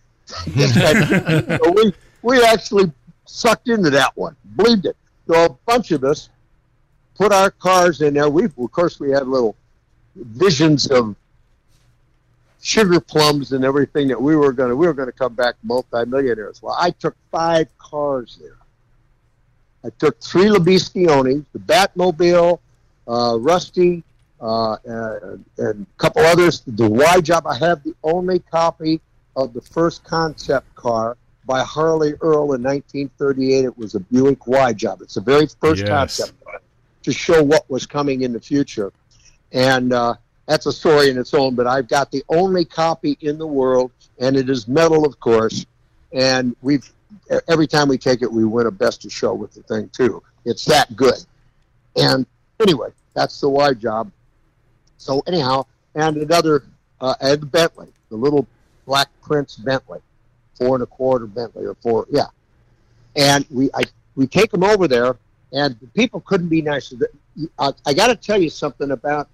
So 0.58 1.72
we 1.72 1.94
we 2.22 2.44
actually 2.44 2.92
sucked 3.26 3.68
into 3.68 3.90
that 3.90 4.16
one, 4.16 4.36
believed 4.56 4.86
it. 4.86 4.96
So 5.28 5.46
a 5.46 5.50
bunch 5.66 5.92
of 5.92 6.04
us 6.04 6.30
put 7.16 7.32
our 7.32 7.52
cars 7.52 8.02
in 8.02 8.14
there. 8.14 8.30
We, 8.30 8.46
of 8.46 8.72
course, 8.72 9.00
we 9.00 9.12
had 9.12 9.28
little 9.28 9.56
visions 10.16 10.88
of 10.88 11.16
sugar 12.64 13.00
plums 13.02 13.52
and 13.52 13.66
everything 13.66 14.08
that 14.08 14.20
we 14.20 14.36
were 14.38 14.54
going 14.54 14.70
to 14.70 14.76
we 14.76 14.88
were 14.88 14.94
going 14.94 15.10
to 15.10 15.18
come 15.18 15.34
back 15.36 15.56
multimillionaires. 15.64 16.62
Well, 16.64 16.76
I 16.80 16.92
took 16.92 17.16
five 17.30 17.68
cars 17.78 18.40
there. 18.42 18.56
I 19.86 19.90
took 20.00 20.20
three 20.22 20.50
La 20.50 20.60
Bestiones, 20.60 21.44
the 21.52 21.60
Batmobile, 21.60 22.60
uh, 23.06 23.38
Rusty, 23.38 24.02
uh, 24.40 24.78
and, 24.86 25.46
and 25.58 25.86
a 25.86 25.98
couple 25.98 26.22
others. 26.22 26.64
The 26.66 26.90
Y 26.90 27.20
Job. 27.20 27.46
I 27.46 27.58
have 27.58 27.84
the 27.84 27.94
only 28.02 28.40
copy 28.40 29.02
of 29.36 29.54
the 29.54 29.62
first 29.62 30.06
concept 30.06 30.74
car 30.76 31.18
by 31.46 31.62
Harley 31.64 32.14
Earl 32.22 32.54
in 32.54 32.64
1938. 32.64 33.66
It 33.66 33.78
was 33.78 33.96
a 33.96 34.00
Buick 34.00 34.48
Y 34.48 34.72
Job. 34.72 35.02
It's 35.02 35.16
the 35.16 35.22
very 35.22 35.48
first 35.60 35.82
Yes. 35.82 35.90
concept 35.90 36.46
car 36.46 36.62
to 37.04 37.12
show 37.12 37.44
what 37.44 37.70
was 37.70 37.86
coming 37.86 38.22
in 38.22 38.32
the 38.32 38.40
future, 38.40 38.94
and 39.52 39.92
uh, 39.92 40.16
that's 40.46 40.66
a 40.66 40.74
story 40.74 41.10
in 41.10 41.18
its 41.18 41.34
own. 41.34 41.56
But 41.56 41.68
I've 41.68 41.88
got 41.88 42.12
the 42.12 42.24
only 42.30 42.66
copy 42.66 43.18
in 43.22 43.38
the 43.38 43.48
world, 43.48 43.92
and 44.20 44.36
it 44.36 44.50
is 44.50 44.68
metal, 44.68 45.06
of 45.06 45.20
course. 45.20 45.66
And 46.12 46.56
we've 46.62 46.90
every 47.48 47.68
time 47.68 47.88
we 47.88 47.98
take 47.98 48.22
it, 48.22 48.32
we 48.32 48.46
win 48.46 48.68
a 48.68 48.72
best 48.72 49.06
of 49.06 49.12
show 49.12 49.34
with 49.34 49.54
the 49.54 49.64
thing 49.64 49.90
too. 49.90 50.22
It's 50.46 50.66
that 50.66 50.96
good. 50.96 51.26
And 51.96 52.26
anyway, 52.60 52.90
that's 53.14 53.40
the 53.40 53.50
Y 53.50 53.74
job. 53.74 54.12
So 54.98 55.22
anyhow, 55.28 55.66
and 55.96 56.18
another 56.18 56.64
uh, 57.02 57.36
Bentley, 57.38 57.90
the 58.10 58.16
little 58.16 58.48
Black 58.86 59.10
Prince 59.22 59.56
Bentley, 59.56 60.00
four 60.56 60.76
and 60.76 60.84
a 60.84 60.88
quarter 60.88 61.28
Bentley 61.28 61.66
or 61.66 61.76
four, 61.76 62.08
yeah. 62.10 62.28
And 63.16 63.46
we 63.50 63.70
I 63.74 63.84
we 64.16 64.28
take 64.28 64.52
them 64.52 64.64
over 64.64 64.88
there, 64.88 65.18
and 65.52 65.78
the 65.80 65.88
people 65.88 66.22
couldn't 66.22 66.50
be 66.50 66.62
nicer. 66.62 66.96
I, 67.60 67.74
I 67.86 67.94
got 67.94 68.08
to 68.08 68.16
tell 68.16 68.42
you 68.42 68.50
something 68.50 68.92
about 68.92 69.28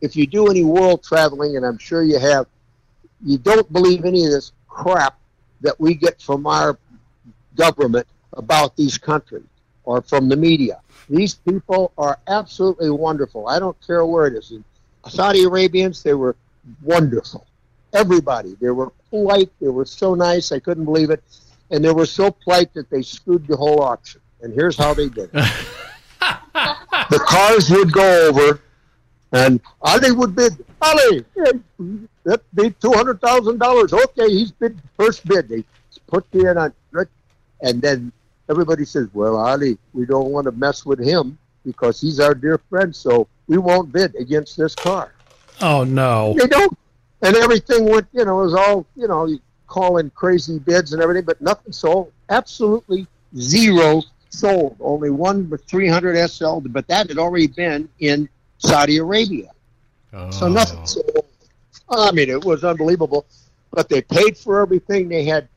if 0.00 0.16
you 0.16 0.26
do 0.26 0.48
any 0.48 0.64
world 0.64 1.02
traveling, 1.02 1.56
and 1.56 1.64
I'm 1.64 1.78
sure 1.78 2.02
you 2.02 2.18
have, 2.18 2.46
you 3.24 3.38
don't 3.38 3.70
believe 3.72 4.04
any 4.04 4.24
of 4.24 4.32
this 4.32 4.52
crap 4.68 5.18
that 5.60 5.78
we 5.78 5.94
get 5.94 6.20
from 6.22 6.46
our 6.46 6.78
government 7.56 8.06
about 8.34 8.76
these 8.76 8.96
countries 8.96 9.44
or 9.84 10.00
from 10.02 10.28
the 10.28 10.36
media. 10.36 10.80
These 11.08 11.34
people 11.34 11.92
are 11.98 12.18
absolutely 12.28 12.90
wonderful. 12.90 13.48
I 13.48 13.58
don't 13.58 13.76
care 13.86 14.06
where 14.06 14.26
it 14.26 14.34
is. 14.34 14.52
Saudi 15.08 15.42
Arabians, 15.42 16.02
they 16.02 16.14
were 16.14 16.36
wonderful. 16.82 17.46
Everybody, 17.92 18.56
they 18.60 18.70
were 18.70 18.92
polite. 19.10 19.50
They 19.60 19.68
were 19.68 19.84
so 19.84 20.14
nice. 20.14 20.52
I 20.52 20.60
couldn't 20.60 20.84
believe 20.84 21.10
it. 21.10 21.22
And 21.70 21.84
they 21.84 21.90
were 21.92 22.06
so 22.06 22.30
polite 22.30 22.72
that 22.74 22.88
they 22.90 23.02
screwed 23.02 23.46
the 23.46 23.56
whole 23.56 23.82
auction. 23.82 24.20
And 24.42 24.52
here's 24.52 24.76
how 24.76 24.94
they 24.94 25.08
did 25.08 25.30
it. 25.32 25.32
the 26.20 27.20
cars 27.26 27.70
would 27.70 27.92
go 27.92 28.28
over, 28.28 28.60
and 29.32 29.60
Ali 29.82 30.12
would 30.12 30.34
bid. 30.34 30.64
Ali, 30.82 31.24
that 32.24 32.42
bid 32.54 32.80
two 32.80 32.92
hundred 32.92 33.20
thousand 33.20 33.58
dollars. 33.58 33.92
Okay, 33.92 34.28
he's 34.28 34.50
bid 34.50 34.80
first 34.96 35.26
bid. 35.26 35.48
They 35.48 35.64
put 36.06 36.30
the 36.30 36.50
in 36.50 36.58
on, 36.58 36.72
and 37.62 37.82
then 37.82 38.12
everybody 38.48 38.84
says, 38.84 39.08
"Well, 39.12 39.36
Ali, 39.36 39.78
we 39.92 40.06
don't 40.06 40.30
want 40.30 40.46
to 40.46 40.52
mess 40.52 40.84
with 40.84 40.98
him 40.98 41.38
because 41.64 42.00
he's 42.00 42.18
our 42.20 42.34
dear 42.34 42.58
friend, 42.70 42.94
so 42.94 43.28
we 43.46 43.58
won't 43.58 43.92
bid 43.92 44.14
against 44.16 44.56
this 44.56 44.74
car." 44.74 45.12
Oh 45.60 45.84
no. 45.84 46.34
They 46.38 46.46
don't, 46.46 46.76
and 47.22 47.36
everything 47.36 47.88
went. 47.88 48.06
You 48.12 48.24
know, 48.24 48.40
it 48.40 48.44
was 48.44 48.54
all 48.54 48.86
you 48.96 49.06
know, 49.08 49.26
you 49.26 49.40
calling 49.70 50.10
crazy 50.10 50.58
bids 50.58 50.92
and 50.92 51.02
everything, 51.02 51.24
but 51.24 51.40
nothing 51.40 51.72
sold. 51.72 52.12
Absolutely 52.28 53.06
zero 53.36 54.02
sold. 54.30 54.76
Only 54.80 55.10
one 55.10 55.48
with 55.48 55.64
300 55.64 56.28
SL, 56.28 56.60
but 56.60 56.86
that 56.88 57.08
had 57.08 57.18
already 57.18 57.46
been 57.46 57.88
in 58.00 58.28
Saudi 58.60 58.98
Arabia. 58.98 59.50
So 60.30 60.48
nothing 60.48 60.84
sold. 60.86 61.24
I 61.88 62.12
mean, 62.12 62.30
it 62.30 62.44
was 62.44 62.62
unbelievable. 62.64 63.26
But 63.72 63.88
they 63.88 64.02
paid 64.02 64.36
for 64.36 64.60
everything. 64.60 65.08
They 65.08 65.24
had, 65.24 65.48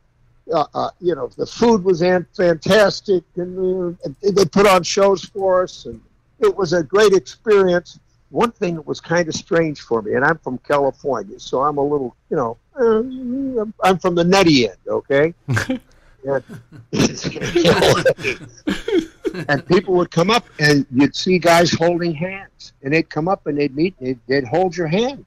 uh, 0.54 0.66
uh, 0.74 0.90
you 1.00 1.16
know, 1.16 1.28
the 1.28 1.46
food 1.46 1.84
was 1.84 2.02
an- 2.02 2.28
fantastic, 2.36 3.24
and 3.36 3.98
uh, 4.06 4.10
they 4.22 4.46
put 4.46 4.66
on 4.68 4.84
shows 4.84 5.26
for 5.26 5.64
us, 5.64 5.86
and 5.86 6.00
it 6.40 6.56
was 6.56 6.74
a 6.74 6.84
great 6.84 7.14
experience. 7.14 8.00
One 8.30 8.52
thing 8.52 8.76
that 8.76 8.86
was 8.86 9.02
kind 9.02 9.28
of 9.28 9.34
strange 9.36 9.82
for 9.82 10.02
me, 10.04 10.14
and 10.14 10.24
I'm 10.24 10.38
from 10.40 10.60
California, 10.60 11.40
so 11.40 11.64
I'm 11.64 11.78
a 11.78 11.84
little, 11.84 12.16
you 12.30 12.38
know, 12.38 12.58
uh, 12.80 13.66
I'm 13.84 13.98
from 14.00 14.14
the 14.16 14.24
nutty 14.24 14.70
end, 14.70 14.78
okay? 14.88 15.34
and, 16.26 16.44
and 19.34 19.66
people 19.68 19.96
would 19.96 20.12
come 20.12 20.30
up, 20.30 20.46
and 20.60 20.86
you'd 20.92 21.16
see 21.16 21.40
guys 21.40 21.72
holding 21.72 22.14
hands, 22.14 22.74
and 22.82 22.94
they'd 22.94 23.10
come 23.10 23.28
up 23.28 23.48
and 23.48 23.58
they'd 23.58 23.76
meet, 23.76 23.96
and 24.00 24.08
they'd, 24.08 24.20
they'd 24.28 24.44
hold 24.46 24.76
your 24.76 24.88
hand. 24.88 25.26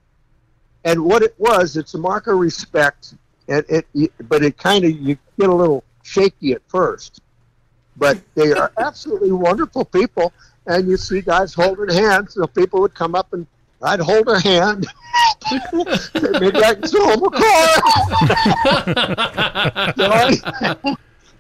And 0.85 1.05
what 1.05 1.23
it 1.23 1.35
was, 1.39 1.77
it's 1.77 1.95
a 1.95 1.99
mark 1.99 2.27
of 2.29 2.39
respect, 2.39 3.15
and 3.49 3.65
it, 3.69 3.87
but 4.29 4.43
it 4.43 4.57
kind 4.57 4.85
of 4.85 4.91
you 4.93 5.19
get 5.39 5.51
a 5.51 5.55
little 5.55 5.83
shaky 6.03 6.53
at 6.53 6.63
first, 6.69 7.21
but 7.97 8.19
they 8.35 8.53
are 8.53 8.73
absolutely 8.79 9.33
wonderful 9.33 9.85
people. 9.85 10.33
And 10.69 10.89
you 10.89 10.97
see 10.97 11.21
guys 11.21 11.55
holding 11.55 11.95
hands, 11.95 12.35
so 12.35 12.47
people 12.47 12.81
would 12.81 12.95
come 12.95 13.15
up 13.15 13.33
and 13.33 13.47
I'd 13.83 14.01
hold 14.01 14.27
their 14.27 14.41
hand. 14.41 14.87
Maybe 15.73 15.85
I 16.65 16.75
can 16.75 16.89
sell 16.89 17.07
them 17.07 17.23
a 17.25 17.31
car. 20.87 20.97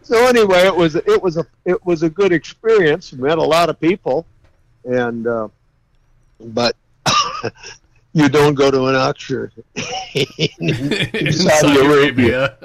So, 0.07 0.27
anyway, 0.27 0.61
it 0.67 0.75
was 0.75 0.95
it 0.97 1.23
was 1.23 1.37
a 1.37 1.47
it 1.65 1.85
was 1.85 2.03
a 2.03 2.11
good 2.11 2.33
experience. 2.33 3.13
Met 3.13 3.39
a 3.39 3.43
lot 3.43 3.69
of 3.69 3.81
people, 3.81 4.25
and 4.85 5.27
uh, 5.27 5.49
but 6.41 6.77
you 8.13 8.29
don't 8.29 8.55
go 8.55 8.71
to 8.71 8.87
an 8.87 8.95
auction 8.95 9.51
in 10.15 11.33
Saudi 11.33 11.81
Arabia. 11.81 12.57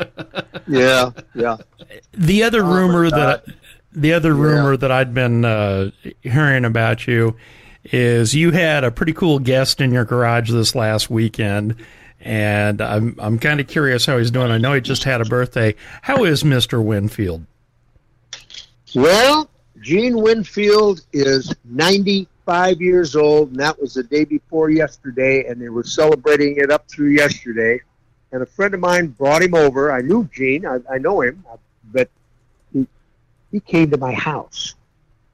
Yeah, 0.68 1.12
yeah. 1.36 1.58
The 2.14 2.44
other 2.44 2.64
Oh, 2.64 2.74
rumor 2.76 3.10
God. 3.10 3.20
that 3.46 3.56
the 3.92 4.14
other 4.14 4.34
rumor 4.34 4.78
that 4.78 4.92
I'd 4.92 5.14
been 5.14 5.44
uh, 5.44 5.92
hearing 6.22 6.64
about 6.66 7.08
you 7.08 7.36
is 7.86 8.34
you 8.36 8.52
had 8.52 8.84
a 8.84 8.92
pretty 8.92 9.12
cool 9.14 9.40
guest 9.40 9.82
in 9.82 9.92
your 9.92 10.06
garage 10.06 10.52
this 10.52 10.76
last 10.76 11.10
weekend, 11.10 11.76
and 12.22 12.82
I'm 12.82 13.16
I'm 13.20 13.40
kind 13.40 13.60
of 13.60 13.68
curious 13.68 14.06
how 14.06 14.18
he's 14.18 14.32
doing. 14.32 14.52
I 14.52 14.58
know 14.58 14.74
he 14.74 14.82
just 14.82 15.04
had 15.04 15.22
a 15.22 15.26
birthday. 15.26 15.76
How 16.02 16.24
is 16.24 16.46
Mister 16.46 16.82
Winfield? 16.82 17.46
Well, 18.94 19.50
Gene 19.82 20.22
Winfield 20.22 21.02
is 21.14 21.54
95 21.66 22.82
years 22.82 23.16
old, 23.16 23.52
and 23.52 23.60
that 23.60 23.80
was 23.80 23.94
the 23.94 24.04
day 24.04 24.26
before 24.26 24.70
yesterday, 24.70 25.46
and 25.48 25.62
they 25.62 25.70
were 25.70 25.84
celebrating 25.84 26.58
it 26.58 26.70
up 26.70 26.90
through 26.90 27.10
yesterday. 27.10 27.80
And 28.32 28.44
a 28.44 28.46
friend 28.46 28.74
of 28.74 28.80
mine 28.80 29.08
brought 29.08 29.42
him 29.42 29.56
over. 29.56 29.92
I 29.92 30.02
knew 30.02 30.30
Gene, 30.34 30.66
I, 30.66 30.80
I 30.90 30.98
know 30.98 31.22
him, 31.22 31.44
uh, 31.52 31.58
but 31.92 32.10
he, 32.74 32.86
he 33.52 33.60
came 33.60 33.90
to 33.92 33.98
my 33.98 34.14
house. 34.14 34.76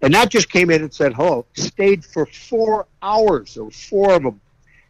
And 0.01 0.13
not 0.13 0.29
just 0.29 0.49
came 0.51 0.69
in 0.69 0.83
and 0.83 0.93
said 0.93 1.13
hello, 1.13 1.45
stayed 1.53 2.05
for 2.05 2.27
four 2.27 2.85
hours. 3.01 3.55
There 3.55 3.63
were 3.63 3.71
four 3.71 4.13
of 4.13 4.23
them, 4.23 4.39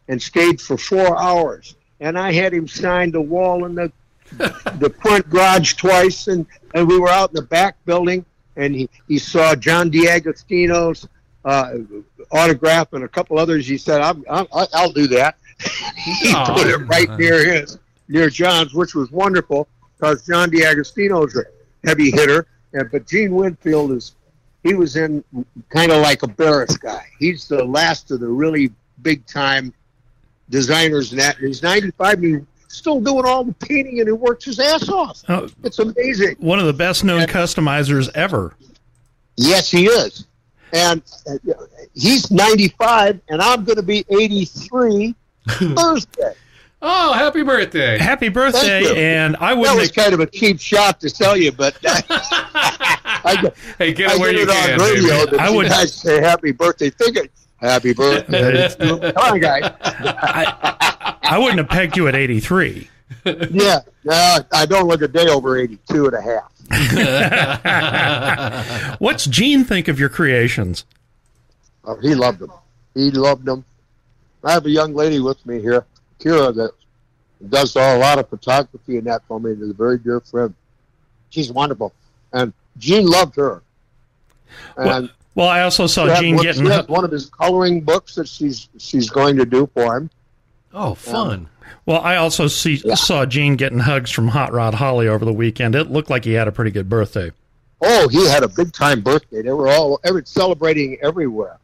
and 0.06 0.20
stayed 0.20 0.60
for 0.60 0.76
four 0.76 1.18
hours. 1.18 1.74
And 2.00 2.18
I 2.18 2.32
had 2.32 2.52
him 2.54 2.68
sign 2.68 3.10
the 3.10 3.20
wall 3.20 3.64
in 3.64 3.74
the 3.74 3.92
the 4.32 4.94
front 5.00 5.28
garage 5.30 5.74
twice, 5.74 6.28
and, 6.28 6.46
and 6.74 6.86
we 6.86 6.98
were 6.98 7.08
out 7.08 7.30
in 7.30 7.36
the 7.36 7.42
back 7.42 7.76
building, 7.86 8.24
and 8.56 8.74
he, 8.74 8.88
he 9.06 9.18
saw 9.18 9.54
John 9.54 9.88
D'Agostino's 9.90 11.08
uh, 11.44 11.74
autograph 12.30 12.92
and 12.92 13.04
a 13.04 13.08
couple 13.08 13.38
others. 13.38 13.66
He 13.66 13.78
said, 13.78 14.02
I'm, 14.02 14.24
I'm, 14.28 14.46
I'll 14.52 14.92
do 14.92 15.06
that. 15.08 15.36
he 15.96 16.34
put 16.34 16.66
it 16.66 16.76
right 16.88 17.10
near 17.18 17.52
his, 17.52 17.78
near 18.08 18.28
John's, 18.28 18.74
which 18.74 18.94
was 18.94 19.10
wonderful 19.10 19.66
because 19.96 20.26
John 20.26 20.50
D'Agostino's 20.50 21.36
a 21.36 21.44
heavy 21.86 22.10
hitter, 22.10 22.46
and 22.74 22.90
but 22.90 23.06
Gene 23.06 23.34
Winfield 23.34 23.92
is 23.92 24.14
he 24.62 24.74
was 24.74 24.96
in 24.96 25.24
kind 25.70 25.90
of 25.90 26.02
like 26.02 26.22
a 26.22 26.28
Barris 26.28 26.76
guy. 26.76 27.06
He's 27.18 27.48
the 27.48 27.64
last 27.64 28.10
of 28.10 28.20
the 28.20 28.28
really 28.28 28.70
big 29.02 29.24
time 29.26 29.72
designers 30.50 31.12
and 31.12 31.20
that. 31.20 31.38
And 31.38 31.46
he's 31.48 31.62
95 31.62 32.14
and 32.14 32.24
he's 32.24 32.42
still 32.68 33.00
doing 33.00 33.24
all 33.24 33.44
the 33.44 33.52
painting 33.54 34.00
and 34.00 34.08
he 34.08 34.12
works 34.12 34.44
his 34.44 34.58
ass 34.60 34.88
off. 34.88 35.22
Oh, 35.28 35.48
It's 35.64 35.78
amazing. 35.78 36.36
one 36.38 36.58
of 36.58 36.66
the 36.66 36.72
best 36.72 37.04
known 37.04 37.22
customizers 37.26 38.08
ever. 38.14 38.54
Yes, 39.36 39.70
he 39.70 39.86
is. 39.86 40.26
And 40.72 41.02
uh, 41.30 41.54
he's 41.94 42.30
95 42.30 43.20
and 43.28 43.40
I'm 43.40 43.64
going 43.64 43.76
to 43.76 43.82
be 43.82 44.04
83 44.10 45.14
Thursday. 45.48 46.32
Oh, 46.80 47.12
happy 47.12 47.42
birthday! 47.42 47.98
Happy 47.98 48.28
birthday! 48.28 48.94
And 49.16 49.36
I 49.38 49.60
That 49.60 49.74
was 49.76 49.90
kind 49.90 50.12
of 50.14 50.20
a 50.20 50.26
cheap 50.26 50.60
shot 50.60 51.00
to 51.00 51.10
tell 51.10 51.36
you, 51.36 51.50
but 51.50 51.76
I, 51.84 53.50
Hey, 53.78 53.92
get 53.92 54.10
I 54.10 54.14
it 54.14 54.20
where 54.20 54.30
get 54.32 54.38
you 54.38 54.42
it 54.44 54.50
on 54.50 54.54
can. 54.54 54.78
radio 54.78 55.08
baby. 55.24 55.30
that 55.32 55.40
I 55.40 55.48
you 55.50 55.56
would- 55.56 55.68
guys 55.68 55.92
say 55.94 56.20
happy 56.20 56.52
birthday. 56.52 56.90
Think 56.90 57.16
it. 57.16 57.32
Happy 57.60 57.92
birthday. 57.92 58.68
Come 58.78 59.00
on, 59.00 59.40
guys. 59.40 59.70
I 59.80 61.36
wouldn't 61.38 61.58
have 61.58 61.68
pegged 61.68 61.96
you 61.96 62.06
at 62.08 62.14
83. 62.14 62.88
Yeah, 63.50 63.80
no, 64.04 64.38
I 64.52 64.66
don't 64.66 64.86
look 64.86 65.02
a 65.02 65.08
day 65.08 65.26
over 65.28 65.58
82 65.58 66.06
and 66.06 66.14
a 66.14 66.22
half. 66.22 66.52
What's 69.00 69.26
Gene 69.26 69.64
think 69.64 69.88
of 69.88 69.98
your 69.98 70.08
creations? 70.08 70.84
Oh, 71.84 71.96
he 71.96 72.14
loved 72.14 72.38
them. 72.40 72.52
He 72.94 73.10
loved 73.10 73.44
them. 73.44 73.64
I 74.44 74.52
have 74.52 74.66
a 74.66 74.70
young 74.70 74.94
lady 74.94 75.18
with 75.20 75.44
me 75.46 75.60
here, 75.60 75.84
Kira, 76.20 76.54
that 76.54 76.72
does 77.48 77.74
a 77.76 77.98
lot 77.98 78.18
of 78.18 78.28
photography 78.28 78.98
and 78.98 79.06
that 79.06 79.22
for 79.26 79.40
me. 79.40 79.52
Is 79.52 79.70
a 79.70 79.74
very 79.74 79.98
dear 79.98 80.20
friend. 80.20 80.54
She's 81.30 81.50
wonderful, 81.52 81.92
and 82.32 82.52
Gene 82.76 83.06
loved 83.06 83.36
her. 83.36 83.62
And 84.76 84.86
well, 84.86 85.08
I 85.46 85.62
also 85.62 85.86
saw 85.86 86.18
Gene 86.18 86.36
one, 86.36 86.44
getting 86.44 86.66
one 86.66 87.04
of 87.04 87.12
his 87.12 87.26
coloring 87.26 87.80
books 87.80 88.16
that 88.16 88.26
she's 88.26 88.68
she's 88.78 89.08
going 89.08 89.36
to 89.36 89.46
do 89.46 89.68
for 89.72 89.96
him. 89.96 90.10
Oh, 90.74 90.94
fun! 90.94 91.32
Um, 91.32 91.48
well, 91.86 92.00
I 92.00 92.16
also 92.16 92.48
see, 92.48 92.82
yeah. 92.84 92.94
saw 92.96 93.24
Gene 93.24 93.56
getting 93.56 93.78
hugs 93.78 94.10
from 94.10 94.28
Hot 94.28 94.52
Rod 94.52 94.74
Holly 94.74 95.08
over 95.08 95.24
the 95.24 95.32
weekend. 95.32 95.74
It 95.74 95.90
looked 95.90 96.10
like 96.10 96.24
he 96.24 96.32
had 96.32 96.48
a 96.48 96.52
pretty 96.52 96.70
good 96.70 96.88
birthday. 96.88 97.32
Oh, 97.80 98.08
he 98.08 98.26
had 98.26 98.42
a 98.42 98.48
big 98.48 98.72
time 98.72 99.00
birthday. 99.00 99.42
They 99.42 99.52
were 99.52 99.68
all 99.68 100.00
every, 100.04 100.22
celebrating 100.26 100.98
everywhere, 101.02 101.58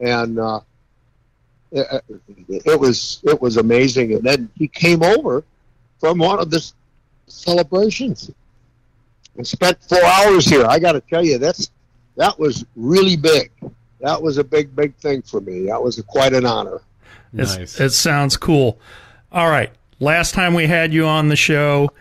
and 0.00 0.38
uh, 0.38 0.60
it, 1.72 2.04
it 2.48 2.78
was 2.78 3.20
it 3.24 3.40
was 3.40 3.56
amazing. 3.56 4.14
And 4.14 4.22
then 4.22 4.48
he 4.54 4.68
came 4.68 5.02
over 5.02 5.44
from 5.98 6.18
one 6.18 6.38
of 6.38 6.50
the 6.50 6.64
celebrations 7.26 8.30
and 9.36 9.46
spent 9.46 9.82
four 9.82 10.04
hours 10.04 10.46
here. 10.46 10.64
I 10.64 10.78
got 10.78 10.92
to 10.92 11.00
tell 11.00 11.24
you, 11.24 11.38
that's 11.38 11.70
that 12.18 12.38
was 12.38 12.66
really 12.76 13.16
big. 13.16 13.50
That 14.00 14.20
was 14.20 14.38
a 14.38 14.44
big, 14.44 14.76
big 14.76 14.94
thing 14.96 15.22
for 15.22 15.40
me. 15.40 15.66
That 15.66 15.82
was 15.82 15.98
a, 15.98 16.02
quite 16.02 16.34
an 16.34 16.44
honor. 16.44 16.82
Nice. 17.32 17.80
it 17.80 17.90
sounds 17.90 18.36
cool. 18.36 18.78
All 19.32 19.48
right. 19.48 19.72
Last 20.00 20.34
time 20.34 20.54
we 20.54 20.66
had 20.66 20.92
you 20.92 21.06
on 21.06 21.28
the 21.28 21.36
show, 21.36 21.92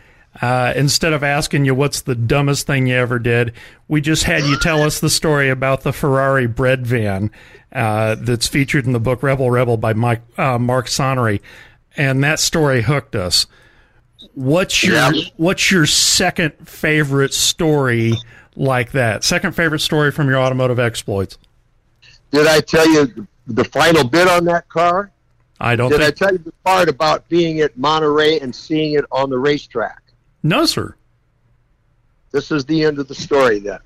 uh, 0.41 0.73
instead 0.76 1.14
of 1.14 1.23
asking 1.23 1.65
you 1.65 1.76
what's 1.76 2.02
the 2.02 2.15
dumbest 2.15 2.68
thing 2.68 2.88
you 2.88 2.95
ever 2.95 3.19
did, 3.19 3.53
we 3.88 4.02
just 4.02 4.23
had 4.23 4.44
you 4.44 4.57
tell 4.60 4.81
us 4.84 4.99
the 4.99 5.10
story 5.10 5.49
about 5.49 5.81
the 5.81 5.94
Ferrari 5.94 6.48
bread 6.48 6.85
van 6.85 7.31
uh, 7.72 8.15
that's 8.15 8.48
featured 8.48 8.85
in 8.85 8.94
the 8.94 8.99
book 8.99 9.22
Rebel 9.22 9.52
Rebel 9.52 9.77
by 9.77 9.94
Mike, 9.94 10.22
uh, 10.38 10.57
Mark 10.57 10.88
Sonnery, 10.88 11.41
and 11.95 12.23
that 12.23 12.39
story 12.39 12.84
hooked 12.84 13.15
us. 13.15 13.48
What's 14.34 14.84
your 14.84 14.95
yeah. 14.95 15.11
What's 15.38 15.72
your 15.72 15.85
second 15.85 16.53
favorite 16.68 17.34
story 17.34 18.14
like 18.58 18.92
that? 18.92 19.24
Second 19.24 19.56
favorite 19.56 19.80
story 19.80 20.12
from 20.12 20.28
your 20.28 20.40
automotive 20.40 20.80
exploits? 20.80 21.38
Did 22.32 22.48
I 22.48 22.60
tell 22.60 22.88
you 22.90 23.28
the 23.48 23.64
final 23.64 24.04
bit 24.04 24.28
on 24.28 24.44
that 24.46 24.68
car? 24.68 25.12
I 25.60 25.76
don't. 25.76 25.90
Did 25.90 26.02
think... 26.02 26.08
I 26.08 26.12
tell 26.12 26.32
you 26.34 26.40
the 26.40 26.52
part 26.66 26.90
about 26.90 27.28
being 27.30 27.62
at 27.62 27.78
Monterey 27.78 28.40
and 28.40 28.54
seeing 28.54 28.94
it 28.94 29.06
on 29.12 29.30
the 29.30 29.40
racetrack? 29.40 30.04
No, 30.44 30.66
sir. 30.66 30.96
This 32.32 32.52
is 32.52 32.66
the 32.66 32.84
end 32.84 33.00
of 33.00 33.08
the 33.08 33.16
story. 33.16 33.60
Then, 33.60 33.80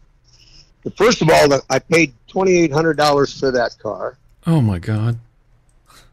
first 0.96 1.22
of 1.22 1.30
all, 1.30 1.62
I 1.70 1.80
paid 1.80 2.14
twenty 2.28 2.58
eight 2.58 2.72
hundred 2.72 2.98
dollars 2.98 3.40
for 3.40 3.52
that 3.52 3.78
car. 3.78 4.18
Oh 4.48 4.60
my 4.60 4.80
God! 4.80 5.20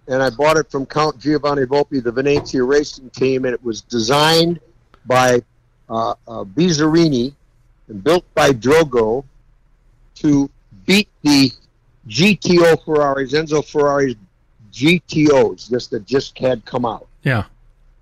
And 0.06 0.22
I 0.22 0.30
bought 0.30 0.58
it 0.58 0.70
from 0.70 0.86
Count 0.86 1.18
Giovanni 1.18 1.64
Volpi, 1.64 2.02
the 2.02 2.12
Venezia 2.12 2.62
racing 2.62 3.10
team, 3.10 3.46
and 3.46 3.54
it 3.54 3.64
was 3.64 3.80
designed 3.80 4.60
by 5.06 5.42
uh, 5.88 6.10
uh, 6.28 6.44
Bizzarrini 6.44 7.24
and 7.24 7.34
built 7.94 8.24
by 8.34 8.50
Drogo 8.50 9.24
to 10.16 10.50
beat 10.86 11.08
the 11.22 11.52
GTO 12.08 12.84
Ferraris, 12.84 13.32
Enzo 13.32 13.64
Ferrari's 13.64 14.16
GTOs, 14.72 15.68
just 15.70 15.90
that 15.90 16.06
just 16.06 16.38
had 16.38 16.64
come 16.64 16.84
out. 16.84 17.06
Yeah. 17.22 17.44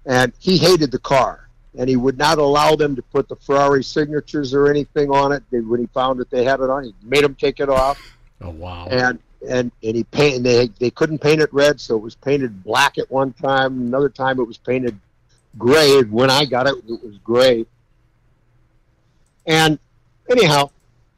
And 0.05 0.33
he 0.39 0.57
hated 0.57 0.93
the 0.93 0.99
car, 0.99 1.49
and 1.77 1.89
he 1.89 1.97
would 1.97 2.17
not 2.17 2.39
allow 2.39 2.77
them 2.77 2.95
to 2.97 3.03
put 3.03 3.29
the 3.29 3.37
Ferrari 3.37 3.83
signatures 3.83 4.55
or 4.55 4.69
anything 4.69 5.11
on 5.11 5.33
it. 5.33 5.43
They, 5.51 5.61
when 5.61 5.81
he 5.81 5.87
found 5.87 6.21
that 6.21 6.31
they 6.31 6.45
had 6.45 6.61
it 6.61 6.71
on, 6.71 6.85
he 6.85 6.95
made 7.03 7.25
them 7.25 7.35
take 7.35 7.61
it 7.61 7.69
off. 7.69 8.01
Oh 8.41 8.51
wow! 8.51 8.87
And 8.87 9.19
and 9.49 9.73
and 9.83 9.97
he 9.97 10.05
painted. 10.05 10.45
They 10.45 10.69
they 10.79 10.91
couldn't 10.91 11.19
paint 11.19 11.41
it 11.41 11.53
red, 11.53 11.81
so 11.81 11.97
it 11.97 12.03
was 12.03 12.15
painted 12.15 12.63
black 12.63 12.99
at 12.99 13.11
one 13.11 13.33
time. 13.33 13.81
Another 13.81 14.09
time, 14.09 14.39
it 14.39 14.47
was 14.47 14.59
painted 14.59 14.99
gray. 15.59 16.03
When 16.03 16.31
I 16.31 16.45
got 16.45 16.67
it, 16.67 16.77
it 16.89 17.05
was 17.05 17.19
gray. 17.25 17.67
And 19.47 19.78
anyhow, 20.28 20.70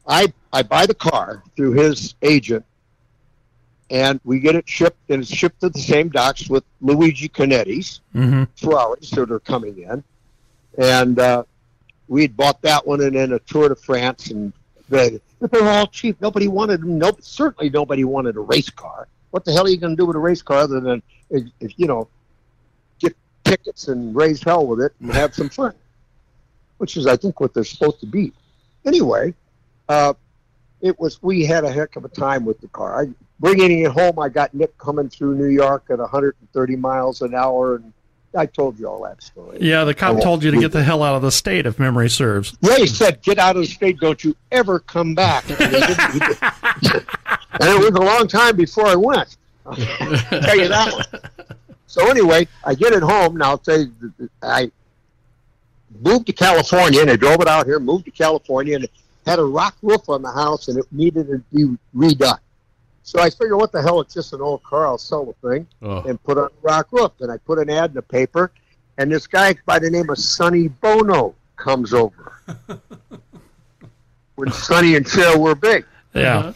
I 0.07 0.33
I 0.53 0.63
buy 0.63 0.85
the 0.85 0.95
car 0.95 1.43
through 1.55 1.73
his 1.73 2.15
agent, 2.21 2.65
and 3.89 4.19
we 4.23 4.39
get 4.39 4.55
it 4.55 4.67
shipped, 4.67 5.09
and 5.09 5.21
it's 5.21 5.33
shipped 5.33 5.61
to 5.61 5.69
the 5.69 5.79
same 5.79 6.09
docks 6.09 6.49
with 6.49 6.63
Luigi 6.81 7.27
Chinetti's 7.27 8.01
mm-hmm. 8.15 8.43
Ferraris 8.55 9.11
that 9.11 9.31
are 9.31 9.39
coming 9.39 9.79
in, 9.79 10.03
and 10.77 11.19
uh, 11.19 11.43
we 12.07 12.23
had 12.23 12.35
bought 12.35 12.61
that 12.63 12.85
one 12.85 13.01
and 13.01 13.15
then 13.15 13.33
a 13.33 13.39
Tour 13.39 13.69
de 13.69 13.75
France, 13.75 14.31
and 14.31 14.51
they, 14.89 15.19
they're 15.39 15.69
all 15.69 15.87
cheap. 15.87 16.19
Nobody 16.19 16.47
wanted 16.47 16.81
them. 16.81 16.97
No, 16.97 17.11
certainly 17.21 17.69
nobody 17.69 18.03
wanted 18.03 18.35
a 18.35 18.41
race 18.41 18.69
car. 18.69 19.07
What 19.31 19.45
the 19.45 19.53
hell 19.53 19.65
are 19.65 19.69
you 19.69 19.77
going 19.77 19.95
to 19.95 20.01
do 20.01 20.07
with 20.07 20.15
a 20.15 20.19
race 20.19 20.41
car 20.41 20.57
other 20.57 20.79
than, 20.79 21.03
if, 21.29 21.43
if, 21.59 21.73
you 21.77 21.85
know, 21.85 22.07
get 22.97 23.15
tickets 23.43 23.87
and 23.87 24.15
raise 24.15 24.41
hell 24.41 24.65
with 24.65 24.81
it 24.81 24.91
and 24.99 25.13
have 25.13 25.35
some 25.35 25.49
fun, 25.49 25.73
which 26.79 26.97
is, 26.97 27.05
I 27.05 27.15
think, 27.15 27.39
what 27.39 27.53
they're 27.53 27.63
supposed 27.63 27.99
to 27.99 28.07
be. 28.07 28.33
Anyway, 28.85 29.35
uh, 29.87 30.13
it 30.81 30.99
was 30.99 31.21
we 31.21 31.45
had 31.45 31.63
a 31.63 31.71
heck 31.71 31.95
of 31.95 32.05
a 32.05 32.09
time 32.09 32.45
with 32.45 32.59
the 32.61 32.67
car. 32.69 33.01
I 33.01 33.09
bringing 33.39 33.79
it 33.79 33.91
home. 33.91 34.19
I 34.19 34.29
got 34.29 34.53
Nick 34.53 34.77
coming 34.77 35.09
through 35.09 35.35
New 35.35 35.47
York 35.47 35.85
at 35.89 35.99
130 35.99 36.75
miles 36.75 37.21
an 37.21 37.35
hour, 37.35 37.75
and 37.75 37.93
I 38.35 38.45
told 38.45 38.79
you 38.79 38.87
all 38.87 39.03
that 39.03 39.21
story. 39.21 39.57
Yeah, 39.61 39.83
the 39.83 39.93
cop 39.93 40.21
told 40.21 40.43
you 40.43 40.51
to 40.51 40.59
get 40.59 40.71
the 40.71 40.83
hell 40.83 41.03
out 41.03 41.15
of 41.15 41.21
the 41.21 41.31
state, 41.31 41.65
if 41.65 41.79
memory 41.79 42.09
serves. 42.09 42.57
Yeah, 42.61 42.85
said, 42.85 43.21
"Get 43.21 43.39
out 43.39 43.55
of 43.55 43.63
the 43.63 43.67
state. 43.67 43.99
Don't 43.99 44.23
you 44.23 44.35
ever 44.51 44.79
come 44.79 45.15
back." 45.15 45.49
and, 45.49 45.59
it 47.61 47.79
was 47.79 47.91
a 47.91 48.01
long 48.01 48.27
time 48.27 48.55
before 48.55 48.87
I 48.87 48.95
went. 48.95 49.35
I'll 49.65 49.75
tell 49.75 50.57
you 50.57 50.69
that 50.69 50.93
one. 50.93 51.21
So 51.87 52.07
anyway, 52.07 52.47
I 52.63 52.75
get 52.75 52.93
it 52.93 53.01
home. 53.01 53.37
Now 53.37 53.49
I'll 53.49 53.57
tell 53.57 53.79
you, 53.79 53.91
I 54.43 54.71
moved 56.01 56.27
to 56.27 56.33
California, 56.33 57.01
and 57.01 57.09
I 57.09 57.15
drove 57.15 57.41
it 57.41 57.47
out 57.47 57.65
here. 57.65 57.79
Moved 57.79 58.05
to 58.05 58.11
California, 58.11 58.75
and 58.75 58.83
it 58.85 58.91
had 59.25 59.39
a 59.39 59.43
rock 59.43 59.77
roof 59.81 60.09
on 60.09 60.21
the 60.21 60.31
house 60.31 60.67
and 60.67 60.77
it 60.77 60.85
needed 60.91 61.27
to 61.27 61.37
be 61.53 61.77
redone. 61.95 62.39
So 63.03 63.19
I 63.21 63.29
figured, 63.29 63.57
what 63.57 63.71
the 63.71 63.81
hell? 63.81 64.01
It's 64.01 64.13
just 64.13 64.33
an 64.33 64.41
old 64.41 64.61
car. 64.63 64.85
I'll 64.85 64.97
sell 64.97 65.25
the 65.25 65.49
thing 65.49 65.67
oh. 65.81 66.01
and 66.03 66.21
put 66.23 66.37
on 66.37 66.45
a 66.45 66.61
rock 66.61 66.89
roof. 66.91 67.11
And 67.19 67.31
I 67.31 67.37
put 67.37 67.59
an 67.59 67.69
ad 67.69 67.91
in 67.91 67.95
the 67.95 68.01
paper, 68.01 68.51
and 68.97 69.11
this 69.11 69.27
guy 69.27 69.55
by 69.65 69.79
the 69.79 69.89
name 69.89 70.09
of 70.09 70.17
Sonny 70.17 70.67
Bono 70.67 71.35
comes 71.55 71.93
over. 71.93 72.33
when 74.35 74.51
Sonny 74.51 74.95
and 74.95 75.05
Cheryl 75.05 75.39
were 75.39 75.55
big. 75.55 75.85
Yeah. 76.13 76.53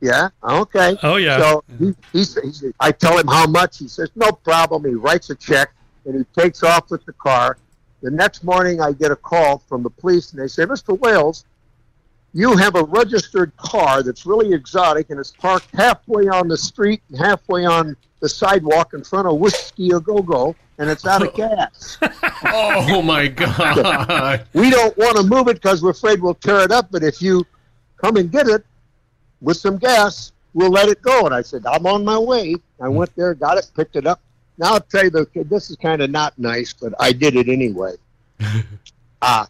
Yeah. 0.00 0.28
Okay. 0.42 0.96
Oh 1.02 1.16
yeah. 1.16 1.38
So 1.38 1.64
he, 1.78 1.94
he, 2.12 2.24
he, 2.24 2.72
I 2.80 2.92
tell 2.92 3.18
him 3.18 3.26
how 3.26 3.46
much. 3.46 3.78
He 3.78 3.88
says 3.88 4.10
no 4.14 4.30
problem. 4.30 4.84
He 4.84 4.94
writes 4.94 5.30
a 5.30 5.34
check 5.34 5.72
and 6.04 6.14
he 6.16 6.40
takes 6.40 6.62
off 6.62 6.90
with 6.90 7.04
the 7.06 7.12
car. 7.14 7.58
The 8.06 8.12
next 8.12 8.44
morning, 8.44 8.80
I 8.80 8.92
get 8.92 9.10
a 9.10 9.16
call 9.16 9.58
from 9.58 9.82
the 9.82 9.90
police, 9.90 10.30
and 10.30 10.40
they 10.40 10.46
say, 10.46 10.64
"Mr. 10.64 10.96
Wales, 10.96 11.44
you 12.32 12.56
have 12.56 12.76
a 12.76 12.84
registered 12.84 13.50
car 13.56 14.04
that's 14.04 14.24
really 14.24 14.52
exotic 14.52 15.10
and 15.10 15.18
it's 15.18 15.32
parked 15.32 15.74
halfway 15.74 16.28
on 16.28 16.46
the 16.46 16.56
street 16.56 17.02
and 17.08 17.18
halfway 17.18 17.64
on 17.64 17.96
the 18.20 18.28
sidewalk 18.28 18.94
in 18.94 19.02
front 19.02 19.26
of 19.26 19.38
Whiskey 19.38 19.90
a 19.90 19.98
Go 19.98 20.22
Go, 20.22 20.54
and 20.78 20.88
it's 20.88 21.04
out 21.04 21.26
of 21.26 21.34
gas. 21.42 21.98
oh 22.44 23.02
my 23.02 23.26
God! 23.26 24.46
we 24.52 24.70
don't 24.70 24.96
want 24.96 25.16
to 25.16 25.24
move 25.24 25.48
it 25.48 25.54
because 25.54 25.82
we're 25.82 25.90
afraid 25.90 26.22
we'll 26.22 26.34
tear 26.34 26.60
it 26.60 26.70
up. 26.70 26.92
But 26.92 27.02
if 27.02 27.20
you 27.20 27.44
come 27.96 28.14
and 28.18 28.30
get 28.30 28.46
it 28.46 28.64
with 29.40 29.56
some 29.56 29.78
gas, 29.78 30.30
we'll 30.54 30.70
let 30.70 30.88
it 30.88 31.02
go. 31.02 31.26
And 31.26 31.34
I 31.34 31.42
said, 31.42 31.66
I'm 31.66 31.84
on 31.86 32.04
my 32.04 32.18
way. 32.18 32.54
I 32.80 32.86
went 32.86 33.16
there, 33.16 33.34
got 33.34 33.58
it, 33.58 33.68
picked 33.74 33.96
it 33.96 34.06
up. 34.06 34.20
Now 34.58 34.74
I'll 34.74 34.80
tell 34.80 35.04
you, 35.04 35.10
the, 35.10 35.26
this 35.48 35.70
is 35.70 35.76
kind 35.76 36.02
of 36.02 36.10
not 36.10 36.38
nice, 36.38 36.72
but 36.72 36.94
I 36.98 37.12
did 37.12 37.36
it 37.36 37.48
anyway. 37.48 37.94
uh, 39.22 39.46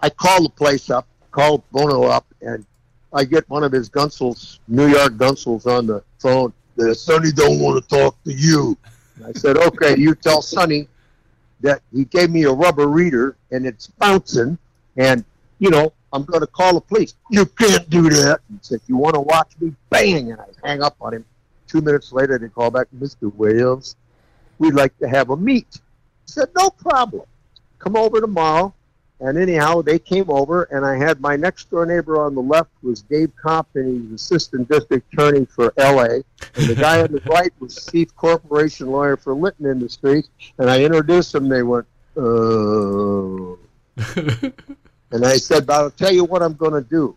I 0.00 0.10
called 0.10 0.46
the 0.46 0.50
place 0.50 0.90
up 0.90 1.06
called 1.34 1.62
Bono 1.72 2.04
up, 2.04 2.24
and 2.40 2.64
I 3.12 3.24
get 3.24 3.48
one 3.50 3.64
of 3.64 3.72
his 3.72 3.90
gunsels, 3.90 4.60
New 4.68 4.86
York 4.86 5.14
gunsels, 5.14 5.66
on 5.66 5.86
the 5.86 6.02
phone. 6.18 6.52
That 6.76 6.94
Sonny 6.94 7.30
don't 7.32 7.60
want 7.60 7.82
to 7.82 7.88
talk 7.88 8.22
to 8.24 8.32
you. 8.32 8.76
And 9.16 9.26
I 9.26 9.32
said, 9.32 9.56
okay, 9.56 9.96
you 9.96 10.14
tell 10.14 10.42
Sonny 10.42 10.88
that 11.60 11.82
he 11.92 12.04
gave 12.04 12.30
me 12.30 12.44
a 12.44 12.52
rubber 12.52 12.88
reader 12.88 13.36
and 13.52 13.66
it's 13.66 13.86
bouncing, 13.86 14.58
and 14.96 15.24
you 15.58 15.70
know 15.70 15.92
I'm 16.12 16.24
going 16.24 16.40
to 16.40 16.46
call 16.46 16.74
the 16.74 16.80
police. 16.80 17.14
You 17.30 17.46
can't 17.46 17.88
do 17.90 18.08
that. 18.10 18.40
He 18.48 18.58
said, 18.62 18.80
you 18.86 18.96
want 18.96 19.14
to 19.14 19.20
watch 19.20 19.52
me? 19.60 19.72
Bang! 19.90 20.32
And 20.32 20.40
I 20.40 20.46
hang 20.64 20.82
up 20.82 20.96
on 21.00 21.14
him. 21.14 21.24
Two 21.66 21.80
minutes 21.80 22.12
later, 22.12 22.38
they 22.38 22.48
call 22.48 22.70
back, 22.70 22.86
Mr. 22.96 23.34
Wales, 23.34 23.96
we'd 24.64 24.74
like 24.74 24.96
to 24.98 25.08
have 25.08 25.30
a 25.30 25.36
meet. 25.36 25.66
He 26.26 26.32
said, 26.32 26.48
no 26.56 26.70
problem. 26.70 27.26
Come 27.78 27.96
over 27.96 28.20
tomorrow. 28.20 28.74
And 29.20 29.38
anyhow, 29.38 29.80
they 29.80 29.98
came 29.98 30.28
over, 30.28 30.64
and 30.64 30.84
I 30.84 30.96
had 30.96 31.20
my 31.20 31.36
next 31.36 31.70
door 31.70 31.86
neighbor 31.86 32.20
on 32.20 32.34
the 32.34 32.42
left 32.42 32.70
was 32.82 33.02
Dave 33.02 33.30
Compton. 33.36 34.02
He's 34.02 34.12
assistant 34.12 34.68
district 34.68 35.12
attorney 35.12 35.44
for 35.44 35.72
L.A. 35.76 36.24
And 36.56 36.66
the 36.68 36.74
guy 36.74 37.00
on 37.00 37.12
the 37.12 37.20
right 37.26 37.52
was 37.60 37.88
chief 37.90 38.14
corporation 38.16 38.88
lawyer 38.88 39.16
for 39.16 39.34
Litton 39.34 39.66
Industries. 39.66 40.28
And 40.58 40.68
I 40.68 40.82
introduced 40.82 41.32
them. 41.32 41.48
They 41.48 41.62
went, 41.62 41.86
oh. 42.16 43.58
and 43.96 45.24
I 45.24 45.36
said, 45.36 45.70
I'll 45.70 45.90
tell 45.90 46.12
you 46.12 46.24
what 46.24 46.42
I'm 46.42 46.54
going 46.54 46.72
to 46.72 46.88
do. 46.88 47.16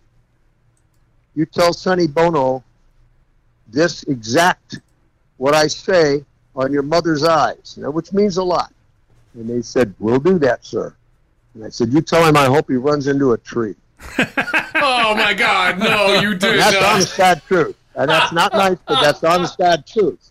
You 1.34 1.46
tell 1.46 1.74
Sonny 1.74 2.08
Bono 2.08 2.64
this 3.68 4.04
exact 4.04 4.80
what 5.38 5.56
I 5.56 5.68
say 5.68 6.24
on 6.58 6.74
your 6.74 6.82
mother's 6.84 7.24
eyes, 7.24 7.78
now, 7.80 7.92
which 7.92 8.12
means 8.12 8.38
a 8.38 8.44
lot. 8.44 8.74
And 9.36 9.50
they 9.50 9.62
said, 9.62 9.94
We'll 10.00 10.20
do 10.20 10.40
that, 10.40 10.66
sir. 10.66 10.94
And 11.54 11.64
I 11.64 11.70
said, 11.70 11.94
You 11.94 12.02
tell 12.02 12.26
him 12.26 12.36
I 12.36 12.46
hope 12.46 12.68
he 12.68 12.76
runs 12.76 13.08
into 13.08 13.32
a 13.34 13.38
tree. 13.38 13.76
Oh 14.80 15.16
my 15.16 15.34
God! 15.34 15.80
No, 15.80 16.20
you 16.22 16.36
did 16.36 16.60
That's 16.60 16.74
not. 16.74 16.84
honest 16.84 17.16
sad 17.16 17.42
truth. 17.48 17.76
And 17.96 18.10
that's 18.10 18.32
not 18.32 18.54
nice, 18.54 18.78
but 18.88 19.02
that's 19.02 19.24
honest 19.24 19.58
sad 19.58 19.88
truth. 19.88 20.30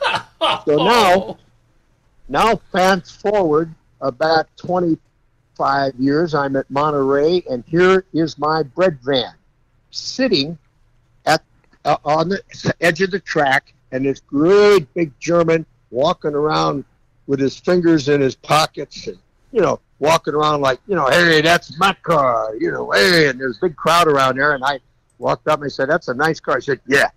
So 0.00 0.62
now, 0.76 1.36
now 2.28 2.60
fast 2.70 3.20
forward 3.20 3.74
about 4.00 4.46
25 4.56 5.94
years, 5.96 6.32
I'm 6.32 6.54
at 6.54 6.70
Monterey, 6.70 7.42
and 7.50 7.64
here 7.66 8.04
is 8.12 8.38
my 8.38 8.62
bread 8.62 8.98
van 9.02 9.34
sitting 9.90 10.56
at 11.26 11.42
uh, 11.84 11.96
on 12.04 12.28
the 12.28 12.40
edge 12.80 13.00
of 13.02 13.10
the 13.10 13.18
track, 13.18 13.72
and 13.92 14.04
this 14.04 14.20
great 14.20 14.92
big 14.94 15.12
German 15.18 15.64
walking 15.90 16.34
around 16.34 16.84
with 17.26 17.40
his 17.40 17.58
fingers 17.58 18.08
in 18.08 18.20
his 18.20 18.34
pockets, 18.34 19.06
and 19.06 19.18
you 19.52 19.60
know, 19.60 19.80
walking 19.98 20.34
around 20.34 20.60
like, 20.60 20.80
you 20.86 20.94
know, 20.94 21.06
hey, 21.06 21.40
that's 21.40 21.78
my 21.78 21.94
car, 22.02 22.54
you 22.58 22.70
know, 22.70 22.90
hey, 22.90 23.28
and 23.28 23.40
there's 23.40 23.58
a 23.58 23.66
big 23.66 23.76
crowd 23.76 24.06
around 24.08 24.36
there, 24.36 24.54
and 24.54 24.64
I 24.64 24.80
walked 25.18 25.48
up 25.48 25.60
and 25.60 25.66
I 25.66 25.68
said, 25.68 25.88
that's 25.88 26.08
a 26.08 26.14
nice 26.14 26.40
car. 26.40 26.56
He 26.56 26.62
said, 26.62 26.80
yeah. 26.86 27.08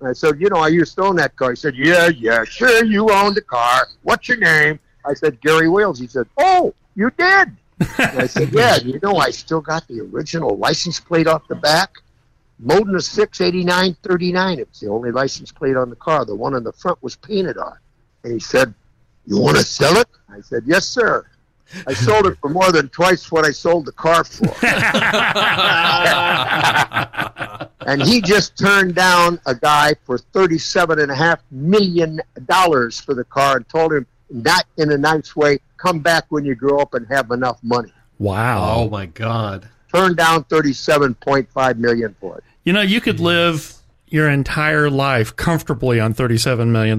And 0.00 0.08
I 0.08 0.12
said, 0.12 0.40
you 0.40 0.48
know, 0.50 0.58
I 0.58 0.68
used 0.68 0.94
to 0.96 1.02
own 1.02 1.16
that 1.16 1.36
car. 1.36 1.50
He 1.50 1.56
said, 1.56 1.74
yeah, 1.74 2.08
yeah, 2.08 2.44
sure, 2.44 2.84
you 2.84 3.10
own 3.10 3.34
the 3.34 3.40
car. 3.40 3.86
What's 4.02 4.28
your 4.28 4.38
name? 4.38 4.78
I 5.04 5.14
said, 5.14 5.40
Gary 5.40 5.68
Wales. 5.68 5.98
He 5.98 6.06
said, 6.06 6.26
oh, 6.36 6.74
you 6.94 7.10
did. 7.16 7.56
I 7.98 8.26
said, 8.26 8.48
yeah, 8.52 8.76
you 8.76 8.98
know, 9.02 9.16
I 9.16 9.30
still 9.30 9.60
got 9.60 9.86
the 9.88 10.00
original 10.00 10.56
license 10.56 11.00
plate 11.00 11.26
off 11.26 11.46
the 11.48 11.54
back. 11.54 11.92
Modena 12.58 13.00
68939. 13.00 14.58
It 14.58 14.68
was 14.68 14.80
the 14.80 14.88
only 14.88 15.10
license 15.10 15.52
plate 15.52 15.76
on 15.76 15.90
the 15.90 15.96
car. 15.96 16.24
The 16.24 16.34
one 16.34 16.54
on 16.54 16.64
the 16.64 16.72
front 16.72 17.02
was 17.02 17.16
painted 17.16 17.58
on. 17.58 17.76
And 18.24 18.32
he 18.32 18.40
said, 18.40 18.74
you 19.26 19.38
want 19.38 19.56
to 19.56 19.64
sell 19.64 19.96
it? 19.98 20.08
I 20.28 20.40
said, 20.40 20.62
yes, 20.66 20.86
sir. 20.86 21.26
I 21.86 21.94
sold 21.94 22.26
it 22.26 22.38
for 22.38 22.48
more 22.48 22.70
than 22.70 22.88
twice 22.90 23.30
what 23.30 23.44
I 23.44 23.50
sold 23.50 23.86
the 23.86 23.92
car 23.92 24.22
for. 24.22 24.46
and 27.86 28.02
he 28.02 28.20
just 28.20 28.56
turned 28.56 28.94
down 28.94 29.40
a 29.46 29.54
guy 29.54 29.94
for 30.04 30.18
thirty-seven 30.18 31.00
and 31.00 31.10
a 31.10 31.14
half 31.14 31.40
million 31.50 32.20
dollars 32.44 33.00
for 33.00 33.14
the 33.14 33.24
car 33.24 33.56
and 33.56 33.68
told 33.68 33.92
him, 33.92 34.06
not 34.30 34.64
in 34.76 34.92
a 34.92 34.98
nice 34.98 35.34
way, 35.34 35.58
come 35.76 35.98
back 35.98 36.26
when 36.28 36.44
you 36.44 36.54
grow 36.54 36.78
up 36.78 36.94
and 36.94 37.06
have 37.08 37.32
enough 37.32 37.58
money. 37.64 37.92
Wow. 38.18 38.74
Oh 38.76 38.88
my 38.88 39.06
God. 39.06 39.68
Turned 39.92 40.16
down 40.16 40.44
37.5 40.44 41.78
million 41.78 42.14
for 42.20 42.38
it. 42.38 42.44
You 42.66 42.72
know, 42.72 42.82
you 42.82 43.00
could 43.00 43.20
live 43.20 43.74
your 44.08 44.28
entire 44.28 44.90
life 44.90 45.36
comfortably 45.36 46.00
on 46.00 46.14
$37 46.14 46.66
million. 46.66 46.98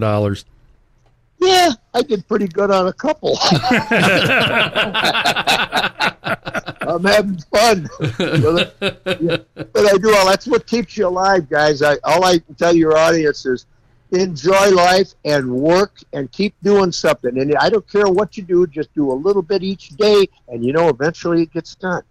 Yeah, 1.40 1.74
I 1.94 2.02
did 2.04 2.26
pretty 2.26 2.48
good 2.48 2.72
on 2.72 2.88
a 2.88 2.94
couple. 2.94 3.38
I'm 6.88 7.04
having 7.04 7.38
fun. 7.54 7.90
but, 8.00 8.76
I 8.80 9.98
do 9.98 10.16
all 10.16 10.26
that's 10.26 10.48
what 10.48 10.66
keeps 10.68 10.96
you 10.96 11.06
alive, 11.10 11.50
guys. 11.50 11.82
I 11.82 11.98
all 12.06 12.24
I 12.24 12.40
can 12.40 12.56
tell 12.56 12.74
your 12.74 12.98
audience 12.98 13.46
is 13.46 13.66
enjoy 14.12 14.70
life 14.70 15.16
and 15.26 15.52
work 15.52 16.00
and 16.14 16.32
keep 16.32 16.56
doing 16.64 16.94
something. 16.94 17.38
And 17.38 17.54
I 17.58 17.70
don't 17.70 17.88
care 17.92 18.08
what 18.08 18.38
you 18.38 18.44
do, 18.44 18.66
just 18.68 18.94
do 18.96 19.12
a 19.12 19.14
little 19.14 19.42
bit 19.42 19.64
each 19.64 19.90
day, 19.90 20.30
and 20.48 20.64
you 20.64 20.72
know 20.72 20.88
eventually 20.88 21.44
it 21.44 21.52
gets 21.52 21.76
done. 21.76 22.04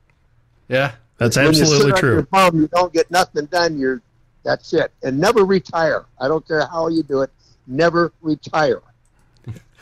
Yeah. 0.68 0.92
That's 1.18 1.36
absolutely 1.36 1.92
true. 1.92 2.14
your 2.14 2.22
bum, 2.24 2.60
you 2.60 2.68
don't 2.68 2.92
get 2.92 3.10
nothing 3.10 3.46
done. 3.46 3.78
You're 3.78 4.02
that's 4.46 4.72
it. 4.72 4.92
And 5.02 5.18
never 5.18 5.44
retire. 5.44 6.06
I 6.20 6.28
don't 6.28 6.46
care 6.46 6.66
how 6.66 6.88
you 6.88 7.02
do 7.02 7.22
it. 7.22 7.30
Never 7.66 8.12
retire. 8.22 8.80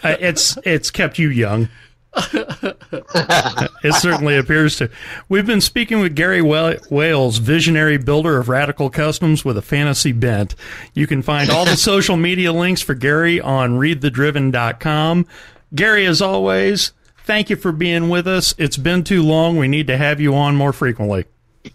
Uh, 0.02 0.16
it's 0.20 0.58
it's 0.64 0.90
kept 0.90 1.18
you 1.18 1.28
young. 1.28 1.68
it 2.32 3.94
certainly 3.94 4.36
appears 4.36 4.76
to. 4.76 4.88
We've 5.28 5.46
been 5.46 5.60
speaking 5.60 6.00
with 6.00 6.14
Gary 6.14 6.40
Wales, 6.40 7.38
visionary 7.38 7.98
builder 7.98 8.38
of 8.38 8.48
radical 8.48 8.88
customs 8.88 9.44
with 9.44 9.58
a 9.58 9.62
fantasy 9.62 10.12
bent. 10.12 10.54
You 10.94 11.06
can 11.06 11.22
find 11.22 11.50
all 11.50 11.64
the 11.64 11.76
social 11.76 12.16
media 12.16 12.52
links 12.52 12.80
for 12.80 12.94
Gary 12.94 13.40
on 13.40 13.78
readthedriven.com. 13.78 15.26
Gary, 15.74 16.06
as 16.06 16.22
always, 16.22 16.92
thank 17.24 17.50
you 17.50 17.56
for 17.56 17.72
being 17.72 18.08
with 18.08 18.26
us. 18.28 18.54
It's 18.58 18.76
been 18.76 19.02
too 19.04 19.22
long. 19.22 19.56
We 19.56 19.68
need 19.68 19.86
to 19.88 19.96
have 19.96 20.20
you 20.20 20.34
on 20.34 20.54
more 20.54 20.72
frequently. 20.72 21.24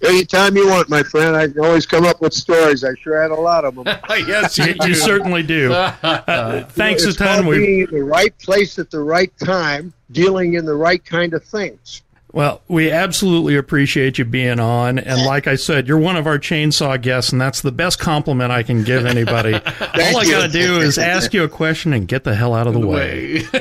Anytime 0.04 0.56
you 0.56 0.68
want, 0.68 0.88
my 0.88 1.02
friend. 1.02 1.36
I 1.36 1.48
can 1.48 1.60
always 1.60 1.86
come 1.86 2.06
up 2.06 2.22
with 2.22 2.34
stories. 2.34 2.84
I 2.84 2.94
sure 2.96 3.20
had 3.22 3.32
a 3.32 3.36
lot 3.36 3.66
of 3.66 3.76
them. 3.76 3.86
yes, 4.10 4.58
You, 4.58 4.76
you 4.86 4.94
certainly 4.94 5.44
do. 5.44 5.74
Uh, 6.02 6.64
thanks 6.66 7.06
a 7.06 7.10
it's 7.10 7.18
ton. 7.18 7.46
We 7.46 7.58
being 7.58 7.80
in 7.82 7.92
the 7.92 8.04
right 8.04 8.38
place 8.40 8.78
at 8.80 8.92
the 8.92 9.00
right 9.00 9.32
time, 9.40 9.94
dealing 10.12 10.54
in 10.54 10.66
the 10.66 10.74
right 10.74 11.04
kind 11.04 11.34
of 11.34 11.44
things. 11.44 12.04
Well, 12.32 12.62
we 12.68 12.92
absolutely 12.92 13.56
appreciate 13.56 14.20
you 14.20 14.26
being 14.26 14.60
on. 14.60 15.00
And 15.00 15.26
like 15.26 15.48
I 15.48 15.56
said, 15.56 15.88
you're 15.88 15.98
one 15.98 16.16
of 16.16 16.28
our 16.28 16.38
chainsaw 16.38 17.02
guests, 17.02 17.32
and 17.32 17.42
that's 17.42 17.62
the 17.62 17.72
best 17.72 17.98
compliment 17.98 18.52
I 18.52 18.62
can 18.62 18.84
give 18.84 19.08
anybody. 19.08 19.54
All 19.56 20.18
I 20.18 20.26
got 20.26 20.46
to 20.46 20.52
do 20.52 20.80
is 20.80 20.98
ask 21.00 21.34
you 21.34 21.44
a 21.44 21.50
question 21.50 21.94
and 21.94 22.08
get 22.08 22.24
the 22.24 22.36
hell 22.36 22.54
out 22.54 22.68
of 22.68 22.74
the 22.74 22.86
way. 22.86 23.42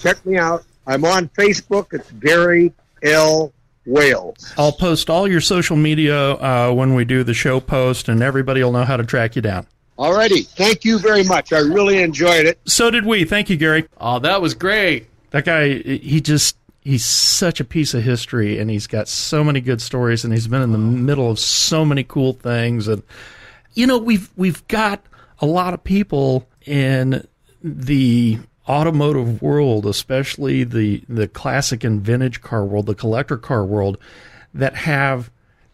Check 0.00 0.26
me 0.26 0.36
out. 0.36 0.64
I'm 0.86 1.04
on 1.04 1.28
Facebook. 1.30 1.92
It's 1.92 2.10
Gary 2.12 2.72
L. 3.02 3.52
Wales. 3.86 4.52
I'll 4.58 4.72
post 4.72 5.08
all 5.08 5.28
your 5.28 5.40
social 5.40 5.76
media 5.76 6.32
uh, 6.32 6.72
when 6.72 6.96
we 6.96 7.04
do 7.04 7.22
the 7.22 7.34
show 7.34 7.60
post, 7.60 8.08
and 8.08 8.20
everybody 8.20 8.64
will 8.64 8.72
know 8.72 8.84
how 8.84 8.96
to 8.96 9.04
track 9.04 9.36
you 9.36 9.42
down. 9.42 9.68
Alrighty. 9.96 10.44
Thank 10.46 10.84
you 10.84 10.98
very 10.98 11.22
much. 11.22 11.52
I 11.52 11.60
really 11.60 12.02
enjoyed 12.02 12.46
it. 12.46 12.58
So 12.66 12.90
did 12.90 13.06
we. 13.06 13.24
Thank 13.24 13.48
you, 13.48 13.56
Gary. 13.56 13.86
Oh, 13.98 14.18
that 14.18 14.42
was 14.42 14.54
great. 14.54 15.06
That 15.30 15.44
guy, 15.44 15.78
he 15.78 16.20
just. 16.20 16.56
He's 16.80 17.04
such 17.04 17.58
a 17.58 17.64
piece 17.64 17.94
of 17.94 18.04
history, 18.04 18.60
and 18.60 18.70
he's 18.70 18.86
got 18.86 19.08
so 19.08 19.42
many 19.42 19.60
good 19.60 19.82
stories, 19.82 20.22
and 20.22 20.32
he's 20.32 20.46
been 20.46 20.62
in 20.62 20.70
the 20.70 20.78
middle 20.78 21.28
of 21.28 21.40
so 21.40 21.84
many 21.84 22.04
cool 22.04 22.34
things. 22.34 22.86
And 22.86 23.02
you 23.74 23.88
know, 23.88 23.98
we've 23.98 24.30
we've 24.36 24.64
got 24.68 25.02
a 25.40 25.46
lot 25.46 25.74
of 25.74 25.82
people 25.82 26.48
in 26.64 27.26
the 27.60 28.38
automotive 28.68 29.42
world, 29.42 29.86
especially 29.86 30.62
the 30.62 31.02
the 31.08 31.26
classic 31.26 31.82
and 31.82 32.00
vintage 32.00 32.40
car 32.40 32.64
world, 32.64 32.86
the 32.86 32.94
collector 32.94 33.36
car 33.36 33.64
world, 33.64 33.98
that 34.54 34.76
have 34.76 35.30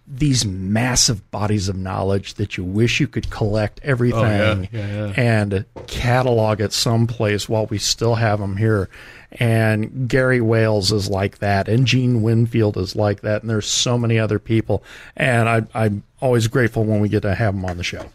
these 0.06 0.44
massive 0.44 1.30
bodies 1.30 1.68
of 1.68 1.76
knowledge 1.76 2.34
that 2.34 2.56
you 2.56 2.64
wish 2.64 3.00
you 3.00 3.06
could 3.06 3.30
collect 3.30 3.80
everything 3.82 4.68
oh, 4.74 5.12
and 5.16 5.64
catalog 5.86 6.60
it 6.60 6.72
someplace 6.72 7.48
while 7.48 7.66
we 7.66 7.78
still 7.78 8.16
have 8.16 8.40
them 8.40 8.56
here. 8.56 8.90
And 9.38 10.09
Gary 10.09 10.40
Wales 10.40 10.92
is 10.92 11.09
like 11.09 11.38
that, 11.38 11.68
and 11.68 11.86
Gene 11.86 12.22
Winfield 12.22 12.76
is 12.76 12.94
like 12.94 13.22
that, 13.22 13.40
and 13.42 13.50
there's 13.50 13.66
so 13.66 13.96
many 13.96 14.18
other 14.18 14.38
people. 14.38 14.84
And 15.16 15.48
I, 15.48 15.62
I'm 15.74 16.02
always 16.20 16.48
grateful 16.48 16.84
when 16.84 17.00
we 17.00 17.09
get 17.09 17.22
to 17.22 17.34
have 17.34 17.54
them 17.54 17.64
on 17.64 17.78
the 17.78 17.84
show. 17.84 18.06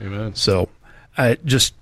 Amen. 0.00 0.34
So, 0.34 0.68
uh, 1.16 1.36
just 1.44 1.74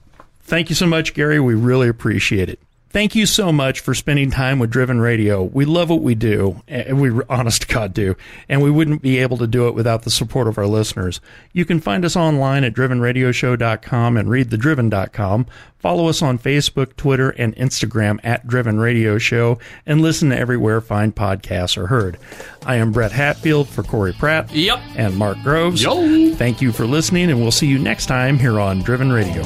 thank 0.44 0.68
you 0.68 0.76
so 0.76 0.86
much, 0.86 1.14
Gary. 1.14 1.40
We 1.40 1.54
really 1.54 1.88
appreciate 1.88 2.48
it. 2.48 2.60
Thank 2.94 3.16
you 3.16 3.26
so 3.26 3.50
much 3.50 3.80
for 3.80 3.92
spending 3.92 4.30
time 4.30 4.60
with 4.60 4.70
Driven 4.70 5.00
Radio. 5.00 5.42
We 5.42 5.64
love 5.64 5.90
what 5.90 6.00
we 6.02 6.14
do, 6.14 6.62
and 6.68 7.00
we 7.00 7.10
honest 7.28 7.62
to 7.62 7.66
God 7.74 7.92
do, 7.92 8.14
and 8.48 8.62
we 8.62 8.70
wouldn't 8.70 9.02
be 9.02 9.18
able 9.18 9.36
to 9.38 9.48
do 9.48 9.66
it 9.66 9.74
without 9.74 10.02
the 10.02 10.12
support 10.12 10.46
of 10.46 10.58
our 10.58 10.66
listeners. 10.68 11.20
You 11.52 11.64
can 11.64 11.80
find 11.80 12.04
us 12.04 12.14
online 12.14 12.62
at 12.62 12.72
drivenradioshow.com 12.72 14.16
and 14.16 14.28
readthedriven.com. 14.28 15.46
Follow 15.80 16.06
us 16.08 16.22
on 16.22 16.38
Facebook, 16.38 16.94
Twitter, 16.94 17.30
and 17.30 17.56
Instagram 17.56 18.20
at 18.22 18.46
Driven 18.46 18.78
Radio 18.78 19.18
Show, 19.18 19.58
and 19.84 20.00
listen 20.00 20.30
to 20.30 20.38
everywhere 20.38 20.80
fine 20.80 21.10
podcasts 21.10 21.76
are 21.76 21.88
heard. 21.88 22.16
I 22.64 22.76
am 22.76 22.92
Brett 22.92 23.10
Hatfield 23.10 23.68
for 23.68 23.82
Corey 23.82 24.12
Pratt 24.12 24.52
Yep. 24.54 24.78
and 24.94 25.16
Mark 25.16 25.38
Groves. 25.42 25.82
Yo. 25.82 26.32
Thank 26.36 26.62
you 26.62 26.70
for 26.70 26.86
listening, 26.86 27.28
and 27.32 27.40
we'll 27.40 27.50
see 27.50 27.66
you 27.66 27.80
next 27.80 28.06
time 28.06 28.38
here 28.38 28.60
on 28.60 28.82
Driven 28.82 29.10
Radio. 29.10 29.42